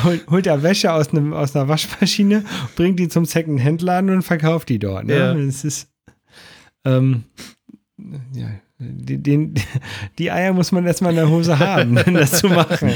holt, 0.05 0.27
holt 0.29 0.47
er 0.47 0.63
Wäsche 0.63 0.93
aus, 0.93 1.11
einem, 1.11 1.33
aus 1.33 1.55
einer 1.55 1.69
Waschmaschine, 1.69 2.45
bringt 2.77 2.99
die 2.99 3.09
zum 3.09 3.25
Second-Hand-Laden 3.25 4.11
und 4.11 4.23
verkauft 4.23 4.69
die 4.69 4.79
dort. 4.79 5.07
Ne? 5.07 5.17
Ja. 5.17 5.35
Das 5.35 5.65
ist, 5.65 5.89
ähm, 6.85 7.25
ja, 8.35 8.49
die, 8.79 9.19
den, 9.23 9.55
die 10.19 10.31
Eier 10.33 10.53
muss 10.53 10.73
man 10.73 10.85
erstmal 10.87 11.13
in 11.13 11.17
der 11.17 11.29
Hose 11.31 11.59
haben, 11.59 11.97
um 11.99 12.15
das 12.15 12.39
zu 12.39 12.49
machen. 12.49 12.91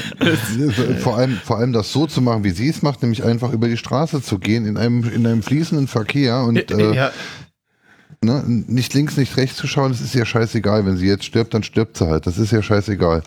vor, 0.99 1.17
allem, 1.17 1.37
vor 1.37 1.59
allem 1.59 1.73
das 1.73 1.93
so 1.93 2.07
zu 2.07 2.21
machen, 2.21 2.43
wie 2.43 2.51
sie 2.51 2.69
es 2.69 2.83
macht, 2.83 3.03
nämlich 3.03 3.23
einfach 3.23 3.53
über 3.53 3.69
die 3.69 3.77
Straße 3.77 4.21
zu 4.21 4.39
gehen 4.39 4.67
in 4.67 4.77
einem, 4.77 5.05
in 5.05 5.25
einem 5.27 5.43
fließenden 5.45 5.87
Verkehr 5.87 6.43
und 6.43 6.71
äh, 6.73 6.95
ja, 6.95 7.13
ne, 8.23 8.43
nicht 8.47 8.95
links, 8.95 9.17
nicht 9.17 9.37
rechts 9.37 9.57
zu 9.57 9.67
schauen, 9.67 9.93
das 9.93 10.01
ist 10.01 10.15
ihr 10.15 10.27
scheißegal. 10.27 10.87
Wenn 10.87 10.97
sie 10.97 11.07
jetzt 11.07 11.25
stirbt, 11.25 11.55
dann 11.55 11.63
stirbt 11.63 11.97
sie 11.97 12.07
halt. 12.07 12.27
Das 12.27 12.39
ist 12.39 12.53
ihr 12.53 12.63
scheißegal. 12.63 13.23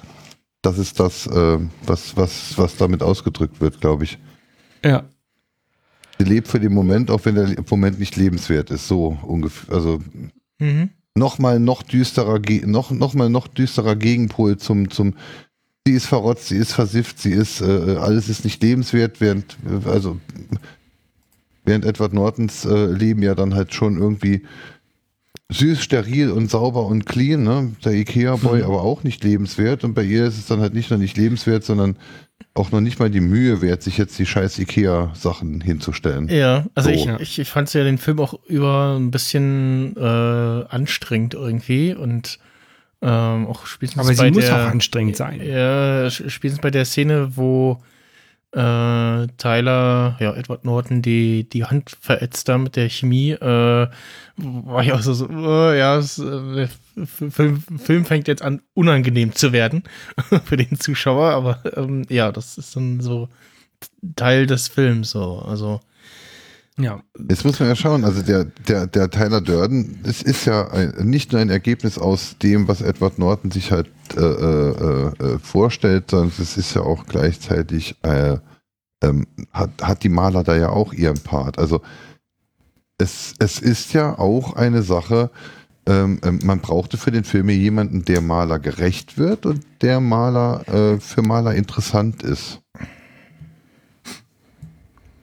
Das 0.61 0.77
ist 0.77 0.99
das, 0.99 1.27
äh, 1.27 1.59
was, 1.85 2.17
was, 2.17 2.57
was 2.57 2.77
damit 2.77 3.01
ausgedrückt 3.01 3.61
wird, 3.61 3.79
glaube 3.81 4.03
ich. 4.03 4.19
Ja, 4.83 5.03
Sie 6.19 6.25
lebt 6.25 6.49
für 6.49 6.59
den 6.59 6.73
Moment, 6.73 7.09
auch 7.09 7.23
wenn 7.23 7.35
der 7.35 7.55
Moment 7.69 7.97
nicht 7.97 8.17
lebenswert 8.17 8.71
ist. 8.71 8.87
So 8.87 9.17
ungefähr. 9.23 9.73
Also 9.73 10.01
mhm. 10.59 10.89
nochmal 11.15 11.61
noch 11.61 11.81
düsterer, 11.81 12.41
noch, 12.65 12.91
noch 12.91 13.13
mal 13.13 13.29
noch 13.29 13.47
düsterer 13.47 13.95
Gegenpol 13.95 14.57
zum, 14.57 14.89
zum 14.89 15.15
sie 15.87 15.93
ist 15.93 16.07
verrotzt, 16.07 16.49
sie 16.49 16.57
ist 16.57 16.73
versifft, 16.73 17.19
sie 17.19 17.31
ist, 17.31 17.61
äh, 17.61 17.95
alles 17.99 18.27
ist 18.27 18.43
nicht 18.43 18.61
lebenswert, 18.61 19.21
während, 19.21 19.57
äh, 19.65 19.89
also, 19.89 20.19
während 21.63 21.85
Edward 21.85 22.13
Nortons 22.13 22.65
äh, 22.65 22.87
Leben 22.87 23.23
ja 23.23 23.33
dann 23.33 23.55
halt 23.55 23.73
schon 23.73 23.97
irgendwie 23.97 24.43
süß, 25.51 25.81
steril 25.81 26.31
und 26.31 26.49
sauber 26.49 26.85
und 26.85 27.05
clean, 27.05 27.43
ne? 27.43 27.71
Der 27.83 27.93
Ikea-Boy 27.93 28.63
aber 28.63 28.83
auch 28.83 29.03
nicht 29.03 29.23
lebenswert 29.23 29.83
und 29.83 29.93
bei 29.95 30.03
ihr 30.03 30.25
ist 30.25 30.37
es 30.37 30.45
dann 30.45 30.59
halt 30.59 30.73
nicht 30.73 30.89
nur 30.91 30.99
nicht 30.99 31.17
lebenswert, 31.17 31.63
sondern 31.63 31.95
auch 32.53 32.71
noch 32.71 32.81
nicht 32.81 32.99
mal 32.99 33.09
die 33.09 33.19
Mühe 33.21 33.61
wert, 33.61 33.81
sich 33.83 33.97
jetzt 33.97 34.17
die 34.19 34.25
scheiß 34.25 34.59
Ikea-Sachen 34.59 35.61
hinzustellen. 35.61 36.27
Ja, 36.29 36.65
also 36.75 36.89
So. 36.89 36.95
ich, 36.95 37.05
Ja. 37.05 37.19
ich, 37.19 37.39
ich 37.39 37.49
fand 37.49 37.73
ja 37.73 37.83
den 37.83 37.97
Film 37.97 38.19
auch 38.19 38.35
über 38.47 38.97
ein 38.99 39.11
bisschen 39.11 39.95
äh, 39.97 39.99
anstrengend 40.69 41.33
irgendwie 41.33 41.93
und 41.95 42.39
ähm, 43.01 43.47
auch 43.47 43.65
spätestens 43.65 44.01
aber 44.01 44.09
bei 44.15 44.25
sie 44.25 44.31
muss 44.31 44.45
der, 44.45 44.55
auch 44.55 44.69
anstrengend 44.69 45.15
sein. 45.15 45.41
Ja, 45.41 46.09
spätestens 46.09 46.61
bei 46.61 46.69
der 46.71 46.85
Szene, 46.85 47.31
wo 47.37 47.81
äh, 48.51 49.27
Tyler, 49.37 50.17
ja, 50.19 50.33
Edward 50.33 50.65
Norton 50.65 51.01
die, 51.01 51.47
die 51.47 51.65
Hand 51.65 51.95
verätzt 52.01 52.49
da 52.49 52.57
mit 52.57 52.75
der 52.75 52.89
Chemie, 52.89 53.31
äh, 53.31 53.87
war 54.37 54.83
ich 54.83 54.91
auch 54.91 55.01
so, 55.01 55.13
so 55.13 55.27
äh, 55.27 55.77
ja, 55.77 55.97
es, 55.97 56.19
äh, 56.19 56.67
Film, 57.05 57.61
Film 57.77 58.05
fängt 58.05 58.27
jetzt 58.27 58.41
an, 58.41 58.61
unangenehm 58.73 59.33
zu 59.33 59.51
werden 59.51 59.83
für 60.45 60.57
den 60.57 60.79
Zuschauer, 60.79 61.31
aber 61.31 61.61
ähm, 61.77 62.05
ja, 62.09 62.31
das 62.31 62.57
ist 62.57 62.75
dann 62.75 63.01
so 63.01 63.29
Teil 64.15 64.47
des 64.47 64.67
Films 64.67 65.11
so, 65.11 65.39
also 65.39 65.79
Ja, 66.79 67.01
Jetzt 67.27 67.43
muss 67.43 67.59
man 67.59 67.67
ja 67.67 67.75
schauen, 67.75 68.05
also 68.05 68.21
der, 68.21 68.45
der, 68.45 68.87
der 68.87 69.09
Tyler 69.09 69.41
Durden, 69.41 69.99
es 70.03 70.21
ist 70.21 70.45
ja 70.45 70.69
ein, 70.69 70.93
nicht 71.09 71.33
nur 71.33 71.41
ein 71.41 71.49
Ergebnis 71.49 71.97
aus 71.97 72.37
dem, 72.41 72.69
was 72.69 72.81
Edward 72.81 73.19
Norton 73.19 73.51
sich 73.51 73.73
halt 73.73 73.89
äh, 74.15 74.21
äh, 74.21 75.07
äh, 75.07 75.39
vorstellt, 75.39 76.11
sondern 76.11 76.31
es 76.39 76.55
ist 76.55 76.73
ja 76.73 76.81
auch 76.81 77.05
gleichzeitig, 77.05 77.97
äh, 78.03 78.37
ähm, 79.03 79.27
hat, 79.51 79.71
hat 79.81 80.03
die 80.03 80.09
Maler 80.09 80.43
da 80.43 80.55
ja 80.55 80.69
auch 80.69 80.93
ihren 80.93 81.19
Part. 81.19 81.59
Also 81.59 81.81
es, 82.97 83.33
es 83.39 83.59
ist 83.59 83.93
ja 83.93 84.17
auch 84.17 84.55
eine 84.55 84.81
Sache, 84.81 85.31
ähm, 85.85 86.21
ähm, 86.23 86.39
man 86.43 86.59
brauchte 86.59 86.97
für 86.97 87.11
den 87.11 87.25
Film 87.25 87.49
jemanden, 87.49 88.05
der 88.05 88.21
Maler 88.21 88.59
gerecht 88.59 89.17
wird 89.17 89.45
und 89.45 89.65
der 89.81 89.99
Maler 89.99 90.63
äh, 90.67 90.99
für 90.99 91.23
Maler 91.23 91.55
interessant 91.55 92.23
ist. 92.23 92.61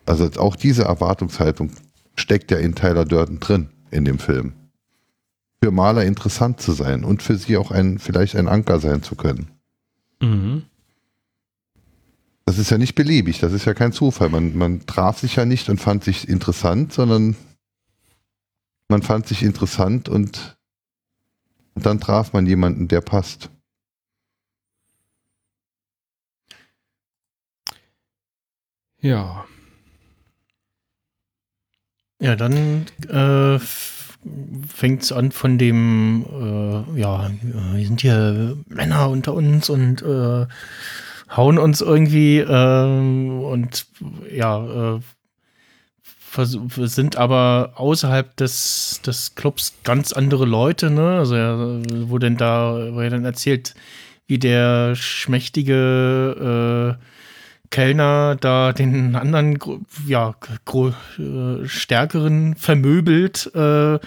Also 0.06 0.30
auch 0.40 0.56
diese 0.56 0.84
Erwartungshaltung 0.84 1.70
steckt 2.14 2.50
ja 2.50 2.58
in 2.58 2.74
Tyler 2.74 3.04
Durden 3.04 3.40
drin 3.40 3.70
in 3.90 4.04
dem 4.04 4.18
Film. 4.18 4.52
Für 5.62 5.70
Maler 5.70 6.04
interessant 6.04 6.60
zu 6.60 6.72
sein 6.72 7.04
und 7.04 7.22
für 7.22 7.36
sie 7.36 7.56
auch 7.56 7.70
ein, 7.70 7.98
vielleicht 7.98 8.36
ein 8.36 8.48
Anker 8.48 8.80
sein 8.80 9.02
zu 9.02 9.16
können. 9.16 9.50
mhm. 10.20 10.62
Das 12.48 12.58
ist 12.58 12.70
ja 12.70 12.78
nicht 12.78 12.94
beliebig, 12.94 13.40
das 13.40 13.52
ist 13.52 13.64
ja 13.64 13.74
kein 13.74 13.90
Zufall. 13.90 14.28
Man, 14.28 14.56
man 14.56 14.86
traf 14.86 15.18
sich 15.18 15.34
ja 15.34 15.44
nicht 15.44 15.68
und 15.68 15.80
fand 15.80 16.04
sich 16.04 16.28
interessant, 16.28 16.92
sondern 16.92 17.34
man 18.88 19.02
fand 19.02 19.26
sich 19.26 19.42
interessant 19.42 20.08
und, 20.08 20.56
und 21.74 21.84
dann 21.84 21.98
traf 21.98 22.32
man 22.32 22.46
jemanden, 22.46 22.86
der 22.86 23.00
passt. 23.00 23.50
ja. 29.06 29.46
Ja, 32.20 32.34
dann 32.34 32.86
äh, 33.08 33.58
fängt 34.68 35.02
es 35.02 35.12
an 35.12 35.32
von 35.32 35.58
dem, 35.58 36.24
äh, 36.94 37.00
ja, 37.00 37.30
wir 37.74 37.86
sind 37.86 38.00
hier 38.00 38.56
Männer 38.68 39.10
unter 39.10 39.34
uns 39.34 39.68
und 39.68 40.02
äh, 40.02 40.46
hauen 41.34 41.58
uns 41.58 41.80
irgendwie 41.80 42.38
ähm, 42.38 43.40
und 43.40 43.86
ja, 44.34 44.96
äh, 44.96 45.00
wir 46.38 46.88
sind 46.88 47.16
aber 47.16 47.72
außerhalb 47.76 48.36
des, 48.36 49.00
des 49.06 49.36
Clubs 49.36 49.72
ganz 49.84 50.12
andere 50.12 50.44
Leute, 50.44 50.90
ne? 50.90 51.16
Also 51.18 51.34
ja, 51.34 51.80
wo 52.08 52.18
denn 52.18 52.36
da, 52.36 52.92
wo 52.92 53.00
er 53.00 53.08
dann 53.08 53.24
erzählt, 53.24 53.74
wie 54.26 54.38
der 54.38 54.94
schmächtige 54.96 56.98
äh, 56.98 57.02
Kellner 57.70 58.36
da 58.36 58.72
den 58.72 59.14
anderen, 59.14 59.58
ja, 60.06 60.34
äh, 61.18 61.66
stärkeren 61.66 62.54
vermöbelt 62.56 63.50
äh, 63.54 63.98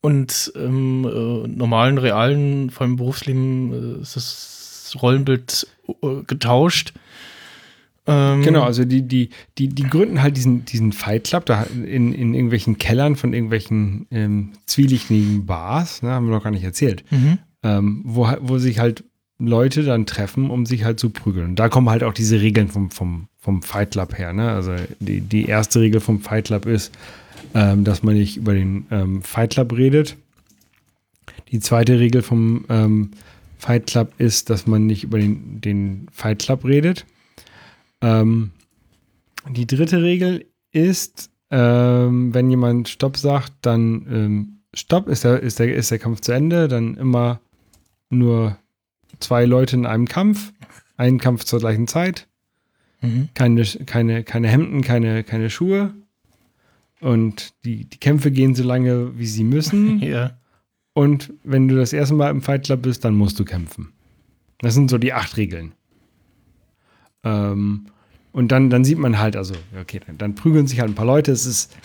und 0.00 0.52
im 0.54 1.04
äh, 1.04 1.48
normalen, 1.48 1.98
realen, 1.98 2.70
vor 2.70 2.86
allem 2.86 2.96
Berufsleben 2.96 3.98
äh, 3.98 4.02
ist 4.02 4.16
das 4.16 4.96
Rollenbild 5.02 5.66
äh, 6.02 6.22
getauscht. 6.26 6.92
Ähm, 8.06 8.42
Genau, 8.42 8.62
also 8.62 8.84
die, 8.84 9.02
die, 9.02 9.28
die, 9.58 9.68
die 9.68 9.82
gründen 9.82 10.22
halt 10.22 10.36
diesen, 10.36 10.64
diesen 10.64 10.92
Fight 10.92 11.24
Club 11.24 11.44
da 11.46 11.64
in, 11.64 12.14
in 12.14 12.32
irgendwelchen 12.32 12.78
Kellern 12.78 13.16
von 13.16 13.34
irgendwelchen 13.34 14.06
ähm, 14.10 14.52
zwielichtigen 14.66 15.44
Bars, 15.46 16.02
ne, 16.02 16.10
haben 16.10 16.26
wir 16.26 16.34
noch 16.34 16.44
gar 16.44 16.50
nicht 16.50 16.64
erzählt, 16.64 17.04
Mhm. 17.10 17.38
ähm, 17.62 18.02
wo, 18.04 18.26
wo 18.40 18.58
sich 18.58 18.78
halt 18.78 19.04
Leute 19.38 19.84
dann 19.84 20.06
treffen, 20.06 20.50
um 20.50 20.66
sich 20.66 20.84
halt 20.84 20.98
zu 20.98 21.10
prügeln. 21.10 21.54
Da 21.54 21.68
kommen 21.68 21.90
halt 21.90 22.02
auch 22.02 22.12
diese 22.12 22.40
Regeln 22.40 22.68
vom, 22.68 22.90
vom, 22.90 23.28
vom 23.38 23.62
Fight 23.62 23.92
Club 23.92 24.18
her. 24.18 24.32
Ne? 24.32 24.50
Also 24.50 24.74
die, 24.98 25.20
die 25.20 25.46
erste 25.46 25.80
Regel 25.80 26.00
vom 26.00 26.20
Fight 26.20 26.46
Club 26.46 26.66
ist, 26.66 26.92
ähm, 27.54 27.84
dass 27.84 28.02
man 28.02 28.14
nicht 28.14 28.36
über 28.36 28.54
den 28.54 28.86
ähm, 28.90 29.22
Fight 29.22 29.50
Club 29.50 29.72
redet. 29.72 30.16
Die 31.50 31.60
zweite 31.60 31.98
Regel 32.00 32.22
vom 32.22 32.64
ähm, 32.68 33.12
Fight 33.58 33.86
Club 33.86 34.12
ist, 34.18 34.50
dass 34.50 34.66
man 34.66 34.86
nicht 34.86 35.04
über 35.04 35.18
den, 35.18 35.60
den 35.60 36.08
Fight 36.12 36.40
Club 36.40 36.64
redet. 36.64 37.06
Ähm, 38.00 38.50
die 39.48 39.66
dritte 39.66 40.02
Regel 40.02 40.46
ist, 40.72 41.30
ähm, 41.50 42.34
wenn 42.34 42.50
jemand 42.50 42.88
Stopp 42.88 43.16
sagt, 43.16 43.52
dann 43.62 44.06
ähm, 44.10 44.58
Stopp, 44.74 45.08
ist 45.08 45.24
der, 45.24 45.40
ist, 45.40 45.58
der, 45.58 45.74
ist 45.74 45.90
der 45.90 45.98
Kampf 45.98 46.20
zu 46.20 46.32
Ende, 46.32 46.68
dann 46.68 46.96
immer 46.96 47.40
nur 48.10 48.58
zwei 49.20 49.44
Leute 49.44 49.76
in 49.76 49.86
einem 49.86 50.06
Kampf, 50.06 50.52
einen 50.96 51.18
Kampf 51.18 51.44
zur 51.44 51.58
gleichen 51.60 51.86
Zeit, 51.88 52.26
Mhm. 53.00 53.28
keine, 53.34 53.62
keine, 53.64 54.24
keine 54.24 54.48
Hemden, 54.48 54.82
keine, 54.82 55.22
keine 55.22 55.50
Schuhe. 55.50 55.94
Und 57.00 57.54
die, 57.64 57.84
die 57.84 57.98
Kämpfe 57.98 58.32
gehen 58.32 58.56
so 58.56 58.64
lange, 58.64 59.16
wie 59.16 59.26
sie 59.26 59.44
müssen. 59.44 59.98
Ja. 60.02 60.32
Und 60.94 61.32
wenn 61.44 61.68
du 61.68 61.76
das 61.76 61.92
erste 61.92 62.14
Mal 62.16 62.28
im 62.30 62.42
Fight 62.42 62.64
Club 62.64 62.82
bist, 62.82 63.04
dann 63.04 63.14
musst 63.14 63.38
du 63.38 63.44
kämpfen. 63.44 63.92
Das 64.58 64.74
sind 64.74 64.90
so 64.90 64.98
die 64.98 65.12
acht 65.12 65.36
Regeln. 65.36 65.70
Ähm, 67.24 67.86
und 68.32 68.50
dann, 68.52 68.70
dann 68.70 68.84
sieht 68.84 68.98
man 68.98 69.18
halt, 69.18 69.36
also, 69.36 69.54
okay, 69.80 70.00
dann, 70.04 70.18
dann 70.18 70.34
prügeln 70.34 70.66
sich 70.66 70.80
halt 70.80 70.90
ein 70.90 70.94
paar 70.96 71.06
Leute. 71.06 71.30
Es 71.32 71.46
ist, 71.46 71.76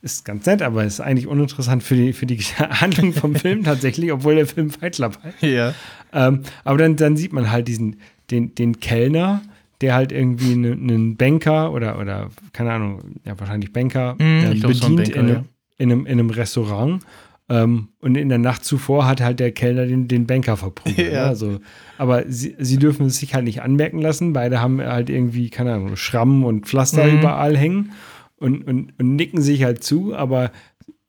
ist 0.00 0.24
ganz 0.24 0.46
nett, 0.46 0.62
aber 0.62 0.84
es 0.84 0.94
ist 0.94 1.00
eigentlich 1.00 1.26
uninteressant 1.26 1.82
für 1.82 1.94
die, 1.96 2.12
für 2.14 2.24
die 2.26 2.38
Handlung 2.58 3.12
vom 3.12 3.34
Film 3.34 3.62
tatsächlich, 3.64 4.10
obwohl 4.10 4.36
der 4.36 4.46
Film 4.46 4.70
Fight 4.70 4.94
Club 4.94 5.18
heißt. 5.22 5.42
Ja. 5.42 5.74
Ähm, 6.12 6.40
aber 6.64 6.78
dann, 6.78 6.96
dann 6.96 7.16
sieht 7.16 7.32
man 7.32 7.50
halt 7.50 7.68
diesen, 7.68 7.96
den, 8.30 8.54
den 8.54 8.80
Kellner, 8.80 9.42
der 9.80 9.94
halt 9.94 10.12
irgendwie 10.12 10.52
einen, 10.52 10.88
einen 10.88 11.16
Banker 11.16 11.72
oder, 11.72 11.98
oder, 11.98 12.30
keine 12.52 12.72
Ahnung, 12.72 13.00
ja, 13.24 13.38
wahrscheinlich 13.38 13.72
Banker 13.72 14.16
ich 14.18 14.60
glaub, 14.60 14.72
so 14.74 14.86
ein 14.86 14.96
bedient 14.96 15.14
Banker, 15.14 15.20
in, 15.20 15.28
ja. 15.28 15.34
einem, 15.34 15.44
in, 15.78 15.92
einem, 15.92 16.06
in 16.06 16.12
einem 16.12 16.30
Restaurant. 16.30 17.02
Ähm, 17.48 17.88
und 18.00 18.16
in 18.16 18.28
der 18.28 18.38
Nacht 18.38 18.64
zuvor 18.64 19.06
hat 19.06 19.20
halt 19.20 19.40
der 19.40 19.50
Kellner 19.50 19.84
den, 19.86 20.06
den 20.06 20.26
Banker 20.26 20.56
verprügelt. 20.56 20.98
Ja. 21.12 21.24
Ne? 21.24 21.28
Also, 21.28 21.58
aber 21.98 22.24
sie, 22.28 22.54
sie 22.58 22.78
dürfen 22.78 23.06
es 23.06 23.18
sich 23.18 23.34
halt 23.34 23.44
nicht 23.44 23.62
anmerken 23.62 24.00
lassen. 24.00 24.32
Beide 24.32 24.60
haben 24.60 24.80
halt 24.80 25.10
irgendwie, 25.10 25.50
keine 25.50 25.74
Ahnung, 25.74 25.96
Schrammen 25.96 26.44
und 26.44 26.66
Pflaster 26.66 27.04
Mhm. 27.04 27.18
überall 27.18 27.56
hängen 27.56 27.92
und, 28.36 28.66
und, 28.66 28.92
und 28.98 29.16
nicken 29.16 29.42
sich 29.42 29.64
halt 29.64 29.82
zu, 29.82 30.14
aber 30.14 30.52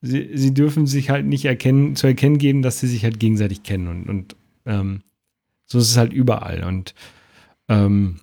sie, 0.01 0.31
sie 0.33 0.53
dürfen 0.53 0.87
sich 0.87 1.11
halt 1.11 1.25
nicht 1.25 1.45
erkennen, 1.45 1.95
zu 1.95 2.07
erkennen 2.07 2.39
geben, 2.39 2.61
dass 2.63 2.79
sie 2.79 2.87
sich 2.87 3.03
halt 3.03 3.19
gegenseitig 3.19 3.63
kennen. 3.63 3.87
Und, 3.87 4.09
und 4.09 4.35
ähm, 4.65 5.01
so 5.65 5.79
ist 5.79 5.89
es 5.89 5.97
halt 5.97 6.13
überall. 6.13 6.63
Und 6.63 6.93
ähm, 7.69 8.19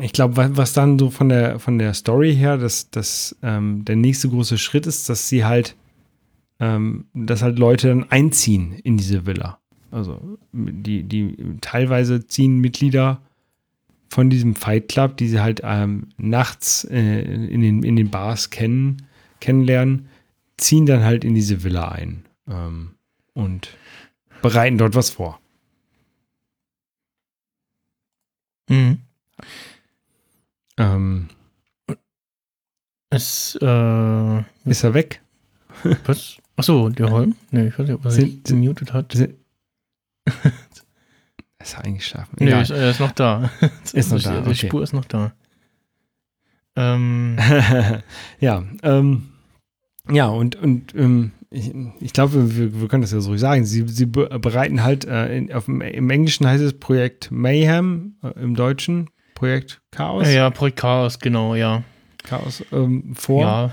ich 0.00 0.12
glaube, 0.12 0.56
was, 0.56 0.72
dann 0.72 0.98
so 0.98 1.10
von 1.10 1.28
der, 1.28 1.58
von 1.58 1.78
der 1.78 1.94
Story 1.94 2.34
her, 2.34 2.58
dass, 2.58 2.90
dass 2.90 3.36
ähm, 3.42 3.84
der 3.84 3.96
nächste 3.96 4.28
große 4.28 4.58
Schritt 4.58 4.86
ist, 4.86 5.08
dass 5.08 5.28
sie 5.28 5.44
halt, 5.44 5.76
ähm, 6.60 7.06
dass 7.14 7.42
halt 7.42 7.58
Leute 7.58 7.88
dann 7.88 8.10
einziehen 8.10 8.72
in 8.82 8.96
diese 8.96 9.26
Villa. 9.26 9.58
Also 9.90 10.38
die, 10.52 11.02
die 11.04 11.36
teilweise 11.60 12.26
ziehen 12.26 12.58
Mitglieder 12.58 13.22
von 14.10 14.28
diesem 14.30 14.54
Fight 14.54 14.88
Club, 14.88 15.16
die 15.16 15.28
sie 15.28 15.40
halt 15.40 15.62
ähm, 15.64 16.08
nachts 16.18 16.84
äh, 16.84 17.20
in, 17.20 17.62
den, 17.62 17.82
in 17.82 17.96
den 17.96 18.10
Bars 18.10 18.50
kennen, 18.50 19.06
kennenlernen, 19.40 20.08
ziehen 20.56 20.86
dann 20.86 21.04
halt 21.04 21.24
in 21.24 21.34
diese 21.34 21.62
Villa 21.62 21.88
ein 21.88 22.24
ähm, 22.48 22.90
und 23.34 23.70
bereiten 24.42 24.78
dort 24.78 24.94
was 24.94 25.10
vor. 25.10 25.40
Mhm. 28.68 28.98
Ähm, 30.76 31.28
Es, 33.10 33.56
äh, 33.60 34.38
ist 34.64 34.84
er 34.84 34.94
weg? 34.94 35.20
was? 36.04 36.36
Achso, 36.56 36.88
der 36.90 37.10
Holm? 37.10 37.36
Nee, 37.50 37.68
ich 37.68 37.78
weiß 37.78 37.86
nicht, 37.86 37.94
ob 37.96 38.04
er 38.04 38.10
sich 38.10 38.24
Sind- 38.32 38.44
gemutet 38.46 38.92
hat. 38.92 39.14
Ist 39.14 39.30
er 41.74 41.84
eingeschlafen? 41.84 42.36
Nee, 42.38 42.46
Egal. 42.48 42.62
ist, 42.62 42.70
er 42.70 42.90
ist 42.90 43.00
noch 43.00 43.12
da. 43.12 43.50
Ist 43.92 44.10
noch 44.12 44.18
Die- 44.18 44.24
da, 44.24 44.40
Die 44.42 44.50
okay. 44.50 44.66
Spur 44.68 44.82
ist 44.82 44.92
noch 44.92 45.04
da. 45.06 45.32
Ähm, 46.76 47.36
ja, 48.40 48.62
ähm, 48.82 49.30
ja, 50.10 50.26
und, 50.28 50.56
und 50.56 50.94
ähm, 50.94 51.32
ich, 51.50 51.72
ich 52.00 52.12
glaube, 52.12 52.56
wir, 52.56 52.80
wir 52.80 52.88
können 52.88 53.02
das 53.02 53.12
ja 53.12 53.20
so 53.20 53.36
sagen. 53.36 53.64
Sie, 53.64 53.86
sie 53.88 54.06
be 54.06 54.26
bereiten 54.38 54.82
halt, 54.82 55.06
äh, 55.06 55.36
in, 55.36 55.52
auf, 55.52 55.68
im 55.68 56.10
Englischen 56.10 56.46
heißt 56.46 56.62
es 56.62 56.78
Projekt 56.78 57.30
Mayhem, 57.30 58.16
äh, 58.22 58.38
im 58.40 58.54
Deutschen 58.54 59.10
Projekt 59.34 59.80
Chaos, 59.92 60.28
ja, 60.28 60.50
Projekt 60.50 60.80
Chaos, 60.80 61.18
genau, 61.20 61.54
ja. 61.54 61.84
Chaos 62.24 62.64
ähm, 62.72 63.14
vor, 63.14 63.42
Ja, 63.42 63.70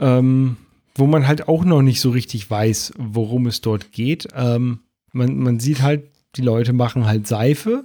ähm, 0.00 0.56
wo 0.94 1.06
man 1.06 1.26
halt 1.26 1.48
auch 1.48 1.64
noch 1.64 1.82
nicht 1.82 2.00
so 2.00 2.10
richtig 2.10 2.50
weiß, 2.50 2.94
worum 2.98 3.46
es 3.46 3.60
dort 3.60 3.92
geht. 3.92 4.28
Ähm, 4.34 4.80
man, 5.12 5.38
man 5.38 5.60
sieht 5.60 5.82
halt, 5.82 6.10
die 6.36 6.42
Leute 6.42 6.72
machen 6.72 7.06
halt 7.06 7.26
Seife 7.26 7.84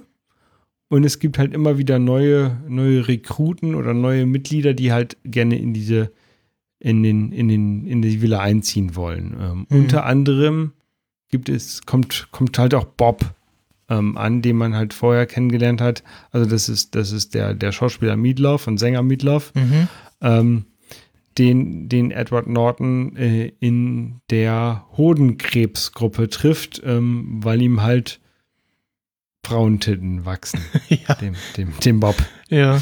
und 0.88 1.04
es 1.04 1.18
gibt 1.18 1.38
halt 1.38 1.54
immer 1.54 1.78
wieder 1.78 1.98
neue, 1.98 2.60
neue 2.68 3.08
Rekruten 3.08 3.74
oder 3.74 3.94
neue 3.94 4.26
Mitglieder, 4.26 4.74
die 4.74 4.92
halt 4.92 5.16
gerne 5.24 5.58
in 5.58 5.72
diese, 5.72 6.12
in 6.82 7.02
den, 7.02 7.30
in 7.30 7.48
den, 7.48 7.86
in 7.86 8.02
die 8.02 8.20
Villa 8.20 8.40
einziehen 8.40 8.96
wollen. 8.96 9.36
Ähm, 9.40 9.66
Mhm. 9.68 9.78
Unter 9.78 10.04
anderem 10.04 10.72
gibt 11.30 11.48
es, 11.48 11.82
kommt, 11.86 12.28
kommt 12.32 12.58
halt 12.58 12.74
auch 12.74 12.84
Bob 12.84 13.34
ähm, 13.88 14.18
an, 14.18 14.42
den 14.42 14.56
man 14.56 14.74
halt 14.74 14.92
vorher 14.92 15.26
kennengelernt 15.26 15.80
hat. 15.80 16.02
Also 16.32 16.50
das 16.50 16.68
ist, 16.68 16.96
das 16.96 17.12
ist 17.12 17.34
der, 17.34 17.54
der 17.54 17.70
Schauspieler 17.70 18.16
Meatloaf 18.16 18.66
und 18.66 18.78
Sänger 18.78 19.02
Meatloaf 19.02 19.52
mhm. 19.54 19.88
ähm, 20.20 20.64
den, 21.38 21.88
den 21.88 22.10
Edward 22.10 22.48
Norton 22.48 23.16
äh, 23.16 23.52
in 23.60 24.20
der 24.30 24.84
Hodenkrebsgruppe 24.96 26.28
trifft, 26.28 26.82
ähm, 26.84 27.40
weil 27.42 27.62
ihm 27.62 27.82
halt 27.82 28.20
Frauentitten 29.44 30.24
wachsen, 30.24 30.60
ja, 30.88 31.14
dem, 31.14 31.34
dem, 31.56 31.78
dem 31.78 32.00
Bob. 32.00 32.16
ja. 32.48 32.80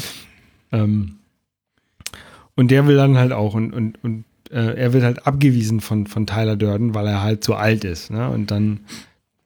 Ähm, 0.71 1.20
und 2.55 2.71
der 2.71 2.87
will 2.87 2.95
dann 2.95 3.17
halt 3.17 3.31
auch 3.31 3.53
und, 3.53 3.73
und, 3.73 4.03
und 4.03 4.25
äh, 4.51 4.75
er 4.75 4.93
wird 4.93 5.03
halt 5.03 5.25
abgewiesen 5.25 5.79
von, 5.79 6.07
von 6.07 6.27
Tyler 6.27 6.55
Durden, 6.55 6.93
weil 6.93 7.07
er 7.07 7.21
halt 7.21 7.43
zu 7.43 7.55
alt 7.55 7.83
ist. 7.83 8.11
Ne? 8.11 8.29
Und 8.29 8.51
dann 8.51 8.81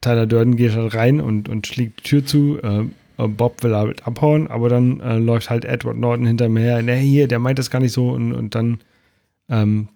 Tyler 0.01 0.25
Durden 0.25 0.55
geht 0.55 0.75
halt 0.75 0.93
rein 0.95 1.21
und, 1.21 1.49
und 1.49 1.67
schlägt 1.67 1.99
die 1.99 2.03
Tür 2.09 2.25
zu. 2.25 2.59
Äh, 2.61 2.85
äh, 3.17 3.27
Bob 3.27 3.63
will 3.63 3.75
halt 3.75 4.05
abhauen, 4.05 4.47
aber 4.47 4.69
dann 4.69 4.99
äh, 4.99 5.17
läuft 5.17 5.49
halt 5.49 5.65
Edward 5.65 5.97
Norton 5.97 6.25
hinter 6.25 6.49
mir 6.49 6.61
her. 6.61 6.81
Ne, 6.81 6.95
hier, 6.95 7.27
der 7.27 7.39
meint 7.39 7.59
das 7.59 7.69
gar 7.69 7.79
nicht 7.79 7.93
so. 7.93 8.09
Und, 8.09 8.33
und 8.33 8.55
dann 8.55 8.79
ähm, 9.49 9.89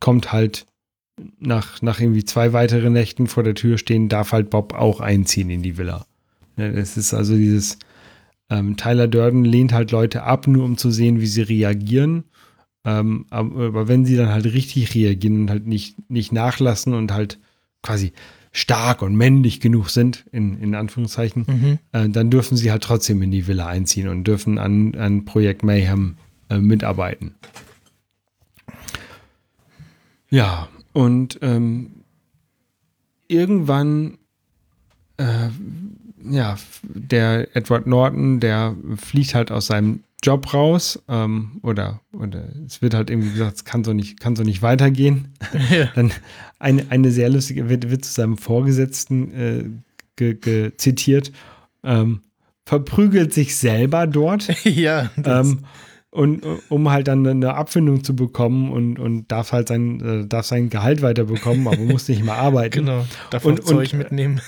kommt 0.00 0.32
halt 0.32 0.66
nach, 1.38 1.82
nach 1.82 2.00
irgendwie 2.00 2.24
zwei 2.24 2.52
weiteren 2.52 2.92
Nächten 2.92 3.26
vor 3.26 3.42
der 3.42 3.54
Tür 3.54 3.78
stehen, 3.78 4.08
darf 4.08 4.32
halt 4.32 4.50
Bob 4.50 4.74
auch 4.74 5.00
einziehen 5.00 5.50
in 5.50 5.62
die 5.62 5.78
Villa. 5.78 6.06
Ne, 6.56 6.72
das 6.72 6.96
ist 6.96 7.14
also 7.14 7.36
dieses 7.36 7.78
ähm, 8.50 8.76
Tyler 8.76 9.08
Durden 9.08 9.44
lehnt 9.44 9.72
halt 9.72 9.90
Leute 9.90 10.22
ab, 10.22 10.46
nur 10.46 10.64
um 10.64 10.76
zu 10.76 10.90
sehen, 10.90 11.20
wie 11.20 11.26
sie 11.26 11.42
reagieren. 11.42 12.24
Ähm, 12.84 13.26
aber, 13.30 13.66
aber 13.66 13.88
wenn 13.88 14.04
sie 14.06 14.16
dann 14.16 14.28
halt 14.28 14.46
richtig 14.46 14.94
reagieren 14.94 15.42
und 15.42 15.50
halt 15.50 15.66
nicht, 15.66 16.10
nicht 16.10 16.32
nachlassen 16.32 16.94
und 16.94 17.12
halt 17.12 17.38
quasi 17.82 18.12
stark 18.52 19.02
und 19.02 19.14
männlich 19.14 19.60
genug 19.60 19.90
sind, 19.90 20.24
in, 20.32 20.58
in 20.60 20.74
Anführungszeichen, 20.74 21.44
Mhm. 21.46 21.78
äh, 21.92 22.08
dann 22.08 22.30
dürfen 22.30 22.56
sie 22.56 22.70
halt 22.70 22.82
trotzdem 22.82 23.20
in 23.22 23.30
die 23.30 23.46
Villa 23.46 23.66
einziehen 23.66 24.08
und 24.08 24.24
dürfen 24.24 24.58
an, 24.58 24.94
an 24.94 25.24
Projekt 25.24 25.62
Mayhem 25.62 26.16
äh, 26.48 26.58
mitarbeiten. 26.58 27.34
Ja, 30.30 30.68
und 30.92 31.38
ähm, 31.42 31.90
irgendwann, 33.28 34.18
äh, 35.16 35.48
ja, 36.30 36.56
der 36.82 37.54
Edward 37.56 37.86
Norton, 37.86 38.40
der 38.40 38.76
fliegt 38.96 39.34
halt 39.34 39.50
aus 39.50 39.66
seinem 39.66 40.00
Job 40.22 40.52
raus, 40.52 41.00
ähm, 41.08 41.60
oder, 41.62 42.00
oder 42.12 42.44
es 42.66 42.82
wird 42.82 42.94
halt 42.94 43.08
irgendwie 43.08 43.30
gesagt, 43.30 43.56
es 43.56 43.64
kann 43.64 43.84
so 43.84 43.92
nicht, 43.92 44.18
kann 44.20 44.34
so 44.36 44.42
nicht 44.42 44.62
weitergehen. 44.62 45.34
Ja. 45.70 45.86
Dann 45.94 46.12
eine, 46.58 46.86
eine 46.90 47.10
sehr 47.10 47.28
lustige, 47.30 47.68
wird, 47.68 47.90
wird 47.90 48.04
zu 48.04 48.12
seinem 48.12 48.36
Vorgesetzten 48.36 49.32
äh, 49.32 49.64
ge, 50.16 50.34
ge, 50.34 50.72
zitiert, 50.76 51.30
ähm, 51.84 52.22
verprügelt 52.64 53.32
sich 53.32 53.56
selber 53.56 54.06
dort. 54.06 54.48
ja, 54.64 55.10
Ähm, 55.24 55.60
und 56.10 56.42
äh, 56.44 56.56
um 56.68 56.90
halt 56.90 57.06
dann 57.06 57.26
eine 57.26 57.54
Abfindung 57.54 58.02
zu 58.02 58.16
bekommen 58.16 58.72
und, 58.72 58.98
und 58.98 59.30
darf 59.30 59.52
halt 59.52 59.68
sein, 59.68 60.00
äh, 60.00 60.26
darf 60.26 60.46
sein 60.46 60.68
Gehalt 60.70 61.00
weiterbekommen, 61.02 61.68
aber 61.68 61.76
muss 61.76 62.08
nicht 62.08 62.24
mehr 62.24 62.34
arbeiten. 62.38 62.78
genau. 62.86 63.06
Darf 63.30 63.44
und- 63.44 63.60
und, 63.60 63.66
Zeug 63.66 63.92
und- 63.92 63.98
mitnehmen. 63.98 64.40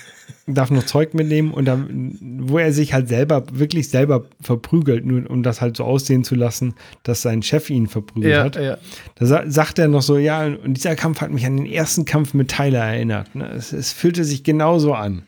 Darf 0.55 0.71
noch 0.71 0.85
Zeug 0.85 1.15
mitnehmen 1.15 1.53
und 1.53 1.65
dann, 1.65 2.17
wo 2.43 2.59
er 2.59 2.73
sich 2.73 2.93
halt 2.93 3.09
selber, 3.09 3.45
wirklich 3.53 3.89
selber 3.89 4.25
verprügelt, 4.41 5.05
nur 5.05 5.29
um 5.31 5.43
das 5.43 5.61
halt 5.61 5.77
so 5.77 5.85
aussehen 5.85 6.25
zu 6.25 6.35
lassen, 6.35 6.75
dass 7.03 7.23
sein 7.23 7.43
Chef 7.43 7.71
ihn 7.71 7.87
verprügelt 7.87 8.33
Ja, 8.35 8.45
hat. 8.45 8.57
ja. 8.57 8.79
Da 9.17 9.27
sa 9.27 9.43
sagt 9.51 9.79
er 9.79 9.89
noch 9.89 10.03
so, 10.03 10.19
ja, 10.19 10.45
und 10.47 10.75
dieser 10.75 10.97
Kampf 10.97 11.21
hat 11.21 11.31
mich 11.31 11.45
an 11.47 11.57
den 11.57 11.67
ersten 11.67 12.05
Kampf 12.05 12.35
mit 12.35 12.49
Tyler 12.49 12.85
erinnert. 12.85 13.35
Ne? 13.35 13.49
Es, 13.51 13.73
es 13.73 13.93
fühlte 13.93 14.25
sich 14.25 14.45
genauso 14.45 14.95
an. 14.95 15.23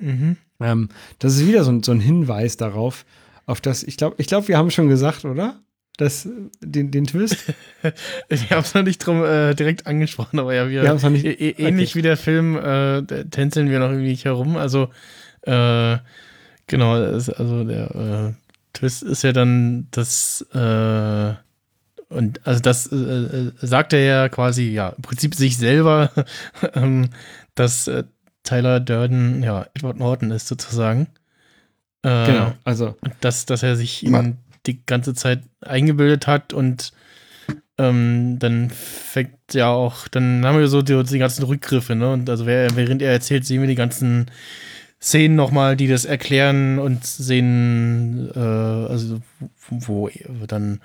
Mhm. 0.00 0.36
Ähm, 0.60 0.88
das 1.18 1.34
ist 1.36 1.46
wieder 1.46 1.64
so, 1.64 1.70
ein- 1.70 1.82
so 1.82 1.92
ein 1.92 2.00
Hinweis 2.00 2.56
darauf, 2.56 3.04
auf 3.46 3.60
das, 3.60 3.82
ich 3.82 3.96
glaube, 3.96 4.16
ich 4.18 4.26
glaube, 4.26 4.48
wir 4.48 4.58
haben 4.58 4.70
schon 4.70 4.88
gesagt, 4.88 5.24
oder? 5.24 5.60
Das, 5.98 6.26
den, 6.62 6.90
den 6.90 7.06
Twist. 7.06 7.36
Ich 8.30 8.50
habe 8.50 8.62
es 8.62 8.72
noch 8.74 8.82
nicht 8.82 8.98
drum 8.98 9.22
äh, 9.24 9.54
direkt 9.54 9.86
angesprochen, 9.86 10.38
aber 10.38 10.54
ja, 10.54 10.68
wir, 10.70 10.82
Wir 10.82 10.94
noch 10.94 11.10
nicht- 11.10 11.24
ä- 11.26 11.36
ä- 11.38 11.58
ähnlich 11.58 11.90
okay. 11.90 11.98
wie 11.98 12.02
der 12.02 12.16
Film 12.16 12.56
äh, 12.56 13.02
tänzeln 13.30 13.68
wir 13.70 13.78
noch 13.80 13.90
irgendwie 13.90 14.08
nicht 14.10 14.24
herum. 14.24 14.56
Also 14.56 14.88
äh, 15.42 15.98
genau, 16.66 16.92
also 16.92 17.64
der 17.64 17.94
äh, 17.94 18.32
Twist 18.74 19.02
ist 19.02 19.22
ja 19.22 19.32
dann, 19.32 19.88
dass 19.90 20.40
äh, 20.54 21.34
und 22.10 22.46
also 22.46 22.60
das 22.60 22.86
äh, 22.90 22.96
äh, 22.96 23.52
sagt 23.60 23.92
er 23.92 24.00
ja 24.00 24.28
quasi, 24.28 24.70
ja, 24.70 24.90
im 24.90 25.02
Prinzip 25.02 25.34
sich 25.34 25.56
selber, 25.56 26.10
ähm, 26.74 27.10
dass 27.54 27.86
äh, 27.88 28.04
Tyler 28.44 28.80
Durden, 28.80 29.42
ja, 29.42 29.66
Edward 29.74 29.98
Norton 29.98 30.30
ist 30.30 30.48
sozusagen. 30.48 31.08
Äh, 32.02 32.26
Genau, 32.26 32.52
also 32.64 32.96
dass, 33.20 33.46
dass 33.46 33.62
er 33.62 33.76
sich 33.76 34.04
ihn 34.04 34.38
die 34.68 34.84
ganze 34.86 35.14
Zeit 35.14 35.40
eingebildet 35.60 36.26
hat 36.28 36.52
und 36.52 36.92
ähm, 37.78 38.38
dann 38.38 38.70
fängt 38.70 39.32
ja 39.52 39.68
auch, 39.70 40.08
dann 40.08 40.44
haben 40.44 40.58
wir 40.58 40.68
so 40.68 40.82
die, 40.82 41.02
die 41.04 41.18
ganzen 41.18 41.44
Rückgriffe, 41.44 41.94
ne? 41.94 42.12
Und 42.12 42.28
also 42.28 42.44
wer- 42.46 42.74
während 42.76 43.02
er 43.02 43.12
erzählt, 43.12 43.44
sehen 43.46 43.60
wir 43.60 43.68
die 43.68 43.74
ganzen 43.76 44.26
Szenen 45.00 45.36
nochmal, 45.36 45.76
die 45.76 45.86
das 45.86 46.04
erklären 46.04 46.78
und 46.80 47.06
sehen, 47.06 48.30
äh, 48.34 48.38
also 48.38 49.20
wo, 49.70 50.10
wo 50.26 50.46
dann. 50.46 50.80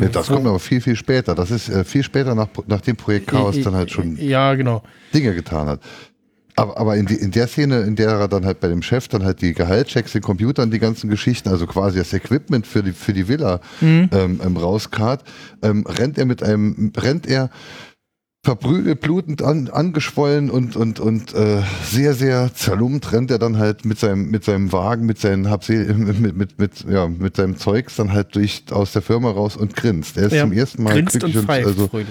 Ja, 0.00 0.08
das 0.08 0.28
kommt 0.28 0.46
aber 0.46 0.60
viel, 0.60 0.80
viel 0.80 0.96
später. 0.96 1.34
Das 1.34 1.50
ist 1.50 1.68
äh, 1.68 1.84
viel 1.84 2.02
später, 2.04 2.34
nach, 2.34 2.48
nachdem 2.68 2.96
Projekt 2.96 3.26
Chaos 3.26 3.60
dann 3.60 3.74
halt 3.74 3.90
schon 3.90 4.16
Ja, 4.16 4.54
genau. 4.54 4.82
Dinge 5.12 5.34
getan 5.34 5.66
hat. 5.68 5.80
Aber, 6.58 6.76
aber 6.76 6.96
in, 6.96 7.06
die, 7.06 7.14
in 7.14 7.30
der 7.30 7.46
Szene, 7.46 7.82
in 7.82 7.94
der 7.94 8.10
er 8.10 8.28
dann 8.28 8.44
halt 8.44 8.58
bei 8.60 8.68
dem 8.68 8.82
Chef 8.82 9.06
dann 9.08 9.24
halt 9.24 9.40
die 9.42 9.54
Gehaltschecks, 9.54 10.12
den 10.12 10.22
Computern, 10.22 10.70
die 10.70 10.80
ganzen 10.80 11.08
Geschichten, 11.08 11.48
also 11.48 11.66
quasi 11.66 11.98
das 11.98 12.12
Equipment 12.12 12.66
für 12.66 12.82
die, 12.82 12.92
für 12.92 13.12
die 13.12 13.28
Villa 13.28 13.60
ähm, 13.80 14.08
ähm, 14.12 14.56
rauskarrt, 14.56 15.22
ähm, 15.62 15.84
rennt 15.86 16.18
er 16.18 16.26
mit 16.26 16.42
einem, 16.42 16.92
rennt 16.96 17.26
er 17.28 17.50
verprügelt, 18.44 19.00
blutend, 19.00 19.42
an, 19.42 19.68
angeschwollen 19.68 20.50
und, 20.50 20.74
und, 20.74 21.00
und 21.00 21.34
äh, 21.34 21.62
sehr, 21.84 22.14
sehr 22.14 22.52
zerlumpt 22.54 23.12
rennt 23.12 23.30
er 23.30 23.38
dann 23.38 23.58
halt 23.58 23.84
mit 23.84 23.98
seinem, 23.98 24.30
mit 24.30 24.44
seinem 24.44 24.72
Wagen, 24.72 25.06
mit 25.06 25.18
seinen 25.18 25.42
mit, 25.68 26.36
mit, 26.36 26.58
mit, 26.58 26.84
ja, 26.88 27.06
mit 27.08 27.36
seinem 27.36 27.56
Zeugs 27.56 27.96
dann 27.96 28.12
halt 28.12 28.34
durch 28.34 28.64
aus 28.70 28.92
der 28.92 29.02
Firma 29.02 29.30
raus 29.30 29.56
und 29.56 29.76
grinst. 29.76 30.16
Er 30.16 30.26
ist 30.26 30.32
Ja, 30.32 30.42
zum 30.42 30.52
ersten 30.52 30.82
Mal 30.82 30.94
Grinst 30.94 31.14
und 31.14 31.20
glücklich 31.20 31.44
frei, 31.44 31.64
also 31.64 31.88
fröhlich. 31.88 32.08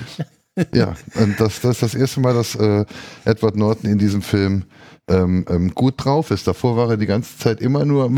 Ja, 0.73 0.95
und 1.15 1.39
das, 1.39 1.61
das 1.61 1.75
ist 1.75 1.83
das 1.83 1.95
erste 1.95 2.19
Mal, 2.19 2.33
dass 2.33 2.55
äh, 2.55 2.85
Edward 3.25 3.55
Norton 3.55 3.89
in 3.89 3.97
diesem 3.97 4.21
Film 4.21 4.63
ähm, 5.07 5.45
ähm, 5.49 5.73
gut 5.73 5.93
drauf 5.97 6.31
ist. 6.31 6.47
Davor 6.47 6.75
war 6.75 6.89
er 6.89 6.97
die 6.97 7.05
ganze 7.05 7.37
Zeit 7.37 7.61
immer 7.61 7.85
nur 7.85 8.09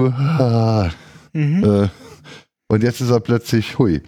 Mhm. 1.34 1.64
äh, 1.64 1.90
und 2.68 2.84
jetzt 2.84 3.02
ist 3.02 3.10
er 3.10 3.20
plötzlich 3.20 3.78
hui. 3.78 4.02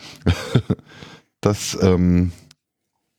das 1.41 1.77
ähm, 1.81 2.31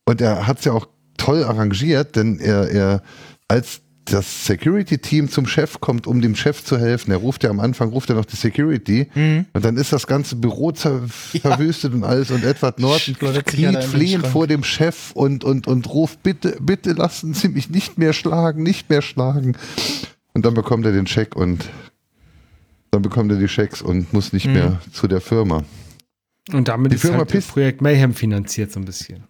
und 0.05 0.21
er 0.21 0.47
hat 0.47 0.59
es 0.59 0.65
ja 0.65 0.73
auch 0.73 0.87
toll 1.17 1.43
arrangiert, 1.43 2.15
denn 2.15 2.39
er, 2.39 2.69
er 2.69 3.03
als 3.47 3.81
das 4.05 4.45
Security-Team 4.45 5.29
zum 5.29 5.47
Chef 5.47 5.79
kommt, 5.79 6.07
um 6.07 6.19
dem 6.21 6.35
Chef 6.35 6.63
zu 6.63 6.77
helfen. 6.77 7.11
Er 7.11 7.17
ruft 7.17 7.43
ja 7.43 7.49
am 7.49 7.59
Anfang, 7.59 7.89
ruft 7.89 8.09
er 8.09 8.15
noch 8.15 8.25
die 8.25 8.35
Security 8.35 9.09
Mhm. 9.15 9.45
und 9.53 9.63
dann 9.63 9.77
ist 9.77 9.93
das 9.93 10.07
ganze 10.07 10.35
Büro 10.35 10.71
zer 10.71 11.01
verwüstet 11.07 11.93
und 11.93 12.03
alles 12.03 12.29
und 12.31 12.43
Edward 12.43 12.79
Norton 12.79 13.15
kniet 13.45 13.83
flehend 13.83 14.27
vor 14.27 14.45
dem 14.47 14.63
Chef 14.63 15.11
und, 15.13 15.43
und, 15.43 15.67
und 15.67 15.87
ruft, 15.89 16.21
bitte, 16.23 16.57
bitte 16.61 16.91
lassen 16.93 17.33
Sie 17.33 17.47
mich 17.47 17.69
nicht 17.69 17.97
mehr 17.97 18.13
schlagen, 18.13 18.61
nicht 18.63 18.89
mehr 18.89 19.01
schlagen. 19.01 19.55
Und 20.33 20.45
dann 20.45 20.53
bekommt 20.53 20.85
er 20.85 20.91
den 20.91 21.07
Scheck 21.07 21.35
und 21.35 21.65
dann 22.91 23.01
bekommt 23.01 23.31
er 23.31 23.37
die 23.39 23.47
Schecks 23.47 23.81
und 23.81 24.11
muss 24.13 24.33
nicht 24.33 24.47
Mhm. 24.47 24.53
mehr 24.53 24.81
zu 24.91 25.07
der 25.07 25.21
Firma. 25.21 25.63
und 26.51 26.67
damit 26.67 26.91
Die 26.91 26.95
ist 26.97 27.01
Firma 27.03 27.19
halt 27.19 27.33
das 27.33 27.45
Projekt 27.45 27.81
Mayhem 27.81 28.13
finanziert 28.13 28.71
so 28.71 28.79
ein 28.79 28.85
bisschen. 28.85 29.23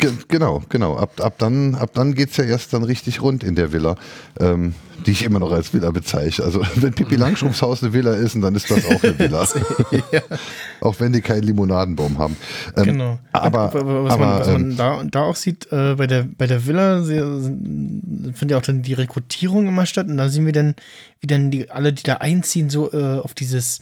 Ge 0.00 0.12
genau, 0.28 0.62
genau. 0.68 0.96
Ab, 0.96 1.20
ab 1.20 1.34
dann, 1.38 1.74
ab 1.74 1.90
dann 1.94 2.14
geht's 2.14 2.36
ja 2.36 2.44
erst 2.44 2.72
dann 2.72 2.84
richtig 2.84 3.20
rund 3.20 3.42
in 3.42 3.56
der 3.56 3.72
Villa, 3.72 3.96
ähm, 4.38 4.74
die 5.04 5.10
ich 5.10 5.24
immer 5.24 5.40
noch 5.40 5.50
als 5.50 5.74
Villa 5.74 5.90
bezeichne. 5.90 6.44
Also 6.44 6.62
wenn 6.76 6.92
Pippi 6.92 7.16
Langstrumpfs 7.16 7.62
Haus 7.62 7.82
eine 7.82 7.92
Villa 7.92 8.12
ist, 8.12 8.36
dann 8.40 8.54
ist 8.54 8.70
das 8.70 8.84
auch 8.86 9.02
eine 9.02 9.18
Villa. 9.18 9.44
auch 10.82 11.00
wenn 11.00 11.12
die 11.12 11.20
keinen 11.20 11.42
Limonadenbaum 11.42 12.16
haben. 12.18 12.36
Ähm, 12.76 12.84
Genau. 12.84 13.18
aber- 13.32 13.74
Und 13.74 14.04
was, 14.04 14.12
aber, 14.12 14.24
man, 14.24 14.38
was 14.40 14.46
man 14.46 14.60
ähm, 14.70 14.76
da, 14.76 15.02
da 15.02 15.22
auch 15.22 15.34
sieht, 15.34 15.66
äh, 15.72 15.96
bei, 15.96 16.06
der, 16.06 16.28
bei 16.36 16.46
der 16.46 16.64
Villa 16.64 17.02
sie- 17.02 17.18
findet 17.18 18.50
ja 18.52 18.58
auch 18.58 18.62
dann 18.62 18.82
die 18.82 18.94
Rekrutierung 18.94 19.66
immer 19.66 19.84
statt. 19.84 20.06
Und 20.06 20.16
da 20.18 20.28
sehen 20.28 20.46
wir 20.46 20.52
dann, 20.52 20.76
wie 21.20 21.26
dann 21.26 21.50
die, 21.50 21.70
alle, 21.72 21.92
die 21.92 22.04
da 22.04 22.14
einziehen, 22.18 22.70
so 22.70 22.92
äh, 22.92 23.18
auf 23.18 23.34
dieses 23.34 23.80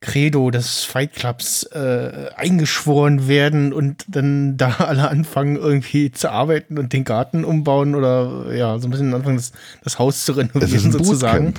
Credo 0.00 0.50
des 0.50 0.84
Fight 0.84 1.14
Clubs 1.14 1.64
äh, 1.64 2.30
eingeschworen 2.34 3.28
werden 3.28 3.72
und 3.72 4.04
dann 4.08 4.56
da 4.56 4.68
alle 4.78 5.08
anfangen 5.08 5.56
irgendwie 5.56 6.10
zu 6.10 6.30
arbeiten 6.30 6.78
und 6.78 6.92
den 6.92 7.04
Garten 7.04 7.44
umbauen 7.44 7.94
oder 7.94 8.54
ja, 8.54 8.78
so 8.78 8.88
ein 8.88 8.90
bisschen 8.90 9.12
anfangen, 9.14 9.36
das, 9.36 9.52
das 9.84 9.98
Haus 9.98 10.24
zu 10.24 10.32
renovieren 10.32 10.92
sozusagen. 10.92 11.54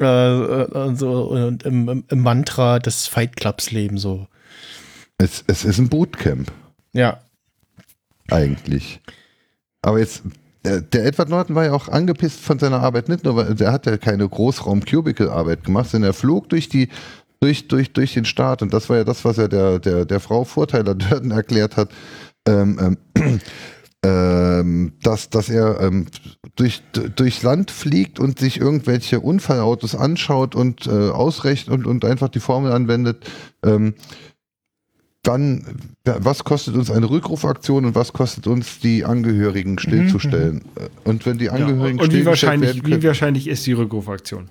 Äh, 0.00 0.04
äh, 0.04 0.94
so, 0.94 1.24
und 1.24 1.64
im, 1.64 1.88
im, 1.88 2.04
im 2.08 2.20
Mantra 2.20 2.78
des 2.78 3.08
Fight 3.08 3.36
Clubs 3.36 3.72
leben 3.72 3.98
so. 3.98 4.28
Es, 5.18 5.42
es 5.48 5.64
ist 5.64 5.78
ein 5.78 5.88
Bootcamp, 5.88 6.52
Ja, 6.92 7.18
eigentlich. 8.30 9.00
Aber 9.82 9.98
jetzt, 9.98 10.22
der, 10.64 10.80
der 10.80 11.06
Edward 11.06 11.28
Norton 11.28 11.56
war 11.56 11.64
ja 11.64 11.72
auch 11.72 11.88
angepisst 11.88 12.38
von 12.38 12.60
seiner 12.60 12.80
Arbeit, 12.80 13.08
nicht 13.08 13.24
nur, 13.24 13.34
weil 13.34 13.56
der 13.56 13.72
hat 13.72 13.86
ja 13.86 13.96
keine 13.96 14.28
Großraum-Cubicle-Arbeit 14.28 15.64
gemacht, 15.64 15.90
sondern 15.90 16.10
er 16.10 16.14
flog 16.14 16.48
durch 16.48 16.68
die 16.68 16.88
durch, 17.40 17.68
durch, 17.68 17.92
durch 17.92 18.14
den 18.14 18.24
Staat 18.24 18.62
und 18.62 18.72
das 18.72 18.88
war 18.88 18.98
ja 18.98 19.04
das, 19.04 19.24
was 19.24 19.38
er 19.38 19.48
der, 19.48 19.78
der, 19.78 20.04
der 20.04 20.20
Frau 20.20 20.44
Vorteiler 20.44 20.94
Dörden 20.96 21.30
erklärt 21.30 21.76
hat, 21.76 21.90
ähm, 22.46 22.96
ähm, 23.14 23.40
ähm, 24.04 24.92
dass, 25.02 25.30
dass 25.30 25.48
er 25.48 25.80
ähm, 25.80 26.06
durch, 26.56 26.82
durchs 27.16 27.42
Land 27.42 27.70
fliegt 27.70 28.20
und 28.20 28.38
sich 28.38 28.60
irgendwelche 28.60 29.20
Unfallautos 29.20 29.94
anschaut 29.94 30.54
und 30.54 30.86
äh, 30.86 30.90
ausrechnet 30.90 31.76
und, 31.76 31.86
und 31.86 32.04
einfach 32.04 32.28
die 32.28 32.40
Formel 32.40 32.72
anwendet, 32.72 33.28
ähm, 33.64 33.94
dann, 35.22 35.64
ja, 36.06 36.16
was 36.20 36.44
kostet 36.44 36.74
uns 36.74 36.90
eine 36.90 37.10
Rückrufaktion 37.10 37.84
und 37.84 37.94
was 37.94 38.12
kostet 38.12 38.46
uns 38.46 38.78
die 38.78 39.04
Angehörigen 39.04 39.78
stillzustellen? 39.78 40.62
Und 41.04 41.26
wenn 41.26 41.38
die 41.38 41.50
Angehörigen 41.50 41.98
und 41.98 42.12
wie 42.12 42.20
stillgestellt 42.20 42.26
wahrscheinlich, 42.26 42.68
werden 42.68 42.86
wie 42.86 42.90
können, 42.90 43.02
wahrscheinlich 43.02 43.48
ist 43.48 43.66
die 43.66 43.72
Rückrufaktion? 43.72 44.48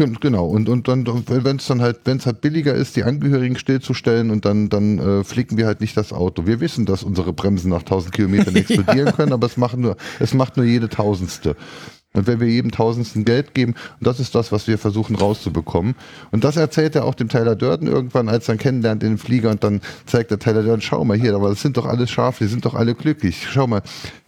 Gen- 0.00 0.18
Genau, 0.20 0.46
und, 0.46 0.68
und 0.70 0.88
dann, 0.88 1.06
wenn 1.28 1.56
es 1.56 1.66
dann 1.66 1.82
halt, 1.82 2.00
wenn 2.04 2.16
es 2.16 2.24
halt 2.24 2.40
billiger 2.40 2.74
ist, 2.74 2.96
die 2.96 3.04
Angehörigen 3.04 3.56
stillzustellen 3.58 4.30
und 4.30 4.46
dann, 4.46 4.70
dann 4.70 4.98
äh, 4.98 5.24
flicken 5.24 5.58
wir 5.58 5.66
halt 5.66 5.82
nicht 5.82 5.94
das 5.96 6.12
Auto. 6.14 6.46
Wir 6.46 6.60
wissen, 6.60 6.86
dass 6.86 7.02
unsere 7.02 7.34
Bremsen 7.34 7.68
nach 7.70 7.80
1000 7.80 8.14
Kilometern 8.14 8.56
explodieren 8.56 9.12
können, 9.12 9.32
aber 9.34 9.46
es, 9.46 9.58
machen 9.58 9.82
nur, 9.82 9.96
es 10.18 10.32
macht 10.32 10.56
nur 10.56 10.64
jede 10.64 10.88
Tausendste. 10.88 11.54
Und 12.12 12.26
wenn 12.26 12.40
wir 12.40 12.48
jedem 12.48 12.72
Tausendsten 12.72 13.24
Geld 13.24 13.54
geben, 13.54 13.74
und 14.00 14.06
das 14.06 14.18
ist 14.18 14.34
das, 14.34 14.50
was 14.50 14.66
wir 14.66 14.78
versuchen 14.78 15.14
rauszubekommen. 15.14 15.94
Und 16.32 16.42
das 16.42 16.56
erzählt 16.56 16.96
er 16.96 17.04
auch 17.04 17.14
dem 17.14 17.28
Tyler 17.28 17.54
Durden 17.54 17.86
irgendwann, 17.86 18.28
als 18.28 18.48
er 18.48 18.56
ihn 18.56 18.58
kennenlernt 18.58 19.04
in 19.04 19.10
dem 19.10 19.18
Flieger 19.18 19.50
und 19.50 19.62
dann 19.62 19.80
zeigt 20.06 20.32
der 20.32 20.40
Tyler 20.40 20.64
Durden, 20.64 20.80
schau 20.80 21.04
mal 21.04 21.16
hier, 21.16 21.36
aber 21.36 21.50
das 21.50 21.62
sind 21.62 21.76
doch 21.76 21.86
alles 21.86 22.10
Schafe, 22.10 22.44
die 22.44 22.50
sind 22.50 22.64
doch 22.64 22.74
alle 22.74 22.96
glücklich. 22.96 23.46
Schau 23.48 23.68
mal, 23.68 23.82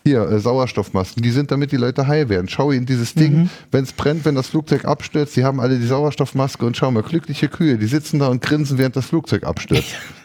hier, 0.05 0.23
äh, 0.23 0.39
Sauerstoffmasken, 0.39 1.23
die 1.23 1.31
sind 1.31 1.51
damit 1.51 1.73
die 1.73 1.77
Leute 1.77 2.07
heil 2.07 2.29
werden. 2.29 2.49
Schau 2.49 2.71
in 2.71 2.87
dieses 2.87 3.15
Ding, 3.15 3.51
wenn 3.73 3.83
es 3.83 3.93
brennt, 3.93 4.25
wenn 4.25 4.37
das 4.37 4.49
Flugzeug 4.49 4.85
abstürzt, 4.85 5.37
die 5.37 5.45
haben 5.45 5.59
alle 5.59 5.79
die 5.79 5.87
Sauerstoffmaske 5.87 6.65
und 6.65 6.77
schau 6.77 6.91
mal, 6.93 7.03
glückliche 7.03 7.49
Kühe, 7.49 7.79
die 7.79 7.87
sitzen 7.87 8.21
da 8.21 8.29
und 8.29 8.43
grinsen, 8.43 8.79
während 8.79 8.95
das 8.95 9.07
Flugzeug 9.07 9.45
abstürzt. 9.45 9.95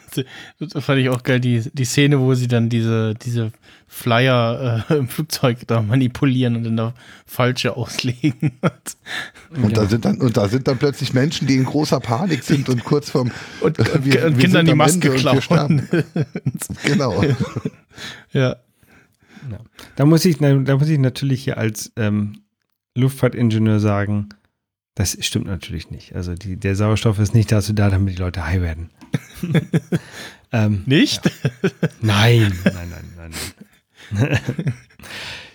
Das 0.59 0.83
fand 0.83 0.99
ich 0.99 1.09
auch 1.09 1.23
geil, 1.23 1.39
die, 1.39 1.61
die 1.73 1.85
Szene, 1.85 2.19
wo 2.19 2.33
sie 2.33 2.47
dann 2.47 2.69
diese, 2.69 3.13
diese 3.15 3.51
Flyer 3.87 4.85
äh, 4.89 4.93
im 4.97 5.07
Flugzeug 5.07 5.59
da 5.67 5.81
manipulieren 5.81 6.55
und 6.55 6.63
dann 6.63 6.77
da 6.77 6.93
falsche 7.25 7.75
auslegen. 7.75 8.53
Und, 9.61 9.77
da 9.77 9.85
sind 9.85 10.03
dann, 10.03 10.19
und 10.19 10.35
da 10.35 10.49
sind 10.49 10.67
dann 10.67 10.77
plötzlich 10.77 11.13
Menschen, 11.13 11.47
die 11.47 11.55
in 11.55 11.63
großer 11.63 12.01
Panik 12.01 12.43
sind 12.43 12.67
und 12.67 12.83
kurz 12.83 13.09
vorm 13.11 13.31
Und, 13.61 13.79
äh, 13.79 13.83
und, 13.93 14.05
wir- 14.05 14.25
und 14.25 14.35
wir 14.35 14.43
Kindern 14.43 14.65
die 14.65 14.73
Maske 14.75 15.09
klauen. 15.11 15.87
Genau. 16.83 17.23
ja. 18.33 18.57
Ja. 19.49 19.59
Da, 19.95 20.05
muss 20.05 20.25
ich, 20.25 20.37
da 20.39 20.53
muss 20.77 20.89
ich 20.89 20.99
natürlich 20.99 21.45
hier 21.45 21.57
als 21.57 21.93
ähm, 21.95 22.41
Luftfahrtingenieur 22.95 23.79
sagen, 23.79 24.29
das 24.95 25.17
stimmt 25.21 25.45
natürlich 25.45 25.91
nicht. 25.91 26.15
Also 26.15 26.33
die, 26.33 26.57
der 26.57 26.75
Sauerstoff 26.75 27.19
ist 27.19 27.33
nicht 27.35 27.51
dazu 27.51 27.71
da, 27.73 27.89
damit 27.89 28.15
die 28.17 28.21
Leute 28.21 28.45
high 28.45 28.61
werden. 28.61 28.89
ähm, 30.51 30.83
Nicht? 30.85 31.21
Nein, 32.01 32.53
nein, 32.63 32.73
nein, 32.89 33.03
nein. 33.17 33.31
nein. 34.11 34.73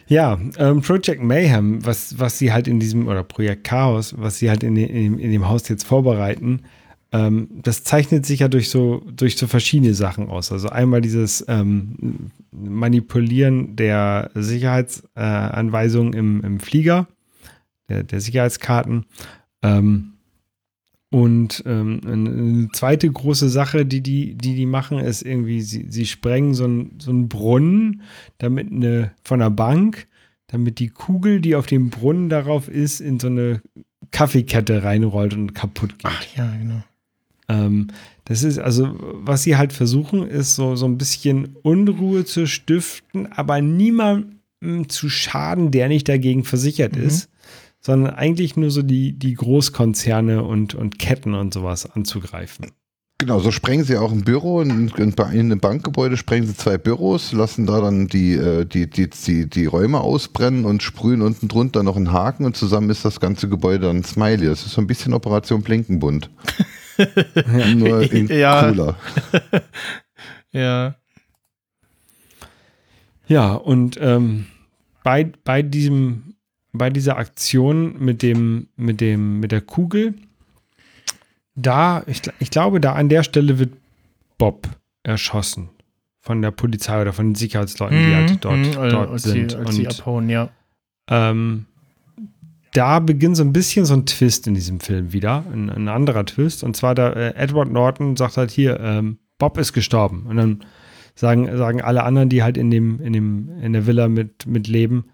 ja, 0.06 0.38
ähm, 0.58 0.82
Project 0.82 1.22
Mayhem, 1.22 1.84
was, 1.84 2.18
was 2.18 2.38
sie 2.38 2.52
halt 2.52 2.68
in 2.68 2.80
diesem, 2.80 3.08
oder 3.08 3.22
Projekt 3.22 3.64
Chaos, 3.64 4.14
was 4.18 4.38
sie 4.38 4.50
halt 4.50 4.62
in, 4.62 4.76
in, 4.76 4.86
dem- 5.14 5.18
in 5.18 5.30
dem 5.32 5.48
Haus 5.48 5.68
jetzt 5.68 5.84
vorbereiten, 5.84 6.62
ähm, 7.12 7.48
das 7.62 7.84
zeichnet 7.84 8.24
sich 8.26 8.40
ja 8.40 8.48
durch 8.48 8.70
so, 8.70 9.02
durch 9.14 9.36
so 9.36 9.46
verschiedene 9.46 9.94
Sachen 9.94 10.28
aus. 10.28 10.50
Also 10.52 10.68
einmal 10.70 11.00
dieses 11.02 11.44
ähm, 11.48 12.30
Manipulieren 12.52 13.76
der 13.76 14.30
Sicherheitsanweisungen 14.34 16.14
äh, 16.14 16.18
im, 16.18 16.40
im 16.44 16.60
Flieger, 16.60 17.06
der, 17.88 18.02
der 18.02 18.20
Sicherheitskarten. 18.20 19.04
Ähm, 19.62 20.11
und 21.12 21.62
ähm, 21.66 22.00
eine 22.06 22.68
zweite 22.72 23.08
große 23.10 23.48
Sache, 23.50 23.84
die 23.86 24.00
die, 24.00 24.34
die, 24.34 24.54
die 24.56 24.66
machen, 24.66 24.98
ist 24.98 25.22
irgendwie, 25.22 25.60
sie, 25.60 25.86
sie 25.88 26.06
sprengen 26.06 26.54
so 26.54 26.64
einen 26.64 26.98
so 26.98 27.10
einen 27.10 27.28
Brunnen, 27.28 28.02
damit 28.38 28.72
eine 28.72 29.12
von 29.22 29.40
der 29.40 29.50
Bank, 29.50 30.08
damit 30.48 30.78
die 30.78 30.88
Kugel, 30.88 31.40
die 31.40 31.54
auf 31.54 31.66
dem 31.66 31.90
Brunnen 31.90 32.28
darauf 32.30 32.66
ist, 32.68 33.00
in 33.00 33.20
so 33.20 33.26
eine 33.28 33.60
Kaffeekette 34.10 34.82
reinrollt 34.84 35.34
und 35.34 35.54
kaputt 35.54 35.98
geht. 35.98 36.04
Ach 36.10 36.24
ja, 36.36 36.50
genau. 36.56 36.82
Ähm, 37.48 37.88
das 38.24 38.42
ist 38.42 38.58
also, 38.58 38.94
was 38.98 39.42
sie 39.42 39.56
halt 39.56 39.72
versuchen, 39.72 40.26
ist 40.26 40.54
so, 40.54 40.76
so 40.76 40.86
ein 40.86 40.96
bisschen 40.96 41.56
Unruhe 41.62 42.24
zu 42.24 42.46
stiften, 42.46 43.30
aber 43.32 43.60
niemandem 43.60 44.88
zu 44.88 45.10
schaden, 45.10 45.70
der 45.72 45.88
nicht 45.88 46.08
dagegen 46.08 46.44
versichert 46.44 46.96
Mhm. 46.96 47.02
ist, 47.02 47.28
sondern 47.82 48.14
eigentlich 48.14 48.56
nur 48.56 48.70
so 48.70 48.82
die, 48.82 49.12
die 49.18 49.34
Großkonzerne 49.34 50.42
und, 50.42 50.74
und 50.74 50.98
Ketten 50.98 51.34
und 51.34 51.52
sowas 51.52 51.90
anzugreifen. 51.90 52.70
Genau, 53.18 53.38
so 53.38 53.52
sprengen 53.52 53.84
sie 53.84 53.96
auch 53.98 54.10
ein 54.10 54.24
Büro, 54.24 54.62
in, 54.62 54.88
in, 54.96 55.10
in 55.12 55.14
einem 55.22 55.60
Bankgebäude 55.60 56.16
sprengen 56.16 56.46
sie 56.48 56.56
zwei 56.56 56.76
Büros, 56.76 57.32
lassen 57.32 57.66
da 57.66 57.80
dann 57.80 58.08
die, 58.08 58.32
äh, 58.32 58.64
die, 58.64 58.90
die, 58.90 59.08
die, 59.10 59.48
die 59.48 59.66
Räume 59.66 60.00
ausbrennen 60.00 60.64
und 60.64 60.82
sprühen 60.82 61.22
unten 61.22 61.46
drunter 61.46 61.84
noch 61.84 61.94
einen 61.96 62.10
Haken 62.10 62.44
und 62.44 62.56
zusammen 62.56 62.90
ist 62.90 63.04
das 63.04 63.20
ganze 63.20 63.48
Gebäude 63.48 63.86
dann 63.86 63.98
ein 63.98 64.04
Smiley. 64.04 64.46
Das 64.46 64.66
ist 64.66 64.72
so 64.72 64.80
ein 64.80 64.88
bisschen 64.88 65.12
Operation 65.12 65.62
Blinkenbund. 65.62 66.30
Nur 67.76 68.10
in 68.10 68.26
Ja. 68.26 68.68
cooler. 68.68 68.96
Ja. 70.54 70.96
Ja, 73.26 73.54
und 73.54 73.96
ähm, 74.00 74.46
bei, 75.02 75.32
bei 75.44 75.62
diesem, 75.62 76.31
bei 76.72 76.90
dieser 76.90 77.16
Aktion 77.18 77.96
mit 77.98 78.22
dem, 78.22 78.68
mit 78.76 79.00
dem, 79.00 79.40
mit 79.40 79.52
der 79.52 79.60
Kugel, 79.60 80.14
da, 81.54 82.02
ich, 82.06 82.22
ich 82.38 82.50
glaube, 82.50 82.80
da 82.80 82.94
an 82.94 83.08
der 83.08 83.22
Stelle 83.22 83.58
wird 83.58 83.74
Bob 84.38 84.68
erschossen 85.02 85.68
von 86.20 86.40
der 86.40 86.50
Polizei 86.50 87.00
oder 87.02 87.12
von 87.12 87.30
den 87.30 87.34
Sicherheitsleuten, 87.34 87.98
die 87.98 88.14
halt 88.14 88.44
dort, 88.44 88.56
Mhm, 88.56 88.78
also 88.78 88.96
dort 88.96 89.10
als 89.10 89.22
sind. 89.24 89.50
Sie, 89.50 89.56
als 89.56 89.74
sie 89.74 89.86
und 89.86 90.00
abhauen, 90.00 90.28
ja. 90.30 90.48
ähm, 91.10 91.66
da 92.72 93.00
beginnt 93.00 93.36
so 93.36 93.42
ein 93.42 93.52
bisschen 93.52 93.84
so 93.84 93.92
ein 93.94 94.06
Twist 94.06 94.46
in 94.46 94.54
diesem 94.54 94.80
Film 94.80 95.12
wieder, 95.12 95.44
ein, 95.52 95.68
ein 95.68 95.88
anderer 95.88 96.24
Twist. 96.24 96.64
Und 96.64 96.76
zwar 96.76 96.94
der 96.94 97.16
äh, 97.16 97.34
Edward 97.34 97.70
Norton 97.70 98.16
sagt 98.16 98.38
halt 98.38 98.50
hier, 98.50 98.80
ähm, 98.80 99.18
Bob 99.38 99.58
ist 99.58 99.72
gestorben. 99.74 100.24
Und 100.26 100.36
dann 100.36 100.64
sagen, 101.14 101.54
sagen 101.56 101.82
alle 101.82 102.04
anderen, 102.04 102.30
die 102.30 102.42
halt 102.42 102.56
in 102.56 102.70
dem, 102.70 103.00
in 103.00 103.12
dem, 103.12 103.50
in 103.60 103.74
der 103.74 103.86
Villa 103.86 104.08
mit, 104.08 104.46
mit 104.46 104.68
leben, 104.68 105.04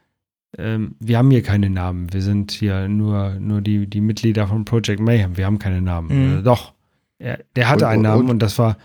ähm, 0.57 0.95
wir 1.01 1.19
haben 1.19 1.31
hier 1.31 1.43
keine 1.43 1.69
Namen. 1.71 2.13
Wir 2.13 2.23
sind 2.23 2.53
hier 2.53 2.89
nur, 2.89 3.35
nur 3.39 3.61
die, 3.61 3.87
die 3.87 4.01
Mitglieder 4.01 4.47
von 4.49 4.65
Project 4.65 5.01
Mayhem. 5.01 5.37
Wir 5.37 5.45
haben 5.47 5.59
keine 5.59 5.83
Namen. 5.83 6.33
Mhm. 6.35 6.39
Äh, 6.39 6.43
doch. 6.43 6.73
Er, 7.19 7.41
der 7.57 7.69
hatte 7.69 7.85
Und- 7.87 7.91
einen 7.91 8.03
Namen 8.03 8.23
und- 8.25 8.31
und 8.31 8.39
das 8.41 8.59
war, 8.59 8.77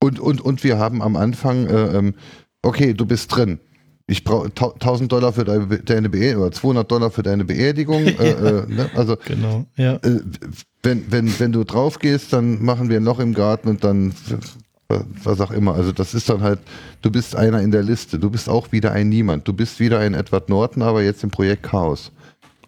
Und, 0.00 0.20
und, 0.20 0.40
und 0.40 0.62
wir 0.62 0.78
haben 0.78 1.02
am 1.02 1.16
Anfang, 1.16 1.66
äh, 1.66 1.98
ähm, 1.98 2.14
okay, 2.62 2.94
du 2.94 3.04
bist 3.04 3.34
drin. 3.34 3.58
Ich 4.06 4.22
brauche 4.22 4.46
1000 4.54 5.10
Dollar 5.10 5.32
für 5.32 5.42
deine, 5.44 5.66
Be- 5.66 5.80
deine 5.80 6.08
Beerdigung 6.08 6.44
oder 6.44 6.52
200 6.52 6.88
Dollar 6.88 7.10
für 7.10 7.24
deine 7.24 7.44
Beerdigung. 7.44 8.04
äh, 8.06 8.10
äh, 8.30 8.66
ne? 8.68 8.88
Also 8.94 9.16
Genau, 9.26 9.66
ja. 9.76 9.94
äh, 9.96 10.20
wenn, 10.84 11.10
wenn, 11.10 11.40
wenn 11.40 11.50
du 11.50 11.64
drauf 11.64 11.98
gehst, 11.98 12.32
dann 12.32 12.62
machen 12.64 12.88
wir 12.90 12.98
ein 12.98 13.02
Loch 13.04 13.18
im 13.18 13.34
Garten 13.34 13.66
und 13.68 13.82
dann 13.82 14.14
was 14.88 15.40
auch 15.40 15.50
immer. 15.50 15.74
Also 15.74 15.92
das 15.92 16.14
ist 16.14 16.28
dann 16.30 16.40
halt, 16.40 16.60
du 17.02 17.10
bist 17.10 17.36
einer 17.36 17.60
in 17.60 17.70
der 17.70 17.82
Liste. 17.82 18.18
Du 18.18 18.30
bist 18.30 18.48
auch 18.48 18.72
wieder 18.72 18.92
ein 18.92 19.08
Niemand. 19.10 19.46
Du 19.46 19.52
bist 19.52 19.80
wieder 19.80 19.98
ein 19.98 20.14
Edward 20.14 20.48
Norton, 20.48 20.82
aber 20.82 21.02
jetzt 21.02 21.22
im 21.22 21.30
Projekt 21.30 21.64
Chaos. 21.64 22.10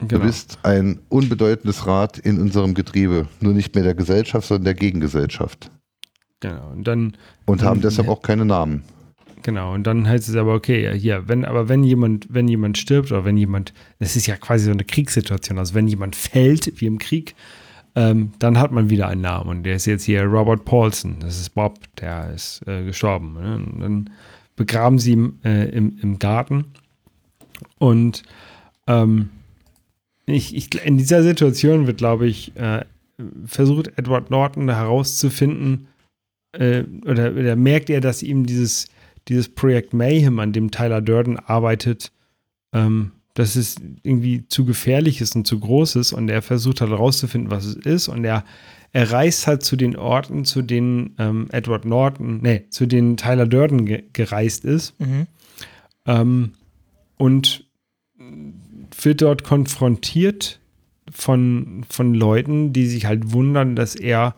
Du 0.00 0.06
genau. 0.06 0.24
bist 0.24 0.58
ein 0.62 0.98
unbedeutendes 1.08 1.86
Rad 1.86 2.18
in 2.18 2.38
unserem 2.40 2.74
Getriebe. 2.74 3.26
Nur 3.40 3.54
nicht 3.54 3.74
mehr 3.74 3.84
der 3.84 3.94
Gesellschaft, 3.94 4.48
sondern 4.48 4.64
der 4.64 4.74
Gegengesellschaft. 4.74 5.70
genau. 6.40 6.70
Und 6.72 6.86
dann, 6.86 7.16
Und 7.46 7.62
Dann- 7.62 7.68
haben 7.68 7.80
deshalb 7.80 8.08
auch 8.08 8.22
keine 8.22 8.44
Namen. 8.44 8.82
Genau, 9.42 9.72
und 9.72 9.86
dann 9.86 10.06
heißt 10.06 10.28
es 10.28 10.36
aber, 10.36 10.52
okay, 10.54 10.84
ja, 10.84 10.92
hier, 10.92 11.22
wenn, 11.26 11.46
aber 11.46 11.70
wenn 11.70 11.82
jemand, 11.82 12.26
wenn 12.28 12.46
jemand 12.46 12.76
stirbt 12.76 13.10
oder 13.10 13.24
wenn 13.24 13.38
jemand, 13.38 13.72
das 13.98 14.14
ist 14.14 14.26
ja 14.26 14.36
quasi 14.36 14.66
so 14.66 14.70
eine 14.70 14.84
Kriegssituation, 14.84 15.58
also 15.58 15.72
wenn 15.72 15.88
jemand 15.88 16.14
fällt, 16.14 16.78
wie 16.78 16.84
im 16.84 16.98
Krieg, 16.98 17.34
ähm, 17.94 18.32
dann 18.38 18.58
hat 18.58 18.72
man 18.72 18.90
wieder 18.90 19.08
einen 19.08 19.22
Namen. 19.22 19.48
Und 19.50 19.62
der 19.64 19.76
ist 19.76 19.86
jetzt 19.86 20.04
hier 20.04 20.24
Robert 20.24 20.64
Paulson, 20.64 21.16
das 21.20 21.40
ist 21.40 21.50
Bob, 21.50 21.78
der 22.00 22.32
ist 22.32 22.66
äh, 22.66 22.84
gestorben. 22.84 23.34
Ne? 23.34 23.80
Dann 23.80 24.10
begraben 24.56 24.98
sie 24.98 25.12
ihn 25.12 25.38
äh, 25.44 25.68
im, 25.70 25.98
im 26.00 26.18
Garten. 26.18 26.66
Und 27.78 28.22
ähm, 28.86 29.30
ich, 30.26 30.54
ich, 30.54 30.84
in 30.84 30.98
dieser 30.98 31.22
Situation 31.22 31.86
wird, 31.86 31.98
glaube 31.98 32.26
ich, 32.26 32.56
äh, 32.56 32.84
versucht 33.44 33.98
Edward 33.98 34.30
Norton 34.30 34.68
herauszufinden, 34.68 35.88
äh, 36.52 36.84
oder, 37.04 37.32
oder 37.32 37.56
merkt 37.56 37.90
er, 37.90 38.00
dass 38.00 38.22
ihm 38.22 38.46
dieses, 38.46 38.88
dieses 39.28 39.48
Projekt 39.48 39.94
Mayhem, 39.94 40.38
an 40.38 40.52
dem 40.52 40.70
Tyler 40.70 41.00
Durden 41.00 41.38
arbeitet, 41.38 42.12
ähm, 42.72 43.12
dass 43.34 43.56
es 43.56 43.76
irgendwie 44.02 44.46
zu 44.48 44.64
gefährlich 44.64 45.20
ist 45.20 45.36
und 45.36 45.46
zu 45.46 45.58
groß 45.58 45.96
ist. 45.96 46.12
Und 46.12 46.28
er 46.28 46.42
versucht 46.42 46.80
halt 46.80 46.90
herauszufinden, 46.90 47.50
was 47.50 47.64
es 47.64 47.76
ist. 47.76 48.08
Und 48.08 48.24
er, 48.24 48.44
er 48.92 49.10
reist 49.12 49.46
halt 49.46 49.62
zu 49.62 49.76
den 49.76 49.96
Orten, 49.96 50.44
zu 50.44 50.62
denen 50.62 51.14
ähm, 51.18 51.48
Edward 51.52 51.84
Norton, 51.84 52.40
nee, 52.42 52.64
zu 52.70 52.86
denen 52.86 53.16
Tyler 53.16 53.46
Durden 53.46 53.86
ge 53.86 54.04
gereist 54.12 54.64
ist. 54.64 54.98
Mhm. 55.00 55.26
ähm, 56.06 56.52
und 57.16 57.66
wird 59.02 59.22
dort 59.22 59.44
konfrontiert 59.44 60.58
von, 61.10 61.84
von 61.88 62.14
Leuten, 62.14 62.72
die 62.72 62.86
sich 62.86 63.06
halt 63.06 63.32
wundern, 63.32 63.76
dass 63.76 63.94
er 63.94 64.34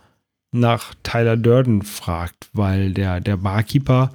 nach 0.53 0.95
Tyler 1.03 1.37
Durden 1.37 1.83
fragt, 1.83 2.51
weil 2.53 2.93
der, 2.93 3.21
der 3.21 3.39
Barkeeper 3.39 4.11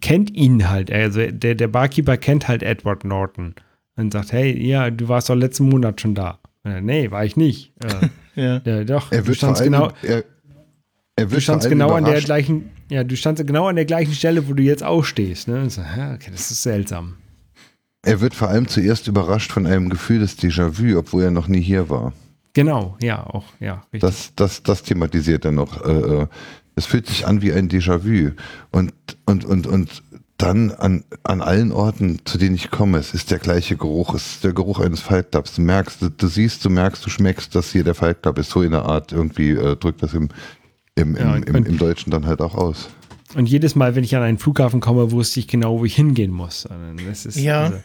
kennt 0.00 0.34
ihn 0.34 0.68
halt. 0.68 0.90
Also 0.90 1.26
der, 1.30 1.54
der 1.54 1.68
Barkeeper 1.68 2.16
kennt 2.16 2.48
halt 2.48 2.62
Edward 2.62 3.04
Norton 3.04 3.54
und 3.96 4.12
sagt, 4.12 4.32
hey, 4.32 4.56
ja, 4.66 4.90
du 4.90 5.08
warst 5.08 5.28
doch 5.28 5.34
letzten 5.34 5.68
Monat 5.68 6.00
schon 6.00 6.14
da. 6.14 6.38
Und 6.62 6.72
er, 6.72 6.80
nee, 6.80 7.10
war 7.10 7.24
ich 7.24 7.36
nicht. 7.36 7.72
Äh, 7.82 8.08
Ja. 8.38 8.60
ja, 8.64 8.84
doch, 8.84 9.10
Er 9.10 9.22
du 9.22 9.34
standst 9.34 9.62
allem, 9.62 9.72
genau, 9.72 9.90
er, 10.02 10.22
er 11.16 11.26
Du 11.26 11.40
standst 11.40 11.68
genau 11.68 11.90
an 11.90 12.04
der 12.04 12.20
gleichen, 12.20 12.70
ja, 12.88 13.02
du 13.02 13.16
standst 13.16 13.44
genau 13.44 13.66
an 13.66 13.74
der 13.74 13.84
gleichen 13.84 14.14
Stelle, 14.14 14.48
wo 14.48 14.52
du 14.52 14.62
jetzt 14.62 14.84
auch 14.84 15.04
stehst. 15.04 15.48
Ne? 15.48 15.68
So, 15.68 15.80
ja, 15.80 16.14
okay, 16.14 16.30
das 16.30 16.52
ist 16.52 16.62
seltsam. 16.62 17.16
Er 18.02 18.20
wird 18.20 18.34
vor 18.34 18.48
allem 18.48 18.68
zuerst 18.68 19.08
überrascht 19.08 19.50
von 19.50 19.66
einem 19.66 19.88
Gefühl 19.88 20.20
des 20.20 20.38
Déjà-vu, 20.38 20.96
obwohl 20.96 21.24
er 21.24 21.30
noch 21.32 21.48
nie 21.48 21.60
hier 21.60 21.90
war. 21.90 22.12
Genau, 22.52 22.96
ja, 23.02 23.26
auch, 23.26 23.44
ja, 23.58 23.82
richtig. 23.92 24.00
Das, 24.00 24.32
das, 24.36 24.62
das 24.62 24.84
thematisiert 24.84 25.44
er 25.44 25.52
noch. 25.52 25.84
Äh, 25.84 26.22
äh, 26.22 26.26
Es 26.78 26.86
fühlt 26.86 27.06
sich 27.06 27.26
an 27.26 27.42
wie 27.42 27.52
ein 27.52 27.68
Déjà-vu. 27.68 28.32
Und, 28.70 28.92
und, 29.26 29.44
und, 29.44 29.66
und 29.66 30.02
dann 30.38 30.70
an, 30.70 31.04
an 31.24 31.42
allen 31.42 31.72
Orten, 31.72 32.20
zu 32.24 32.38
denen 32.38 32.54
ich 32.54 32.70
komme, 32.70 32.98
es 32.98 33.12
ist 33.12 33.30
der 33.30 33.38
gleiche 33.38 33.76
Geruch. 33.76 34.14
Es 34.14 34.34
ist 34.34 34.44
der 34.44 34.52
Geruch 34.52 34.78
eines 34.78 35.00
Fight 35.00 35.32
Clubs. 35.32 35.54
Du 35.56 35.62
merkst, 35.62 36.00
du, 36.00 36.10
du 36.10 36.28
siehst, 36.28 36.64
du 36.64 36.70
merkst, 36.70 37.04
du 37.04 37.10
schmeckst, 37.10 37.54
dass 37.54 37.72
hier 37.72 37.84
der 37.84 37.94
Fight 37.94 38.22
Club 38.22 38.38
ist. 38.38 38.50
So 38.50 38.62
in 38.62 38.70
der 38.70 38.84
Art 38.84 39.12
irgendwie 39.12 39.50
äh, 39.50 39.76
drückt 39.76 40.02
das 40.02 40.14
im, 40.14 40.28
im, 40.94 41.16
Ja, 41.16 41.34
im, 41.34 41.42
im, 41.42 41.66
im 41.66 41.78
Deutschen 41.78 42.10
dann 42.12 42.26
halt 42.26 42.40
auch 42.40 42.54
aus. 42.54 42.88
Und 43.34 43.46
jedes 43.48 43.74
Mal, 43.74 43.94
wenn 43.94 44.04
ich 44.04 44.16
an 44.16 44.22
einen 44.22 44.38
Flughafen 44.38 44.80
komme, 44.80 45.10
wusste 45.10 45.40
ich 45.40 45.48
genau, 45.48 45.80
wo 45.80 45.84
ich 45.84 45.96
hingehen 45.96 46.30
muss. 46.30 46.66
Und 46.66 47.00
Das 47.06 47.26
ist, 47.26 47.36
Ja. 47.36 47.64
Also, 47.64 47.80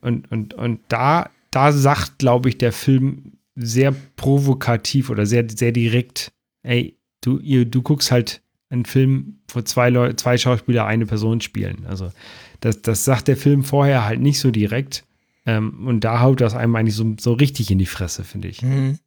und, 0.00 0.30
und, 0.32 0.54
und 0.54 0.80
da, 0.88 1.28
da 1.50 1.72
sagt, 1.72 2.18
glaube 2.18 2.48
ich, 2.48 2.58
der 2.58 2.72
Film 2.72 3.32
sehr 3.56 3.94
provokativ 4.16 5.10
oder 5.10 5.26
sehr, 5.26 5.44
sehr 5.48 5.72
direkt, 5.72 6.32
ey, 6.62 6.97
du, 7.28 7.38
ihr, 7.38 7.64
du 7.64 7.82
guckst 7.82 8.10
halt 8.10 8.40
einen 8.70 8.84
Film, 8.84 9.38
wo 9.52 9.60
zwei 9.62 9.90
Leute, 9.90 10.16
zwei 10.16 10.38
Schauspieler 10.38 10.86
eine 10.86 11.06
Person 11.06 11.40
spielen. 11.40 11.86
Also 11.86 12.10
das, 12.60 12.82
das 12.82 13.04
sagt 13.04 13.28
der 13.28 13.36
Film 13.36 13.64
vorher 13.64 14.04
halt 14.04 14.20
nicht 14.20 14.40
so 14.40 14.50
direkt. 14.50 15.04
Ähm, 15.46 15.86
und 15.86 16.00
da 16.00 16.20
haut 16.20 16.40
das 16.40 16.54
einem 16.54 16.76
eigentlich 16.76 16.94
so, 16.94 17.14
so 17.18 17.32
richtig 17.32 17.70
in 17.70 17.78
die 17.78 17.86
Fresse, 17.86 18.24
finde 18.24 18.48
ich. 18.48 18.62
Mhm. 18.62 18.98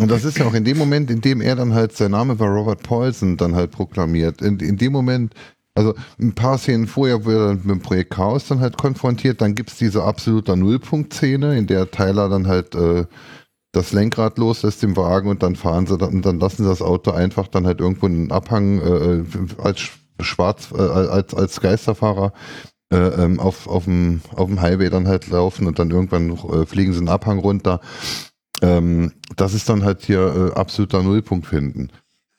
Und 0.00 0.10
das 0.10 0.24
ist 0.24 0.38
ja 0.38 0.46
auch 0.46 0.54
in 0.54 0.64
dem 0.64 0.76
Moment, 0.76 1.10
in 1.10 1.20
dem 1.20 1.40
er 1.40 1.54
dann 1.56 1.72
halt, 1.72 1.96
sein 1.96 2.10
Name 2.12 2.38
war 2.38 2.48
Robert 2.48 2.82
Paulson, 2.82 3.36
dann 3.36 3.54
halt 3.54 3.70
proklamiert. 3.70 4.42
In, 4.42 4.58
in 4.58 4.76
dem 4.76 4.92
Moment, 4.92 5.34
also 5.74 5.94
ein 6.18 6.34
paar 6.34 6.58
Szenen 6.58 6.86
vorher, 6.86 7.24
wo 7.24 7.30
er 7.30 7.48
dann 7.48 7.56
mit 7.58 7.70
dem 7.70 7.80
Projekt 7.80 8.10
Chaos 8.10 8.48
dann 8.48 8.60
halt 8.60 8.76
konfrontiert, 8.76 9.40
dann 9.40 9.54
gibt's 9.54 9.76
diese 9.76 10.02
absolute 10.02 10.56
Nullpunkt-Szene, 10.56 11.56
in 11.56 11.66
der 11.66 11.90
Tyler 11.90 12.28
dann 12.28 12.48
halt 12.48 12.74
äh, 12.74 13.04
das 13.74 13.92
Lenkrad 13.92 14.38
loslässt 14.38 14.82
im 14.84 14.96
Wagen 14.96 15.28
und 15.28 15.42
dann 15.42 15.56
fahren 15.56 15.86
sie 15.86 15.98
und 15.98 16.24
dann 16.24 16.40
lassen 16.40 16.62
sie 16.62 16.68
das 16.68 16.82
Auto 16.82 17.10
einfach 17.10 17.48
dann 17.48 17.66
halt 17.66 17.80
irgendwo 17.80 18.06
in 18.06 18.24
den 18.24 18.32
Abhang 18.32 18.80
äh, 18.80 19.24
als 19.62 19.78
Sch- 19.78 19.90
Schwarz, 20.20 20.68
äh, 20.72 20.80
als, 20.80 21.34
als 21.34 21.60
Geisterfahrer 21.60 22.32
äh, 22.92 22.96
ähm, 22.96 23.40
auf, 23.40 23.66
auf, 23.66 23.84
dem, 23.84 24.20
Highway 24.60 24.90
dann 24.90 25.08
halt 25.08 25.28
laufen 25.28 25.66
und 25.66 25.78
dann 25.78 25.90
irgendwann 25.90 26.30
äh, 26.30 26.66
fliegen 26.66 26.92
sie 26.92 26.98
einen 26.98 27.08
Abhang 27.08 27.38
runter. 27.38 27.80
Ähm, 28.62 29.12
das 29.36 29.54
ist 29.54 29.68
dann 29.68 29.84
halt 29.84 30.02
hier 30.02 30.52
äh, 30.54 30.58
absoluter 30.58 31.02
Nullpunkt 31.02 31.46
finden. 31.46 31.90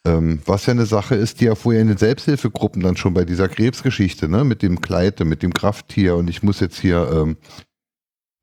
Ähm, 0.06 0.40
was 0.46 0.68
ja 0.68 0.72
eine 0.72 0.86
Sache 0.86 1.16
ist, 1.16 1.42
die 1.42 1.46
ja 1.46 1.56
vorher 1.56 1.82
in 1.82 1.88
den 1.88 1.98
Selbsthilfegruppen 1.98 2.82
dann 2.82 2.96
schon 2.96 3.14
bei 3.14 3.26
dieser 3.26 3.50
Krebsgeschichte, 3.50 4.30
ne, 4.30 4.44
mit 4.44 4.62
dem 4.62 4.80
Kleite, 4.80 5.26
mit 5.26 5.42
dem 5.42 5.54
Krafttier 5.54 6.16
und 6.16 6.30
ich 6.30 6.44
muss 6.44 6.60
jetzt 6.60 6.80
hier 6.80 7.10
ähm, 7.12 7.38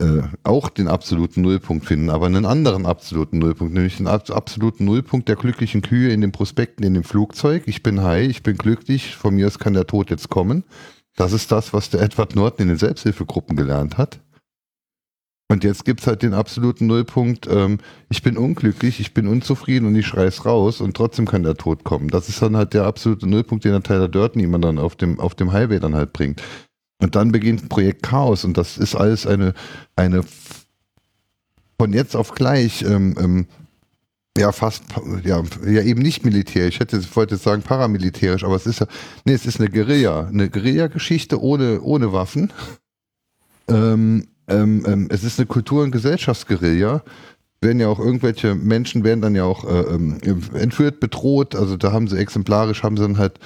äh, 0.02 0.22
auch 0.42 0.68
den 0.68 0.88
absoluten 0.88 1.42
Nullpunkt 1.42 1.86
finden, 1.86 2.10
aber 2.10 2.26
einen 2.26 2.44
anderen 2.44 2.86
absoluten 2.86 3.38
Nullpunkt, 3.38 3.72
nämlich 3.72 3.96
den 3.96 4.08
ab 4.08 4.28
absoluten 4.30 4.84
Nullpunkt 4.84 5.28
der 5.28 5.36
glücklichen 5.36 5.80
Kühe 5.80 6.12
in 6.12 6.20
den 6.20 6.32
Prospekten 6.32 6.84
in 6.84 6.94
dem 6.94 7.04
Flugzeug. 7.04 7.62
Ich 7.66 7.82
bin 7.82 8.02
high, 8.02 8.28
ich 8.28 8.42
bin 8.42 8.56
glücklich, 8.56 9.14
von 9.14 9.36
mir 9.36 9.46
aus 9.46 9.58
kann 9.58 9.74
der 9.74 9.86
Tod 9.86 10.10
jetzt 10.10 10.28
kommen. 10.28 10.64
Das 11.16 11.32
ist 11.32 11.52
das, 11.52 11.72
was 11.72 11.90
der 11.90 12.02
Edward 12.02 12.34
Norton 12.34 12.64
in 12.64 12.68
den 12.68 12.78
Selbsthilfegruppen 12.78 13.56
gelernt 13.56 13.96
hat. 13.96 14.20
Und 15.48 15.64
jetzt 15.64 15.84
gibt's 15.84 16.06
halt 16.06 16.22
den 16.22 16.32
absoluten 16.32 16.86
Nullpunkt, 16.86 17.46
ähm, 17.46 17.78
ich 18.08 18.22
bin 18.22 18.38
unglücklich, 18.38 19.00
ich 19.00 19.12
bin 19.12 19.28
unzufrieden 19.28 19.86
und 19.86 19.94
ich 19.94 20.06
schrei's 20.06 20.46
raus 20.46 20.80
und 20.80 20.96
trotzdem 20.96 21.26
kann 21.26 21.42
der 21.42 21.56
Tod 21.56 21.84
kommen. 21.84 22.08
Das 22.08 22.28
ist 22.28 22.40
dann 22.40 22.56
halt 22.56 22.72
der 22.72 22.86
absolute 22.86 23.28
Nullpunkt, 23.28 23.64
den 23.64 23.72
der 23.72 23.82
Tyler 23.82 24.08
Durden 24.08 24.40
jemand 24.40 24.64
dann 24.64 24.78
auf 24.78 24.96
dem, 24.96 25.20
auf 25.20 25.34
dem 25.34 25.52
Highway 25.52 25.78
dann 25.78 25.94
halt 25.94 26.12
bringt. 26.12 26.42
Und 27.02 27.16
dann 27.16 27.32
beginnt 27.32 27.68
Projekt 27.68 28.04
Chaos 28.04 28.44
und 28.44 28.56
das 28.56 28.78
ist 28.78 28.94
alles 28.94 29.26
eine, 29.26 29.54
eine 29.96 30.22
von 31.78 31.92
jetzt 31.92 32.14
auf 32.14 32.32
gleich 32.32 32.82
ähm, 32.82 33.16
ähm, 33.18 33.46
ja, 34.38 34.52
fast, 34.52 34.84
ja, 35.24 35.42
ja, 35.66 35.82
eben 35.82 36.00
nicht 36.00 36.24
militärisch. 36.24 36.76
Ich 36.76 36.80
hätte, 36.80 37.02
wollte 37.14 37.34
jetzt 37.34 37.44
sagen 37.44 37.62
paramilitärisch, 37.62 38.44
aber 38.44 38.54
es 38.54 38.66
ist 38.66 38.80
ja, 38.80 38.86
nee, 39.24 39.34
es 39.34 39.44
ist 39.44 39.60
eine 39.60 39.68
Guerilla, 39.68 40.28
eine 40.28 40.48
Guerilla-Geschichte 40.48 41.42
ohne, 41.42 41.82
ohne 41.82 42.12
Waffen. 42.12 42.52
Ähm, 43.68 44.28
ähm, 44.48 44.84
ähm, 44.86 45.08
es 45.10 45.24
ist 45.24 45.38
eine 45.38 45.46
Kultur- 45.46 45.82
und 45.82 45.90
Gesellschaftsguerilla. 45.90 47.02
Werden 47.60 47.80
ja 47.80 47.88
auch 47.88 47.98
irgendwelche 47.98 48.54
Menschen 48.54 49.04
werden 49.04 49.20
dann 49.20 49.34
ja 49.34 49.44
auch 49.44 49.64
äh, 49.64 49.94
ähm, 49.94 50.18
entführt, 50.54 50.98
bedroht. 50.98 51.54
Also 51.54 51.76
da 51.76 51.92
haben 51.92 52.08
sie 52.08 52.16
exemplarisch, 52.16 52.82
haben 52.82 52.96
sie 52.96 53.02
dann 53.02 53.18
halt 53.18 53.38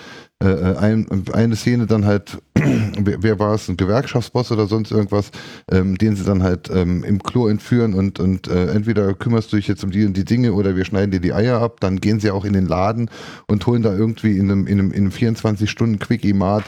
äh, 0.44 0.48
äh, 0.48 0.76
ein, 0.76 1.06
eine 1.32 1.56
Szene 1.56 1.86
dann 1.86 2.04
halt, 2.04 2.36
wer, 2.54 3.22
wer 3.22 3.38
war 3.38 3.54
es, 3.54 3.68
ein 3.70 3.78
Gewerkschaftsboss 3.78 4.52
oder 4.52 4.66
sonst 4.66 4.90
irgendwas, 4.90 5.30
ähm, 5.70 5.96
den 5.96 6.14
sie 6.14 6.24
dann 6.24 6.42
halt 6.42 6.68
ähm, 6.70 7.04
im 7.04 7.22
Klo 7.22 7.48
entführen 7.48 7.94
und, 7.94 8.20
und 8.20 8.46
äh, 8.46 8.66
entweder 8.66 9.14
kümmerst 9.14 9.50
du 9.50 9.56
dich 9.56 9.66
jetzt 9.66 9.82
um 9.82 9.90
die 9.90 10.04
und 10.04 10.14
die 10.14 10.26
Dinge 10.26 10.52
oder 10.52 10.76
wir 10.76 10.84
schneiden 10.84 11.10
dir 11.10 11.20
die 11.20 11.32
Eier 11.32 11.62
ab, 11.62 11.80
dann 11.80 12.00
gehen 12.00 12.20
sie 12.20 12.30
auch 12.30 12.44
in 12.44 12.52
den 12.52 12.66
Laden 12.66 13.08
und 13.46 13.66
holen 13.66 13.80
da 13.80 13.96
irgendwie 13.96 14.36
in 14.36 14.50
einem, 14.50 14.66
in 14.66 14.78
einem, 14.78 14.92
in 14.92 15.04
einem 15.04 15.10
24-Stunden-Quickie-Mart, 15.10 16.64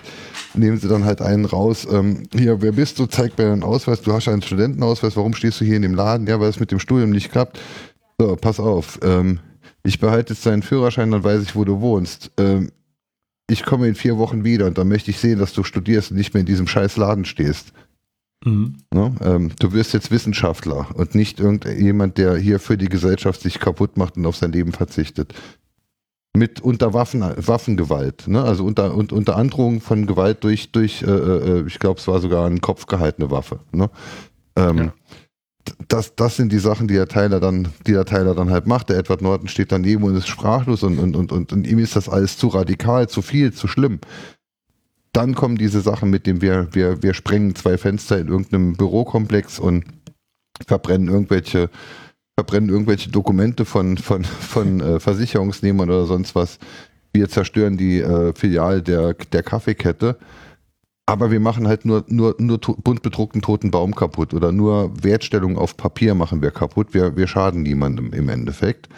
nehmen 0.54 0.78
sie 0.78 0.88
dann 0.88 1.04
halt 1.04 1.20
einen 1.20 1.44
raus, 1.44 1.86
ähm, 1.92 2.22
hier, 2.34 2.62
wer 2.62 2.72
bist 2.72 2.98
du, 2.98 3.04
zeig 3.04 3.36
mir 3.36 3.50
deinen 3.50 3.64
Ausweis, 3.64 4.00
du 4.00 4.14
hast 4.14 4.28
einen 4.28 4.40
Studentenausweis, 4.40 5.14
warum 5.14 5.34
stehst 5.34 5.60
du 5.60 5.66
hier 5.66 5.76
in 5.76 5.82
dem 5.82 5.94
Laden? 5.94 6.26
Ja, 6.26 6.40
weil 6.40 6.48
es 6.48 6.58
mit 6.58 6.70
dem 6.70 6.78
Studium 6.78 7.10
nicht 7.10 7.30
klappt. 7.30 7.60
So, 8.18 8.34
pass 8.34 8.60
auf, 8.60 8.98
ähm, 9.02 9.40
ich 9.82 10.00
behalte 10.00 10.32
jetzt 10.32 10.46
deinen 10.46 10.62
Führerschein, 10.62 11.10
dann 11.10 11.22
weiß 11.22 11.42
ich, 11.42 11.54
wo 11.54 11.64
du 11.64 11.82
wohnst. 11.82 12.30
Ähm, 12.38 12.70
ich 13.50 13.64
komme 13.64 13.88
in 13.88 13.94
vier 13.94 14.18
Wochen 14.18 14.44
wieder 14.44 14.66
und 14.66 14.78
dann 14.78 14.88
möchte 14.88 15.10
ich 15.10 15.18
sehen, 15.18 15.38
dass 15.38 15.52
du 15.52 15.64
studierst 15.64 16.10
und 16.10 16.16
nicht 16.16 16.34
mehr 16.34 16.40
in 16.40 16.46
diesem 16.46 16.66
scheiß 16.66 16.96
Laden 16.96 17.24
stehst. 17.24 17.72
Mhm. 18.44 18.76
Ne? 18.92 19.14
Ähm, 19.20 19.50
du 19.58 19.72
wirst 19.72 19.94
jetzt 19.94 20.10
Wissenschaftler 20.10 20.86
und 20.94 21.14
nicht 21.14 21.40
irgendjemand, 21.40 22.18
der 22.18 22.36
hier 22.36 22.60
für 22.60 22.76
die 22.76 22.88
Gesellschaft 22.88 23.40
sich 23.40 23.58
kaputt 23.58 23.96
macht 23.96 24.16
und 24.16 24.26
auf 24.26 24.36
sein 24.36 24.52
Leben 24.52 24.72
verzichtet. 24.72 25.34
Mit 26.36 26.60
unter 26.60 26.92
Waffen, 26.94 27.24
Waffengewalt, 27.36 28.28
ne? 28.28 28.42
also 28.42 28.64
unter, 28.64 28.94
und, 28.94 29.12
unter 29.12 29.36
Androhung 29.36 29.80
von 29.80 30.06
Gewalt 30.06 30.44
durch, 30.44 30.70
durch 30.70 31.02
äh, 31.02 31.06
äh, 31.06 31.66
ich 31.66 31.78
glaube, 31.78 31.98
es 31.98 32.06
war 32.06 32.20
sogar 32.20 32.46
ein 32.46 32.60
Kopf 32.60 32.86
gehaltene 32.86 33.30
Waffe. 33.30 33.60
Ne? 33.72 33.90
Ähm, 34.54 34.76
Ja. 34.76 34.92
Das, 35.88 36.14
das 36.14 36.36
sind 36.36 36.52
die 36.52 36.58
Sachen, 36.58 36.88
die 36.88 36.94
der 36.94 37.08
Tyler 37.08 37.40
dann, 37.40 37.68
die 37.86 37.92
der 37.92 38.04
Tyler 38.04 38.34
dann 38.34 38.50
halt 38.50 38.66
macht. 38.66 38.88
Der 38.88 38.98
Edward 38.98 39.22
Norton 39.22 39.48
steht 39.48 39.72
daneben 39.72 40.04
und 40.04 40.16
ist 40.16 40.28
sprachlos 40.28 40.82
und, 40.82 40.98
und, 40.98 41.16
und, 41.16 41.32
und, 41.32 41.52
und 41.52 41.66
ihm 41.66 41.78
ist 41.78 41.96
das 41.96 42.08
alles 42.08 42.36
zu 42.36 42.48
radikal, 42.48 43.08
zu 43.08 43.22
viel, 43.22 43.52
zu 43.52 43.68
schlimm. 43.68 44.00
Dann 45.12 45.34
kommen 45.34 45.56
diese 45.56 45.80
Sachen 45.80 46.10
mit 46.10 46.26
dem 46.26 46.42
wir, 46.42 46.68
wir, 46.72 47.02
wir 47.02 47.14
sprengen 47.14 47.54
zwei 47.54 47.78
Fenster 47.78 48.18
in 48.18 48.28
irgendeinem 48.28 48.74
Bürokomplex 48.74 49.58
und 49.58 49.84
verbrennen 50.66 51.08
irgendwelche, 51.08 51.70
verbrennen 52.36 52.68
irgendwelche 52.68 53.10
Dokumente 53.10 53.64
von, 53.64 53.96
von, 53.96 54.24
von 54.24 54.80
äh, 54.80 55.00
Versicherungsnehmern 55.00 55.88
oder 55.88 56.06
sonst 56.06 56.34
was. 56.34 56.58
Wir 57.12 57.28
zerstören 57.28 57.76
die 57.76 58.00
äh, 58.00 58.32
Filiale 58.34 58.82
der, 58.82 59.14
der 59.14 59.42
Kaffeekette. 59.42 60.18
Aber 61.08 61.30
wir 61.30 61.40
machen 61.40 61.66
halt 61.66 61.86
nur, 61.86 62.04
nur, 62.08 62.36
nur 62.38 62.58
bunt 62.58 63.00
bedruckten 63.00 63.40
toten 63.40 63.70
Baum 63.70 63.94
kaputt 63.94 64.34
oder 64.34 64.52
nur 64.52 64.92
Wertstellung 65.02 65.56
auf 65.56 65.78
Papier 65.78 66.14
machen 66.14 66.42
wir 66.42 66.50
kaputt. 66.50 66.92
Wir, 66.92 67.16
wir 67.16 67.26
schaden 67.26 67.62
niemandem 67.62 68.12
im 68.12 68.28
Endeffekt. 68.28 68.90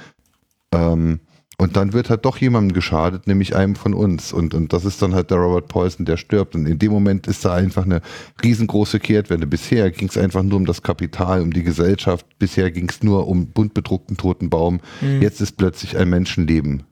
Ähm, 0.74 1.20
und 1.56 1.76
dann 1.76 1.92
wird 1.92 2.10
halt 2.10 2.24
doch 2.24 2.38
jemandem 2.38 2.74
geschadet, 2.74 3.28
nämlich 3.28 3.54
einem 3.54 3.76
von 3.76 3.94
uns. 3.94 4.32
Und, 4.32 4.54
und 4.54 4.72
das 4.72 4.84
ist 4.84 5.00
dann 5.02 5.14
halt 5.14 5.30
der 5.30 5.38
Robert 5.38 5.68
Paulson, 5.68 6.04
der 6.04 6.16
stirbt. 6.16 6.56
Und 6.56 6.66
in 6.66 6.80
dem 6.80 6.90
Moment 6.90 7.28
ist 7.28 7.44
da 7.44 7.54
einfach 7.54 7.84
eine 7.84 8.00
riesengroße 8.42 8.98
Kehrtwende. 8.98 9.46
Bisher 9.46 9.92
ging 9.92 10.08
es 10.08 10.16
einfach 10.16 10.42
nur 10.42 10.56
um 10.56 10.66
das 10.66 10.82
Kapital, 10.82 11.42
um 11.42 11.52
die 11.52 11.62
Gesellschaft. 11.62 12.26
Bisher 12.40 12.72
ging 12.72 12.88
es 12.88 13.04
nur 13.04 13.28
um 13.28 13.52
bunt 13.52 13.72
bedruckten 13.72 14.16
toten 14.16 14.50
Baum. 14.50 14.80
Jetzt 15.20 15.40
ist 15.40 15.56
plötzlich 15.58 15.96
ein 15.96 16.10
Menschenleben 16.10 16.82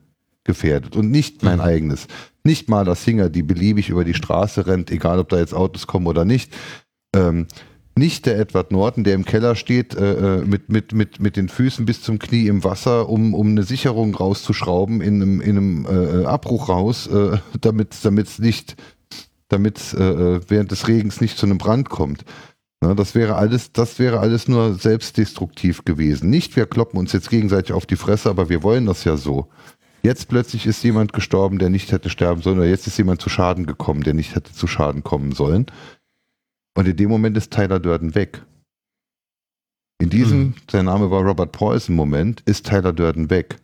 gefährdet 0.45 0.95
und 0.95 1.11
nicht 1.11 1.43
mein 1.43 1.59
eigenes. 1.59 2.07
Nicht 2.43 2.69
mal 2.69 2.85
das 2.85 3.03
Singer, 3.03 3.29
die 3.29 3.43
beliebig 3.43 3.89
über 3.89 4.03
die 4.03 4.13
Straße 4.13 4.67
rennt, 4.67 4.91
egal 4.91 5.19
ob 5.19 5.29
da 5.29 5.37
jetzt 5.37 5.53
Autos 5.53 5.87
kommen 5.87 6.07
oder 6.07 6.25
nicht. 6.25 6.55
Ähm, 7.15 7.47
nicht 7.99 8.25
der 8.25 8.39
Edward 8.39 8.71
Norton, 8.71 9.03
der 9.03 9.13
im 9.13 9.25
Keller 9.25 9.55
steht, 9.55 9.93
äh, 9.93 10.37
äh, 10.37 10.45
mit, 10.45 10.69
mit, 10.69 10.93
mit, 10.93 11.19
mit 11.19 11.35
den 11.35 11.49
Füßen 11.49 11.85
bis 11.85 12.01
zum 12.01 12.17
Knie 12.17 12.47
im 12.47 12.63
Wasser, 12.63 13.09
um, 13.09 13.33
um 13.33 13.49
eine 13.49 13.63
Sicherung 13.63 14.15
rauszuschrauben 14.15 15.01
in 15.01 15.21
einem, 15.21 15.41
in 15.41 15.57
einem 15.57 15.85
äh, 15.85 16.25
Abbruchhaus, 16.25 17.07
äh, 17.07 17.37
damit 17.59 17.93
es 17.93 18.39
nicht, 18.39 18.77
damit 19.49 19.93
äh, 19.93 20.49
während 20.49 20.71
des 20.71 20.87
Regens 20.87 21.19
nicht 21.19 21.37
zu 21.37 21.45
einem 21.45 21.57
Brand 21.57 21.89
kommt. 21.89 22.23
Na, 22.81 22.93
das 22.93 23.15
wäre 23.15 23.35
alles, 23.35 23.73
das 23.73 23.99
wäre 23.99 24.19
alles 24.19 24.47
nur 24.47 24.75
selbstdestruktiv 24.75 25.83
gewesen. 25.83 26.29
Nicht, 26.29 26.55
wir 26.55 26.65
kloppen 26.65 26.97
uns 26.97 27.11
jetzt 27.11 27.29
gegenseitig 27.29 27.73
auf 27.73 27.85
die 27.85 27.97
Fresse, 27.97 28.29
aber 28.29 28.47
wir 28.47 28.63
wollen 28.63 28.85
das 28.85 29.03
ja 29.03 29.17
so. 29.17 29.49
Jetzt 30.01 30.29
plötzlich 30.29 30.65
ist 30.65 30.83
jemand 30.83 31.13
gestorben, 31.13 31.59
der 31.59 31.69
nicht 31.69 31.91
hätte 31.91 32.09
sterben 32.09 32.41
sollen, 32.41 32.57
oder 32.59 32.67
jetzt 32.67 32.87
ist 32.87 32.97
jemand 32.97 33.21
zu 33.21 33.29
Schaden 33.29 33.65
gekommen, 33.65 34.03
der 34.03 34.13
nicht 34.13 34.35
hätte 34.35 34.53
zu 34.53 34.65
Schaden 34.67 35.03
kommen 35.03 35.31
sollen. 35.33 35.65
Und 36.75 36.87
in 36.87 36.95
dem 36.95 37.09
Moment 37.09 37.35
ist 37.35 37.51
Tyler 37.51 37.79
Durden 37.79 38.15
weg. 38.15 38.43
In 40.01 40.09
diesem, 40.09 40.39
Mhm. 40.39 40.53
sein 40.71 40.85
Name 40.85 41.11
war 41.11 41.21
Robert 41.23 41.51
Paulson 41.51 41.95
Moment, 41.95 42.41
ist 42.45 42.65
Tyler 42.67 42.93
Durden 42.93 43.29
weg. 43.29 43.57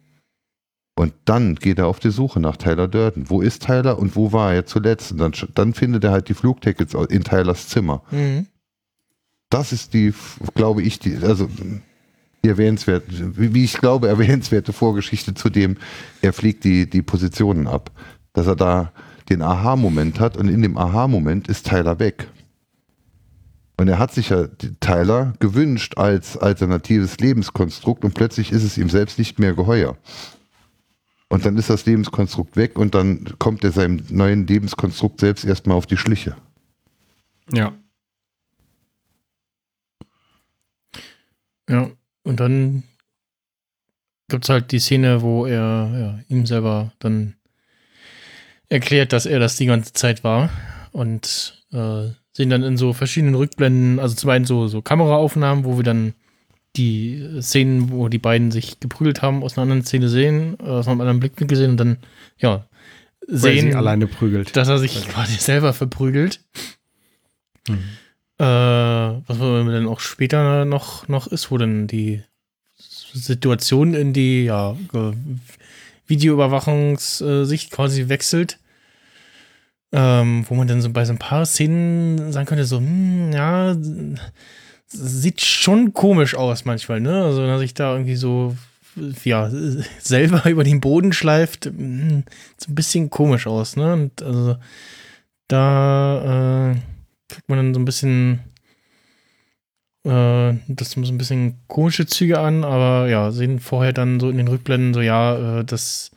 Und 0.97 1.13
dann 1.25 1.55
geht 1.55 1.77
er 1.79 1.87
auf 1.87 1.99
die 1.99 2.11
Suche 2.11 2.39
nach 2.39 2.57
Tyler 2.57 2.87
Durden. 2.87 3.29
Wo 3.29 3.41
ist 3.41 3.65
Tyler 3.65 3.99
und 3.99 4.15
wo 4.15 4.31
war 4.31 4.53
er 4.53 4.65
zuletzt? 4.65 5.11
Und 5.11 5.17
dann, 5.19 5.33
dann 5.53 5.73
findet 5.73 6.03
er 6.03 6.11
halt 6.11 6.29
die 6.29 6.33
Flugtickets 6.33 6.93
in 6.93 7.23
Tylers 7.23 7.67
Zimmer. 7.69 8.03
Mhm. 8.11 8.47
Das 9.49 9.71
ist 9.71 9.93
die, 9.93 10.13
glaube 10.55 10.81
ich, 10.81 10.99
die, 10.99 11.17
also 11.17 11.49
die 12.45 12.49
erwähnenswerte, 12.49 13.07
wie 13.35 13.63
ich 13.63 13.77
glaube, 13.79 14.07
erwähnenswerte 14.07 14.71
Vorgeschichte 14.71 15.33
zu 15.33 15.49
dem, 15.49 15.77
er 16.21 16.31
fliegt 16.31 16.63
die, 16.63 16.87
die 16.87 17.01
Positionen 17.01 17.65
ab. 17.65 17.91
Dass 18.33 18.45
er 18.45 18.55
da 18.55 18.91
den 19.29 19.41
Aha-Moment 19.41 20.19
hat 20.19 20.37
und 20.37 20.47
in 20.47 20.61
dem 20.61 20.77
Aha-Moment 20.77 21.47
ist 21.47 21.67
Tyler 21.67 21.97
weg. 21.97 22.27
Und 23.77 23.87
er 23.87 23.97
hat 23.97 24.13
sich 24.13 24.29
ja 24.29 24.47
Tyler 24.79 25.33
gewünscht 25.39 25.97
als 25.97 26.37
alternatives 26.37 27.17
Lebenskonstrukt 27.17 28.05
und 28.05 28.13
plötzlich 28.13 28.51
ist 28.51 28.63
es 28.63 28.77
ihm 28.77 28.89
selbst 28.89 29.17
nicht 29.17 29.39
mehr 29.39 29.53
geheuer. 29.53 29.97
Und 31.27 31.45
dann 31.45 31.57
ist 31.57 31.71
das 31.71 31.87
Lebenskonstrukt 31.87 32.55
weg 32.55 32.77
und 32.77 32.93
dann 32.93 33.25
kommt 33.39 33.63
er 33.63 33.71
seinem 33.71 34.03
neuen 34.09 34.45
Lebenskonstrukt 34.45 35.19
selbst 35.19 35.43
erstmal 35.43 35.77
auf 35.77 35.87
die 35.87 35.97
Schliche. 35.97 36.35
Ja. 37.51 37.73
Ja, 41.67 41.89
und 42.25 42.39
dann 42.39 42.83
gibt 44.27 44.45
es 44.45 44.49
halt 44.49 44.71
die 44.71 44.79
Szene, 44.79 45.21
wo 45.21 45.45
er 45.45 45.55
ja, 45.57 46.19
ihm 46.27 46.45
selber 46.45 46.91
dann 46.99 47.35
erklärt, 48.67 49.13
dass 49.13 49.25
er 49.25 49.39
das 49.39 49.55
die 49.57 49.67
ganze 49.67 49.93
Zeit 49.93 50.23
war. 50.23 50.49
Und 50.91 51.63
äh, 51.71 52.09
sehen 52.33 52.49
dann 52.49 52.63
in 52.63 52.77
so 52.77 52.93
verschiedenen 52.93 53.35
Rückblenden, 53.35 53.99
also 53.99 54.15
zum 54.15 54.29
einen 54.29 54.45
so, 54.45 54.67
so 54.67 54.81
Kameraaufnahmen, 54.81 55.65
wo 55.65 55.77
wir 55.77 55.83
dann 55.83 56.13
die 56.75 57.39
Szenen, 57.41 57.91
wo 57.91 58.09
die 58.09 58.17
beiden 58.17 58.51
sich 58.51 58.79
geprügelt 58.79 59.21
haben, 59.21 59.43
aus 59.43 59.57
einer 59.57 59.63
anderen 59.63 59.83
Szene 59.85 60.09
sehen, 60.09 60.57
äh, 60.59 60.63
aus 60.63 60.87
einem 60.87 61.01
anderen 61.01 61.19
Blickwinkel 61.19 61.57
sehen 61.57 61.71
und 61.71 61.77
dann, 61.77 61.97
ja, 62.37 62.65
sehen, 63.27 63.75
alleine 63.75 64.07
prügelt. 64.07 64.55
dass 64.55 64.67
er 64.67 64.79
sich 64.79 65.07
quasi 65.07 65.35
selber 65.35 65.73
verprügelt. 65.73 66.41
Mhm. 67.67 67.83
Äh, 68.37 68.43
was 68.43 69.37
dann 69.39 69.87
auch 69.87 69.99
später 69.99 70.65
noch, 70.65 71.07
noch 71.07 71.27
ist, 71.27 71.51
wo 71.51 71.57
dann 71.57 71.87
die 71.87 72.23
Situation 72.77 73.93
in 73.93 74.11
die 74.11 74.45
ja, 74.45 74.75
Videoüberwachungssicht 76.07 77.71
quasi 77.71 78.09
wechselt. 78.09 78.59
Ähm, 79.91 80.45
wo 80.49 80.55
man 80.55 80.67
dann 80.67 80.81
so 80.81 80.89
bei 80.89 81.05
so 81.05 81.13
ein 81.13 81.19
paar 81.19 81.45
Szenen 81.45 82.33
sagen 82.33 82.47
könnte, 82.47 82.65
so, 82.65 82.79
hm, 82.79 83.31
ja, 83.31 83.77
sieht 84.87 85.41
schon 85.41 85.93
komisch 85.93 86.35
aus 86.35 86.65
manchmal, 86.65 86.99
ne? 86.99 87.23
Also, 87.23 87.41
wenn 87.41 87.49
er 87.49 87.59
sich 87.59 87.73
da 87.73 87.93
irgendwie 87.93 88.15
so, 88.15 88.57
ja, 89.23 89.49
selber 89.99 90.45
über 90.49 90.65
den 90.65 90.81
Boden 90.81 91.13
schleift, 91.13 91.67
hm, 91.67 92.25
sieht 92.57 92.69
ein 92.69 92.75
bisschen 92.75 93.09
komisch 93.09 93.47
aus, 93.47 93.77
ne? 93.77 93.93
Und 93.93 94.21
also, 94.21 94.57
da 95.47 96.71
äh, 96.71 96.75
kriegt 97.27 97.49
man 97.49 97.57
dann 97.57 97.73
so 97.73 97.79
ein 97.79 97.85
bisschen 97.85 98.39
äh, 100.05 100.53
das 100.67 100.91
so 100.91 101.01
ein 101.01 101.17
bisschen 101.17 101.57
komische 101.67 102.05
Züge 102.05 102.39
an, 102.39 102.63
aber 102.63 103.07
ja, 103.09 103.31
sehen 103.31 103.59
vorher 103.59 103.91
dann 103.91 104.19
so 104.19 104.29
in 104.29 104.37
den 104.37 104.47
Rückblenden 104.47 104.93
so, 104.93 105.01
ja, 105.01 105.59
äh, 105.59 105.65
dass, 105.65 106.11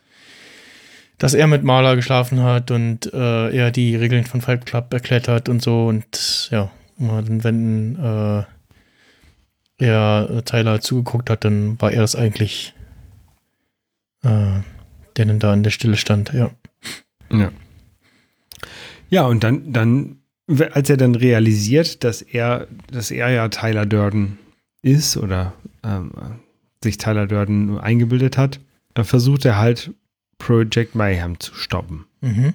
dass 1.17 1.33
er 1.33 1.47
mit 1.47 1.63
Maler 1.63 1.95
geschlafen 1.95 2.43
hat 2.43 2.69
und 2.71 3.11
äh, 3.13 3.49
er 3.49 3.71
die 3.71 3.95
Regeln 3.95 4.25
von 4.25 4.41
Fight 4.41 4.65
Club 4.65 4.93
erklärt 4.93 5.27
hat 5.27 5.49
und 5.49 5.61
so 5.61 5.87
und 5.87 6.49
ja, 6.51 6.71
dann 6.99 7.43
wenden 7.43 7.95
äh, 7.95 8.43
er 9.79 10.43
Tyler 10.45 10.81
zugeguckt 10.81 11.29
hat, 11.29 11.45
dann 11.45 11.81
war 11.81 11.91
er 11.91 12.01
das 12.01 12.15
eigentlich, 12.15 12.75
äh, 14.23 14.59
der 15.17 15.25
dann 15.25 15.39
da 15.39 15.53
an 15.53 15.63
der 15.63 15.71
Stelle 15.71 15.97
stand, 15.97 16.33
ja. 16.33 16.51
Ja. 17.31 17.51
Ja, 19.09 19.25
und 19.25 19.43
dann, 19.43 19.73
dann, 19.73 20.18
als 20.71 20.89
er 20.89 20.97
dann 20.97 21.15
realisiert, 21.15 22.03
dass 22.03 22.21
er, 22.21 22.67
dass 22.91 23.11
er 23.11 23.29
ja 23.29 23.49
Tyler 23.49 23.85
Durden 23.85 24.37
ist 24.81 25.17
oder 25.17 25.53
ähm, 25.83 26.11
sich 26.83 26.97
Tyler 26.97 27.27
Durden 27.27 27.77
eingebildet 27.77 28.37
hat, 28.37 28.59
versucht 28.95 29.45
er 29.45 29.57
halt 29.57 29.91
Project 30.39 30.95
Mayhem 30.95 31.39
zu 31.39 31.53
stoppen. 31.53 32.05
Mhm. 32.21 32.53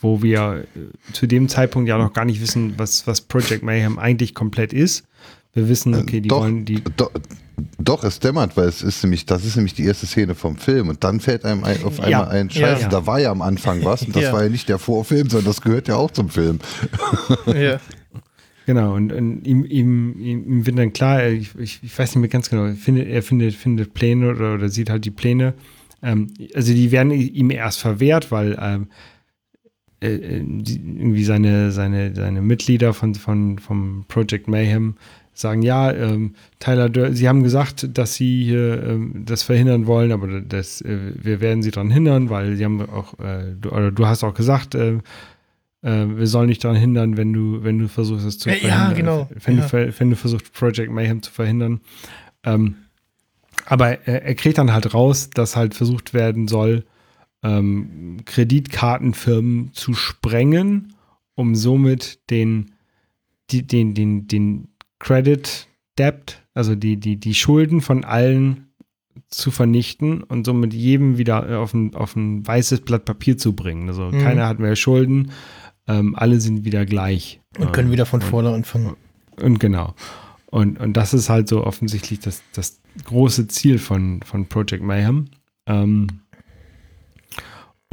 Wo 0.00 0.22
wir 0.22 0.64
äh, 0.74 1.12
zu 1.12 1.26
dem 1.26 1.48
Zeitpunkt 1.48 1.88
ja 1.88 1.98
noch 1.98 2.12
gar 2.12 2.24
nicht 2.24 2.40
wissen, 2.40 2.74
was, 2.78 3.06
was 3.06 3.20
Project 3.22 3.62
Mayhem 3.62 3.98
eigentlich 3.98 4.34
komplett 4.34 4.72
ist. 4.72 5.04
Wir 5.52 5.68
wissen, 5.68 5.94
okay, 5.94 6.20
die 6.20 6.28
doch, 6.28 6.40
wollen 6.40 6.64
die. 6.64 6.82
Doch, 6.96 7.10
doch, 7.78 8.04
es 8.04 8.18
dämmert, 8.20 8.56
weil 8.56 8.68
es 8.68 8.82
ist 8.82 9.02
nämlich, 9.02 9.26
das 9.26 9.44
ist 9.44 9.56
nämlich 9.56 9.74
die 9.74 9.84
erste 9.84 10.06
Szene 10.06 10.34
vom 10.34 10.56
Film 10.56 10.88
und 10.88 11.02
dann 11.04 11.20
fällt 11.20 11.44
einem 11.44 11.64
ein, 11.64 11.82
auf 11.84 11.98
einmal 12.00 12.10
Ja. 12.10 12.28
ein, 12.28 12.48
Scheiße, 12.50 12.82
Ja. 12.82 12.88
da 12.88 13.06
war 13.06 13.20
ja 13.20 13.30
am 13.30 13.42
Anfang 13.42 13.84
was 13.84 14.02
und 14.02 14.14
das 14.16 14.22
Ja. 14.24 14.32
war 14.32 14.42
ja 14.44 14.48
nicht 14.48 14.68
der 14.68 14.78
Vorfilm, 14.78 15.28
sondern 15.28 15.46
das 15.46 15.60
gehört 15.60 15.88
ja 15.88 15.96
auch 15.96 16.10
zum 16.10 16.28
Film. 16.30 16.58
ja. 17.46 17.78
Genau, 18.66 18.94
und, 18.94 19.12
und 19.12 19.44
ihm, 19.46 19.64
ihm, 19.64 20.16
ihm, 20.20 20.66
wird 20.66 20.78
dann 20.78 20.92
klar, 20.92 21.22
er- 21.22 21.32
ich, 21.32 21.50
ich, 21.58 21.80
ich 21.82 21.98
weiß 21.98 22.14
nicht 22.14 22.20
mehr 22.20 22.28
ganz 22.30 22.48
genau, 22.48 22.64
er 22.66 22.74
findet, 22.74 23.08
er 23.08 23.22
findet, 23.22 23.54
findet 23.54 23.92
Pläne 23.92 24.30
oder, 24.30 24.54
oder 24.54 24.68
sieht 24.68 24.88
halt 24.88 25.04
die 25.04 25.10
Pläne. 25.10 25.54
Ähm, 26.02 26.28
also 26.54 26.72
die 26.72 26.90
werden 26.92 27.10
ihm 27.10 27.50
erst 27.50 27.80
verwehrt, 27.80 28.30
weil 28.30 28.56
ähm, 28.60 28.86
äh, 30.00 30.14
äh, 30.14 30.42
die, 30.46 30.76
irgendwie 30.76 31.24
seine, 31.24 31.72
seine, 31.72 32.14
seine 32.14 32.40
Mitglieder 32.40 32.94
von, 32.94 33.14
von, 33.16 33.58
vom 33.58 34.04
Project 34.08 34.46
Mayhem 34.48 34.94
sagen, 35.34 35.62
ja, 35.62 35.90
ähm, 35.92 36.34
Tyler, 36.58 36.88
Dur- 36.88 37.12
sie 37.12 37.28
haben 37.28 37.42
gesagt, 37.42 37.88
dass 37.96 38.14
sie 38.14 38.44
hier 38.44 38.82
ähm, 38.82 39.22
das 39.24 39.42
verhindern 39.42 39.86
wollen, 39.86 40.12
aber 40.12 40.40
das, 40.40 40.80
äh, 40.82 41.12
wir 41.14 41.40
werden 41.40 41.62
sie 41.62 41.70
daran 41.70 41.90
hindern, 41.90 42.28
weil 42.30 42.56
sie 42.56 42.64
haben 42.64 42.80
auch, 42.88 43.18
äh, 43.18 43.54
du, 43.60 43.70
oder 43.70 43.90
du 43.90 44.06
hast 44.06 44.24
auch 44.24 44.34
gesagt, 44.34 44.74
äh, 44.74 44.98
äh, 45.82 46.06
wir 46.16 46.26
sollen 46.26 46.48
dich 46.48 46.58
daran 46.58 46.76
hindern, 46.76 47.16
wenn 47.16 47.32
du, 47.32 47.64
wenn 47.64 47.78
du 47.78 47.88
versuchst, 47.88 48.26
es 48.26 48.38
zu 48.38 48.50
Ja, 48.50 48.56
verhindern. 48.56 48.94
genau. 48.94 49.28
Wenn, 49.44 49.58
Ja. 49.58 49.66
du, 49.66 49.94
wenn 49.98 50.10
du 50.10 50.16
versuchst, 50.16 50.52
Project 50.52 50.90
Mayhem 50.92 51.22
zu 51.22 51.30
verhindern. 51.32 51.80
Ähm, 52.44 52.76
aber 53.66 54.06
er, 54.06 54.22
er 54.24 54.34
kriegt 54.34 54.58
dann 54.58 54.72
halt 54.72 54.92
raus, 54.94 55.30
dass 55.30 55.56
halt 55.56 55.74
versucht 55.74 56.14
werden 56.14 56.46
soll, 56.48 56.84
ähm, 57.42 58.18
Kreditkartenfirmen 58.24 59.70
zu 59.72 59.94
sprengen, 59.94 60.94
um 61.34 61.54
somit 61.54 62.18
den, 62.30 62.72
die, 63.50 63.66
den, 63.66 63.94
den, 63.94 64.28
den 64.28 64.68
Credit 65.02 65.68
Debt, 65.98 66.42
also 66.54 66.74
die, 66.74 66.96
die, 66.96 67.16
die 67.16 67.34
Schulden 67.34 67.80
von 67.82 68.04
allen 68.04 68.68
zu 69.28 69.50
vernichten 69.50 70.22
und 70.22 70.44
somit 70.46 70.72
jedem 70.72 71.18
wieder 71.18 71.58
auf 71.60 71.74
ein, 71.74 71.94
auf 71.94 72.16
ein 72.16 72.46
weißes 72.46 72.80
Blatt 72.82 73.04
Papier 73.04 73.36
zu 73.36 73.52
bringen. 73.54 73.88
Also 73.88 74.04
Mhm. 74.04 74.20
keiner 74.22 74.46
hat 74.46 74.58
mehr 74.58 74.76
Schulden, 74.76 75.32
ähm, 75.86 76.14
alle 76.16 76.40
sind 76.40 76.64
wieder 76.64 76.86
gleich. 76.86 77.40
Und 77.58 77.72
können 77.72 77.88
Ähm, 77.88 77.92
wieder 77.92 78.06
von 78.06 78.20
und- 78.22 78.26
vorne 78.28 78.50
anfangen. 78.54 78.96
und 79.40 79.58
genau. 79.60 79.94
Und, 80.46 80.78
und 80.80 80.94
das 80.94 81.12
ist 81.14 81.28
halt 81.28 81.48
so 81.48 81.66
offensichtlich 81.66 82.20
das, 82.20 82.42
das 82.54 82.80
große 83.04 83.48
Ziel 83.48 83.78
von, 83.78 84.20
von 84.22 84.46
Project 84.46 84.82
Mayhem. 84.82 85.26
Ähm, 85.66 86.06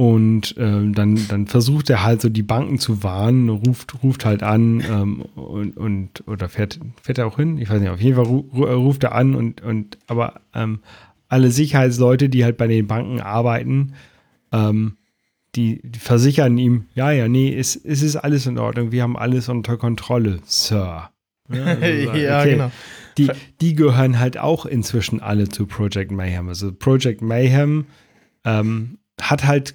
und 0.00 0.54
ähm, 0.56 0.94
dann, 0.94 1.28
dann 1.28 1.46
versucht 1.46 1.90
er 1.90 2.02
halt 2.02 2.22
so 2.22 2.30
die 2.30 2.42
Banken 2.42 2.78
zu 2.78 3.02
warnen, 3.02 3.50
ruft, 3.50 4.02
ruft 4.02 4.24
halt 4.24 4.42
an 4.42 4.82
ähm, 4.90 5.20
und, 5.34 5.76
und 5.76 6.26
oder 6.26 6.48
fährt, 6.48 6.80
fährt 7.02 7.18
er 7.18 7.26
auch 7.26 7.36
hin? 7.36 7.58
Ich 7.58 7.68
weiß 7.68 7.82
nicht, 7.82 7.90
auf 7.90 8.00
jeden 8.00 8.16
Fall 8.16 8.24
ru, 8.24 8.38
ruft 8.64 9.04
er 9.04 9.14
an 9.14 9.34
und, 9.34 9.60
und 9.60 9.98
aber 10.06 10.40
ähm, 10.54 10.80
alle 11.28 11.50
Sicherheitsleute, 11.50 12.30
die 12.30 12.44
halt 12.44 12.56
bei 12.56 12.66
den 12.66 12.86
Banken 12.86 13.20
arbeiten, 13.20 13.92
ähm, 14.52 14.96
die, 15.54 15.82
die 15.84 15.98
versichern 15.98 16.56
ihm, 16.56 16.86
ja, 16.94 17.10
ja, 17.10 17.28
nee, 17.28 17.54
es, 17.54 17.76
es 17.76 18.00
ist 18.00 18.16
alles 18.16 18.46
in 18.46 18.56
Ordnung, 18.56 18.92
wir 18.92 19.02
haben 19.02 19.18
alles 19.18 19.50
unter 19.50 19.76
Kontrolle, 19.76 20.40
Sir. 20.46 21.10
Ja, 21.52 21.62
also, 21.62 21.84
ja, 22.16 22.40
okay. 22.40 22.50
genau. 22.52 22.70
Die, 23.18 23.28
die 23.60 23.74
gehören 23.74 24.18
halt 24.18 24.38
auch 24.38 24.64
inzwischen 24.64 25.20
alle 25.20 25.50
zu 25.50 25.66
Project 25.66 26.10
Mayhem. 26.10 26.48
Also 26.48 26.72
Project 26.72 27.20
Mayhem 27.20 27.84
ähm, 28.46 28.96
hat 29.20 29.44
halt, 29.44 29.74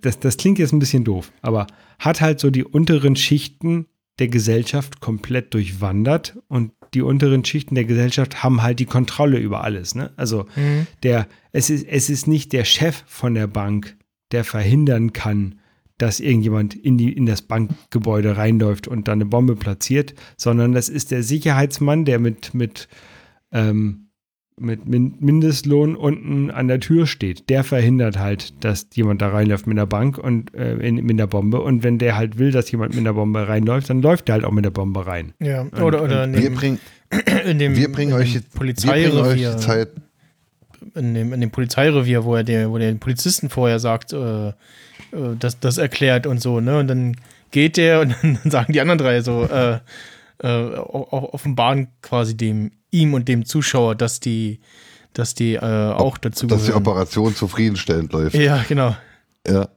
das, 0.00 0.20
das 0.20 0.36
klingt 0.36 0.58
jetzt 0.58 0.72
ein 0.72 0.78
bisschen 0.78 1.04
doof, 1.04 1.32
aber 1.42 1.66
hat 1.98 2.20
halt 2.20 2.40
so 2.40 2.50
die 2.50 2.64
unteren 2.64 3.16
Schichten 3.16 3.86
der 4.18 4.28
Gesellschaft 4.28 5.00
komplett 5.00 5.54
durchwandert 5.54 6.38
und 6.48 6.72
die 6.94 7.02
unteren 7.02 7.44
Schichten 7.44 7.74
der 7.74 7.84
Gesellschaft 7.84 8.42
haben 8.42 8.62
halt 8.62 8.78
die 8.78 8.86
Kontrolle 8.86 9.38
über 9.38 9.64
alles. 9.64 9.94
Ne? 9.94 10.12
Also 10.16 10.46
Mhm. 10.56 10.86
der, 11.02 11.26
es 11.52 11.70
ist, 11.70 11.86
es 11.88 12.10
ist 12.10 12.26
nicht 12.26 12.52
der 12.52 12.64
Chef 12.64 13.02
von 13.06 13.34
der 13.34 13.46
Bank, 13.46 13.96
der 14.30 14.44
verhindern 14.44 15.12
kann, 15.12 15.56
dass 15.98 16.20
irgendjemand 16.20 16.74
in, 16.74 16.98
die, 16.98 17.12
in 17.12 17.26
das 17.26 17.42
Bankgebäude 17.42 18.36
reinläuft 18.36 18.88
und 18.88 19.08
da 19.08 19.12
eine 19.12 19.24
Bombe 19.24 19.56
platziert, 19.56 20.14
sondern 20.36 20.72
das 20.72 20.88
ist 20.88 21.10
der 21.10 21.22
Sicherheitsmann, 21.22 22.04
der 22.04 22.18
mit, 22.18 22.54
mit, 22.54 22.88
ähm, 23.52 24.08
mit 24.58 24.86
Min 24.86 25.14
Mindestlohn 25.20 25.96
unten 25.96 26.50
an 26.50 26.68
der 26.68 26.78
Tür 26.78 27.06
steht. 27.06 27.48
Der 27.48 27.64
verhindert 27.64 28.18
halt, 28.18 28.52
dass 28.64 28.86
jemand 28.94 29.22
da 29.22 29.28
reinläuft 29.28 29.66
mit 29.66 29.76
der 29.78 29.86
Bank 29.86 30.18
und 30.18 30.54
äh, 30.54 30.74
in, 30.74 30.96
mit 30.96 31.18
der 31.18 31.26
Bombe. 31.26 31.60
Und 31.60 31.82
wenn 31.82 31.98
der 31.98 32.16
halt 32.16 32.38
will, 32.38 32.50
dass 32.52 32.70
jemand 32.70 32.94
mit 32.94 33.04
der 33.04 33.14
Bombe 33.14 33.48
reinläuft, 33.48 33.88
dann 33.90 34.02
läuft 34.02 34.28
der 34.28 34.34
halt 34.34 34.44
auch 34.44 34.52
mit 34.52 34.64
der 34.64 34.70
Bombe 34.70 35.06
rein. 35.06 35.32
Ja, 35.40 35.64
oder, 35.80 36.02
oder 36.02 36.24
in 36.24 36.34
Wir 36.34 36.40
dem, 36.42 36.54
bringen, 36.54 36.78
in 37.46 37.58
dem, 37.58 37.76
wir 37.76 37.90
bringen 37.90 38.12
in 38.12 38.16
euch, 38.18 38.34
jetzt- 38.34 38.52
wir 38.54 38.60
bringen 38.60 38.70
euch 38.70 38.84
Polizeirevier, 38.84 39.50
die 39.52 39.56
Zeit. 39.58 39.88
in 40.94 41.14
dem, 41.14 41.32
in 41.32 41.40
dem 41.40 41.50
Polizeirevier, 41.50 42.24
wo 42.24 42.36
er 42.36 42.44
der, 42.44 42.70
wo 42.70 42.78
der 42.78 42.92
den 42.92 43.00
Polizisten 43.00 43.48
vorher 43.48 43.78
sagt, 43.78 44.12
äh, 44.12 44.48
äh, 44.48 44.52
das, 45.38 45.58
das 45.60 45.78
erklärt 45.78 46.26
und 46.26 46.40
so, 46.42 46.60
ne? 46.60 46.78
Und 46.78 46.88
dann 46.88 47.16
geht 47.50 47.76
der 47.78 48.00
und 48.00 48.14
dann 48.22 48.38
sagen 48.44 48.72
die 48.74 48.80
anderen 48.80 48.98
drei 48.98 49.20
so, 49.22 49.44
äh, 49.44 49.78
äh, 50.42 50.48
offenbaren 50.76 51.88
quasi 52.02 52.36
dem, 52.36 52.72
ihm 52.90 53.14
und 53.14 53.28
dem 53.28 53.44
Zuschauer, 53.44 53.94
dass 53.94 54.20
die, 54.20 54.60
dass 55.12 55.34
die 55.34 55.54
äh, 55.54 55.60
auch 55.60 56.18
dazu 56.18 56.46
Dass 56.46 56.62
die 56.62 56.66
gehören. 56.68 56.82
Operation 56.86 57.34
zufriedenstellend 57.34 58.12
läuft. 58.12 58.34
Ja, 58.34 58.64
genau. 58.68 58.96
Ja. 59.46 59.68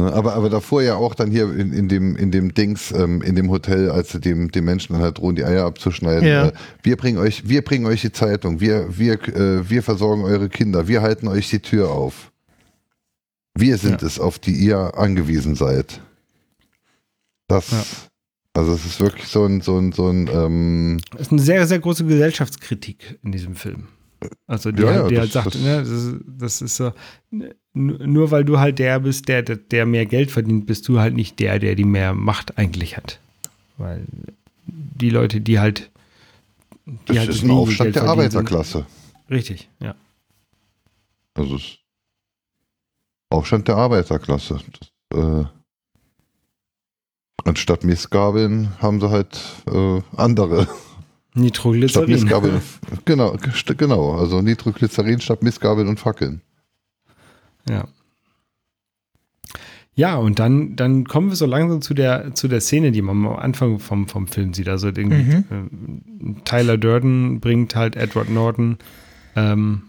Ne, 0.00 0.12
Aber, 0.12 0.34
aber 0.34 0.48
davor 0.48 0.80
ja 0.82 0.94
auch 0.94 1.14
dann 1.16 1.30
hier 1.30 1.52
in, 1.52 1.72
in, 1.72 1.88
dem, 1.88 2.14
in 2.16 2.30
dem 2.30 2.54
Dings, 2.54 2.92
ähm, 2.92 3.20
in 3.22 3.34
dem 3.34 3.50
Hotel, 3.50 3.90
als 3.90 4.12
sie 4.12 4.20
dem, 4.20 4.50
dem 4.52 4.64
Menschen 4.64 4.92
dann 4.92 5.02
halt 5.02 5.18
drohen, 5.18 5.34
die 5.34 5.44
Eier 5.44 5.64
abzuschneiden. 5.66 6.26
Ja. 6.28 6.46
Äh, 6.48 6.52
wir 6.82 6.96
bringen 6.96 7.18
euch, 7.18 7.48
wir 7.48 7.62
bringen 7.62 7.84
euch 7.86 8.02
die 8.02 8.12
Zeitung, 8.12 8.60
wir, 8.60 8.96
wir, 8.96 9.14
äh, 9.28 9.68
wir 9.68 9.82
versorgen 9.82 10.22
eure 10.24 10.48
Kinder, 10.48 10.86
wir 10.86 11.02
halten 11.02 11.26
euch 11.26 11.50
die 11.50 11.58
Tür 11.60 11.90
auf. 11.90 12.30
Wir 13.56 13.76
sind 13.76 14.02
Ja. 14.02 14.06
es, 14.06 14.20
auf 14.20 14.38
die 14.38 14.52
ihr 14.52 14.96
angewiesen 14.96 15.56
seid. 15.56 16.00
Das. 17.48 17.70
Also 18.58 18.72
es 18.74 18.84
ist 18.84 19.00
wirklich 19.00 19.26
so 19.28 19.44
ein, 19.44 19.60
so 19.60 19.78
ein, 19.78 19.92
so 19.92 20.08
ein, 20.08 20.28
ähm, 20.32 21.00
Das 21.12 21.22
ist 21.22 21.32
eine 21.32 21.40
sehr, 21.40 21.66
sehr 21.66 21.78
große 21.78 22.04
Gesellschaftskritik 22.04 23.18
in 23.22 23.32
diesem 23.32 23.54
Film. 23.54 23.88
Also 24.46 24.72
die, 24.72 24.82
Ja, 24.82 24.88
halt, 24.88 25.02
ja, 25.02 25.08
die 25.08 25.14
das- 25.14 25.22
halt 25.22 25.32
sagt, 25.32 25.54
das- 25.54 25.62
ne, 25.62 25.78
das, 25.78 25.88
ist- 25.90 26.16
das 26.26 26.62
ist 26.62 26.76
so, 26.76 26.92
nur 27.72 28.30
weil 28.30 28.44
du 28.44 28.58
halt 28.58 28.78
der 28.80 28.98
bist, 29.00 29.28
der, 29.28 29.42
der, 29.42 29.86
mehr 29.86 30.06
Geld 30.06 30.30
verdient, 30.30 30.66
bist 30.66 30.88
du 30.88 30.98
halt 30.98 31.14
nicht 31.14 31.38
der, 31.38 31.58
der 31.58 31.74
die 31.76 31.84
mehr 31.84 32.14
Macht 32.14 32.58
eigentlich 32.58 32.96
hat. 32.96 33.20
Weil 33.76 34.04
die 34.66 35.10
Leute, 35.10 35.40
die 35.40 35.58
halt 35.60 35.90
die 36.86 36.94
das 37.06 37.18
halt 37.18 37.28
ist 37.30 37.42
ein 37.44 37.50
Aufstand 37.50 37.86
Geld 37.92 37.94
der 37.96 38.02
verdienen, 38.04 38.30
sind- 38.30 38.38
Arbeiterklasse. 38.40 38.86
Richtig, 39.30 39.68
ja. 39.80 39.94
Also 41.34 41.56
es 41.56 41.62
ist 41.62 41.78
Aufstand 43.30 43.68
der 43.68 43.76
Arbeiterklasse. 43.76 44.58
Das, 45.10 45.22
äh, 45.22 45.44
anstatt 47.44 47.84
Missgabeln 47.84 48.70
haben 48.80 49.00
sie 49.00 49.10
halt 49.10 49.40
äh, 49.72 50.00
andere. 50.16 50.62
Statt 50.62 50.74
Nitroglycerin. 51.34 52.10
Missgabeln. 52.10 52.62
genau, 53.04 53.36
genau. 53.76 54.12
Also 54.14 54.40
Nitroglycerin 54.40 55.20
statt 55.20 55.42
Missgabeln 55.42 55.88
und 55.88 56.00
Fackeln. 56.00 56.40
Ja. 57.68 57.86
Ja, 59.94 60.14
und 60.14 60.38
dann, 60.38 60.76
dann 60.76 61.06
kommen 61.06 61.30
wir 61.30 61.34
so 61.34 61.44
langsam 61.44 61.82
zu 61.82 61.92
der, 61.92 62.32
zu 62.32 62.46
der 62.46 62.60
Szene, 62.60 62.92
die 62.92 63.02
man 63.02 63.26
am 63.26 63.36
Anfang 63.36 63.80
vom, 63.80 64.06
vom 64.06 64.28
Film 64.28 64.54
sieht. 64.54 64.68
Also 64.68 64.86
irgendwie, 64.88 65.42
ähm, 65.50 66.36
Tyler 66.44 66.78
Durden 66.78 67.40
bringt 67.40 67.74
halt 67.74 67.96
Edward 67.96 68.30
Norton 68.30 68.78
ähm, 69.34 69.82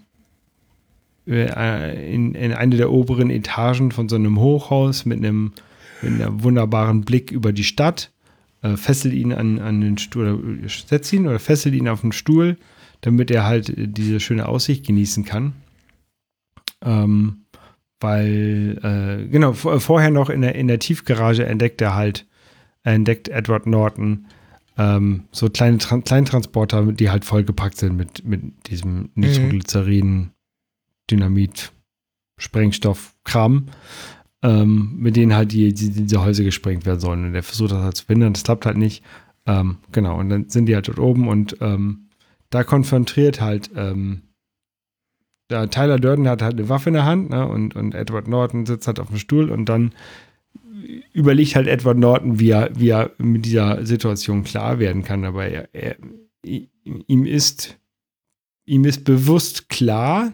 äh, 1.27 2.11
in, 2.11 2.33
in 2.33 2.53
eine 2.53 2.77
der 2.77 2.91
oberen 2.91 3.29
Etagen 3.29 3.91
von 3.91 4.09
so 4.09 4.15
einem 4.15 4.39
Hochhaus 4.39 5.05
mit 5.05 5.19
einem, 5.19 5.51
mit 6.01 6.21
einem 6.21 6.43
wunderbaren 6.43 7.01
Blick 7.01 7.31
über 7.31 7.51
die 7.53 7.63
Stadt, 7.63 8.11
äh, 8.61 8.77
fesselt 8.77 9.13
ihn 9.13 9.33
an, 9.33 9.59
an 9.59 9.81
den 9.81 9.97
Stuhl, 9.97 10.33
oder 10.33 10.69
setzt 10.69 11.11
ihn 11.13 11.27
oder 11.27 11.39
fesselt 11.39 11.75
ihn 11.75 11.87
auf 11.87 12.01
den 12.01 12.11
Stuhl, 12.11 12.57
damit 13.01 13.31
er 13.31 13.45
halt 13.45 13.69
äh, 13.69 13.87
diese 13.87 14.19
schöne 14.19 14.47
Aussicht 14.47 14.85
genießen 14.85 15.25
kann. 15.25 15.53
Ähm, 16.81 17.45
weil, 17.99 18.79
äh, 18.81 19.27
genau, 19.27 19.53
vor, 19.53 19.79
vorher 19.81 20.11
noch 20.11 20.29
in 20.29 20.41
der, 20.41 20.55
in 20.55 20.67
der 20.67 20.79
Tiefgarage 20.79 21.45
entdeckt 21.45 21.81
er 21.81 21.95
halt, 21.95 22.25
entdeckt 22.83 23.27
Edward 23.27 23.67
Norton 23.67 24.25
ähm, 24.79 25.25
so 25.31 25.49
kleine 25.49 25.77
Tran 25.77 26.05
Kleintransporter, 26.05 26.93
die 26.93 27.09
halt 27.09 27.25
vollgepackt 27.25 27.77
sind 27.77 27.97
mit, 27.97 28.23
mit 28.23 28.67
diesem 28.67 29.09
Nitroglycerin, 29.13 30.31
Dynamit, 31.11 31.73
Sprengstoff, 32.37 33.13
Kram, 33.25 33.65
ähm, 34.41 34.95
mit 34.97 35.15
denen 35.15 35.35
halt 35.35 35.51
die, 35.51 35.73
die, 35.73 35.91
diese 35.91 36.21
Häuser 36.21 36.43
gesprengt 36.43 36.85
werden 36.85 36.99
sollen. 36.99 37.25
Und 37.25 37.33
der 37.33 37.43
versucht 37.43 37.71
das 37.71 37.79
halt 37.79 37.97
zu 37.97 38.05
verhindern, 38.05 38.33
das 38.33 38.43
klappt 38.43 38.65
halt 38.65 38.77
nicht. 38.77 39.03
Ähm, 39.45 39.77
genau, 39.91 40.19
und 40.19 40.29
dann 40.29 40.49
sind 40.49 40.67
die 40.67 40.75
halt 40.75 40.87
dort 40.87 40.99
oben 40.99 41.27
und 41.27 41.57
ähm, 41.61 42.09
da 42.49 42.63
konfrontiert 42.63 43.41
halt 43.41 43.71
ähm, 43.75 44.23
der 45.49 45.69
Tyler 45.69 45.97
Durden 45.97 46.27
hat 46.27 46.41
halt 46.41 46.53
eine 46.53 46.69
Waffe 46.69 46.89
in 46.89 46.93
der 46.93 47.05
Hand 47.05 47.31
ne, 47.31 47.47
und, 47.47 47.75
und 47.75 47.95
Edward 47.95 48.27
Norton 48.27 48.65
sitzt 48.65 48.87
halt 48.87 48.99
auf 48.99 49.07
dem 49.07 49.17
Stuhl 49.17 49.49
und 49.49 49.65
dann 49.65 49.93
überlegt 51.13 51.55
halt 51.55 51.67
Edward 51.67 51.97
Norton, 51.97 52.39
wie 52.39 52.51
er, 52.51 52.69
wie 52.75 52.89
er 52.89 53.11
mit 53.17 53.45
dieser 53.45 53.85
Situation 53.85 54.43
klar 54.43 54.79
werden 54.79 55.03
kann. 55.03 55.25
Aber 55.25 55.45
er, 55.45 55.69
er, 55.73 55.95
ihm, 56.43 57.25
ist, 57.25 57.79
ihm 58.65 58.85
ist 58.85 59.03
bewusst 59.03 59.69
klar, 59.69 60.33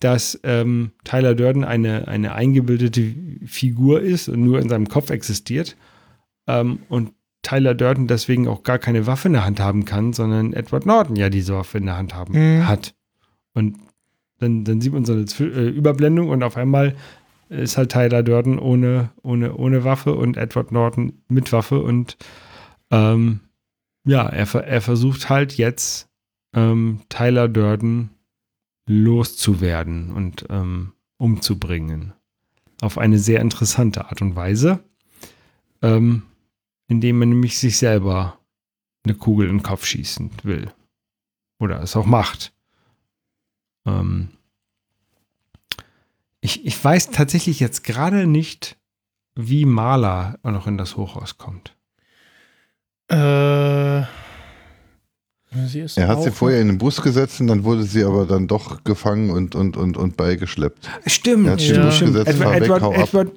dass 0.00 0.40
ähm, 0.42 0.92
Tyler 1.04 1.34
Durden 1.34 1.64
eine, 1.64 2.08
eine 2.08 2.32
eingebildete 2.34 3.14
Figur 3.46 4.00
ist 4.00 4.28
und 4.28 4.42
nur 4.42 4.58
in 4.60 4.68
seinem 4.68 4.88
Kopf 4.88 5.10
existiert. 5.10 5.76
Ähm, 6.46 6.80
und 6.88 7.12
Tyler 7.42 7.74
Durden 7.74 8.06
deswegen 8.06 8.48
auch 8.48 8.62
gar 8.62 8.78
keine 8.78 9.06
Waffe 9.06 9.28
in 9.28 9.34
der 9.34 9.44
Hand 9.44 9.60
haben 9.60 9.84
kann, 9.84 10.12
sondern 10.12 10.52
Edward 10.52 10.84
Norton 10.86 11.16
ja 11.16 11.30
diese 11.30 11.54
Waffe 11.54 11.78
in 11.78 11.86
der 11.86 11.96
Hand 11.96 12.14
haben 12.14 12.34
Mhm. 12.34 12.66
hat. 12.66 12.94
Und 13.54 13.76
dann, 14.38 14.64
dann 14.64 14.80
sieht 14.80 14.92
man 14.92 15.04
so 15.04 15.12
eine 15.12 15.24
äh, 15.40 15.68
Überblendung 15.68 16.28
und 16.28 16.42
auf 16.42 16.56
einmal 16.56 16.94
ist 17.50 17.76
halt 17.76 17.92
Tyler 17.92 18.22
Durden 18.22 18.58
ohne, 18.58 19.10
ohne, 19.22 19.54
ohne 19.54 19.84
Waffe 19.84 20.14
und 20.14 20.36
Edward 20.36 20.70
Norton 20.72 21.22
mit 21.28 21.52
Waffe 21.52 21.82
und 21.82 22.16
ähm, 22.90 23.40
ja, 24.06 24.26
er, 24.28 24.46
ver- 24.46 24.64
er 24.66 24.80
versucht 24.80 25.28
halt 25.28 25.56
jetzt 25.58 26.08
ähm, 26.54 27.00
Tyler 27.08 27.48
Durden 27.48 28.10
loszuwerden 28.90 30.10
und 30.10 30.46
ähm, 30.50 30.94
umzubringen. 31.16 32.12
Auf 32.80 32.98
eine 32.98 33.18
sehr 33.18 33.40
interessante 33.40 34.06
Art 34.06 34.20
und 34.20 34.34
Weise, 34.34 34.82
ähm, 35.80 36.24
indem 36.88 37.20
man 37.20 37.28
nämlich 37.28 37.58
sich 37.58 37.78
selber 37.78 38.38
eine 39.04 39.14
Kugel 39.14 39.48
in 39.48 39.58
den 39.58 39.62
Kopf 39.62 39.86
schießen 39.86 40.30
will. 40.42 40.72
Oder 41.60 41.80
es 41.82 41.94
auch 41.94 42.06
macht. 42.06 42.52
Ähm, 43.86 44.30
ich, 46.40 46.66
ich 46.66 46.82
weiß 46.82 47.10
tatsächlich 47.10 47.60
jetzt 47.60 47.84
gerade 47.84 48.26
nicht, 48.26 48.76
wie 49.36 49.66
Maler 49.66 50.38
noch 50.42 50.66
in 50.66 50.78
das 50.78 50.96
Hochhaus 50.96 51.38
kommt. 51.38 51.76
Äh, 53.08 54.02
Er 55.96 56.06
hat 56.06 56.22
sie 56.22 56.30
vorher 56.30 56.60
in 56.60 56.68
den 56.68 56.78
Bus 56.78 57.02
gesetzt 57.02 57.40
und 57.40 57.48
dann 57.48 57.64
wurde 57.64 57.82
sie 57.82 58.04
aber 58.04 58.24
dann 58.24 58.46
doch 58.46 58.84
gefangen 58.84 59.30
und, 59.30 59.56
und, 59.56 59.76
und, 59.76 59.96
und 59.96 60.16
beigeschleppt. 60.16 60.88
Stimmt, 61.06 61.46
Er 61.46 61.52
hat 61.52 61.60
sich 61.60 61.70
in 61.70 61.74
den 61.74 61.84
Bus 61.86 61.96
stimmt. 61.96 62.12
gesetzt, 62.12 62.40
Edward, 62.40 62.80
fahr 62.80 62.92
weg, 62.92 62.98
Edward. 62.98 62.98
Edward, 63.08 63.30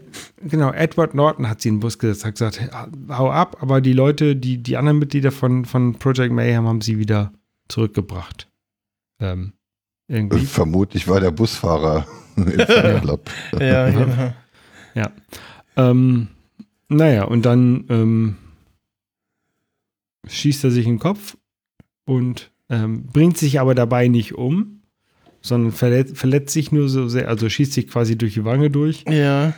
genau, 0.44 0.72
Edward 0.72 1.16
Norton 1.16 1.50
hat 1.50 1.62
sie 1.62 1.70
in 1.70 1.76
den 1.76 1.80
Bus 1.80 1.98
gesetzt, 1.98 2.24
hat 2.24 2.34
gesagt, 2.34 2.62
hau 3.10 3.32
ab, 3.32 3.58
aber 3.62 3.82
die 3.82 3.94
Leute, 3.94 4.36
die, 4.36 4.62
die 4.62 4.78
anderen 4.78 5.00
Mitglieder 5.00 5.32
von, 5.32 5.66
von 5.66 5.96
Project 5.96 6.32
Mayhem 6.32 6.68
haben 6.68 6.82
sie 6.82 7.00
wieder 7.00 7.34
zurückgebracht. 7.68 8.48
Ähm, 9.20 9.54
irgendwie. 10.08 10.40
Vermutlich 10.46 11.08
war 11.08 11.20
der 11.20 11.32
Busfahrer 11.32 12.06
im 12.36 12.60
Fanclub. 12.60 13.30
Ja, 13.60 13.90
genau. 13.90 14.34
Ähm, 15.76 16.28
naja, 16.88 17.24
und 17.24 17.48
dann 17.48 17.86
ähm, 17.90 18.36
schießt 20.28 20.66
er 20.66 20.70
sich 20.70 20.86
in 20.86 20.94
den 20.94 21.00
Kopf 21.00 21.36
und 22.06 22.52
ähm, 22.70 23.08
bringt 23.08 23.38
sich 23.38 23.60
aber 23.60 23.76
dabei 23.76 24.08
nicht 24.08 24.34
um, 24.36 24.82
sondern 25.42 25.72
verletzt, 25.72 26.18
verletzt 26.18 26.54
sich 26.54 26.72
nur 26.72 26.90
so 26.90 27.08
sehr, 27.08 27.28
also 27.28 27.50
schießt 27.50 27.74
sich 27.74 27.88
quasi 27.88 28.18
durch 28.18 28.34
die 28.34 28.46
Wange 28.46 28.70
durch. 28.70 29.04
Ja. 29.10 29.54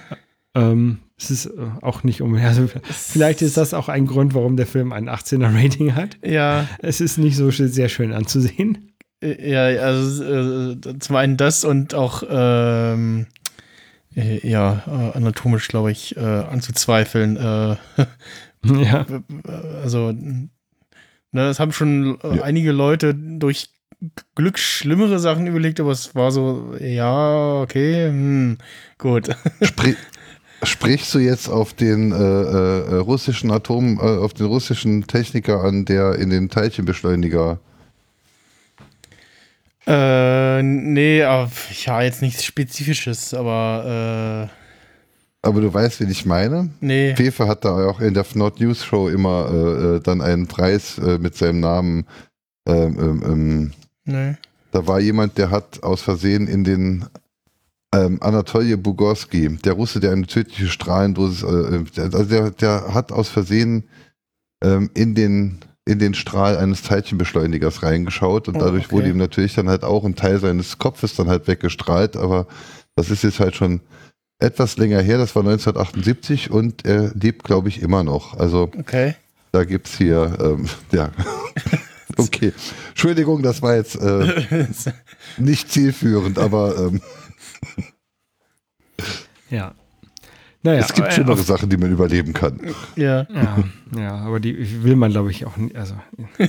Ähm, 0.55 0.99
es 1.17 1.31
ist 1.31 1.45
äh, 1.45 1.51
auch 1.81 2.03
nicht 2.03 2.21
um. 2.21 2.35
Also, 2.43 2.67
vielleicht 2.83 3.41
ist 3.41 3.57
das 3.57 3.73
auch 3.73 3.87
ein 3.89 4.05
Grund, 4.07 4.33
warum 4.33 4.57
der 4.57 4.67
Film 4.67 4.91
ein 4.93 5.09
18er 5.09 5.53
Rating 5.53 5.95
hat. 5.95 6.17
Ja, 6.25 6.67
Es 6.79 7.01
ist 7.01 7.17
nicht 7.17 7.35
so 7.37 7.51
sehr 7.51 7.89
schön 7.89 8.11
anzusehen. 8.13 8.91
äh, 9.21 9.49
ja, 9.51 9.63
also 9.81 10.23
äh, 10.23 10.99
zum 10.99 11.15
einen 11.15 11.37
das 11.37 11.63
und 11.63 11.93
auch 11.93 12.23
ähm, 12.27 13.27
äh, 14.15 14.47
ja, 14.47 14.83
äh, 14.87 15.17
anatomisch, 15.17 15.67
glaube 15.67 15.91
ich, 15.91 16.17
anzuzweifeln. 16.17 17.37
Ja. 18.65 19.05
also, 19.83 20.11
ne, 21.35 21.43
das 21.47 21.59
haben 21.59 21.71
schon 21.71 22.17
äh, 22.23 22.37
Ja. 22.37 22.43
einige 22.43 22.71
Leute 22.71 23.13
durch 23.13 23.69
Glück 24.35 24.57
schlimmere 24.57 25.19
Sachen 25.19 25.47
überlegt, 25.47 25.79
aber 25.79 25.91
es 25.91 26.15
war 26.15 26.31
so, 26.31 26.75
ja, 26.79 27.61
okay, 27.61 28.07
hm, 28.07 28.57
gut. 28.97 29.29
Sprich, 29.61 29.95
sprichst 30.63 31.13
du 31.13 31.19
jetzt 31.19 31.47
auf 31.49 31.73
den 31.73 32.11
äh, 32.11 32.15
äh, 32.15 32.95
russischen 32.97 33.51
Atom, 33.51 33.99
äh, 33.99 34.01
auf 34.01 34.33
den 34.33 34.47
russischen 34.47 35.07
Techniker 35.07 35.63
an, 35.63 35.85
der 35.85 36.15
in 36.15 36.29
den 36.29 36.49
Teilchenbeschleuniger 36.49 37.59
äh, 39.87 40.63
nee, 40.63 41.21
aber, 41.21 41.51
ja, 41.85 42.01
jetzt 42.01 42.23
nichts 42.23 42.43
Spezifisches, 42.43 43.35
aber 43.35 44.49
aber 45.45 45.61
du 45.61 45.73
weißt, 45.73 45.99
wen 46.01 46.09
ich 46.09 46.25
meine? 46.25 46.69
äh, 46.81 46.85
nee. 46.85 47.15
Fefe 47.15 47.47
hat 47.47 47.63
da 47.65 47.87
auch 47.87 47.99
in 48.01 48.13
der 48.13 48.25
Not 48.33 48.59
News 48.59 48.83
Show 48.83 49.07
immer 49.09 49.49
äh, 49.51 49.95
äh, 49.95 49.99
dann 50.01 50.21
einen 50.21 50.47
Preis 50.47 50.97
äh, 50.97 51.17
mit 51.19 51.35
seinem 51.35 51.59
Namen. 51.59 52.05
Ähm, 52.67 52.97
ähm, 52.99 53.23
ähm, 53.25 53.71
Nee. 54.07 54.35
da 54.71 54.85
war 54.87 54.99
jemand, 54.99 55.37
der 55.37 55.49
hat 55.49 55.81
aus 55.83 56.01
Versehen 56.01 56.47
in 56.47 56.63
den 56.63 57.05
ähm, 57.93 58.17
Anatoly 58.21 58.75
Bugorski, 58.75 59.57
der 59.63 59.73
Russe, 59.73 59.99
der 59.99 60.11
eine 60.11 60.27
tödliche 60.27 60.67
Strahlendosis, 60.67 61.41
äh, 61.43 61.83
der, 61.95 62.03
also 62.05 62.23
der, 62.25 62.51
der 62.51 62.93
hat 62.93 63.11
aus 63.11 63.29
Versehen 63.29 63.85
ähm, 64.63 64.89
in 64.93 65.15
den 65.15 65.59
in 65.87 65.99
den 65.99 66.15
Strahl 66.15 66.57
eines 66.57 66.81
Teilchenbeschleunigers 66.81 67.83
reingeschaut 67.83 68.47
und 68.47 68.55
Oh, 68.55 68.59
dadurch 68.59 68.85
okay. 68.85 68.95
wurde 68.95 69.09
ihm 69.09 69.17
natürlich 69.17 69.53
dann 69.53 69.69
halt 69.69 69.83
auch 69.83 70.03
ein 70.03 70.15
Teil 70.15 70.39
seines 70.39 70.79
Kopfes 70.79 71.15
dann 71.15 71.27
halt 71.27 71.47
weggestrahlt, 71.47 72.15
aber 72.17 72.47
das 72.95 73.11
ist 73.11 73.23
jetzt 73.23 73.39
halt 73.39 73.55
schon 73.55 73.81
etwas 74.39 74.77
länger 74.77 75.01
her, 75.01 75.17
das 75.17 75.35
war 75.35 75.43
1978 75.43 76.51
und 76.51 76.85
er 76.85 77.11
lebt, 77.15 77.43
glaube 77.43 77.69
ich, 77.69 77.81
immer 77.81 78.03
noch. 78.03 78.37
Also 78.37 78.69
Okay. 78.77 79.15
da 79.51 79.63
gibt's 79.63 79.97
hier, 79.97 80.37
ähm, 80.41 80.67
ja. 80.91 81.11
Okay. 82.17 82.53
Entschuldigung, 82.89 83.41
das 83.43 83.61
war 83.61 83.75
jetzt 83.75 83.95
äh, 83.95 84.65
nicht 85.37 85.69
zielführend, 85.69 86.39
aber 86.39 86.77
ähm, 86.77 87.01
Ja. 89.49 89.73
Naja, 90.63 90.79
es 90.79 90.93
gibt 90.93 91.07
äh, 91.07 91.11
schlimmere 91.11 91.33
auf- 91.33 91.45
Sachen, 91.45 91.69
die 91.69 91.77
man 91.77 91.91
überleben 91.91 92.33
kann. 92.33 92.59
ja. 92.95 93.27
Ja, 93.29 93.63
ja, 93.97 94.15
aber 94.15 94.39
die 94.39 94.83
will 94.83 94.95
man, 94.95 95.11
glaube 95.11 95.29
ich, 95.31 95.45
auch 95.45 95.57
nicht. 95.57 95.75
Also, 95.75 95.95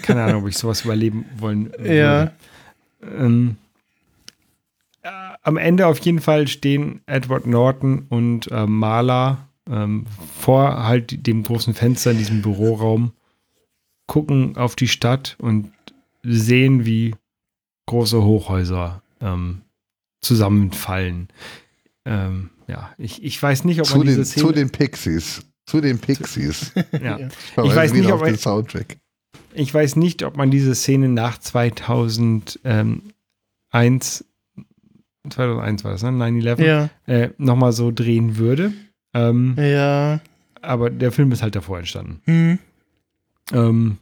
keine 0.03 0.23
Ahnung, 0.23 0.43
ob 0.45 0.49
ich 0.49 0.57
sowas 0.57 0.83
überleben 0.85 1.27
wollen 1.39 1.71
würde. 1.73 1.95
Ja. 1.95 2.31
Ähm, 3.03 3.57
äh, 3.59 3.66
am 5.47 5.57
Ende 5.57 5.87
auf 5.87 5.99
jeden 6.01 6.21
Fall 6.21 6.49
stehen 6.49 7.01
Edward 7.07 7.47
Norton 7.47 8.07
und 8.09 8.51
äh, 8.51 8.67
Marla 8.67 9.49
ähm, 9.71 10.05
vor 10.39 10.83
halt 10.85 11.27
dem 11.27 11.45
großen 11.45 11.73
Fenster 11.73 12.11
in 12.11 12.19
diesem 12.19 12.43
Büroraum, 12.43 13.13
gucken 14.09 14.57
auf 14.57 14.75
die 14.77 14.89
Stadt 14.89 15.37
und 15.39 15.71
sehen, 16.25 16.85
wie 16.85 17.15
große 17.87 18.23
Hochhäuser 18.23 19.03
ähm, 19.21 19.63
zusammenfallen. 20.21 21.29
Ähm, 22.05 22.51
ja, 22.67 22.93
ich, 22.99 23.23
ich 23.23 23.41
weiß 23.41 23.65
nicht, 23.65 23.81
ob 23.81 23.87
Zu 23.87 23.99
man 23.99 24.07
diese 24.09 24.19
den, 24.21 24.25
Szene. 24.25 24.47
zu 24.47 24.53
den 24.53 24.71
Pixies. 24.71 25.43
Zu 25.67 25.81
den 25.81 25.99
Pixies. 26.01 26.73
ja. 26.93 27.19
Ja. 27.19 27.29
Verweise 27.55 27.77
weiß 27.77 27.93
nicht, 27.93 28.11
ob 28.13 28.25
den 28.25 28.35
ich- 28.35 28.41
Soundtrack. 28.41 28.97
Ich 29.55 29.73
weiß 29.73 29.95
nicht, 29.97 30.23
ob 30.25 30.37
man 30.37 30.51
diese 30.51 30.75
Szene 30.75 31.09
nach 31.09 31.39
2001, 31.39 34.25
2001 35.31 35.85
war 35.85 35.93
das, 35.93 36.03
ne? 36.03 36.11
9-11, 36.11 36.63
Ja. 36.65 36.91
äh, 37.07 37.31
nochmal 37.39 37.73
so 37.73 37.91
drehen 37.91 38.37
würde. 38.37 38.73
Ähm, 39.15 39.55
Ja. 39.59 40.21
aber 40.63 40.91
der 40.91 41.13
Film 41.13 41.33
ist 41.33 41.43
halt 41.43 41.55
davor 41.57 41.79
entstanden. 41.79 42.21
Hm. 42.25 42.59
Ähm, 43.53 43.99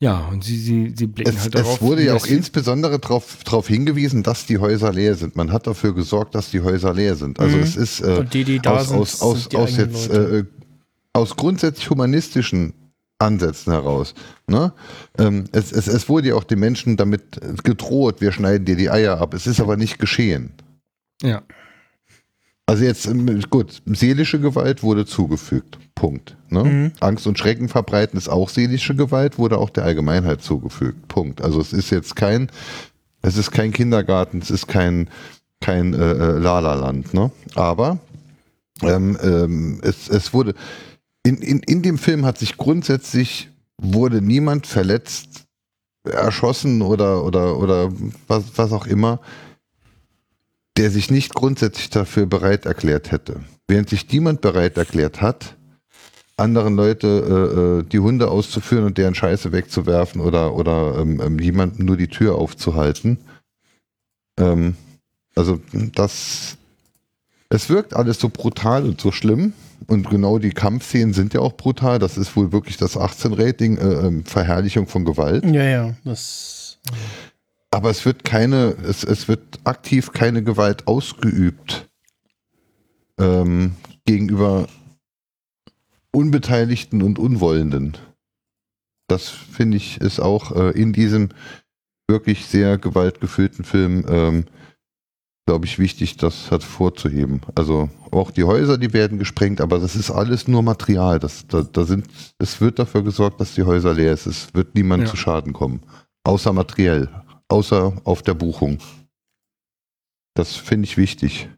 ja, 0.00 0.28
und 0.30 0.44
sie, 0.44 0.56
sie, 0.56 0.92
sie 0.96 1.06
blicken 1.08 1.30
Es, 1.34 1.42
halt 1.42 1.54
darauf. 1.56 1.76
es 1.76 1.82
wurde 1.82 2.04
ja 2.04 2.14
auch 2.14 2.26
insbesondere 2.26 3.00
darauf 3.00 3.66
hingewiesen, 3.66 4.22
dass 4.22 4.46
die 4.46 4.58
Häuser 4.58 4.92
leer 4.92 5.16
sind. 5.16 5.34
Man 5.34 5.50
hat 5.52 5.66
dafür 5.66 5.92
gesorgt, 5.94 6.34
dass 6.36 6.50
die 6.52 6.60
Häuser 6.60 6.94
leer 6.94 7.16
sind. 7.16 7.40
Also 7.40 7.56
Mhm. 7.56 7.62
es 7.64 7.74
ist 7.76 8.00
äh, 8.00 8.24
die, 8.24 8.44
die 8.44 8.60
da 8.60 8.76
aus, 8.76 8.88
sind, 8.90 8.98
aus, 8.98 9.20
aus, 9.22 9.40
sind 9.40 9.52
die 9.52 9.56
aus 9.56 9.76
jetzt 9.76 10.10
äh, 10.10 10.44
aus 11.14 11.34
grundsätzlich 11.34 11.90
humanistischen 11.90 12.74
Ansätzen 13.18 13.72
heraus. 13.72 14.14
Ne? 14.46 14.72
Ähm, 15.18 15.44
es, 15.52 15.72
es, 15.72 15.88
es 15.88 16.08
wurde 16.08 16.28
ja 16.28 16.34
auch 16.34 16.44
den 16.44 16.60
Menschen 16.60 16.96
damit 16.96 17.40
gedroht, 17.64 18.20
wir 18.20 18.32
schneiden 18.32 18.64
dir 18.64 18.76
die 18.76 18.90
Eier 18.90 19.20
ab. 19.20 19.34
Es 19.34 19.46
ist 19.46 19.60
aber 19.60 19.76
nicht 19.76 19.98
geschehen. 19.98 20.52
Ja. 21.22 21.42
Also 22.66 22.84
jetzt, 22.84 23.06
ähm, 23.06 23.40
gut, 23.48 23.82
seelische 23.86 24.38
Gewalt 24.38 24.82
wurde 24.82 25.06
zugefügt. 25.06 25.78
Punkt. 25.94 26.36
Ne? 26.48 26.64
Mhm. 26.64 26.92
Angst 27.00 27.26
und 27.26 27.38
Schrecken 27.38 27.68
verbreiten 27.68 28.18
ist 28.18 28.28
auch 28.28 28.50
seelische 28.50 28.94
Gewalt, 28.94 29.38
wurde 29.38 29.58
auch 29.58 29.70
der 29.70 29.84
Allgemeinheit 29.84 30.42
zugefügt. 30.42 31.08
Punkt. 31.08 31.40
Also 31.40 31.60
es 31.60 31.72
ist 31.72 31.90
jetzt 31.90 32.14
kein, 32.14 32.50
es 33.22 33.36
ist 33.36 33.50
kein 33.50 33.72
Kindergarten, 33.72 34.38
es 34.38 34.50
ist 34.50 34.68
kein, 34.68 35.08
kein 35.60 35.94
äh, 35.94 36.12
äh, 36.12 36.38
Lala-Land. 36.38 37.14
Ne? 37.14 37.30
Aber 37.54 37.98
ähm, 38.82 39.18
ähm, 39.22 39.80
es, 39.82 40.08
es 40.08 40.32
wurde, 40.32 40.54
in, 41.28 41.36
in, 41.42 41.60
in 41.60 41.82
dem 41.82 41.98
Film 41.98 42.24
hat 42.24 42.38
sich 42.38 42.56
grundsätzlich, 42.56 43.50
wurde 43.76 44.22
niemand 44.22 44.66
verletzt, 44.66 45.44
erschossen 46.04 46.80
oder, 46.80 47.22
oder, 47.22 47.58
oder 47.58 47.92
was, 48.26 48.44
was 48.56 48.72
auch 48.72 48.86
immer, 48.86 49.20
der 50.78 50.90
sich 50.90 51.10
nicht 51.10 51.34
grundsätzlich 51.34 51.90
dafür 51.90 52.24
bereit 52.24 52.64
erklärt 52.64 53.10
hätte. 53.10 53.40
Während 53.66 53.90
sich 53.90 54.10
niemand 54.10 54.40
bereit 54.40 54.78
erklärt 54.78 55.20
hat, 55.20 55.56
anderen 56.38 56.76
Leute 56.76 57.06
äh, 57.06 57.58
äh, 57.60 57.82
die 57.82 57.98
Hunde 57.98 58.30
auszuführen 58.30 58.84
und 58.84 58.96
deren 58.96 59.14
Scheiße 59.14 59.52
wegzuwerfen 59.52 60.22
oder, 60.22 60.54
oder 60.54 60.96
ähm, 60.98 61.20
ähm, 61.20 61.38
jemandem 61.38 61.84
nur 61.84 61.98
die 61.98 62.08
Tür 62.08 62.36
aufzuhalten. 62.36 63.18
Ähm, 64.38 64.76
also 65.34 65.60
das, 65.72 66.56
es 67.50 67.68
wirkt 67.68 67.92
alles 67.92 68.18
so 68.18 68.30
brutal 68.30 68.84
und 68.84 68.98
so 68.98 69.12
schlimm. 69.12 69.52
Und 69.86 70.10
genau 70.10 70.38
die 70.38 70.50
Kampfszenen 70.50 71.14
sind 71.14 71.34
ja 71.34 71.40
auch 71.40 71.56
brutal. 71.56 71.98
Das 71.98 72.18
ist 72.18 72.34
wohl 72.36 72.52
wirklich 72.52 72.76
das 72.76 72.96
18-Rating, 72.96 73.78
äh, 73.78 74.06
ähm, 74.06 74.24
Verherrlichung 74.24 74.86
von 74.86 75.04
Gewalt. 75.04 75.44
Ja, 75.44 75.64
ja, 75.64 75.94
das. 76.04 76.78
Aber 77.70 77.90
es 77.90 78.04
wird 78.04 78.24
keine, 78.24 78.76
es, 78.82 79.04
es 79.04 79.28
wird 79.28 79.60
aktiv 79.64 80.12
keine 80.12 80.42
Gewalt 80.42 80.86
ausgeübt 80.86 81.88
ähm, 83.18 83.72
gegenüber 84.06 84.66
Unbeteiligten 86.12 87.02
und 87.02 87.18
Unwollenden. 87.18 87.98
Das 89.06 89.28
finde 89.28 89.76
ich 89.76 90.00
ist 90.00 90.20
auch 90.20 90.54
äh, 90.56 90.70
in 90.70 90.92
diesem 90.92 91.30
wirklich 92.08 92.46
sehr 92.46 92.78
gewaltgefüllten 92.78 93.64
Film, 93.64 94.04
ähm, 94.08 94.44
glaube 95.48 95.64
ich, 95.64 95.78
wichtig, 95.78 96.18
das 96.18 96.50
hervorzuheben. 96.50 97.40
Also 97.54 97.88
auch 98.10 98.30
die 98.30 98.44
Häuser, 98.44 98.76
die 98.76 98.92
werden 98.92 99.18
gesprengt, 99.18 99.62
aber 99.62 99.78
das 99.78 99.96
ist 99.96 100.10
alles 100.10 100.46
nur 100.46 100.62
Material. 100.62 101.18
Das, 101.18 101.46
da, 101.46 101.62
da 101.62 101.84
sind, 101.84 102.06
es 102.38 102.60
wird 102.60 102.78
dafür 102.78 103.02
gesorgt, 103.02 103.40
dass 103.40 103.54
die 103.54 103.62
Häuser 103.62 103.94
leer 103.94 104.12
ist. 104.12 104.26
Es 104.26 104.52
wird 104.52 104.74
niemand 104.74 105.04
Ja. 105.04 105.08
zu 105.08 105.16
Schaden 105.16 105.54
kommen. 105.54 105.80
Außer 106.22 106.52
materiell. 106.52 107.08
Außer 107.48 107.94
auf 108.04 108.20
der 108.20 108.34
Buchung. 108.34 108.76
Das 110.34 110.54
finde 110.54 110.84
ich 110.84 110.98
wichtig. 110.98 111.48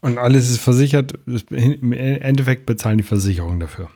Und 0.00 0.18
alles 0.18 0.50
ist 0.50 0.60
versichert. 0.60 1.14
Im 1.50 1.92
Endeffekt 1.92 2.64
bezahlen 2.66 2.98
die 2.98 3.02
Versicherungen 3.04 3.58
dafür. 3.58 3.90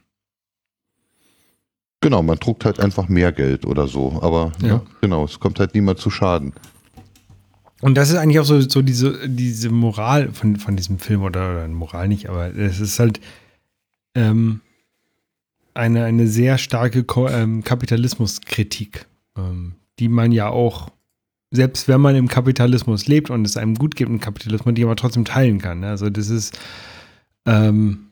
Genau, 2.01 2.23
man 2.25 2.39
druckt 2.39 2.65
halt 2.65 2.81
einfach 2.81 3.09
mehr 3.09 3.31
Geld 3.31 3.65
oder 3.65 3.87
so. 3.87 4.19
Aber 4.23 4.51
Ja. 4.61 4.79
ne, 4.79 4.83
genau, 5.01 5.25
es 5.25 5.39
kommt 5.39 5.61
halt 5.61 5.75
niemand 5.75 6.01
zu 6.01 6.11
Schaden. 6.11 6.53
Und 7.81 7.95
das 7.95 8.11
ist 8.11 8.17
eigentlich 8.17 8.41
auch 8.41 8.45
so, 8.45 8.61
so 8.61 8.83
diese, 8.83 9.29
diese 9.29 9.71
Moral 9.71 10.33
von, 10.33 10.57
von 10.57 10.77
diesem 10.77 10.99
Film, 10.99 11.23
oder, 11.23 11.51
oder 11.51 11.69
Moral 11.69 12.09
nicht, 12.09 12.29
aber 12.29 12.55
es 12.57 12.81
ist 12.81 12.99
halt 12.99 13.21
ähm, 14.15 14.61
eine, 15.75 16.05
eine 16.05 16.27
sehr 16.27 16.59
starke 16.59 17.05
Ko 17.05 17.29
ähm, 17.29 17.63
Kapitalismuskritik, 17.63 19.07
ähm, 19.37 19.75
die 20.01 20.09
man 20.09 20.33
ja 20.33 20.49
auch, 20.49 20.91
selbst 21.53 21.87
wenn 21.87 22.01
man 22.01 22.17
im 22.17 22.27
Kapitalismus 22.27 23.07
lebt 23.07 23.31
und 23.31 23.47
es 23.47 23.57
einem 23.57 23.77
gut 23.77 23.95
geht 23.95 24.09
im 24.09 24.21
Kapitalismus, 24.21 24.75
die 24.75 24.85
man 24.85 24.97
trotzdem 24.97 25.25
teilen 25.25 25.59
kann. 25.59 25.81
ne? 25.81 25.89
Also 25.89 26.11
das 26.11 26.31
ist, 26.31 26.59
ähm, 27.47 28.09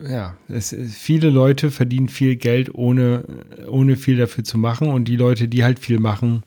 ja, 0.00 0.36
es, 0.48 0.74
viele 0.92 1.30
Leute 1.30 1.72
verdienen 1.72 2.08
viel 2.08 2.36
Geld, 2.36 2.72
ohne, 2.74 3.24
ohne 3.66 3.96
viel 3.96 4.16
dafür 4.16 4.44
zu 4.44 4.58
machen 4.58 4.88
und 4.88 5.06
die 5.06 5.16
Leute, 5.16 5.48
die 5.48 5.64
halt 5.64 5.80
viel 5.80 5.98
machen, 5.98 6.44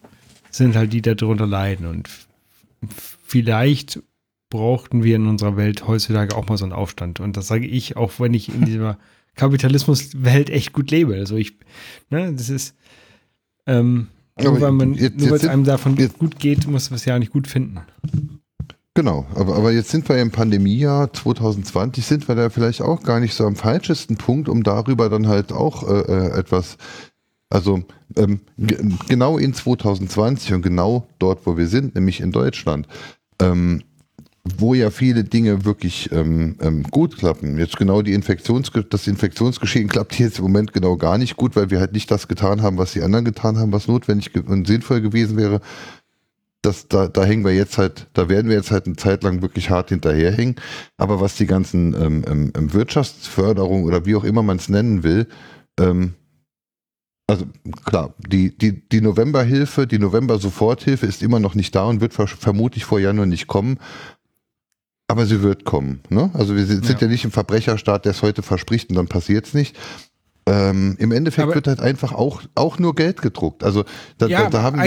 sind 0.51 0.75
halt 0.75 0.93
die, 0.93 1.01
die 1.01 1.15
darunter 1.15 1.47
leiden 1.47 1.85
und 1.85 2.09
vielleicht 3.25 4.01
brauchten 4.49 5.03
wir 5.03 5.15
in 5.15 5.27
unserer 5.27 5.57
Welt 5.57 5.87
heutzutage 5.87 6.35
auch 6.35 6.47
mal 6.47 6.57
so 6.57 6.65
einen 6.65 6.73
Aufstand. 6.73 7.19
Und 7.19 7.35
das 7.37 7.47
sage 7.47 7.65
ich, 7.65 7.97
auch 7.97 8.19
wenn 8.19 8.33
ich 8.33 8.49
in 8.53 8.65
dieser 8.65 8.97
Kapitalismuswelt 9.35 10.49
echt 10.49 10.71
gut 10.71 10.91
lebe. 10.91 11.15
Also 11.15 11.35
ich, 11.35 11.57
ne, 12.09 12.31
das 12.33 12.49
ist, 12.49 12.75
ähm, 13.65 14.07
nur 14.41 14.61
weil 14.61 14.71
man, 14.71 14.93
jetzt- 14.93 15.17
nur 15.19 15.31
weil 15.31 15.37
es 15.37 15.47
einem 15.47 15.63
davon 15.63 15.97
jetzt- 15.97 16.19
gut 16.19 16.39
geht, 16.39 16.67
muss 16.67 16.89
man 16.89 16.95
es 16.97 17.05
ja 17.05 17.17
nicht 17.19 17.31
gut 17.31 17.47
finden. 17.47 17.79
Genau, 18.93 19.25
aber, 19.35 19.55
aber 19.57 19.73
jetzt 19.73 19.89
sind 19.89 20.07
wir 20.07 20.17
im 20.21 20.31
Pandemiejahr 20.31 21.11
2020, 21.11 22.05
sind 22.05 22.27
wir 22.29 22.35
da 22.35 22.49
vielleicht 22.49 22.81
auch 22.81 23.03
gar 23.03 23.19
nicht 23.19 23.33
so 23.33 23.45
am 23.45 23.57
falschesten 23.57 24.15
Punkt, 24.15 24.47
um 24.47 24.63
darüber 24.63 25.09
dann 25.09 25.27
halt 25.27 25.51
auch 25.51 25.85
äh, 25.89 25.99
äh, 25.99 26.39
etwas, 26.39 26.77
also 27.49 27.83
ähm, 28.17 28.41
ge- 28.57 28.79
genau 29.07 29.37
in 29.37 29.53
2020 29.53 30.53
und 30.53 30.61
genau 30.61 31.07
dort, 31.19 31.45
wo 31.45 31.57
wir 31.57 31.67
sind, 31.67 31.95
nämlich 31.95 32.21
in 32.21 32.31
Deutschland, 32.31 32.87
ähm, 33.41 33.83
wo 34.57 34.73
ja 34.75 34.91
viele 34.91 35.23
Dinge 35.23 35.65
wirklich 35.65 36.11
ähm, 36.11 36.55
ähm, 36.61 36.83
gut 36.83 37.17
klappen. 37.17 37.57
Jetzt 37.57 37.77
genau 37.77 38.01
die 38.03 38.13
Infektionsge 38.13 38.83
das 38.83 39.07
Infektionsgeschehen 39.07 39.87
klappt 39.87 40.19
jetzt 40.19 40.37
im 40.37 40.43
Moment 40.43 40.71
genau 40.73 40.97
gar 40.97 41.17
nicht 41.17 41.35
gut, 41.35 41.55
weil 41.55 41.71
wir 41.71 41.79
halt 41.79 41.93
nicht 41.93 42.11
das 42.11 42.27
getan 42.27 42.61
haben, 42.61 42.77
was 42.77 42.93
die 42.93 43.01
anderen 43.01 43.25
getan 43.25 43.57
haben, 43.57 43.71
was 43.71 43.87
notwendig 43.87 44.31
und 44.47 44.67
sinnvoll 44.67 45.01
gewesen 45.01 45.37
wäre 45.37 45.61
das, 46.65 46.87
da, 46.87 47.07
da 47.07 47.23
hängen 47.23 47.45
wir 47.45 47.53
jetzt 47.53 47.77
halt, 47.77 48.07
da 48.13 48.27
werden 48.27 48.49
wir 48.49 48.55
jetzt 48.57 48.71
halt 48.71 48.87
eine 48.87 48.95
Zeit 48.95 49.23
lang 49.23 49.41
wirklich 49.41 49.69
hart 49.69 49.89
hinterherhängen. 49.89 50.55
Aber 50.97 51.21
was 51.21 51.35
die 51.35 51.45
ganzen 51.45 51.93
ähm, 51.93 52.51
ähm, 52.55 52.73
Wirtschaftsförderung 52.73 53.83
oder 53.83 54.05
wie 54.05 54.15
auch 54.15 54.23
immer 54.23 54.41
man 54.41 54.57
es 54.57 54.67
nennen 54.67 55.03
will, 55.03 55.27
ähm, 55.79 56.13
also 57.27 57.45
klar, 57.85 58.13
die, 58.19 58.55
die, 58.57 58.87
die 58.87 59.01
Novemberhilfe, 59.01 59.87
die 59.87 59.99
November-Soforthilfe 59.99 61.05
ist 61.05 61.23
immer 61.23 61.39
noch 61.39 61.55
nicht 61.55 61.73
da 61.75 61.85
und 61.85 62.01
wird 62.01 62.13
ver 62.13 62.27
vermutlich 62.27 62.85
vor 62.85 62.99
Januar 62.99 63.25
nicht 63.25 63.47
kommen. 63.47 63.79
Aber 65.07 65.25
sie 65.25 65.41
wird 65.41 65.65
kommen. 65.65 66.01
Ne? 66.09 66.31
Also 66.33 66.55
wir 66.55 66.65
sind, 66.65 66.85
sind 66.85 67.01
Ja. 67.01 67.07
ja 67.07 67.11
nicht 67.11 67.25
im 67.25 67.31
Verbrecherstaat, 67.31 68.05
der 68.05 68.11
es 68.11 68.21
heute 68.21 68.41
verspricht 68.41 68.89
und 68.89 68.95
dann 68.95 69.07
passiert 69.07 69.45
es 69.47 69.53
nicht. 69.53 69.77
Ähm, 70.47 70.95
Im 70.99 71.11
Endeffekt 71.11 71.45
Aber- 71.45 71.55
wird 71.55 71.67
halt 71.67 71.79
einfach 71.79 72.11
auch, 72.13 72.43
auch 72.53 72.77
nur 72.77 72.93
Geld 72.93 73.21
gedruckt. 73.23 73.63
Also 73.63 73.83
da, 74.19 74.27
Ja, 74.27 74.43
da, 74.43 74.49
da 74.49 74.61
haben 74.61 74.79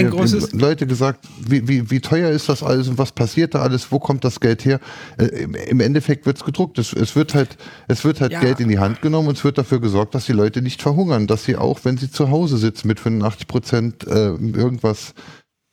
Leute 0.53 0.87
gesagt, 0.87 1.27
wie, 1.45 1.67
wie, 1.67 1.91
wie 1.91 1.99
teuer 1.99 2.29
ist 2.29 2.47
das 2.47 2.63
alles 2.63 2.87
und 2.87 2.97
was 2.97 3.11
passiert 3.11 3.55
da 3.55 3.61
alles, 3.61 3.91
wo 3.91 3.99
kommt 3.99 4.23
das 4.23 4.39
Geld 4.39 4.63
her? 4.63 4.79
Äh, 5.17 5.25
im, 5.25 5.55
Im 5.55 5.79
Endeffekt 5.81 6.25
wird 6.25 6.37
es 6.37 6.45
gedruckt. 6.45 6.79
Es, 6.79 6.93
es 6.93 7.17
wird 7.17 7.33
halt, 7.33 7.57
es 7.89 8.05
wird 8.05 8.21
halt 8.21 8.31
Ja. 8.31 8.39
Geld 8.39 8.61
in 8.61 8.69
die 8.69 8.79
Hand 8.79 9.01
genommen 9.01 9.27
und 9.27 9.37
es 9.37 9.43
wird 9.43 9.57
dafür 9.57 9.81
gesorgt, 9.81 10.15
dass 10.15 10.25
die 10.25 10.31
Leute 10.31 10.61
nicht 10.61 10.81
verhungern, 10.81 11.27
dass 11.27 11.43
sie 11.43 11.57
auch, 11.57 11.81
wenn 11.83 11.97
sie 11.97 12.09
zu 12.09 12.29
Hause 12.29 12.57
sitzen 12.57 12.87
mit 12.87 13.01
85 13.01 13.47
Prozent 13.47 14.07
äh, 14.07 14.29
irgendwas, 14.35 15.13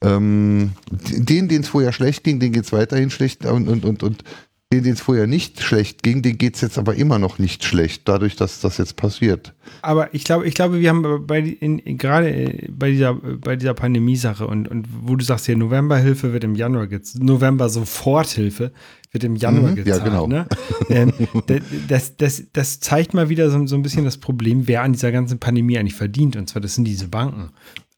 ähm, 0.05 0.73
denen, 0.91 1.49
denen 1.49 1.63
es 1.63 1.69
vorher 1.69 1.93
schlecht 1.93 2.25
ging, 2.25 2.41
denen 2.41 2.53
geht 2.53 2.65
es 2.65 2.73
weiterhin 2.73 3.11
schlecht 3.11 3.47
und, 3.47 3.69
und, 3.69 3.85
und, 3.85 4.03
und 4.03 4.25
denen, 4.73 4.95
es 4.95 5.01
vorher 5.01 5.27
nicht 5.29 5.63
schlecht 5.63 6.03
ging, 6.03 6.23
denen 6.23 6.39
geht 6.39 6.57
es 6.57 6.61
jetzt 6.61 6.77
aber 6.77 6.97
immer 6.97 7.19
noch 7.21 7.39
nicht 7.39 7.65
schlecht, 7.65 8.03
dadurch, 8.09 8.35
dass 8.35 8.61
das 8.61 8.79
jetzt 8.79 8.97
passiert. 8.97 9.55
Aber 9.83 10.13
ich 10.13 10.25
glaube, 10.25 10.47
ich 10.49 10.55
glaube, 10.55 10.81
wir 10.81 10.89
haben 10.91 11.25
bei, 11.27 11.39
in, 11.41 11.79
gerade 11.99 12.31
äh, 12.35 12.69
bei 12.71 12.91
dieser, 12.91 13.15
bei 13.15 13.55
dieser 13.55 13.75
Pandemie-Sache 13.75 14.45
und, 14.47 14.67
und 14.67 14.89
wo 15.03 15.15
du 15.15 15.25
sagst, 15.25 15.47
hier 15.47 15.57
Novemberhilfe 15.57 16.33
wird 16.33 16.43
im 16.43 16.57
Januar 16.57 16.89
gezahlt, 16.89 17.23
November 17.23 17.69
Soforthilfe 17.69 18.73
wird 19.13 19.23
im 19.23 19.37
Januar 19.37 19.71
Mhm, 19.71 19.77
ja, 19.79 19.83
gezahlt. 19.85 20.05
genau. 20.05 20.27
Ne? 20.27 20.47
ähm, 20.91 21.13
da- 21.47 21.59
das, 21.87 22.17
das, 22.17 22.43
das 22.53 22.81
zeigt 22.81 23.15
mal 23.15 23.29
wieder 23.29 23.49
so, 23.51 23.65
so 23.69 23.77
ein 23.77 23.83
bisschen 23.83 24.05
das 24.05 24.19
Problem, 24.19 24.67
wer 24.67 24.83
an 24.83 24.93
dieser 24.93 25.13
ganzen 25.13 25.39
Pandemie 25.39 25.79
eigentlich 25.79 25.95
verdient. 25.95 26.35
Und 26.35 26.49
zwar, 26.51 26.61
das 26.61 26.75
sind 26.75 26.87
diese 26.87 27.07
Banken. 27.07 27.51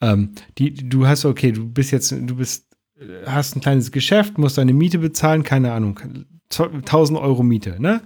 Ähm, 0.03 0.33
die, 0.59 0.75
du 0.75 1.07
hast, 1.07 1.25
okay, 1.25 1.51
du 1.53 1.67
bist 1.67 1.93
jetzt, 1.93 2.13
du 2.13 2.37
bist, 2.37 2.67
äh, 3.01 3.25
hast 3.27 3.57
ein 3.57 3.63
kleines 3.63 3.91
Geschäft, 3.91 4.37
musst 4.37 4.59
deine 4.59 4.75
Miete 4.75 4.99
bezahlen, 4.99 5.43
keine 5.45 5.73
Ahnung, 5.73 5.99
1000 6.51 7.19
Euro 7.19 7.43
Miete, 7.43 7.77
ne? 7.79 8.01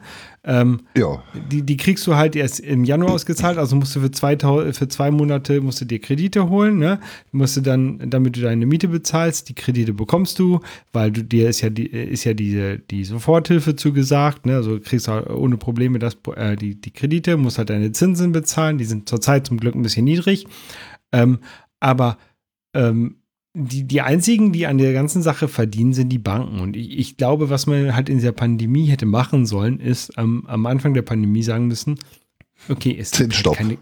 Ähm, 0.45 0.81
Ja, 0.97 1.23
die, 1.51 1.63
die 1.63 1.77
kriegst 1.77 2.05
du 2.09 2.17
halt 2.17 2.35
erst 2.35 2.59
im 2.59 2.83
Januar 2.83 3.13
ausgezahlt, 3.15 3.57
also 3.57 3.77
musst 3.77 3.95
du 3.95 4.01
für 4.01 4.11
zwei, 4.11 4.37
für 4.37 4.89
zwei 4.89 5.13
Monate 5.13 5.61
musst 5.61 5.81
du 5.81 5.85
dir 5.85 6.01
Kredite 6.01 6.49
holen, 6.49 6.79
ne? 6.79 6.99
Musst 7.31 7.57
du 7.57 7.61
dann, 7.61 8.11
damit 8.11 8.37
du 8.37 8.41
deine 8.41 8.67
Miete 8.67 8.89
bezahlst, 8.89 9.49
die 9.49 9.55
Kredite 9.55 9.93
bekommst 9.93 10.41
du, 10.41 10.59
weil 10.93 11.13
du 11.13 11.23
dir 11.23 11.49
ist 11.49 11.61
ja 11.61 11.71
die, 11.71 11.87
ist 11.87 12.25
ja 12.25 12.35
diese, 12.35 12.79
die 12.79 13.05
Soforthilfe 13.05 13.77
zugesagt, 13.77 14.45
ne? 14.45 14.57
Also 14.57 14.81
kriegst 14.81 15.07
du 15.07 15.13
halt 15.13 15.31
ohne 15.31 15.57
Probleme 15.57 16.01
das, 16.01 16.17
äh, 16.35 16.57
die, 16.57 16.81
die 16.81 16.91
Kredite, 16.93 17.37
musst 17.37 17.59
halt 17.59 17.71
deine 17.71 17.93
Zinsen 17.93 18.33
bezahlen, 18.33 18.79
die 18.79 18.85
sind 18.85 19.09
zurzeit 19.09 19.47
zum 19.47 19.59
Glück 19.59 19.77
ein 19.77 19.83
bisschen 19.83 20.05
niedrig. 20.05 20.47
Ähm, 21.13 21.39
aber 21.79 22.19
ähm, 22.75 23.22
die, 23.55 23.85
die 23.85 24.01
einzigen, 24.01 24.53
die 24.53 24.67
an 24.67 24.79
der 24.79 24.93
ganzen 24.93 25.23
Sache 25.23 25.49
verdienen, 25.49 25.93
sind 25.93 26.09
die 26.09 26.19
Banken. 26.19 26.61
Und 26.61 26.77
ich, 26.77 26.99
ich 26.99 27.17
glaube, 27.17 27.51
was 27.51 27.67
man 27.67 27.95
halt 27.95 28.09
in 28.09 28.17
dieser 28.17 28.33
Pandemie 28.33 28.87
hätte 28.87 29.07
machen 29.07 29.47
sollen, 29.47 29.79
ist 29.81 30.17
am, 30.19 30.47
am 30.47 30.67
Anfang 30.67 30.95
der 30.95 31.03
Pandemie 31.03 31.43
sagen 31.43 31.67
müssen, 31.67 31.99
okay, 32.69 32.97
es 32.99 33.11
gibt 33.11 33.21
halt 33.21 33.33
Zinsstopp. 33.33 33.57
keine 33.57 33.79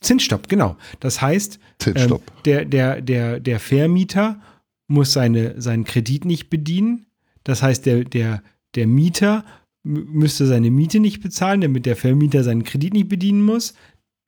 Zinsstopp, 0.00 0.48
genau. 0.48 0.76
Das 1.00 1.22
heißt, 1.22 1.58
Zinsstopp. 1.78 2.22
ähm, 2.26 2.42
der, 2.44 2.64
der, 2.66 3.00
der, 3.00 3.40
der 3.40 3.58
Vermieter 3.58 4.40
muss 4.86 5.12
seine, 5.12 5.60
seinen 5.60 5.84
Kredit 5.84 6.26
nicht 6.26 6.50
bedienen. 6.50 7.06
Das 7.42 7.62
heißt, 7.62 7.86
der, 7.86 8.04
der 8.04 8.42
der 8.74 8.86
Mieter 8.86 9.44
müsste 9.82 10.46
seine 10.46 10.70
Miete 10.70 11.00
nicht 11.00 11.22
bezahlen, 11.22 11.60
damit 11.60 11.86
der 11.86 11.96
Vermieter 11.96 12.42
seinen 12.42 12.64
Kredit 12.64 12.94
nicht 12.94 13.08
bedienen 13.08 13.42
muss. 13.42 13.74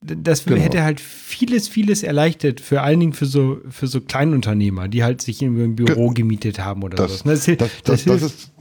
Das 0.01 0.45
Genau. 0.45 0.61
hätte 0.61 0.83
halt 0.83 0.99
vieles, 0.99 1.67
vieles 1.67 2.03
erleichtert, 2.03 2.61
vor 2.61 2.81
allen 2.81 2.99
Dingen 2.99 3.13
für 3.13 3.25
so, 3.25 3.59
für 3.69 3.87
so 3.87 3.99
Kleinunternehmer, 4.01 4.87
die 4.87 5.03
halt 5.03 5.21
sich 5.21 5.41
in 5.41 5.59
ein 5.59 5.75
Büro 5.75 6.09
gemietet 6.11 6.59
haben 6.59 6.83
oder 6.83 6.95
Das, 6.97 7.19
sowas. 7.19 7.47
ne? 7.47 7.55
Das, 7.57 7.71
das, 7.71 7.81
das, 7.83 8.03
hilft, 8.03 8.23
ist, 8.25 8.51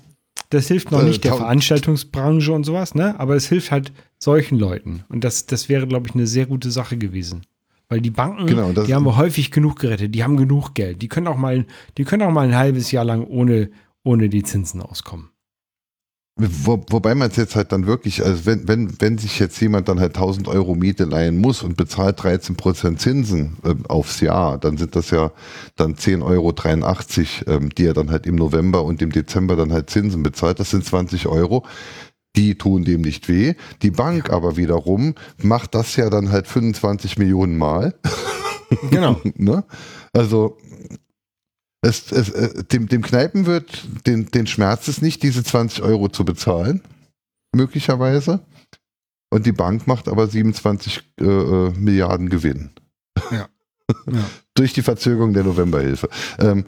das 0.50 0.68
hilft 0.68 0.90
noch 0.92 1.02
äh, 1.02 1.04
nicht 1.04 1.24
der 1.24 1.34
Veranstaltungsbranche 1.34 2.52
und 2.52 2.64
sowas, 2.64 2.94
ne? 2.94 3.20
Aber 3.20 3.36
es 3.36 3.48
hilft 3.48 3.70
halt 3.70 3.92
solchen 4.18 4.58
Leuten. 4.58 5.04
Und 5.10 5.24
das, 5.24 5.44
das 5.44 5.68
wäre, 5.68 5.86
glaube 5.86 6.08
ich, 6.08 6.14
eine 6.14 6.26
sehr 6.26 6.46
gute 6.46 6.70
Sache 6.70 6.96
gewesen. 6.96 7.42
Weil 7.88 8.00
die 8.00 8.10
Banken, 8.10 8.46
Genau, 8.46 8.72
das- 8.72 8.86
die 8.86 8.94
haben 8.94 9.04
wir 9.04 9.16
häufig 9.16 9.50
genug 9.50 9.78
gerettet, 9.78 10.14
die 10.14 10.24
haben 10.24 10.36
genug 10.38 10.74
Geld. 10.74 11.02
Die 11.02 11.08
können 11.08 11.26
auch 11.28 11.36
mal, 11.36 11.66
die 11.98 12.04
können 12.04 12.22
auch 12.22 12.32
mal 12.32 12.48
ein 12.48 12.56
halbes 12.56 12.90
Jahr 12.92 13.04
lang 13.04 13.24
ohne, 13.24 13.70
ohne 14.02 14.28
die 14.30 14.42
Zinsen 14.42 14.80
auskommen. 14.80 15.28
Wo, 16.38 16.84
wobei 16.90 17.14
man 17.14 17.30
es 17.30 17.36
jetzt 17.36 17.56
halt 17.56 17.72
dann 17.72 17.86
wirklich, 17.86 18.22
also 18.22 18.44
wenn, 18.44 18.68
wenn, 18.68 19.00
wenn 19.00 19.16
sich 19.16 19.38
jetzt 19.38 19.58
jemand 19.58 19.88
dann 19.88 20.00
halt 20.00 20.16
1000 20.16 20.48
Euro 20.48 20.74
Miete 20.74 21.04
leihen 21.04 21.38
muss 21.38 21.62
und 21.62 21.78
bezahlt 21.78 22.20
13% 22.20 22.98
Zinsen 22.98 23.56
äh, 23.64 23.74
aufs 23.88 24.20
Jahr, 24.20 24.58
dann 24.58 24.76
sind 24.76 24.96
das 24.96 25.10
ja 25.10 25.32
dann 25.76 25.94
10,83 25.94 27.46
Euro, 27.46 27.56
ähm, 27.56 27.70
die 27.70 27.86
er 27.86 27.94
dann 27.94 28.10
halt 28.10 28.26
im 28.26 28.34
November 28.34 28.84
und 28.84 29.00
im 29.00 29.12
Dezember 29.12 29.56
dann 29.56 29.72
halt 29.72 29.88
Zinsen 29.88 30.22
bezahlt. 30.22 30.60
Das 30.60 30.70
sind 30.70 30.84
20 30.84 31.26
Euro. 31.26 31.64
Die 32.36 32.58
tun 32.58 32.84
dem 32.84 33.00
nicht 33.00 33.30
weh. 33.30 33.54
Die 33.80 33.90
Bank 33.90 34.28
aber 34.28 34.58
wiederum 34.58 35.14
macht 35.38 35.74
das 35.74 35.96
ja 35.96 36.10
dann 36.10 36.30
halt 36.30 36.46
25 36.48 37.16
Millionen 37.16 37.56
Mal. 37.56 37.94
Genau. 38.90 39.18
ne? 39.36 39.64
Also 40.12 40.58
es, 41.86 42.10
es, 42.12 42.30
äh, 42.30 42.64
dem, 42.64 42.88
dem 42.88 43.02
Kneipen 43.02 43.46
wird 43.46 43.84
den, 44.06 44.26
den 44.26 44.46
Schmerz 44.46 44.88
es 44.88 45.00
nicht, 45.00 45.22
diese 45.22 45.44
20 45.44 45.82
Euro 45.82 46.08
zu 46.08 46.24
bezahlen, 46.24 46.82
möglicherweise. 47.54 48.40
Und 49.30 49.46
die 49.46 49.52
Bank 49.52 49.86
macht 49.86 50.08
aber 50.08 50.26
27 50.26 51.02
äh, 51.20 51.24
äh, 51.24 51.70
Milliarden 51.70 52.28
Gewinn. 52.28 52.70
Ja. 53.30 53.48
Durch 54.54 54.72
die 54.72 54.82
Verzögerung 54.82 55.32
der 55.32 55.44
Novemberhilfe. 55.44 56.08
Ähm, 56.40 56.64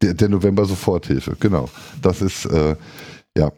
der, 0.00 0.14
der 0.14 0.28
November-Soforthilfe, 0.28 1.36
genau. 1.40 1.68
Das 2.00 2.22
ist, 2.22 2.46
äh, 2.46 2.76
ja. 3.36 3.50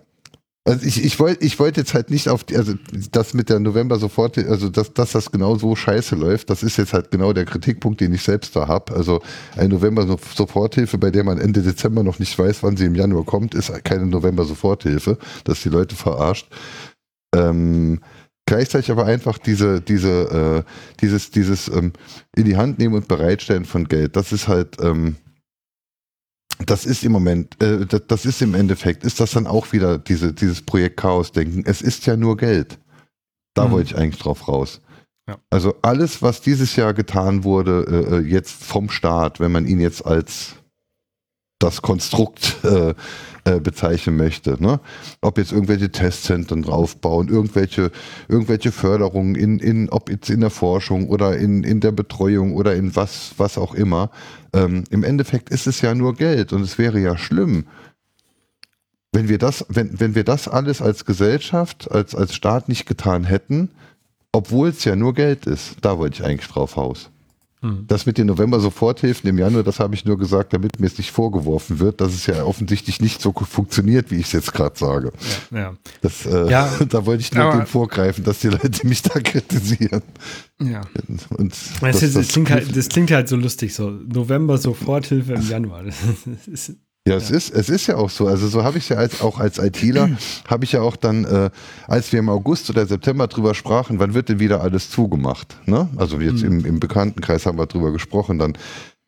Also 0.66 0.84
ich, 0.84 1.04
ich 1.04 1.20
wollte 1.20 1.44
ich 1.44 1.60
wollte 1.60 1.80
jetzt 1.80 1.94
halt 1.94 2.10
nicht 2.10 2.28
auf 2.28 2.42
die, 2.42 2.56
also 2.56 2.74
das 3.12 3.34
mit 3.34 3.50
der 3.50 3.60
November 3.60 4.00
sofort, 4.00 4.36
also 4.36 4.68
dass, 4.68 4.92
dass 4.92 5.12
das 5.12 5.30
genau 5.30 5.54
so 5.54 5.76
scheiße 5.76 6.16
läuft, 6.16 6.50
das 6.50 6.64
ist 6.64 6.76
jetzt 6.76 6.92
halt 6.92 7.12
genau 7.12 7.32
der 7.32 7.44
Kritikpunkt, 7.44 8.00
den 8.00 8.12
ich 8.12 8.22
selbst 8.22 8.56
da 8.56 8.66
habe. 8.66 8.92
Also 8.92 9.22
eine 9.56 9.68
November 9.68 10.04
Soforthilfe, 10.34 10.98
bei 10.98 11.12
der 11.12 11.22
man 11.22 11.38
Ende 11.38 11.62
Dezember 11.62 12.02
noch 12.02 12.18
nicht 12.18 12.36
weiß, 12.36 12.64
wann 12.64 12.76
sie 12.76 12.86
im 12.86 12.96
Januar 12.96 13.24
kommt, 13.24 13.54
ist 13.54 13.72
keine 13.84 14.06
November 14.06 14.44
Soforthilfe, 14.44 15.18
dass 15.44 15.62
die 15.62 15.68
Leute 15.68 15.94
verarscht. 15.94 16.48
Ähm, 17.32 18.00
gleichzeitig 18.44 18.90
aber 18.90 19.04
einfach 19.04 19.38
diese, 19.38 19.80
diese, 19.80 20.64
äh, 20.66 20.70
dieses, 21.00 21.30
dieses 21.30 21.68
ähm, 21.68 21.92
in 22.34 22.44
die 22.44 22.56
Hand 22.56 22.80
nehmen 22.80 22.96
und 22.96 23.06
bereitstellen 23.06 23.66
von 23.66 23.86
Geld, 23.86 24.16
das 24.16 24.32
ist 24.32 24.48
halt, 24.48 24.78
ähm, 24.82 25.14
das 26.64 26.86
ist 26.86 27.04
im 27.04 27.12
Moment, 27.12 27.60
äh, 27.62 27.84
das, 27.86 28.02
das 28.06 28.24
ist 28.26 28.40
im 28.42 28.54
Endeffekt, 28.54 29.04
ist 29.04 29.20
das 29.20 29.32
dann 29.32 29.46
auch 29.46 29.72
wieder 29.72 29.98
diese, 29.98 30.32
dieses 30.32 30.62
Projekt 30.62 30.96
Chaos-Denken. 30.98 31.64
Es 31.66 31.82
ist 31.82 32.06
ja 32.06 32.16
nur 32.16 32.36
Geld. 32.36 32.78
Da 33.54 33.66
Mhm. 33.66 33.70
wollte 33.72 33.90
ich 33.90 33.96
eigentlich 33.96 34.22
drauf 34.22 34.48
raus. 34.48 34.80
Ja. 35.28 35.38
Also 35.50 35.74
alles, 35.82 36.22
was 36.22 36.40
dieses 36.40 36.76
Jahr 36.76 36.94
getan 36.94 37.44
wurde, 37.44 37.84
äh, 38.10 38.16
äh, 38.16 38.20
jetzt 38.20 38.62
vom 38.62 38.90
Staat, 38.90 39.40
wenn 39.40 39.52
man 39.52 39.66
ihn 39.66 39.80
jetzt 39.80 40.06
als 40.06 40.54
das 41.58 41.82
Konstrukt 41.82 42.56
äh, 42.64 42.94
äh, 43.46 43.60
bezeichnen 43.60 44.16
möchte. 44.16 44.60
Ne? 44.60 44.80
Ob 45.20 45.38
jetzt 45.38 45.52
irgendwelche 45.52 45.92
Testzentren 45.92 46.62
draufbauen, 46.62 47.28
irgendwelche, 47.28 47.92
irgendwelche 48.26 48.72
Förderungen 48.72 49.36
in, 49.36 49.60
in, 49.60 49.88
ob 49.88 50.10
jetzt 50.10 50.28
in 50.30 50.40
der 50.40 50.50
Forschung 50.50 51.08
oder 51.08 51.36
in, 51.36 51.62
in 51.62 51.78
der 51.78 51.92
Betreuung 51.92 52.54
oder 52.54 52.74
in 52.74 52.96
was, 52.96 53.34
was 53.36 53.56
auch 53.56 53.72
immer. 53.72 54.10
Ähm, 54.52 54.82
Im 54.90 55.04
Endeffekt 55.04 55.50
ist 55.50 55.68
es 55.68 55.80
ja 55.80 55.94
nur 55.94 56.16
Geld 56.16 56.52
und 56.52 56.62
es 56.62 56.76
wäre 56.76 56.98
ja 56.98 57.16
schlimm, 57.16 57.66
wenn 59.12 59.28
wir 59.28 59.38
das, 59.38 59.64
wenn, 59.68 60.00
wenn 60.00 60.16
wir 60.16 60.24
das 60.24 60.48
alles 60.48 60.82
als 60.82 61.04
Gesellschaft, 61.04 61.88
als, 61.88 62.16
als 62.16 62.34
Staat 62.34 62.68
nicht 62.68 62.84
getan 62.84 63.22
hätten, 63.22 63.70
obwohl 64.32 64.70
es 64.70 64.84
ja 64.84 64.96
nur 64.96 65.14
Geld 65.14 65.46
ist. 65.46 65.76
Da 65.82 65.98
wollte 65.98 66.16
ich 66.16 66.24
eigentlich 66.28 66.50
drauf 66.50 66.76
raus. 66.76 67.10
Hm. 67.62 67.84
Das 67.86 68.04
mit 68.04 68.18
den 68.18 68.26
November-Soforthilfen 68.26 69.30
im 69.30 69.38
Januar, 69.38 69.62
das 69.62 69.80
habe 69.80 69.94
ich 69.94 70.04
nur 70.04 70.18
gesagt, 70.18 70.52
damit 70.52 70.78
mir 70.78 70.86
es 70.86 70.98
nicht 70.98 71.10
vorgeworfen 71.10 71.78
wird, 71.80 72.00
dass 72.02 72.12
es 72.12 72.26
ja 72.26 72.44
offensichtlich 72.44 73.00
nicht 73.00 73.22
so 73.22 73.32
funktioniert, 73.32 74.10
wie 74.10 74.16
ich 74.16 74.26
es 74.26 74.32
jetzt 74.32 74.52
gerade 74.52 74.78
sage. 74.78 75.12
Ja. 75.50 75.74
Das, 76.02 76.26
äh, 76.26 76.50
Ja, 76.50 76.70
da 76.88 77.06
wollte 77.06 77.22
ich 77.22 77.32
nur 77.32 77.50
dem 77.52 77.66
vorgreifen, 77.66 78.24
dass 78.24 78.40
die 78.40 78.48
Leute 78.48 78.86
mich 78.86 79.00
da 79.02 79.18
kritisieren. 79.20 80.02
ja. 80.60 80.82
Und 81.38 81.54
Das, 81.80 82.00
das, 82.00 82.12
das- 82.12 82.28
klingt 82.28 82.50
halt, 82.50 82.76
das 82.76 82.88
klingt 82.88 83.10
halt 83.10 83.28
so 83.28 83.36
lustig, 83.36 83.74
so 83.74 83.88
November 83.90 84.58
Soforthilfe 84.58 85.34
im 85.34 85.48
Januar. 85.48 85.84
Das 86.26 86.46
ist, 86.48 86.76
Ja, 87.06 87.14
es 87.14 87.30
ist, 87.30 87.54
es 87.54 87.68
ist 87.68 87.86
ja 87.86 87.96
auch 87.96 88.10
so. 88.10 88.26
Also 88.26 88.48
so 88.48 88.64
habe 88.64 88.78
ich 88.78 88.88
ja 88.88 88.96
als, 88.96 89.20
auch 89.20 89.38
als 89.38 89.58
ITler, 89.58 90.10
habe 90.48 90.64
ich 90.64 90.72
ja 90.72 90.80
auch 90.80 90.96
dann, 90.96 91.24
äh, 91.24 91.50
als 91.86 92.10
wir 92.12 92.18
im 92.18 92.28
August 92.28 92.68
oder 92.68 92.84
September 92.84 93.28
drüber 93.28 93.54
sprachen, 93.54 94.00
wann 94.00 94.12
wird 94.12 94.28
denn 94.28 94.40
wieder 94.40 94.60
alles 94.60 94.90
zugemacht? 94.90 95.56
Ne? 95.66 95.88
Also 95.96 96.20
jetzt 96.20 96.42
im, 96.42 96.64
im 96.64 96.80
Bekanntenkreis 96.80 97.46
haben 97.46 97.58
wir 97.58 97.66
drüber 97.66 97.92
gesprochen, 97.92 98.40
dann, 98.40 98.54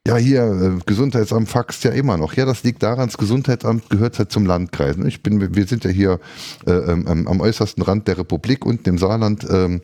ja 0.07 0.17
hier, 0.17 0.43
äh, 0.45 0.81
Gesundheitsamt 0.87 1.49
faxt 1.49 1.83
ja 1.83 1.91
immer 1.91 2.17
noch. 2.17 2.35
Ja, 2.35 2.47
das 2.47 2.63
liegt 2.63 2.85
daran, 2.85 3.09
das 3.09 3.19
Gesundheitsamt 3.19 3.91
gehört 3.91 4.19
halt 4.19 4.31
zum 4.31 4.47
Landkreis. 4.47 4.97
ne? 4.97 5.09
Ich 5.09 5.23
bin, 5.23 5.55
wir 5.55 5.67
sind 5.67 5.83
ja 5.83 5.91
hier 5.91 6.21
äh, 6.67 6.71
ähm, 6.71 7.27
am 7.27 7.41
äußersten 7.41 7.83
Rand 7.83 8.07
der 8.07 8.19
Republik, 8.19 8.65
unten 8.65 8.89
im 8.89 8.99
Saarland, 8.99 9.45
ähm, 9.51 9.83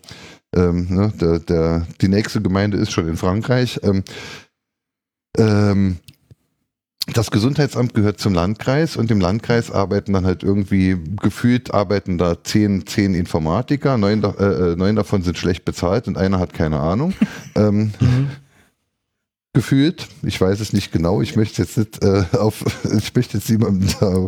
ähm, 0.54 0.86
ne, 0.88 1.12
der, 1.20 1.40
der, 1.40 1.86
die 2.00 2.08
nächste 2.08 2.40
Gemeinde 2.40 2.76
ist 2.76 2.92
schon 2.92 3.08
in 3.08 3.16
Frankreich. 3.16 3.80
Ähm, 3.82 4.04
ähm, 5.36 5.96
das 7.12 7.30
Gesundheitsamt 7.30 7.92
gehört 7.92 8.18
zum 8.18 8.32
Landkreis 8.32 8.96
und 8.96 9.10
im 9.10 9.20
Landkreis 9.20 9.70
arbeiten 9.70 10.14
dann 10.14 10.24
halt 10.24 10.42
irgendwie 10.42 10.96
gefühlt 11.20 11.74
arbeiten 11.74 12.16
da 12.16 12.42
zehn, 12.42 12.86
zehn 12.86 13.14
Informatiker, 13.14 13.98
neun, 13.98 14.24
äh, 14.24 14.28
äh, 14.72 14.76
neun 14.76 14.96
davon 14.96 15.22
sind 15.22 15.36
schlecht 15.36 15.64
bezahlt 15.64 16.08
und 16.08 16.16
einer 16.16 16.38
hat 16.38 16.54
keine 16.54 16.80
Ahnung. 16.80 17.12
ähm, 17.56 17.92
gefühlt, 19.52 20.08
ich 20.22 20.40
weiß 20.40 20.60
es 20.60 20.72
nicht 20.72 20.92
genau, 20.92 21.20
ich 21.20 21.36
möchte 21.36 21.62
jetzt 21.62 21.76
nicht 21.76 22.02
äh, 22.02 22.24
auf, 22.32 22.64
ich 22.96 23.14
möchte 23.14 23.36
jetzt 23.36 23.50
niemandem 23.50 23.88
da 24.00 24.26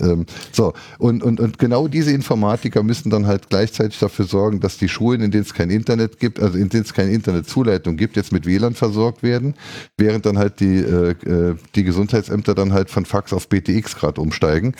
ähm, 0.00 0.26
so, 0.52 0.72
und, 0.98 1.22
und, 1.22 1.40
und 1.40 1.58
genau 1.58 1.88
diese 1.88 2.12
Informatiker 2.12 2.82
müssen 2.82 3.10
dann 3.10 3.26
halt 3.26 3.48
gleichzeitig 3.48 3.98
dafür 3.98 4.24
sorgen, 4.24 4.60
dass 4.60 4.78
die 4.78 4.88
Schulen, 4.88 5.20
in 5.20 5.30
denen 5.30 5.44
es 5.44 5.54
kein 5.54 5.70
Internet 5.70 6.18
gibt, 6.18 6.40
also 6.40 6.58
in 6.58 6.68
denen 6.68 6.84
es 6.84 6.92
keine 6.92 7.12
Internetzuleitung 7.12 7.96
gibt, 7.96 8.16
jetzt 8.16 8.32
mit 8.32 8.46
WLAN 8.46 8.74
versorgt 8.74 9.22
werden, 9.22 9.54
während 9.96 10.26
dann 10.26 10.38
halt 10.38 10.60
die, 10.60 10.78
äh, 10.78 11.10
äh, 11.10 11.56
die 11.74 11.84
Gesundheitsämter 11.84 12.54
dann 12.54 12.72
halt 12.72 12.90
von 12.90 13.04
Fax 13.04 13.32
auf 13.32 13.48
BTX 13.48 13.96
gerade 13.96 14.20
umsteigen, 14.20 14.74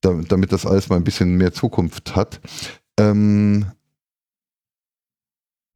damit, 0.00 0.30
damit 0.32 0.52
das 0.52 0.66
alles 0.66 0.88
mal 0.88 0.96
ein 0.96 1.04
bisschen 1.04 1.36
mehr 1.36 1.52
Zukunft 1.52 2.16
hat. 2.16 2.40
Ähm, 2.98 3.66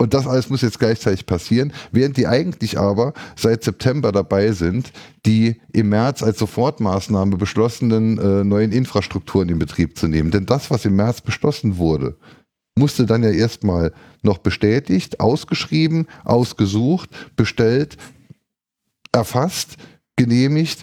und 0.03 0.15
das 0.15 0.27
alles 0.27 0.51
muss 0.51 0.62
jetzt 0.62 0.81
gleichzeitig 0.81 1.27
passieren, 1.27 1.73
während 1.93 2.16
die 2.16 2.27
eigentlich 2.27 2.77
aber 2.77 3.12
seit 3.37 3.62
September 3.62 4.11
dabei 4.11 4.51
sind, 4.51 4.93
die 5.24 5.61
im 5.73 5.91
März 5.91 6.24
als 6.24 6.41
Sofortmaßnahme 6.41 7.37
beschlossenen 7.37 8.19
äh, 8.19 8.43
neuen 8.43 8.73
Infrastrukturen 8.73 9.49
in 9.49 9.61
Betrieb 9.61 9.97
zu 9.97 10.09
nehmen. 10.09 10.33
Denn 10.33 10.45
das, 10.45 10.73
was 10.73 10.85
im 10.85 10.97
März 10.97 11.20
beschlossen 11.20 11.77
wurde, 11.77 12.16
musste 12.77 13.07
dann 13.07 13.23
ja 13.23 13.31
erstmal 13.31 13.93
noch 14.23 14.39
bestätigt, 14.39 15.20
ausgeschrieben, 15.20 16.09
ausgesucht, 16.24 17.09
bestellt, 17.37 17.97
erfasst, 19.12 19.77
genehmigt, 20.16 20.83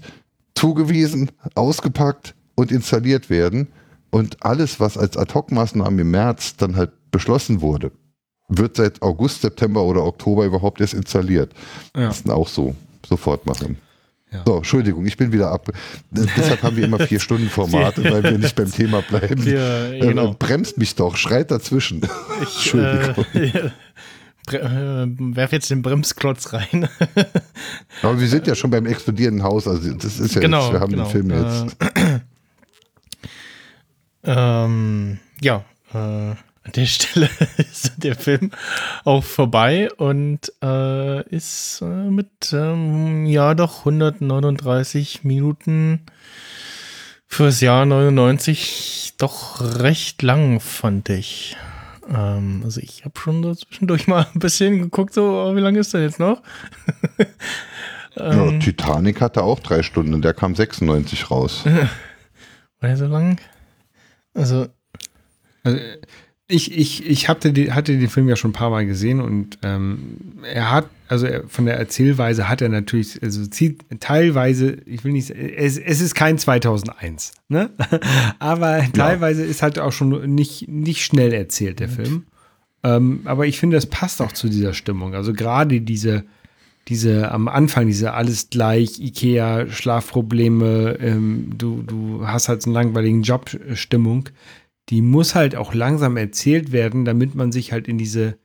zugewiesen, 0.55 1.29
ausgepackt 1.55 2.35
und 2.55 2.71
installiert 2.71 3.29
werden. 3.29 3.67
Und 4.11 4.45
alles, 4.45 4.79
was 4.79 4.97
als 4.97 5.17
Ad-Hoc-Maßnahmen 5.17 5.99
im 5.99 6.11
März 6.11 6.55
dann 6.55 6.77
halt 6.77 6.91
beschlossen 7.11 7.59
wurde, 7.59 7.91
wird 8.49 8.75
seit 8.75 9.01
August, 9.01 9.41
September 9.41 9.83
oder 9.83 10.03
Oktober 10.03 10.45
überhaupt 10.45 10.81
erst 10.81 10.93
installiert. 10.95 11.51
Ja. 11.95 12.07
Das 12.07 12.19
sind 12.19 12.31
auch 12.31 12.47
so 12.47 12.75
sofort 13.07 13.45
machen. 13.45 13.77
Ja. 14.31 14.43
So, 14.45 14.57
Entschuldigung, 14.57 15.05
ich 15.07 15.17
bin 15.17 15.31
wieder 15.31 15.49
ab. 15.51 15.71
D- 16.11 16.25
Deshalb 16.37 16.61
haben 16.61 16.75
wir 16.75 16.83
immer 16.85 16.99
vier 16.99 17.19
Stunden 17.19 17.49
Formate, 17.49 18.03
weil 18.03 18.21
wir 18.23 18.37
nicht 18.37 18.55
beim 18.55 18.71
Thema 18.71 19.01
bleiben. 19.01 19.43
Wir, 19.43 19.91
Äh, 19.93 19.99
genau. 20.01 20.35
bremst 20.37 20.77
mich 20.77 20.93
doch, 20.95 21.15
schreit 21.15 21.49
dazwischen. 21.49 22.01
Ich 22.43 22.55
Entschuldigung. 22.73 23.25
äh, 23.33 23.71
bre- 24.47 25.03
äh, 25.03 25.35
werf 25.35 25.51
jetzt 25.51 25.71
den 25.71 25.81
Bremsklotz 25.81 26.53
rein. 26.53 26.87
Aber 28.03 28.19
wir 28.19 28.27
sind 28.27 28.45
ja 28.45 28.53
schon 28.53 28.69
beim 28.69 28.85
explodierenden 28.85 29.43
Haus, 29.43 29.67
also 29.67 29.91
das 29.95 30.19
ist 30.19 30.35
ja 30.35 30.41
Genau, 30.41 30.61
jetzt, 30.65 30.73
wir 30.73 30.79
haben 30.79 30.91
genau. 30.91 31.05
den 31.05 31.11
Film 31.11 31.29
jetzt. 31.31 31.75
ähm, 34.23 35.19
ja, 35.41 35.63
äh, 35.93 36.35
an 36.69 36.73
der 36.73 36.85
Stelle 36.85 37.29
ist 37.57 37.93
der 37.97 38.15
Film 38.15 38.51
auch 39.03 39.23
vorbei 39.23 39.89
und 39.97 40.53
äh, 40.63 41.27
ist 41.29 41.81
äh, 41.81 41.85
mit, 41.85 42.53
ähm, 42.53 43.25
ja 43.25 43.55
doch, 43.55 43.79
139 43.79 45.23
Minuten 45.23 46.01
Fürs 47.31 47.61
Jahr 47.61 47.85
99 47.85 49.13
doch 49.19 49.61
recht 49.79 50.23
lang, 50.23 50.59
fand 50.59 51.09
ich. 51.09 51.55
Ähm, 52.09 52.61
also 52.63 52.81
ich 52.81 53.05
habe 53.05 53.19
schon 53.19 53.43
so 53.43 53.53
zwischendurch 53.53 54.07
mal 54.07 54.25
ein 54.33 54.39
bisschen 54.39 54.79
geguckt, 54.79 55.13
so, 55.13 55.45
oh, 55.45 55.55
wie 55.55 55.59
lange 55.59 55.79
ist 55.79 55.93
der 55.93 56.01
jetzt 56.01 56.19
noch? 56.19 56.41
Ja, 58.15 58.47
ähm, 58.47 58.59
Titanic 58.59 59.21
hatte 59.21 59.43
auch 59.43 59.59
drei 59.59 59.83
Stunden 59.83 60.15
und 60.15 60.25
der 60.25 60.33
kam 60.33 60.55
96 60.55 61.29
raus. 61.29 61.63
war 61.65 62.89
der 62.89 62.97
so 62.97 63.05
lang? 63.05 63.39
Also, 64.33 64.67
Also, 65.63 65.79
ich, 66.51 66.75
ich, 66.75 67.05
ich 67.05 67.29
hatte, 67.29 67.53
die, 67.53 67.71
hatte 67.71 67.95
den 67.95 68.09
Film 68.09 68.27
ja 68.27 68.35
schon 68.35 68.49
ein 68.49 68.53
paar 68.53 68.71
Mal 68.71 68.85
gesehen 68.87 69.21
und 69.21 69.59
ähm, 69.61 70.17
er 70.51 70.71
hat, 70.71 70.89
also 71.07 71.27
er, 71.27 71.47
von 71.47 71.65
der 71.65 71.77
Erzählweise 71.77 72.49
hat 72.49 72.63
er 72.63 72.69
natürlich, 72.69 73.21
also 73.21 73.45
zieht 73.45 73.85
teilweise, 73.99 74.77
ich 74.87 75.03
will 75.03 75.11
nicht, 75.11 75.27
sagen, 75.27 75.39
es, 75.39 75.77
es 75.77 76.01
ist 76.01 76.15
kein 76.15 76.39
2001, 76.39 77.33
ne? 77.49 77.69
Aber 78.39 78.83
teilweise 78.93 79.45
ist 79.45 79.61
halt 79.61 79.77
auch 79.77 79.91
schon 79.91 80.33
nicht, 80.33 80.67
nicht 80.67 81.05
schnell 81.05 81.33
erzählt, 81.33 81.79
der 81.79 81.89
Film. 81.89 82.23
Ähm, 82.81 83.21
aber 83.25 83.45
ich 83.45 83.59
finde, 83.59 83.75
das 83.75 83.87
passt 83.87 84.21
auch 84.21 84.31
zu 84.31 84.47
dieser 84.47 84.73
Stimmung. 84.73 85.13
Also 85.13 85.33
gerade 85.33 85.81
diese, 85.81 86.23
diese 86.87 87.29
am 87.29 87.49
Anfang, 87.49 87.87
diese 87.87 88.13
alles 88.13 88.49
gleich, 88.49 88.99
Ikea, 88.99 89.69
Schlafprobleme, 89.69 90.97
ähm, 91.01 91.51
du, 91.57 91.83
du 91.83 92.25
hast 92.25 92.47
halt 92.47 92.61
so 92.61 92.69
einen 92.69 92.75
langweiligen 92.75 93.21
Job-Stimmung, 93.21 94.29
die 94.89 95.01
muss 95.01 95.35
halt 95.35 95.55
auch 95.55 95.73
langsam 95.73 96.17
erzählt 96.17 96.71
werden, 96.71 97.05
damit 97.05 97.35
man 97.35 97.51
sich 97.51 97.71
halt 97.71 97.87
in 97.87 97.97
diese, 97.97 98.37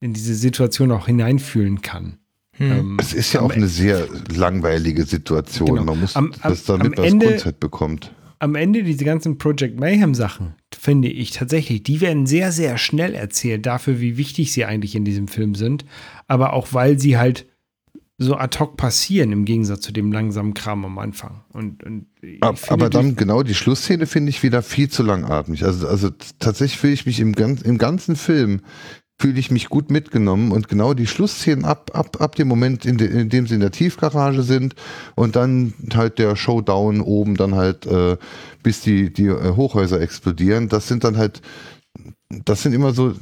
in 0.00 0.12
diese 0.12 0.34
Situation 0.34 0.90
auch 0.92 1.06
hineinfühlen 1.06 1.80
kann. 1.82 2.18
hm. 2.52 2.72
Ähm, 2.72 2.96
Es 3.00 3.12
ist 3.12 3.32
ja 3.32 3.40
am 3.40 3.46
auch 3.46 3.52
eine 3.54 3.68
sehr 3.68 4.06
langweilige 4.34 5.04
Situation. 5.04 5.68
Genau. 5.68 5.84
Man 5.84 6.00
muss 6.00 6.16
Am- 6.16 6.32
am- 6.40 6.50
das 6.50 6.64
damit 6.64 6.98
das 6.98 7.06
Ende- 7.06 7.26
Grundzeit 7.26 7.60
bekommt. 7.60 8.12
am 8.38 8.54
Ende 8.54 8.82
diese 8.82 9.04
ganzen 9.04 9.38
Project 9.38 9.80
Mayhem 9.80 10.14
Sachen, 10.14 10.54
finde 10.78 11.08
ich 11.08 11.30
tatsächlich, 11.30 11.82
die 11.82 12.00
werden 12.02 12.26
sehr, 12.26 12.52
sehr 12.52 12.76
schnell 12.76 13.14
erzählt 13.14 13.64
dafür, 13.64 13.98
wie 14.00 14.18
wichtig 14.18 14.52
sie 14.52 14.64
eigentlich 14.66 14.94
in 14.94 15.04
diesem 15.06 15.26
Film 15.28 15.54
sind. 15.54 15.84
Aber 16.26 16.52
auch 16.52 16.68
weil 16.72 16.98
sie 16.98 17.16
halt 17.16 17.46
so 18.18 18.34
ad 18.36 18.58
hoc 18.58 18.76
passieren 18.76 19.30
im 19.32 19.44
Gegensatz 19.44 19.80
zu 19.82 19.92
dem 19.92 20.10
langsamen 20.10 20.54
Kram 20.54 20.84
am 20.84 20.98
Anfang. 20.98 21.42
Und, 21.52 21.82
und 21.84 22.06
Aber 22.40 22.88
die- 22.88 22.96
dann 22.96 23.16
genau 23.16 23.42
die 23.42 23.54
Schlussszene 23.54 24.06
finde 24.06 24.30
ich 24.30 24.42
wieder 24.42 24.62
viel 24.62 24.88
zu 24.88 25.02
langatmig. 25.02 25.64
Also, 25.64 25.86
also 25.86 26.10
tatsächlich 26.38 26.78
fühle 26.80 26.92
ich 26.94 27.04
mich 27.06 27.20
im, 27.20 27.32
gan 27.34 27.58
im 27.62 27.76
ganzen 27.78 28.16
Film 28.16 28.60
fühle 29.18 29.38
ich 29.38 29.50
mich 29.50 29.70
gut 29.70 29.90
mitgenommen 29.90 30.52
und 30.52 30.68
genau 30.68 30.92
die 30.92 31.06
Schlussszenen 31.06 31.64
ab, 31.64 31.90
ab, 31.94 32.20
ab 32.20 32.34
dem 32.34 32.48
Moment, 32.48 32.84
in, 32.84 32.98
de, 32.98 33.08
in 33.08 33.30
dem 33.30 33.46
sie 33.46 33.54
in 33.54 33.60
der 33.60 33.70
Tiefgarage 33.70 34.42
sind 34.42 34.74
und 35.14 35.36
dann 35.36 35.72
halt 35.94 36.18
der 36.18 36.36
Showdown 36.36 37.00
oben 37.00 37.34
dann 37.34 37.54
halt, 37.54 37.86
äh, 37.86 38.18
bis 38.62 38.82
die, 38.82 39.10
die 39.10 39.24
äh, 39.28 39.56
Hochhäuser 39.56 40.02
explodieren, 40.02 40.68
das 40.68 40.86
sind 40.86 41.02
dann 41.02 41.16
halt, 41.16 41.40
das 42.44 42.62
sind 42.62 42.74
immer 42.74 42.92
so, 42.92 43.14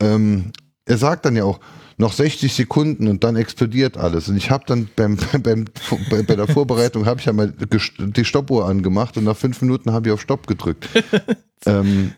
ähm, 0.00 0.50
er 0.86 0.98
sagt 0.98 1.24
dann 1.24 1.36
ja 1.36 1.44
auch, 1.44 1.60
noch 1.98 2.12
60 2.12 2.54
Sekunden 2.54 3.08
und 3.08 3.24
dann 3.24 3.36
explodiert 3.36 3.96
alles. 3.96 4.28
Und 4.28 4.36
ich 4.36 4.50
habe 4.50 4.64
dann 4.66 4.88
beim, 4.96 5.18
beim, 5.42 5.66
bei, 6.10 6.22
bei 6.22 6.36
der 6.36 6.46
Vorbereitung 6.46 7.06
habe 7.06 7.20
ich 7.20 7.26
ja 7.26 7.32
mal 7.32 7.52
die 7.52 8.24
Stoppuhr 8.24 8.66
angemacht 8.66 9.16
und 9.16 9.24
nach 9.24 9.36
fünf 9.36 9.60
Minuten 9.60 9.92
habe 9.92 10.08
ich 10.08 10.14
auf 10.14 10.20
Stopp 10.20 10.46
gedrückt. 10.46 10.88
ähm, 11.66 12.12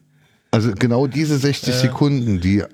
also 0.51 0.73
genau 0.73 1.07
diese 1.07 1.39
60 1.39 1.74
Sekunden, 1.74 2.40
die 2.40 2.65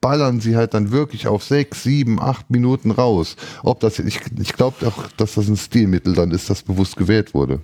ballern 0.00 0.40
sie 0.40 0.54
halt 0.54 0.74
dann 0.74 0.90
wirklich 0.90 1.26
auf 1.26 1.42
sechs, 1.42 1.82
sieben, 1.82 2.20
acht 2.20 2.50
Minuten 2.50 2.90
raus. 2.90 3.36
Ob 3.62 3.80
das, 3.80 3.98
ich, 3.98 4.20
ich 4.38 4.52
glaube 4.52 4.86
auch, 4.86 5.08
dass 5.16 5.34
das 5.34 5.48
ein 5.48 5.56
Stilmittel 5.56 6.14
dann 6.14 6.30
ist, 6.30 6.50
das 6.50 6.62
bewusst 6.62 6.96
gewählt 6.96 7.32
wurde. 7.32 7.60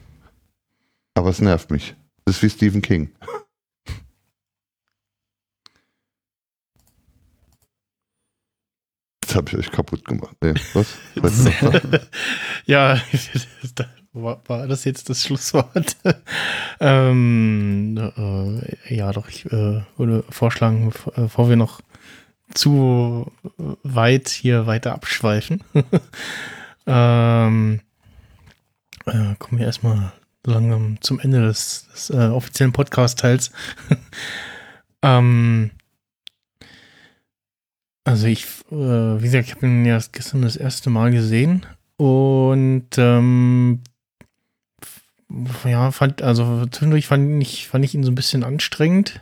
Aber 1.14 1.28
es 1.28 1.40
nervt 1.40 1.70
mich. 1.70 1.94
Das 2.24 2.36
ist 2.36 2.42
wie 2.42 2.50
Stephen 2.50 2.82
King. 2.82 3.10
Jetzt 9.30 9.36
habe 9.36 9.50
ich 9.50 9.58
euch 9.58 9.70
kaputt 9.70 10.04
gemacht. 10.04 10.36
Nee, 10.40 10.54
was? 10.74 10.98
ja, 12.66 13.00
war, 14.12 14.66
das 14.66 14.82
jetzt 14.82 15.08
das 15.08 15.22
Schlusswort? 15.22 15.96
ähm, 16.80 17.96
äh, 17.96 18.92
ja, 18.92 19.12
doch, 19.12 19.28
ich 19.28 19.46
äh, 19.46 19.82
würde 19.96 20.24
vorschlagen, 20.30 20.90
bevor 20.90 21.16
äh, 21.16 21.20
bevor 21.20 21.48
wir 21.48 21.54
noch 21.54 21.80
zu 22.54 23.30
weit 23.84 24.30
hier 24.30 24.66
weiter 24.66 24.94
abschweifen, 24.94 25.62
ähm, 26.88 27.80
äh, 29.06 29.36
kommen 29.38 29.60
wir 29.60 29.66
erstmal 29.66 30.12
langsam 30.44 31.00
zum 31.02 31.20
Ende 31.20 31.42
des, 31.42 31.86
des 31.92 32.10
äh, 32.10 32.30
offiziellen 32.30 32.72
Podcast-Teils. 32.72 33.52
ähm, 35.02 35.70
also 38.04 38.26
ich, 38.26 38.44
äh, 38.70 38.74
wie 38.74 39.22
gesagt, 39.22 39.48
ich 39.48 39.54
habe 39.54 39.66
ihn 39.66 39.84
ja 39.84 39.98
gestern 40.12 40.42
das 40.42 40.56
erste 40.56 40.90
Mal 40.90 41.10
gesehen 41.10 41.66
und 41.96 42.86
ähm, 42.96 43.80
ja, 45.64 45.90
fand, 45.92 46.22
also 46.22 46.66
zwischendurch 46.66 47.06
fand 47.06 47.42
ich, 47.42 47.68
fand 47.68 47.84
ich 47.84 47.94
ihn 47.94 48.02
so 48.02 48.10
ein 48.10 48.16
bisschen 48.16 48.42
anstrengend. 48.42 49.20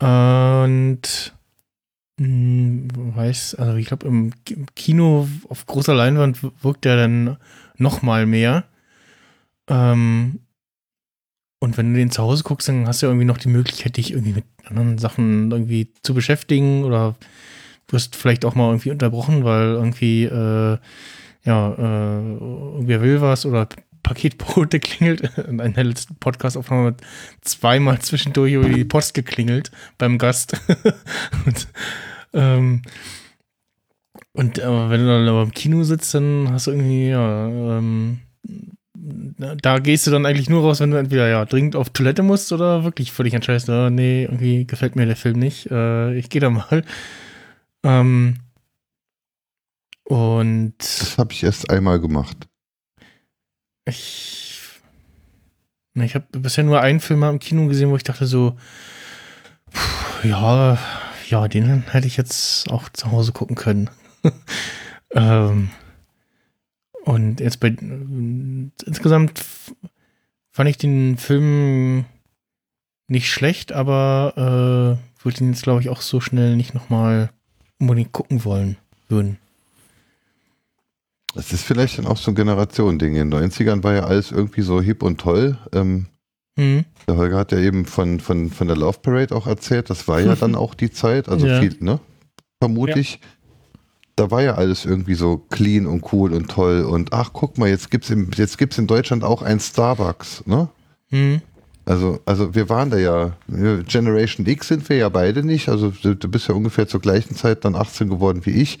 Und 0.00 1.32
mh, 2.18 2.88
weiß, 3.16 3.54
also 3.56 3.76
ich 3.76 3.86
glaube, 3.86 4.06
im, 4.08 4.32
Ki- 4.44 4.54
im 4.54 4.66
Kino 4.74 5.28
auf 5.48 5.66
großer 5.66 5.94
Leinwand 5.94 6.38
wirkt 6.62 6.86
er 6.86 6.96
dann 6.96 7.36
noch 7.76 8.02
mal 8.02 8.26
mehr. 8.26 8.64
Ähm, 9.68 10.40
und 11.62 11.76
wenn 11.76 11.92
du 11.92 11.98
den 12.00 12.10
zu 12.10 12.24
Hause 12.24 12.42
guckst, 12.42 12.68
dann 12.68 12.88
hast 12.88 13.00
du 13.00 13.06
ja 13.06 13.12
irgendwie 13.12 13.24
noch 13.24 13.38
die 13.38 13.48
Möglichkeit, 13.48 13.96
dich 13.96 14.10
irgendwie 14.10 14.32
mit 14.32 14.44
anderen 14.64 14.98
Sachen 14.98 15.52
irgendwie 15.52 15.92
zu 16.02 16.12
beschäftigen 16.12 16.82
oder 16.82 17.14
wirst 17.86 18.16
vielleicht 18.16 18.44
auch 18.44 18.56
mal 18.56 18.70
irgendwie 18.70 18.90
unterbrochen, 18.90 19.44
weil 19.44 19.66
irgendwie, 19.74 20.24
äh, 20.24 20.78
ja, 21.44 21.72
äh, 21.74 22.34
irgendwer 22.34 23.00
will 23.00 23.20
was 23.20 23.46
oder 23.46 23.68
Paketbote 24.02 24.80
klingelt. 24.80 25.38
In 25.38 25.60
einer 25.60 25.84
letzten 25.84 26.16
Podcast-Aufnahme 26.16 26.96
zweimal 27.42 28.00
zwischendurch 28.00 28.54
über 28.54 28.68
die 28.68 28.84
Post 28.84 29.14
geklingelt 29.14 29.70
beim 29.98 30.18
Gast. 30.18 30.60
und 31.46 31.68
ähm, 32.32 32.82
und 34.32 34.58
äh, 34.58 34.90
wenn 34.90 35.00
du 35.00 35.06
dann 35.06 35.28
aber 35.28 35.44
im 35.44 35.52
Kino 35.52 35.84
sitzt, 35.84 36.12
dann 36.12 36.48
hast 36.50 36.66
du 36.66 36.72
irgendwie, 36.72 37.10
ja, 37.10 37.46
ähm, 37.46 38.18
da 39.04 39.78
gehst 39.80 40.06
du 40.06 40.12
dann 40.12 40.26
eigentlich 40.26 40.48
nur 40.48 40.62
raus, 40.62 40.78
wenn 40.78 40.92
du 40.92 40.96
entweder 40.96 41.28
ja 41.28 41.44
dringend 41.44 41.74
auf 41.74 41.90
Toilette 41.90 42.22
musst 42.22 42.52
oder 42.52 42.84
wirklich 42.84 43.10
völlig 43.10 43.34
entscheidest, 43.34 43.68
oh, 43.68 43.90
nee, 43.90 44.24
irgendwie 44.24 44.64
gefällt 44.64 44.94
mir 44.94 45.06
der 45.06 45.16
Film 45.16 45.40
nicht, 45.40 45.68
äh, 45.70 46.14
ich 46.14 46.30
gehe 46.30 46.40
da 46.40 46.50
mal. 46.50 46.84
Ähm, 47.82 48.36
und 50.04 50.74
Das 50.78 51.18
habe 51.18 51.32
ich 51.32 51.42
erst 51.42 51.70
einmal 51.70 51.98
gemacht. 51.98 52.36
ich, 53.86 54.60
ich 55.94 56.14
habe 56.14 56.26
bisher 56.38 56.62
nur 56.62 56.80
einen 56.80 57.00
Film 57.00 57.20
mal 57.20 57.30
im 57.30 57.40
Kino 57.40 57.66
gesehen, 57.66 57.90
wo 57.90 57.96
ich 57.96 58.04
dachte 58.04 58.26
so, 58.26 58.56
pff, 59.72 60.24
ja, 60.24 60.78
ja, 61.28 61.48
den 61.48 61.82
hätte 61.90 62.06
ich 62.06 62.16
jetzt 62.16 62.70
auch 62.70 62.88
zu 62.90 63.10
Hause 63.10 63.32
gucken 63.32 63.56
können. 63.56 63.90
ähm, 65.10 65.70
und 67.04 67.40
jetzt 67.40 67.60
bei 67.60 67.68
insgesamt 68.86 69.44
fand 70.52 70.68
ich 70.70 70.78
den 70.78 71.16
Film 71.18 72.04
nicht 73.08 73.30
schlecht, 73.30 73.72
aber 73.72 74.98
äh, 75.20 75.24
würde 75.24 75.40
ihn 75.44 75.50
jetzt 75.52 75.62
glaube 75.62 75.80
ich 75.80 75.88
auch 75.88 76.00
so 76.00 76.20
schnell 76.20 76.56
nicht 76.56 76.74
nochmal 76.74 77.30
unbedingt 77.78 78.12
gucken 78.12 78.44
wollen 78.44 78.76
würden. 79.08 79.38
Das 81.34 81.52
ist 81.52 81.64
vielleicht 81.64 81.98
dann 81.98 82.06
auch 82.06 82.18
so 82.18 82.30
ein 82.30 82.34
Generationending. 82.34 83.16
In 83.16 83.30
den 83.30 83.50
90ern 83.50 83.82
war 83.82 83.94
ja 83.94 84.04
alles 84.04 84.30
irgendwie 84.30 84.62
so 84.62 84.80
hip 84.82 85.02
und 85.02 85.18
toll. 85.20 85.58
Ähm, 85.72 86.06
Mhm. 86.58 86.84
der 87.08 87.16
Holger 87.16 87.38
hat 87.38 87.52
ja 87.52 87.58
eben 87.58 87.86
von, 87.86 88.20
von, 88.20 88.50
von 88.50 88.66
der 88.66 88.76
Love 88.76 88.98
Parade 89.00 89.34
auch 89.34 89.46
erzählt. 89.46 89.88
Das 89.88 90.06
war 90.06 90.20
ja 90.20 90.34
dann 90.40 90.54
auch 90.54 90.74
die 90.74 90.90
Zeit. 90.90 91.30
Also 91.30 91.46
Ja. 91.46 91.60
viel, 91.60 91.74
ne? 91.80 91.98
Vermute 92.60 92.90
Ja. 92.92 92.96
ich. 92.98 93.20
Da 94.16 94.30
war 94.30 94.42
ja 94.42 94.54
alles 94.56 94.84
irgendwie 94.84 95.14
so 95.14 95.38
clean 95.50 95.86
und 95.86 96.12
cool 96.12 96.32
und 96.34 96.50
toll. 96.50 96.82
Und 96.82 97.12
ach, 97.12 97.30
guck 97.32 97.56
mal, 97.58 97.68
jetzt 97.68 97.90
gibt's 97.90 98.10
im, 98.10 98.30
jetzt 98.34 98.58
gibt's 98.58 98.78
in 98.78 98.86
Deutschland 98.86 99.24
auch 99.24 99.42
ein 99.42 99.58
Starbucks, 99.58 100.44
ne? 100.46 100.68
Mhm. 101.10 101.40
Also, 101.84 102.20
also 102.26 102.54
wir 102.54 102.68
waren 102.68 102.90
da 102.90 102.98
ja, 102.98 103.32
wir- 103.48 103.82
Generation 103.82 104.46
X 104.46 104.68
sind 104.68 104.88
wir 104.88 104.96
ja 104.98 105.08
beide 105.08 105.42
nicht. 105.44 105.68
Also 105.68 105.90
du, 105.90 106.14
du 106.14 106.28
bist 106.28 106.48
ja 106.48 106.54
ungefähr 106.54 106.86
zur 106.86 107.00
gleichen 107.00 107.34
Zeit 107.34 107.64
dann 107.64 107.74
18 107.74 108.08
geworden 108.08 108.42
wie 108.44 108.50
ich. 108.50 108.78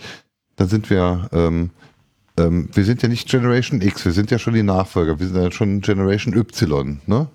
Dann 0.56 0.68
sind 0.68 0.88
wir, 0.90 1.28
ähm, 1.32 1.70
ähm, 2.36 2.68
wir 2.72 2.84
sind 2.84 3.02
ja 3.02 3.08
nicht 3.08 3.28
Generation 3.28 3.80
X, 3.80 4.04
wir 4.04 4.12
sind 4.12 4.30
ja 4.30 4.38
schon 4.38 4.54
die 4.54 4.62
Nachfolger, 4.62 5.18
wir 5.18 5.26
sind 5.26 5.42
ja 5.42 5.50
schon 5.50 5.80
Generation 5.80 6.34
Y, 6.36 7.00
ne? 7.06 7.26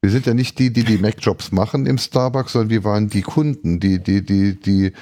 Wir 0.00 0.10
sind 0.10 0.26
ja 0.26 0.34
nicht 0.34 0.58
die, 0.58 0.72
die 0.72 0.84
die 0.84 0.98
Mac-Jobs 0.98 1.50
machen 1.52 1.84
im 1.86 1.98
Starbucks, 1.98 2.52
sondern 2.52 2.70
wir 2.70 2.84
waren 2.84 3.08
die 3.08 3.22
Kunden, 3.22 3.80
die, 3.80 3.98
die, 4.02 4.24
die, 4.24 4.54
die, 4.58 4.92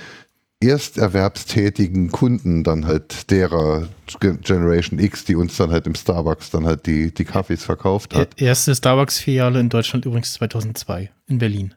ersterwerbstätigen 0.62 2.10
Kunden 2.10 2.64
dann 2.64 2.86
halt 2.86 3.30
derer 3.30 3.88
Ge- 4.20 4.38
Generation 4.40 4.98
X, 4.98 5.24
die 5.24 5.36
uns 5.36 5.56
dann 5.56 5.70
halt 5.70 5.86
im 5.86 5.94
Starbucks 5.94 6.50
dann 6.50 6.66
halt 6.66 6.86
die, 6.86 7.12
die 7.12 7.24
Kaffees 7.24 7.64
verkauft 7.64 8.14
hat. 8.14 8.40
E- 8.40 8.44
Erste 8.44 8.74
Starbucks-Filiale 8.74 9.60
in 9.60 9.68
Deutschland 9.68 10.04
übrigens 10.06 10.32
2002 10.34 11.10
in 11.26 11.38
Berlin. 11.38 11.74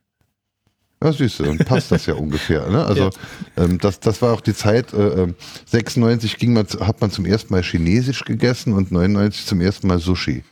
Ja, 1.04 1.12
süß, 1.12 1.38
dann 1.38 1.58
passt 1.60 1.91
das 1.91 2.06
ja 2.08 2.14
ungefähr. 2.16 2.68
Ne? 2.70 2.84
Also 2.86 3.12
ähm, 3.56 3.78
das, 3.78 3.99
das 3.99 4.22
war 4.22 4.34
auch 4.34 4.41
die 4.41 4.56
Zeit, 4.56 4.94
äh, 4.94 5.24
ähm, 5.24 5.36
96 5.68 6.38
ging 6.38 6.54
man, 6.54 6.66
hat 6.80 7.02
man 7.02 7.12
zum 7.12 7.26
ersten 7.26 7.54
Mal 7.54 7.62
Chinesisch 7.64 8.24
gegessen 8.26 8.74
und 8.74 8.91
99 8.91 9.45
zum 9.45 9.62
ersten 9.62 9.88
Mal 9.88 9.99
Sushi. 9.99 10.44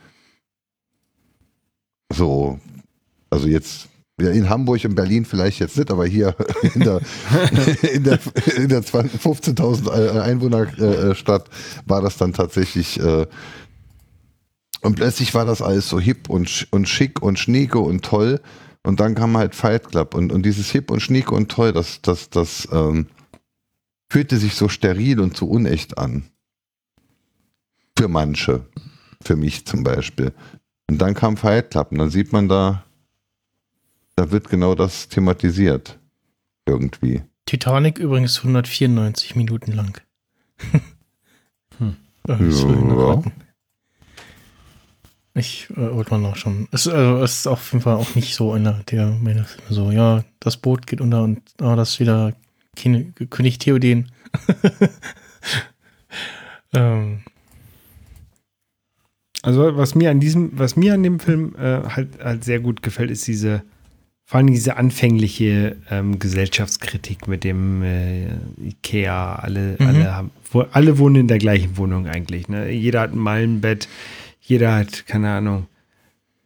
So, 2.13 2.59
also 3.29 3.47
jetzt 3.47 3.87
ja, 3.87 3.89
in 4.17 4.49
Hamburg 4.49 4.85
und 4.85 4.95
Berlin 4.95 5.25
vielleicht 5.25 5.59
jetzt 5.59 5.77
nicht, 5.77 5.91
aber 5.91 6.05
hier 6.05 6.35
in 6.73 6.81
der, 6.81 7.01
in 7.93 8.03
der, 8.03 8.19
in 8.55 8.69
der 8.69 8.83
20 8.83 9.19
15.000 9.21 10.21
Einwohnerstadt 10.21 11.49
war 11.85 12.01
das 12.01 12.17
dann 12.17 12.31
tatsächlich 12.31 12.99
äh, 12.99 13.27
und 14.85 14.97
plötzlich 14.97 15.33
war 15.33 15.45
das 15.45 15.63
alles 15.63 15.89
so 15.89 15.99
hip 15.99 16.29
und, 16.29 16.67
und 16.69 16.87
schick 16.87 17.19
und 17.23 17.39
schnieke 17.39 17.79
und 17.79 18.05
toll. 18.05 18.39
Und 18.83 18.99
dann 18.99 19.15
kam 19.15 19.35
halt 19.35 19.55
Fight 19.55 19.89
Club 19.89 20.13
und, 20.13 20.31
und 20.31 20.45
dieses 20.45 20.69
hip 20.69 20.91
und 20.91 20.99
schnieke 20.99 21.33
und 21.33 21.49
toll, 21.49 21.73
das, 21.73 22.03
das, 22.03 22.29
das 22.29 22.67
ähm, 22.71 23.07
fühlte 24.11 24.37
sich 24.37 24.53
so 24.53 24.69
steril 24.69 25.19
und 25.21 25.35
so 25.35 25.47
unecht 25.47 25.97
an. 25.97 26.29
Für 27.97 28.07
manche. 28.07 28.67
Für 29.23 29.35
mich 29.35 29.65
zum 29.65 29.83
Beispiel. 29.83 30.33
Und 30.87 30.99
dann 30.99 31.15
kam 31.15 31.35
Fight 31.35 31.71
Club 31.71 31.91
und 31.91 31.97
dann 31.97 32.11
sieht 32.11 32.31
man 32.31 32.47
da, 32.47 32.84
da 34.15 34.31
wird 34.31 34.49
genau 34.49 34.75
das 34.75 35.09
thematisiert. 35.09 35.99
Irgendwie. 36.65 37.23
Titanic 37.45 37.99
übrigens 37.99 38.39
194 38.39 39.35
Minuten 39.35 39.71
lang. 39.71 40.01
Noch 42.27 42.39
Ja. 42.39 43.23
Ich 45.37 45.69
äh, 45.71 45.93
wollte 45.93 46.11
mal 46.11 46.29
nachschauen. 46.29 46.67
Es, 46.71 46.87
also, 46.87 47.21
es 47.21 47.39
ist 47.39 47.47
auf 47.47 47.73
jeden 47.73 47.83
Fall 47.83 47.95
auch 47.95 48.15
nicht 48.15 48.35
so 48.35 48.53
einer 48.53 48.83
der 48.89 49.11
meine 49.21 49.43
Filme 49.43 49.67
so, 49.69 49.91
ja, 49.91 50.23
das 50.39 50.57
Boot 50.57 50.87
geht 50.87 51.01
unter 51.01 51.23
und 51.23 51.41
ah, 51.61 51.75
das 51.75 51.91
ist 51.91 51.99
wieder 51.99 52.33
Kin 52.75 53.13
König 53.29 53.59
Theoden. 53.59 54.11
ähm, 56.73 57.21
Also 59.45 59.77
was 59.77 59.93
mir 59.93 60.09
an 60.09 60.19
diesem, 60.19 60.57
was 60.57 60.75
mir 60.75 60.95
an 60.95 61.03
dem 61.03 61.19
Film 61.19 61.55
äh, 61.59 61.83
halt, 61.83 62.23
halt 62.23 62.43
sehr 62.43 62.59
gut 62.59 62.81
gefällt, 62.81 63.11
ist 63.11 63.27
diese, 63.27 63.61
vor 64.27 64.39
allem 64.39 64.47
diese 64.47 64.77
anfängliche 64.77 65.77
ähm, 65.91 66.17
Gesellschaftskritik 66.17 67.27
mit 67.27 67.43
dem 67.43 67.83
äh, 67.83 68.27
Ikea. 68.59 69.35
Alle, 69.35 69.75
Mhm. 69.79 69.85
alle 69.87 70.15
haben, 70.15 70.31
alle 70.71 70.97
wohnen 70.97 71.15
in 71.17 71.27
der 71.27 71.37
gleichen 71.37 71.77
Wohnung 71.77 72.07
eigentlich. 72.07 72.49
Ne? 72.49 72.71
Jeder 72.71 73.01
hat 73.01 73.13
ein 73.13 73.19
Meilenbett, 73.19 73.87
jeder 74.41 74.73
hat, 74.75 75.05
keine 75.05 75.29
Ahnung, 75.31 75.67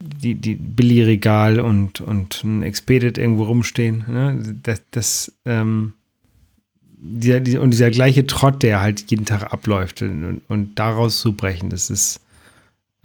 die, 0.01 0.35
die 0.35 0.55
Billigregal 0.55 1.59
und, 1.59 2.01
und 2.01 2.43
ein 2.43 2.63
Expedit 2.63 3.17
irgendwo 3.17 3.43
rumstehen. 3.43 4.03
Ne? 4.07 4.57
Das, 4.63 4.81
das 4.91 5.31
ähm, 5.45 5.93
dieser, 7.01 7.39
dieser, 7.39 7.61
und 7.61 7.71
dieser 7.71 7.91
gleiche 7.91 8.27
Trott, 8.27 8.61
der 8.61 8.81
halt 8.81 9.09
jeden 9.09 9.25
Tag 9.25 9.53
abläuft 9.53 10.01
und, 10.01 10.41
und 10.49 10.75
daraus 10.77 11.19
zu 11.21 11.31
brechen, 11.33 11.69
das 11.69 11.89
ist, 11.89 12.19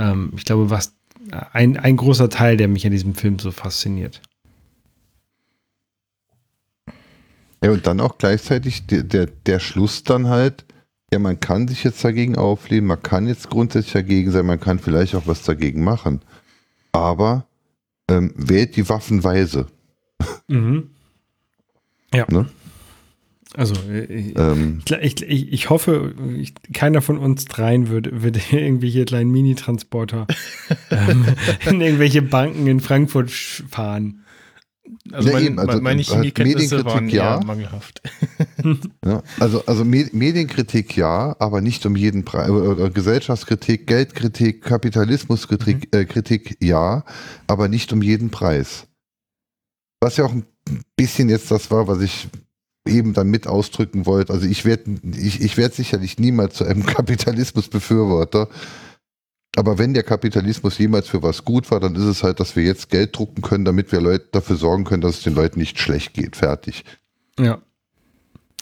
ähm, 0.01 0.33
ich 0.37 0.45
glaube, 0.45 0.71
was 0.71 0.93
ein, 1.53 1.77
ein 1.77 1.97
großer 1.97 2.29
Teil, 2.29 2.57
der 2.57 2.67
mich 2.69 2.85
an 2.87 2.93
diesem 2.93 3.15
Film 3.15 3.39
so 3.39 3.53
fasziniert. 3.53 4.21
Ja, 7.65 7.71
und 7.71 7.87
dann 7.87 8.01
auch 8.01 8.19
gleichzeitig 8.19 8.87
der, 8.87 9.05
der, 9.05 9.27
der 9.27 9.59
Schluss 9.59 10.05
dann 10.05 10.29
halt, 10.29 10.67
ja, 11.11 11.19
man 11.19 11.41
kann 11.41 11.67
sich 11.67 11.83
jetzt 11.83 12.05
dagegen 12.05 12.37
auflehnen, 12.37 12.87
man 12.87 13.03
kann 13.03 13.27
jetzt 13.27 13.49
grundsätzlich 13.49 13.95
dagegen 13.95 14.31
sein, 14.31 14.45
man 14.45 14.61
kann 14.61 14.79
vielleicht 14.79 15.15
auch 15.15 15.27
was 15.27 15.45
dagegen 15.45 15.83
machen. 15.83 16.21
Aber 16.93 17.47
ähm, 18.11 18.35
wählt 18.37 18.77
die 18.77 18.89
Waffen 18.91 19.25
weise. 19.25 19.67
Ja. 22.13 22.27
Ne? 22.31 22.51
Also, 23.57 23.75
ich, 23.91 24.37
Ähm, 24.37 24.83
ich, 25.01 25.23
ich, 25.23 25.53
ich 25.53 25.71
hoffe, 25.71 26.15
keiner 26.73 27.01
von 27.01 27.17
uns 27.17 27.47
dreien 27.47 27.89
würde, 27.89 28.23
würde 28.23 28.41
irgendwelche 28.51 29.07
kleinen 29.07 29.31
Mini-Transporter 29.31 30.27
ähm, 30.91 31.25
in 31.65 31.81
irgendwelche 31.81 32.21
Banken 32.21 32.67
in 32.67 32.81
Frankfurt 32.81 33.31
fahren. 33.31 34.24
Also, 35.13 35.29
Ja, 35.29 35.35
mein, 35.35 35.59
also, 35.59 35.81
meine 35.81 36.03
halt 36.03 36.09
Chemiekenntnisse 36.09 36.77
Medienkritik, 36.77 36.87
waren 36.87 37.09
ja. 37.09 37.41
mangelhaft. 37.45 38.03
ja, 39.05 39.23
also 39.41 39.65
also 39.67 39.85
Me- 39.85 40.11
Medienkritik 40.13 40.97
ja, 40.97 41.37
aber 41.39 41.61
nicht 41.61 41.85
um 41.87 41.97
jeden 41.97 42.25
Preis. 42.25 42.51
Oder 42.51 42.91
Gesellschaftskritik, 42.91 43.87
Geldkritik, 43.87 44.63
Kapitalismuskritik 44.63 45.95
äh, 45.95 46.05
Kritik 46.05 46.57
ja, 46.63 47.05
aber 47.47 47.69
nicht 47.69 47.93
um 47.93 48.03
jeden 48.03 48.31
Preis. 48.31 48.87
Was 50.01 50.17
ja 50.17 50.25
auch 50.25 50.33
ein 50.33 50.45
bisschen 50.97 51.29
jetzt 51.29 51.51
das 51.51 51.71
war, 51.71 51.89
was 51.89 52.01
ich 52.01 52.29
eben 52.87 53.15
dann 53.15 53.29
mit 53.29 53.47
ausdrücken 53.47 54.05
wollte. 54.07 54.33
Also 54.33 54.47
ich 54.47 54.65
werde 54.65 54.97
ich, 55.17 55.41
ich 55.41 55.57
werd 55.57 55.75
sicherlich 55.75 56.19
niemals 56.19 56.55
zu 56.57 56.65
einem 56.65 56.85
Kapitalismusbefürworter. 56.87 58.49
Aber 59.57 59.79
wenn 59.79 59.95
der 59.95 60.03
Kapitalismus 60.03 60.79
jemals 60.79 61.09
für 61.09 61.23
was 61.23 61.45
gut 61.45 61.71
war, 61.71 61.79
dann 61.79 61.95
ist 61.95 62.03
es 62.03 62.23
halt, 62.25 62.41
dass 62.41 62.57
wir 62.57 62.65
jetzt 62.65 62.91
Geld 62.91 63.17
drucken 63.17 63.41
können, 63.41 63.65
damit 63.65 63.93
wir 63.93 64.01
Leute 64.01 64.27
dafür 64.33 64.57
sorgen 64.57 64.85
können, 64.85 65.03
dass 65.03 65.19
es 65.19 65.23
den 65.23 65.35
Leuten 65.35 65.61
nicht 65.61 65.79
schlecht 65.79 66.15
geht. 66.15 66.35
Fertig. 66.37 66.85
Ja. 67.39 67.59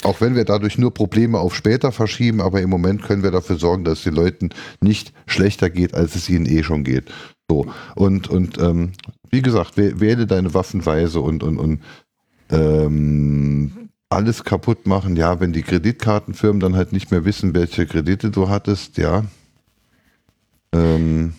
Auch 0.03 0.21
wenn 0.21 0.35
wir 0.35 0.43
dadurch 0.45 0.77
nur 0.77 0.93
Probleme 0.93 1.39
auf 1.39 1.55
später 1.55 1.91
verschieben, 1.91 2.41
aber 2.41 2.61
im 2.61 2.69
Moment 2.69 3.01
können 3.03 3.23
wir 3.23 3.31
dafür 3.31 3.57
sorgen, 3.57 3.85
dass 3.85 3.99
es 3.99 4.03
den 4.03 4.13
Leuten 4.15 4.49
nicht 4.81 5.13
schlechter 5.25 5.69
geht, 5.69 5.93
als 5.95 6.15
es 6.15 6.29
ihnen 6.29 6.45
eh 6.45 6.61
schon 6.61 6.83
geht. 6.83 7.09
So. 7.49 7.67
Und, 7.95 8.27
und 8.29 8.59
ähm, 8.59 8.91
wie 9.31 9.41
gesagt, 9.41 9.77
wäh- 9.77 9.99
wähle 9.99 10.27
deine 10.27 10.53
Waffen 10.53 10.85
weise 10.85 11.21
und, 11.21 11.41
und, 11.41 11.57
und 11.57 11.81
ähm, 12.51 13.89
alles 14.09 14.43
kaputt 14.43 14.85
machen. 14.85 15.15
Ja, 15.15 15.39
wenn 15.39 15.53
die 15.53 15.63
Kreditkartenfirmen 15.63 16.59
dann 16.59 16.75
halt 16.75 16.91
nicht 16.91 17.09
mehr 17.09 17.25
wissen, 17.25 17.55
welche 17.55 17.87
Kredite 17.87 18.29
du 18.29 18.49
hattest, 18.49 18.97
ja. 18.97 19.23
Ähm, 20.73 21.33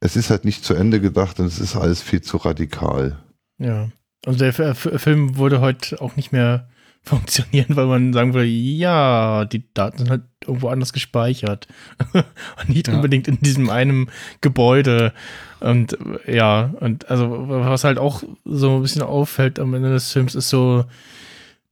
es 0.00 0.16
ist 0.16 0.30
halt 0.30 0.44
nicht 0.44 0.64
zu 0.64 0.74
Ende 0.74 1.00
gedacht 1.00 1.40
und 1.40 1.46
es 1.46 1.58
ist 1.58 1.76
alles 1.76 2.02
viel 2.02 2.20
zu 2.20 2.36
radikal. 2.36 3.18
Ja. 3.58 3.90
Also 4.24 4.38
der 4.38 4.48
F 4.48 4.58
F 4.58 4.88
Film 5.02 5.36
würde 5.36 5.60
heute 5.60 6.00
auch 6.00 6.16
nicht 6.16 6.32
mehr 6.32 6.68
funktionieren, 7.02 7.76
weil 7.76 7.86
man 7.86 8.12
sagen 8.12 8.34
würde, 8.34 8.46
ja, 8.48 9.44
die 9.44 9.62
Daten 9.74 9.98
sind 9.98 10.10
halt 10.10 10.22
irgendwo 10.44 10.68
anders 10.68 10.92
gespeichert. 10.92 11.68
und 12.12 12.68
nicht 12.68 12.88
Ja. 12.88 12.94
unbedingt 12.94 13.28
in 13.28 13.40
diesem 13.40 13.70
einen 13.70 14.10
Gebäude. 14.40 15.12
Und 15.60 15.96
ja, 16.26 16.74
und 16.80 17.08
also 17.08 17.44
was 17.48 17.84
halt 17.84 17.98
auch 17.98 18.22
so 18.44 18.76
ein 18.76 18.82
bisschen 18.82 19.02
auffällt 19.02 19.58
am 19.60 19.72
Ende 19.74 19.90
des 19.90 20.12
Films 20.12 20.34
ist 20.34 20.48
so, 20.48 20.84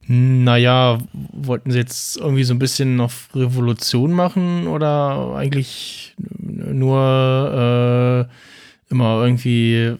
naja, 0.06 0.98
wollten 1.32 1.70
sie 1.70 1.78
jetzt 1.78 2.16
irgendwie 2.16 2.44
so 2.44 2.54
ein 2.54 2.58
bisschen 2.58 3.00
auf 3.00 3.28
Revolution 3.34 4.12
machen 4.12 4.66
oder 4.66 5.34
eigentlich 5.34 6.14
nur 6.38 8.28
äh, 8.28 8.90
immer 8.90 9.22
irgendwie 9.22 9.96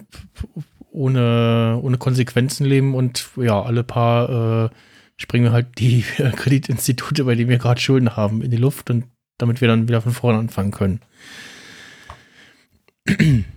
ohne, 0.90 1.80
ohne 1.82 1.98
Konsequenzen 1.98 2.66
leben 2.66 2.94
und 2.94 3.28
ja, 3.36 3.62
alle 3.62 3.82
paar 3.82 4.66
äh, 4.66 4.70
springen 5.16 5.52
halt 5.52 5.78
die 5.78 6.02
Kreditinstitute, 6.36 7.24
bei 7.24 7.34
denen 7.34 7.50
wir 7.50 7.58
gerade 7.58 7.80
Schulden 7.80 8.16
haben, 8.16 8.42
in 8.42 8.50
die 8.50 8.56
Luft 8.56 8.90
und 8.90 9.04
damit 9.38 9.60
wir 9.60 9.68
dann 9.68 9.88
wieder 9.88 10.00
von 10.00 10.12
vorne 10.12 10.38
anfangen 10.38 10.70
können. 10.70 11.00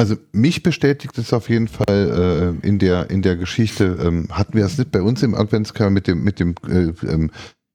Also 0.00 0.16
mich 0.32 0.62
bestätigt 0.62 1.18
es 1.18 1.34
auf 1.34 1.50
jeden 1.50 1.68
Fall 1.68 2.56
äh, 2.62 2.66
in 2.66 2.78
der 2.78 3.10
in 3.10 3.20
der 3.20 3.36
Geschichte. 3.36 3.98
Ähm, 4.02 4.28
hatten 4.30 4.54
wir 4.54 4.62
das 4.62 4.78
nicht 4.78 4.92
bei 4.92 5.02
uns 5.02 5.22
im 5.22 5.34
Adventskalender 5.34 5.92
mit 5.92 6.06
dem 6.06 6.24
mit 6.24 6.40
dem 6.40 6.54
äh, 6.66 6.94
ähm, 7.06 7.30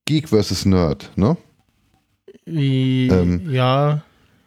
Geek 0.05 0.29
versus 0.29 0.65
Nerd, 0.65 1.11
ne? 1.15 1.37
Wie, 2.45 3.09
Ähm, 3.09 3.47
ja, 3.51 4.01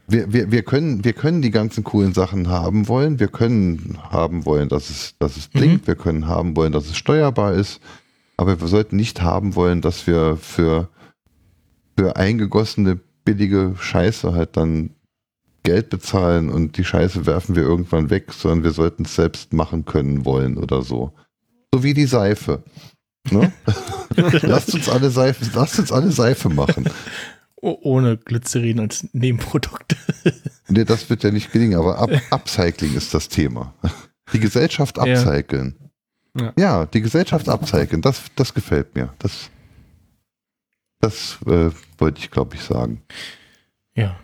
Wir, 0.09 0.33
wir, 0.33 0.51
wir, 0.51 0.63
können, 0.65 1.05
wir 1.05 1.13
können 1.13 1.41
die 1.41 1.53
ganzen 1.53 1.85
coolen 1.85 2.15
Sachen 2.15 2.49
haben 2.49 2.89
wollen. 2.89 3.21
Wir 3.21 3.29
können 3.29 3.99
haben 4.11 4.45
wollen, 4.45 4.69
dass 4.69 4.91
es, 4.91 5.15
dass 5.21 5.37
es 5.37 5.47
blinkt. 5.47 5.87
Wir 5.87 5.95
können 5.97 6.27
haben 6.27 6.57
wollen, 6.57 6.73
dass 6.73 6.87
es 6.87 6.97
steuerbar 6.97 7.55
ist. 7.55 7.81
Aber 8.37 8.61
wir 8.61 8.67
sollten 8.67 8.97
nicht 8.97 9.23
haben 9.23 9.55
wollen, 9.55 9.83
dass 9.83 10.07
wir 10.09 10.37
für, 10.37 10.89
für 11.97 12.17
eingegossene 12.17 12.99
billige 13.25 13.75
Scheiße 13.79 14.33
halt 14.33 14.57
dann 14.57 14.91
Geld 15.69 15.91
bezahlen 15.91 16.49
und 16.49 16.79
die 16.79 16.85
Scheiße 16.85 17.27
werfen 17.27 17.55
wir 17.55 17.63
irgendwann 17.63 18.09
weg, 18.09 18.33
sondern 18.33 18.65
wir 18.65 18.71
sollten 18.73 19.05
es 19.05 19.15
selbst 19.15 19.53
machen 19.53 19.85
können 19.85 20.25
wollen 20.25 20.57
oder 20.57 20.81
so. 20.81 21.13
So 21.75 21.83
wie 21.83 21.93
die 21.93 22.07
Seife. 22.07 22.63
Ne? 23.31 23.53
lasst 24.43 24.73
uns 24.73 24.89
alle 24.89 25.11
Seife, 25.11 25.45
lasst 25.55 25.79
uns 25.79 25.93
alle 25.93 26.11
Seife 26.11 26.49
machen. 26.49 26.89
ohne 27.61 28.17
Glycerin 28.17 28.81
als 28.81 29.07
Nebenprodukt. 29.13 29.97
Nee, 30.71 30.85
das 30.85 31.09
wird 31.09 31.23
ja 31.25 31.31
nicht 31.31 31.51
gelingen, 31.51 31.79
aber 31.79 31.99
Up 31.99 32.11
Upcycling 32.31 32.95
ist 32.95 33.15
das 33.15 33.31
Thema. 33.31 33.73
Die 34.35 34.39
Gesellschaft 34.39 34.99
Ja. 34.99 35.05
upcyclen. 35.05 35.77
Ja, 36.59 36.85
die 36.85 37.01
Gesellschaft 37.01 37.49
abzeichnen, 37.49 38.03
das, 38.03 38.25
das 38.37 38.53
gefällt 38.53 38.95
mir. 38.95 39.15
Das, 39.19 39.49
das 41.01 41.39
äh, 41.47 41.71
wollte 41.97 42.21
ich, 42.21 42.31
glaube 42.31 42.55
ich, 42.57 42.63
sagen. 42.63 43.01
Ja. 43.95 44.15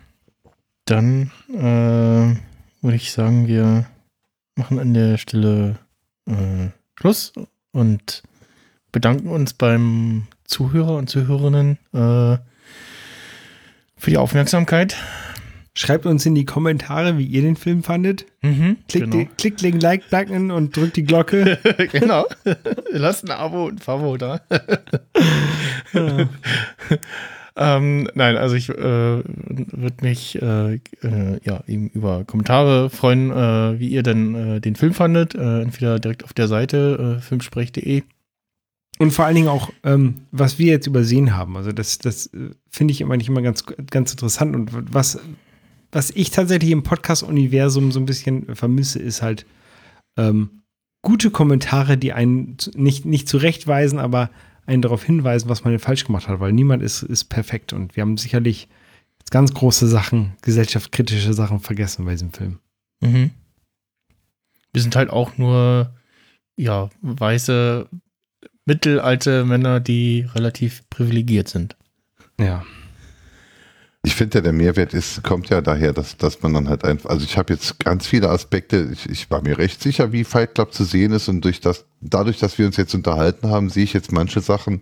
Dann 0.85 1.31
äh, 1.49 2.35
würde 2.83 2.95
ich 2.95 3.11
sagen, 3.11 3.47
wir 3.47 3.85
machen 4.55 4.79
an 4.79 4.93
der 4.93 5.17
Stelle 5.17 5.77
äh, 6.27 6.69
Schluss 6.95 7.33
und 7.71 8.23
bedanken 8.91 9.29
uns 9.29 9.53
beim 9.53 10.27
Zuhörer 10.45 10.95
und 10.95 11.09
Zuhörerinnen 11.09 11.79
äh, 11.93 12.37
für 13.97 14.09
die 14.09 14.17
Aufmerksamkeit. 14.17 14.95
Schreibt 15.77 16.05
uns 16.05 16.25
in 16.25 16.35
die 16.35 16.45
Kommentare, 16.45 17.17
wie 17.17 17.25
ihr 17.25 17.41
den 17.41 17.57
Film 17.57 17.83
fandet. 17.83 18.25
Mhm, 18.41 18.77
Klickt, 18.87 19.11
genau. 19.11 19.17
den, 19.17 19.35
klickt 19.35 19.61
den 19.61 19.79
Like-Button 19.79 20.51
und 20.51 20.77
drückt 20.77 20.95
die 20.95 21.03
Glocke. 21.03 21.59
genau. 21.91 22.25
Lasst 22.91 23.25
ein 23.25 23.31
Abo 23.31 23.65
und 23.65 23.73
ein 23.73 23.79
Favo 23.79 24.15
da. 24.15 24.39
ähm, 27.57 28.09
nein, 28.15 28.35
also 28.35 28.55
ich 28.55 28.69
äh, 28.69 28.75
würde 28.75 29.95
mich 30.01 30.41
äh, 30.41 30.75
äh, 30.75 31.39
ja, 31.43 31.63
eben 31.67 31.89
über 31.89 32.25
Kommentare 32.25 32.89
freuen, 32.89 33.31
äh, 33.31 33.79
wie 33.79 33.87
ihr 33.87 34.03
denn 34.03 34.35
äh, 34.35 34.61
den 34.61 34.75
Film 34.75 34.93
fandet. 34.93 35.35
Äh, 35.35 35.61
entweder 35.61 35.99
direkt 35.99 36.25
auf 36.25 36.33
der 36.33 36.47
Seite 36.47 37.21
filmsprech.de. 37.21 38.03
Und 38.97 39.11
vor 39.11 39.25
allen 39.25 39.35
Dingen 39.35 39.47
auch, 39.47 39.71
ähm, 39.83 40.15
was 40.31 40.59
wir 40.59 40.67
jetzt 40.67 40.87
übersehen 40.87 41.35
haben. 41.35 41.57
Also 41.57 41.71
das, 41.71 41.97
das 41.97 42.29
finde 42.69 42.91
ich 42.93 43.01
immer 43.01 43.17
nicht 43.17 43.29
immer 43.29 43.41
ganz, 43.41 43.65
ganz 43.89 44.11
interessant. 44.11 44.55
Und 44.55 44.93
was, 44.93 45.19
was 45.91 46.11
ich 46.11 46.31
tatsächlich 46.31 46.71
im 46.71 46.83
Podcast-Universum 46.83 47.91
so 47.91 47.99
ein 47.99 48.05
bisschen 48.05 48.55
vermisse, 48.55 48.99
ist 48.99 49.21
halt 49.21 49.45
ähm, 50.17 50.63
gute 51.01 51.29
Kommentare, 51.29 51.97
die 51.97 52.13
einen 52.13 52.57
nicht, 52.73 53.05
nicht 53.05 53.29
zurechtweisen, 53.29 53.99
aber 53.99 54.29
einen 54.65 54.81
darauf 54.81 55.03
hinweisen, 55.03 55.49
was 55.49 55.63
man 55.63 55.71
denn 55.71 55.79
falsch 55.79 56.05
gemacht 56.05 56.27
hat, 56.27 56.39
weil 56.39 56.53
niemand 56.53 56.83
ist, 56.83 57.03
ist 57.03 57.25
perfekt. 57.25 57.73
Und 57.73 57.95
wir 57.95 58.01
haben 58.01 58.17
sicherlich 58.17 58.67
ganz 59.31 59.53
große 59.53 59.87
Sachen, 59.87 60.33
gesellschaftskritische 60.41 61.33
Sachen 61.33 61.59
vergessen 61.59 62.05
bei 62.05 62.11
diesem 62.11 62.31
Film. 62.31 62.59
Mhm. 63.01 63.31
Wir 64.73 64.81
sind 64.81 64.95
halt 64.95 65.09
auch 65.09 65.37
nur 65.37 65.93
ja, 66.57 66.89
weiße, 67.01 67.87
mittelalte 68.65 69.45
Männer, 69.45 69.79
die 69.79 70.27
relativ 70.33 70.83
privilegiert 70.89 71.47
sind. 71.47 71.75
Ja. 72.39 72.65
Ich 74.05 74.13
finde 74.13 74.37
ja, 74.37 74.41
der 74.41 74.53
Mehrwert 74.53 74.93
ist, 74.93 75.23
kommt 75.23 75.49
ja 75.49 75.61
daher, 75.61 75.91
dass, 75.91 76.15
dass 76.15 76.43
man 76.43 76.53
dann 76.53 76.69
halt 76.69 76.85
einfach, 76.85 77.09
also 77.09 77.25
ich 77.25 77.39
habe 77.39 77.51
jetzt 77.51 77.79
ganz 77.79 78.05
viele 78.05 78.29
Aspekte, 78.29 78.91
ich, 78.93 79.09
ich 79.09 79.31
war 79.31 79.41
mir 79.41 79.57
recht 79.57 79.81
sicher, 79.81 80.11
wie 80.11 80.23
Fight 80.23 80.53
Club 80.53 80.75
zu 80.75 80.83
sehen 80.83 81.11
ist 81.11 81.27
und 81.27 81.41
durch 81.41 81.59
das, 81.59 81.85
dadurch, 82.01 82.37
dass 82.37 82.59
wir 82.59 82.67
uns 82.67 82.77
jetzt 82.77 82.93
unterhalten 82.93 83.49
haben, 83.49 83.71
sehe 83.71 83.83
ich 83.83 83.93
jetzt 83.93 84.11
manche 84.11 84.41
Sachen, 84.41 84.81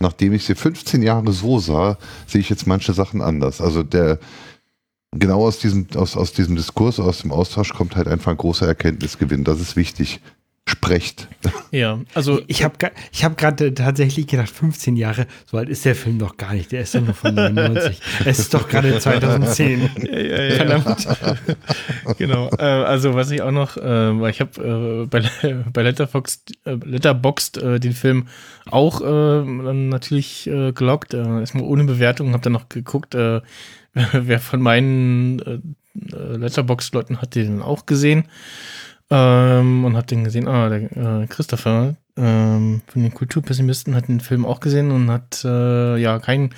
nachdem 0.00 0.32
ich 0.32 0.44
sie 0.44 0.56
15 0.56 1.00
Jahre 1.02 1.30
so 1.30 1.60
sah, 1.60 1.96
sehe 2.26 2.40
ich 2.40 2.50
jetzt 2.50 2.66
manche 2.66 2.92
Sachen 2.92 3.22
anders. 3.22 3.60
Also 3.60 3.84
der, 3.84 4.18
genau 5.12 5.46
aus 5.46 5.60
diesem, 5.60 5.86
aus, 5.94 6.16
aus 6.16 6.32
diesem 6.32 6.56
Diskurs, 6.56 6.98
aus 6.98 7.18
dem 7.18 7.30
Austausch 7.30 7.72
kommt 7.72 7.94
halt 7.94 8.08
einfach 8.08 8.32
ein 8.32 8.36
großer 8.36 8.66
Erkenntnisgewinn. 8.66 9.44
Das 9.44 9.60
ist 9.60 9.76
wichtig. 9.76 10.20
Sprecht. 10.68 11.28
Ja, 11.70 12.00
also 12.14 12.42
Ich 12.48 12.64
habe 12.64 12.74
ich 13.12 13.24
hab 13.24 13.36
gerade 13.36 13.72
tatsächlich 13.72 14.26
gedacht, 14.26 14.50
15 14.50 14.96
Jahre, 14.96 15.28
so 15.44 15.58
alt 15.58 15.68
ist 15.68 15.84
der 15.84 15.94
Film 15.94 16.18
doch 16.18 16.36
gar 16.36 16.54
nicht. 16.54 16.72
Der 16.72 16.80
ist 16.80 16.92
doch 16.92 17.02
nur 17.02 17.14
von 17.14 17.36
99. 17.36 18.00
es 18.24 18.40
ist 18.40 18.52
doch 18.52 18.68
gerade 18.68 18.98
2010. 18.98 19.90
ja, 20.02 20.18
ja, 20.18 20.42
ja. 20.42 20.54
Verdammt. 20.56 21.06
genau. 22.18 22.50
Äh, 22.58 22.64
also 22.64 23.14
was 23.14 23.30
ich 23.30 23.42
auch 23.42 23.52
noch, 23.52 23.76
äh, 23.76 24.20
weil 24.20 24.30
ich 24.30 24.40
habe 24.40 25.04
äh, 25.04 25.06
bei, 25.06 25.22
bei 25.72 25.82
Letterboxd, 25.82 26.52
äh, 26.64 26.74
Letterboxd 26.84 27.58
äh, 27.58 27.78
den 27.78 27.92
Film 27.92 28.26
auch 28.68 29.00
äh, 29.00 29.04
dann 29.04 29.88
natürlich 29.88 30.48
äh, 30.48 30.72
gelockt, 30.72 31.14
äh, 31.14 31.18
erstmal 31.18 31.62
ohne 31.62 31.84
Bewertung, 31.84 32.32
habe 32.32 32.42
dann 32.42 32.54
noch 32.54 32.68
geguckt, 32.68 33.14
äh, 33.14 33.40
wer 33.94 34.40
von 34.40 34.60
meinen 34.60 35.38
äh, 35.38 36.36
Letterboxd-Leuten 36.36 37.22
hat 37.22 37.36
den 37.36 37.62
auch 37.62 37.86
gesehen 37.86 38.26
ähm, 39.10 39.84
und 39.84 39.96
hat 39.96 40.10
den 40.10 40.24
gesehen, 40.24 40.48
ah, 40.48 40.68
der 40.68 41.22
äh, 41.22 41.26
Christopher 41.28 41.96
ähm, 42.16 42.80
von 42.86 43.02
den 43.02 43.14
Kulturpessimisten 43.14 43.94
hat 43.94 44.08
den 44.08 44.20
Film 44.20 44.44
auch 44.44 44.60
gesehen 44.60 44.90
und 44.90 45.10
hat 45.10 45.44
äh, 45.44 45.96
ja 45.98 46.18
kein 46.18 46.50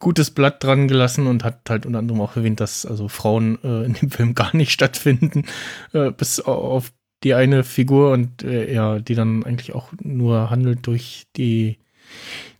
gutes 0.00 0.30
Blatt 0.30 0.62
dran 0.62 0.88
gelassen 0.88 1.26
und 1.26 1.44
hat 1.44 1.60
halt 1.68 1.86
unter 1.86 2.00
anderem 2.00 2.20
auch 2.20 2.36
erwähnt, 2.36 2.60
dass 2.60 2.84
also 2.84 3.08
Frauen 3.08 3.58
äh, 3.62 3.84
in 3.84 3.94
dem 3.94 4.10
Film 4.10 4.34
gar 4.34 4.54
nicht 4.54 4.72
stattfinden, 4.72 5.44
äh, 5.92 6.10
bis 6.10 6.40
auf 6.40 6.92
die 7.22 7.34
eine 7.34 7.64
Figur 7.64 8.12
und 8.12 8.42
äh, 8.42 8.72
ja, 8.72 8.98
die 8.98 9.14
dann 9.14 9.44
eigentlich 9.44 9.74
auch 9.74 9.92
nur 10.02 10.50
handelt 10.50 10.86
durch 10.86 11.24
die 11.36 11.78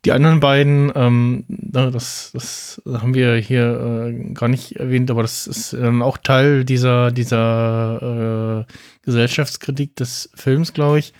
die 0.04 0.12
anderen 0.12 0.40
beiden, 0.40 0.92
ähm, 0.94 1.44
das, 1.48 2.30
das 2.34 2.82
haben 2.86 3.14
wir 3.14 3.36
hier 3.36 4.12
äh, 4.12 4.34
gar 4.34 4.48
nicht 4.48 4.76
erwähnt, 4.76 5.10
aber 5.10 5.22
das 5.22 5.46
ist 5.46 5.72
dann 5.72 6.02
auch 6.02 6.18
Teil 6.18 6.64
dieser, 6.64 7.10
dieser 7.10 8.66
äh, 8.68 8.72
Gesellschaftskritik 9.02 9.96
des 9.96 10.30
Films, 10.34 10.74
glaube 10.74 10.98
ich. 10.98 11.14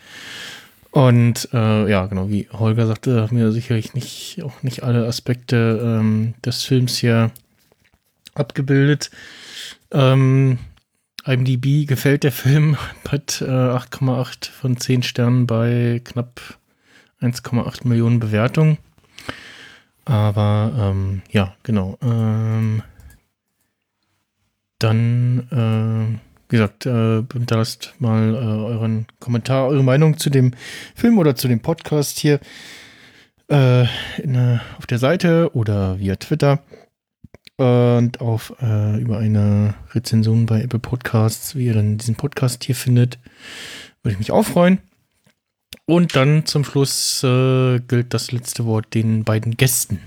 Und 0.91 1.49
äh, 1.53 1.91
ja, 1.91 2.07
genau, 2.07 2.29
wie 2.29 2.47
Holger 2.53 2.87
sagte, 2.87 3.23
haben 3.23 3.37
wir 3.37 3.51
sicherlich 3.53 3.95
nicht, 3.95 4.43
auch 4.45 4.63
nicht 4.63 4.85
alle 4.85 5.07
Aspekte 5.07 5.81
ähm, 5.83 6.35
des 6.45 6.63
Films 6.63 6.99
hier 6.99 7.33
abgebildet. 8.35 9.11
Ähm, 9.91 10.59
IMDb 11.25 11.89
gefällt 11.89 12.23
der 12.23 12.33
Film, 12.33 12.77
hat 13.09 13.41
äh, 13.41 13.47
8,8 13.47 14.51
von 14.51 14.77
10 14.77 15.03
Sternen 15.03 15.47
bei 15.47 16.01
knapp 16.05 16.59
1,8 17.21 17.87
Millionen 17.87 18.21
Bewertungen. 18.21 18.79
Aber 20.05 20.73
ähm, 20.79 21.23
ja, 21.31 21.55
genau. 21.63 21.99
Ähm, 22.03 22.83
dann, 24.79 25.49
äh, 25.51 26.51
wie 26.51 26.57
gesagt, 26.57 26.87
äh, 26.87 27.23
hinterlasst 27.33 27.95
mal 27.99 28.35
äh, 28.35 28.39
euren 28.39 29.07
Kommentar, 29.19 29.67
eure 29.69 29.83
Meinung 29.83 30.19
zu 30.19 30.31
dem 30.31 30.53
Film 30.95 31.19
oder 31.19 31.37
zu 31.37 31.49
dem 31.49 31.61
Podcast 31.61 32.19
hier 32.19 32.39
äh, 33.51 33.85
in, 34.19 34.35
äh, 34.35 34.59
auf 34.79 34.87
der 34.87 34.99
Seite 34.99 35.51
oder 35.55 35.99
via 35.99 36.17
Twitter. 36.17 36.61
Und 37.57 38.21
auf 38.21 38.53
äh, 38.61 39.01
über 39.01 39.19
eine 39.19 39.75
Rezension 39.93 40.45
bei 40.45 40.63
Apple 40.63 40.81
Podcasts, 40.81 41.55
wie 41.55 41.67
ihr 41.67 41.75
dann 41.75 41.99
diesen 41.99 42.17
Podcast 42.17 42.65
hier 42.65 42.75
findet, 42.75 43.21
würde 44.03 44.15
ich 44.15 44.19
mich 44.19 44.33
auch 44.33 44.43
freuen. 44.43 44.81
Und 45.87 46.17
dann 46.17 46.47
zum 46.47 46.65
Schluss 46.65 47.23
äh, 47.23 47.79
gilt 47.81 48.15
das 48.15 48.33
letzte 48.33 48.65
Wort 48.65 48.95
den 48.95 49.25
beiden 49.25 49.57
Gästen. 49.57 50.01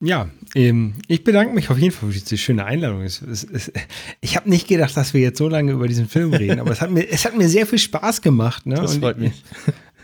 Ja, 0.00 0.30
ähm, 0.54 0.94
ich 1.08 1.24
bedanke 1.24 1.52
mich 1.52 1.70
auf 1.70 1.78
jeden 1.78 1.92
Fall 1.92 2.10
für 2.10 2.18
diese 2.18 2.38
schöne 2.38 2.64
Einladung. 2.64 3.02
Es, 3.02 3.20
es, 3.20 3.42
es, 3.42 3.72
ich 4.20 4.36
habe 4.36 4.48
nicht 4.48 4.68
gedacht, 4.68 4.96
dass 4.96 5.12
wir 5.12 5.20
jetzt 5.20 5.38
so 5.38 5.48
lange 5.48 5.72
über 5.72 5.88
diesen 5.88 6.08
Film 6.08 6.32
reden, 6.32 6.60
aber 6.60 6.70
es 6.70 6.80
hat 6.80 6.90
mir, 6.90 7.08
es 7.08 7.24
hat 7.24 7.36
mir 7.36 7.48
sehr 7.48 7.66
viel 7.66 7.80
Spaß 7.80 8.22
gemacht. 8.22 8.64
Ne? 8.64 8.76
Das 8.76 8.94
Und 8.94 9.00
freut 9.00 9.18
mich. 9.18 9.42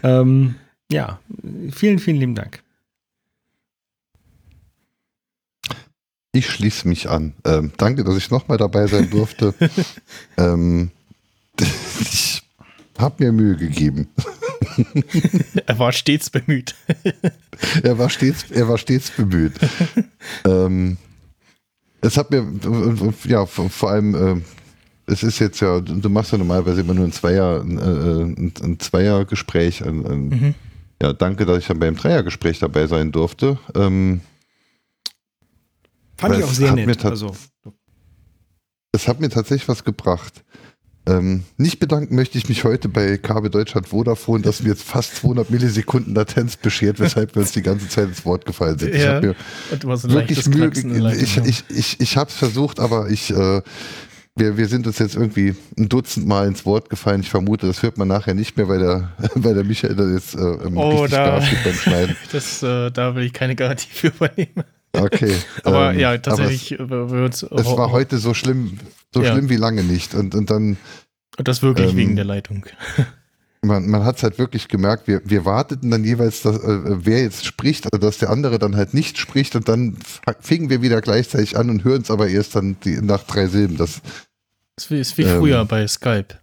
Ähm, 0.02 0.56
ja, 0.92 1.18
vielen, 1.72 1.98
vielen 1.98 2.18
lieben 2.18 2.34
Dank. 2.34 2.62
Ich 6.32 6.50
schließe 6.50 6.86
mich 6.86 7.08
an. 7.08 7.32
Ähm, 7.46 7.72
danke, 7.78 8.04
dass 8.04 8.18
ich 8.18 8.30
nochmal 8.30 8.58
dabei 8.58 8.86
sein 8.86 9.08
durfte. 9.08 9.54
ähm, 10.36 10.90
ich 12.00 12.43
habe 12.98 13.24
mir 13.24 13.32
Mühe 13.32 13.56
gegeben. 13.56 14.08
Er 15.66 15.78
war 15.78 15.92
stets 15.92 16.30
bemüht. 16.30 16.74
er 17.84 17.96
war 17.96 18.10
stets, 18.10 18.50
er 18.50 18.66
war 18.66 18.76
stets 18.76 19.10
bemüht. 19.10 19.52
ähm, 20.44 20.96
es 22.00 22.16
hat 22.16 22.32
mir, 22.32 22.44
ja, 23.24 23.46
vor 23.46 23.90
allem, 23.90 24.14
äh, 24.14 24.40
es 25.06 25.22
ist 25.22 25.38
jetzt 25.38 25.60
ja, 25.60 25.80
du 25.80 26.08
machst 26.08 26.32
ja 26.32 26.38
normalerweise 26.38 26.80
immer 26.80 26.94
nur 26.94 27.04
ein 27.04 27.12
Zweier, 27.12 27.60
ein, 27.60 27.78
ein, 27.78 28.52
ein 28.62 28.80
Zweiergespräch. 28.80 29.84
Ein, 29.84 30.06
ein, 30.06 30.28
Mhm. 30.28 30.54
Ja, 31.02 31.12
danke, 31.12 31.44
dass 31.44 31.58
ich 31.58 31.66
dann 31.66 31.78
beim 31.78 31.96
Dreiergespräch 31.96 32.60
dabei 32.60 32.86
sein 32.86 33.12
durfte. 33.12 33.58
Ähm, 33.74 34.20
Fand 36.16 36.38
ich 36.38 36.44
auch 36.44 36.52
sehr 36.52 36.72
nett. 36.72 37.04
Also, 37.04 37.34
es 38.92 39.08
hat 39.08 39.20
mir 39.20 39.28
tatsächlich 39.28 39.68
was 39.68 39.84
gebracht. 39.84 40.44
Ähm, 41.06 41.44
nicht 41.58 41.80
bedanken 41.80 42.14
möchte 42.14 42.38
ich 42.38 42.48
mich 42.48 42.64
heute 42.64 42.88
bei 42.88 43.18
KB 43.18 43.50
Deutschland 43.50 43.88
Vodafone, 43.88 44.42
dass 44.42 44.62
mir 44.62 44.70
jetzt 44.70 44.84
fast 44.84 45.16
200 45.16 45.50
Millisekunden 45.50 46.14
Latenz 46.14 46.56
beschert, 46.56 46.98
weshalb 46.98 47.34
wir 47.34 47.42
uns 47.42 47.52
die 47.52 47.60
ganze 47.62 47.88
Zeit 47.88 48.08
ins 48.08 48.24
Wort 48.24 48.46
gefallen 48.46 48.78
sind. 48.78 48.94
Ich 48.94 49.02
Ja. 49.02 49.16
habe 49.16 49.36
Und 49.70 49.84
immer 49.84 49.96
so 49.98 50.08
wirklich 50.10 50.46
Mühe 50.46 50.70
Ich, 51.12 51.36
ich, 51.36 51.64
ich, 51.68 52.00
ich 52.00 52.16
habe 52.16 52.30
es 52.30 52.36
versucht, 52.36 52.80
aber 52.80 53.10
ich, 53.10 53.30
äh, 53.30 53.60
wir, 54.36 54.56
wir 54.56 54.66
sind 54.66 54.86
uns 54.86 54.98
jetzt 54.98 55.14
irgendwie 55.14 55.54
ein 55.78 55.88
Dutzend 55.90 56.26
Mal 56.26 56.48
ins 56.48 56.64
Wort 56.64 56.88
gefallen. 56.88 57.20
Ich 57.20 57.30
vermute, 57.30 57.66
das 57.66 57.82
hört 57.82 57.98
man 57.98 58.08
nachher 58.08 58.34
nicht 58.34 58.56
mehr, 58.56 58.68
weil 58.68 58.78
der, 58.80 59.12
weil 59.34 59.54
der 59.54 59.64
Michael 59.64 59.94
da 59.96 60.08
jetzt 60.10 60.34
äh, 60.34 60.38
Oh, 60.38 61.02
richtig 61.02 61.10
da- 61.18 61.38
beim 61.64 61.74
Schneiden. 61.74 62.16
Das, 62.32 62.62
äh, 62.62 62.90
da 62.90 63.14
will 63.14 63.24
ich 63.24 63.32
keine 63.34 63.54
Garantie 63.56 63.90
für 63.92 64.06
übernehmen. 64.08 64.64
Okay. 64.94 65.34
Aber 65.64 65.92
ähm, 65.92 65.98
ja, 66.00 66.16
tatsächlich, 66.18 66.78
äh, 66.78 66.82
Aber 66.82 67.12
es, 67.28 67.42
es 67.42 67.66
war 67.66 67.90
heute 67.90 68.18
so 68.18 68.34
schlimm, 68.34 68.78
so 69.12 69.22
Ja. 69.22 69.32
schlimm 69.32 69.48
wie 69.48 69.56
lange 69.56 69.82
nicht. 69.82 70.14
Und, 70.14 70.34
und 70.34 70.50
dann 70.50 70.76
Und 71.36 71.48
das 71.48 71.62
wirklich 71.62 71.90
ähm, 71.90 71.96
wegen 71.96 72.16
der 72.16 72.24
Leitung. 72.24 72.66
man, 73.62 73.88
man 73.88 74.04
hat 74.04 74.16
es 74.16 74.22
halt 74.22 74.38
wirklich 74.38 74.68
gemerkt, 74.68 75.08
wir, 75.08 75.20
wir 75.24 75.44
warteten 75.44 75.90
dann 75.90 76.04
jeweils, 76.04 76.42
dass, 76.42 76.56
äh, 76.58 77.04
wer 77.06 77.22
jetzt 77.22 77.44
spricht, 77.44 77.92
also 77.92 78.06
dass 78.06 78.18
der 78.18 78.30
andere 78.30 78.58
dann 78.58 78.76
halt 78.76 78.94
nicht 78.94 79.18
spricht 79.18 79.56
und 79.56 79.68
dann 79.68 79.98
fingen 80.40 80.70
wir 80.70 80.82
wieder 80.82 81.00
gleichzeitig 81.00 81.56
an 81.56 81.70
und 81.70 81.84
hören 81.84 82.02
es 82.02 82.10
aber 82.10 82.28
erst 82.28 82.54
dann 82.56 82.76
die, 82.84 83.00
nach 83.00 83.24
drei 83.24 83.46
Silben. 83.46 83.76
Das 83.76 84.00
ist 84.90 85.18
wie 85.18 85.24
früher 85.24 85.60
ähm, 85.60 85.68
bei 85.68 85.86
Skype. 85.86 86.38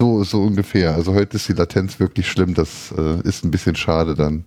so, 0.00 0.22
so 0.24 0.42
ungefähr. 0.42 0.94
Also 0.94 1.14
heute 1.14 1.36
ist 1.36 1.48
die 1.48 1.54
Latenz 1.54 1.98
wirklich 1.98 2.30
schlimm. 2.30 2.54
Das 2.54 2.92
äh, 2.96 3.20
ist 3.22 3.44
ein 3.44 3.50
bisschen 3.50 3.76
schade. 3.76 4.14
Dann 4.14 4.44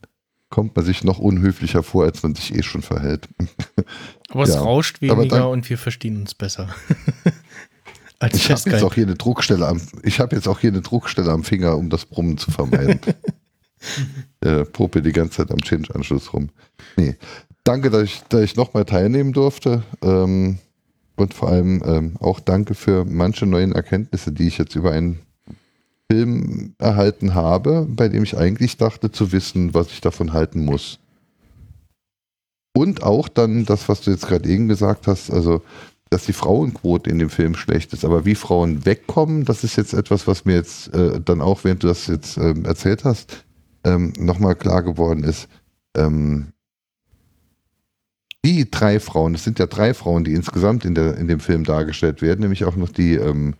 kommt 0.52 0.76
man 0.76 0.86
sich 0.86 1.04
noch 1.04 1.18
unhöflicher 1.18 1.82
vor, 1.82 2.04
als 2.04 2.22
man 2.22 2.36
sich 2.36 2.54
eh 2.54 2.62
schon 2.62 2.84
verhält. 2.84 3.28
Aber 4.30 4.44
es 4.44 4.56
rauscht 4.56 5.02
weniger 5.02 5.40
dann, 5.40 5.48
und 5.48 5.70
wir 5.70 5.78
verstehen 5.78 6.18
uns 6.18 6.36
besser. 6.36 6.70
als 8.20 8.36
ich 8.36 8.52
habe 8.52 8.70
jetzt 8.70 8.84
auch 8.84 8.94
hier 8.94 9.06
eine 9.06 9.16
Druckstelle 9.16 9.68
am, 9.68 9.82
ich 10.04 10.20
habe 10.20 10.36
jetzt 10.36 10.48
auch 10.48 10.60
hier 10.60 10.70
eine 10.70 10.82
Druckstelle 10.82 11.32
am 11.32 11.44
Finger, 11.44 11.76
um 11.78 11.90
das 11.90 12.06
Brummen 12.06 12.38
zu 12.38 12.52
vermeiden. 12.52 13.00
äh, 14.42 14.66
Puppe 14.66 15.02
die 15.02 15.14
ganze 15.14 15.38
Zeit 15.38 15.52
am 15.52 15.60
Change-Anschluss 15.60 16.32
rum. 16.34 16.50
Nee. 16.98 17.16
Danke, 17.64 17.90
dass 17.90 18.04
ich, 18.04 18.22
dass 18.30 18.42
ich 18.42 18.56
nochmal 18.56 18.86
teilnehmen 18.86 19.34
durfte. 19.34 19.84
Ähm, 20.02 20.60
und 21.16 21.34
vor 21.34 21.50
allem 21.50 21.82
ähm, 21.86 22.16
auch 22.20 22.40
danke 22.40 22.74
für 22.74 23.06
manche 23.06 23.46
neuen 23.46 23.74
Erkenntnisse, 23.74 24.32
die 24.32 24.48
ich 24.48 24.58
jetzt 24.58 24.76
über 24.76 24.92
einen 24.92 25.20
Film 26.12 26.74
erhalten 26.78 27.36
habe, 27.36 27.88
bei 27.90 28.10
dem 28.10 28.24
ich 28.24 28.38
eigentlich 28.38 28.76
dachte 28.76 29.12
zu 29.12 29.32
wissen, 29.32 29.74
was 29.74 29.88
ich 29.92 30.02
davon 30.02 30.34
halten 30.34 30.66
muss. 30.66 31.00
Und 32.76 33.04
auch 33.04 33.30
dann 33.30 33.64
das, 33.64 33.88
was 33.88 34.02
du 34.02 34.12
jetzt 34.12 34.28
gerade 34.28 34.50
eben 34.50 34.68
gesagt 34.68 35.08
hast, 35.08 35.32
also 35.32 35.62
dass 36.10 36.26
die 36.26 36.34
Frauenquote 36.34 37.10
in 37.10 37.20
dem 37.20 37.30
Film 37.30 37.56
schlecht 37.56 37.94
ist. 37.94 38.04
Aber 38.04 38.26
wie 38.26 38.36
Frauen 38.36 38.86
wegkommen, 38.86 39.46
das 39.46 39.64
ist 39.64 39.78
jetzt 39.78 39.94
etwas, 39.94 40.28
was 40.28 40.44
mir 40.44 40.56
jetzt 40.56 40.94
äh, 40.94 41.22
dann 41.22 41.40
auch, 41.40 41.64
während 41.64 41.84
du 41.84 41.88
das 41.88 42.08
jetzt 42.08 42.36
ähm, 42.36 42.66
erzählt 42.66 43.06
hast, 43.06 43.46
ähm, 43.86 44.12
nochmal 44.18 44.56
klar 44.56 44.84
geworden 44.84 45.24
ist. 45.24 45.48
Ähm, 45.96 46.48
die 48.44 48.70
drei 48.70 49.00
Frauen, 49.00 49.36
es 49.36 49.46
sind 49.46 49.60
ja 49.60 49.68
drei 49.68 49.94
Frauen, 49.94 50.26
die 50.26 50.34
insgesamt 50.34 50.84
in, 50.84 50.94
der, 50.94 51.16
in 51.18 51.30
dem 51.30 51.40
Film 51.40 51.64
dargestellt 51.64 52.22
werden, 52.22 52.42
nämlich 52.42 52.66
auch 52.66 52.76
noch 52.76 52.90
die, 52.90 53.16
ähm, 53.16 53.54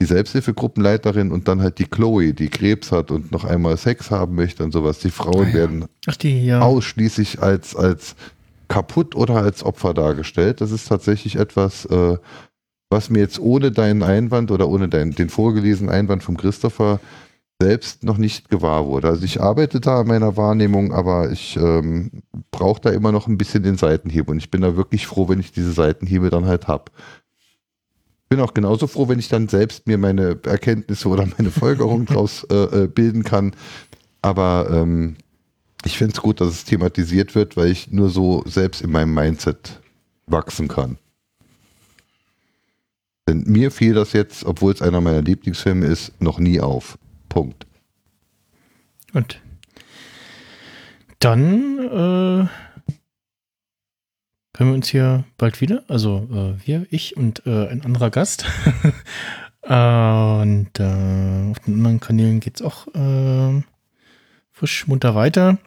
die 0.00 0.06
Selbsthilfegruppenleiterin 0.06 1.30
und 1.30 1.48
dann 1.48 1.62
halt 1.62 1.78
die 1.78 1.86
Chloe, 1.86 2.34
die 2.34 2.48
Krebs 2.48 2.92
hat 2.92 3.10
und 3.10 3.32
noch 3.32 3.44
einmal 3.44 3.76
Sex 3.76 4.10
haben 4.10 4.34
möchte 4.34 4.64
und 4.64 4.72
sowas. 4.72 4.98
Die 4.98 5.10
Frauen 5.10 5.46
ah, 5.46 5.48
ja. 5.48 5.54
werden 5.54 5.84
die, 6.20 6.46
ja. 6.46 6.60
ausschließlich 6.60 7.40
als, 7.40 7.76
als 7.76 8.16
kaputt 8.68 9.14
oder 9.14 9.36
als 9.36 9.62
Opfer 9.62 9.94
dargestellt. 9.94 10.60
Das 10.60 10.72
ist 10.72 10.88
tatsächlich 10.88 11.36
etwas, 11.36 11.84
äh, 11.86 12.16
was 12.90 13.10
mir 13.10 13.20
jetzt 13.20 13.38
ohne 13.38 13.70
deinen 13.70 14.02
Einwand 14.02 14.50
oder 14.50 14.68
ohne 14.68 14.88
deinen, 14.88 15.14
den 15.14 15.28
vorgelesenen 15.28 15.92
Einwand 15.94 16.22
vom 16.22 16.36
Christopher 16.36 17.00
selbst 17.60 18.02
noch 18.02 18.18
nicht 18.18 18.50
gewahr 18.50 18.86
wurde. 18.86 19.08
Also 19.08 19.24
ich 19.24 19.40
arbeite 19.40 19.80
da 19.80 20.00
an 20.00 20.08
meiner 20.08 20.36
Wahrnehmung, 20.36 20.92
aber 20.92 21.30
ich 21.30 21.56
ähm, 21.56 22.10
brauche 22.50 22.80
da 22.80 22.90
immer 22.90 23.12
noch 23.12 23.28
ein 23.28 23.38
bisschen 23.38 23.62
den 23.62 23.76
Seitenhieb 23.76 24.28
und 24.28 24.38
ich 24.38 24.50
bin 24.50 24.60
da 24.60 24.76
wirklich 24.76 25.06
froh, 25.06 25.28
wenn 25.28 25.40
ich 25.40 25.52
diese 25.52 25.72
Seitenhiebe 25.72 26.30
dann 26.30 26.46
halt 26.46 26.66
habe. 26.66 26.90
Bin 28.34 28.42
auch 28.42 28.52
genauso 28.52 28.88
froh, 28.88 29.06
wenn 29.06 29.20
ich 29.20 29.28
dann 29.28 29.46
selbst 29.46 29.86
mir 29.86 29.96
meine 29.96 30.36
Erkenntnisse 30.42 31.06
oder 31.08 31.24
meine 31.38 31.52
Folgerung 31.52 32.04
daraus 32.06 32.42
äh, 32.50 32.82
äh, 32.82 32.88
bilden 32.88 33.22
kann. 33.22 33.54
Aber 34.22 34.66
ähm, 34.72 35.14
ich 35.84 35.96
finde 35.96 36.14
es 36.14 36.20
gut, 36.20 36.40
dass 36.40 36.48
es 36.48 36.64
thematisiert 36.64 37.36
wird, 37.36 37.56
weil 37.56 37.68
ich 37.70 37.92
nur 37.92 38.10
so 38.10 38.42
selbst 38.44 38.82
in 38.82 38.90
meinem 38.90 39.14
Mindset 39.14 39.80
wachsen 40.26 40.66
kann. 40.66 40.98
Denn 43.28 43.44
mir 43.46 43.70
fiel 43.70 43.94
das 43.94 44.12
jetzt, 44.14 44.44
obwohl 44.44 44.72
es 44.72 44.82
einer 44.82 45.00
meiner 45.00 45.22
Lieblingsfilme 45.22 45.86
ist, 45.86 46.20
noch 46.20 46.40
nie 46.40 46.58
auf. 46.58 46.98
Punkt. 47.28 47.68
Und 49.12 49.40
dann 51.20 51.78
äh, 51.78 52.48
hören 54.56 54.68
wir 54.68 54.74
uns 54.74 54.88
hier 54.88 55.24
bald 55.38 55.60
wieder. 55.60 55.84
Also 55.88 56.28
äh, 56.32 56.66
wir, 56.66 56.86
ich 56.90 57.16
und 57.16 57.46
äh, 57.46 57.68
ein 57.68 57.84
anderer 57.84 58.10
Gast. 58.10 58.46
und 59.62 60.70
äh, 60.78 61.50
auf 61.50 61.58
den 61.60 61.74
anderen 61.74 62.00
Kanälen 62.00 62.40
geht 62.40 62.56
es 62.56 62.62
auch 62.62 62.86
äh, 62.94 63.62
frisch 64.52 64.86
munter 64.86 65.14
weiter. 65.14 65.58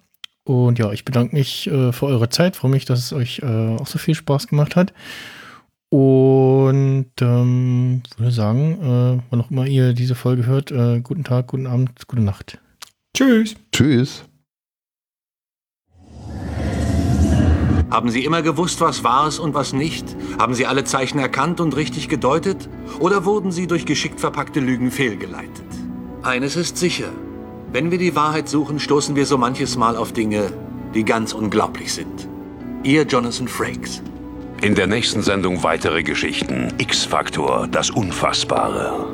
Und 0.44 0.80
ja, 0.80 0.92
ich 0.94 1.04
bedanke 1.04 1.36
mich 1.36 1.68
äh, 1.68 1.92
für 1.92 2.06
eure 2.06 2.30
Zeit. 2.30 2.56
Freue 2.56 2.72
mich, 2.72 2.86
dass 2.86 3.00
es 3.00 3.14
euch 3.14 3.44
auch 3.44 3.88
so 3.88 4.00
viel 4.00 4.16
Spaß 4.16 4.48
gemacht 4.48 4.76
hat. 4.76 4.94
Und 5.90 7.12
ähm, 7.22 8.04
würde 8.18 8.32
sagen, 8.32 8.74
äh, 8.82 9.24
wann 9.30 9.42
auch 9.42 9.52
immer 9.52 9.66
ihr 9.66 9.94
diese 9.94 10.16
Folge 10.16 10.46
hört, 10.46 10.72
äh, 10.72 11.00
guten 11.00 11.24
Tag, 11.24 11.48
guten 11.48 11.68
Abend, 11.68 12.08
gute 12.08 12.22
Nacht. 12.22 12.60
Tschüss. 13.16 13.56
Tschüss. 13.72 14.26
Haben 17.90 18.10
Sie 18.10 18.26
immer 18.26 18.42
gewusst, 18.42 18.82
was 18.82 19.04
wahr 19.06 19.30
ist 19.30 19.40
und 19.40 19.54
was 19.54 19.72
nicht? 19.72 20.06
Haben 20.38 20.54
Sie 20.54 20.66
alle 20.66 20.84
Zeichen 20.84 21.20
erkannt 21.20 21.62
und 21.62 21.76
richtig 21.76 22.10
gedeutet? 22.10 22.68
Oder 23.00 23.24
wurden 23.24 23.52
Sie 23.52 23.66
durch 23.66 23.86
geschickt 23.86 24.20
verpackte 24.20 24.60
Lügen 24.60 24.92
fehlgeleitet? 24.92 25.66
Eines 26.22 26.58
ist 26.58 26.78
sicher. 26.78 27.10
Wenn 27.72 27.90
wir 27.90 27.98
die 27.98 28.16
Wahrheit 28.16 28.50
suchen, 28.50 28.80
stoßen 28.80 29.16
wir 29.16 29.26
so 29.26 29.38
manches 29.38 29.78
Mal 29.78 29.96
auf 29.96 30.12
Dinge, 30.12 30.52
die 30.94 31.06
ganz 31.06 31.34
unglaublich 31.34 31.94
sind. 31.94 32.28
Ihr 32.84 33.04
Jonathan 33.04 33.48
Frakes. 33.48 34.02
In 34.62 34.76
der 34.76 34.88
nächsten 34.88 35.22
Sendung 35.22 35.64
weitere 35.64 36.04
Geschichten. 36.04 36.74
X-Faktor, 36.78 37.68
das 37.68 37.90
Unfassbare. 37.90 39.12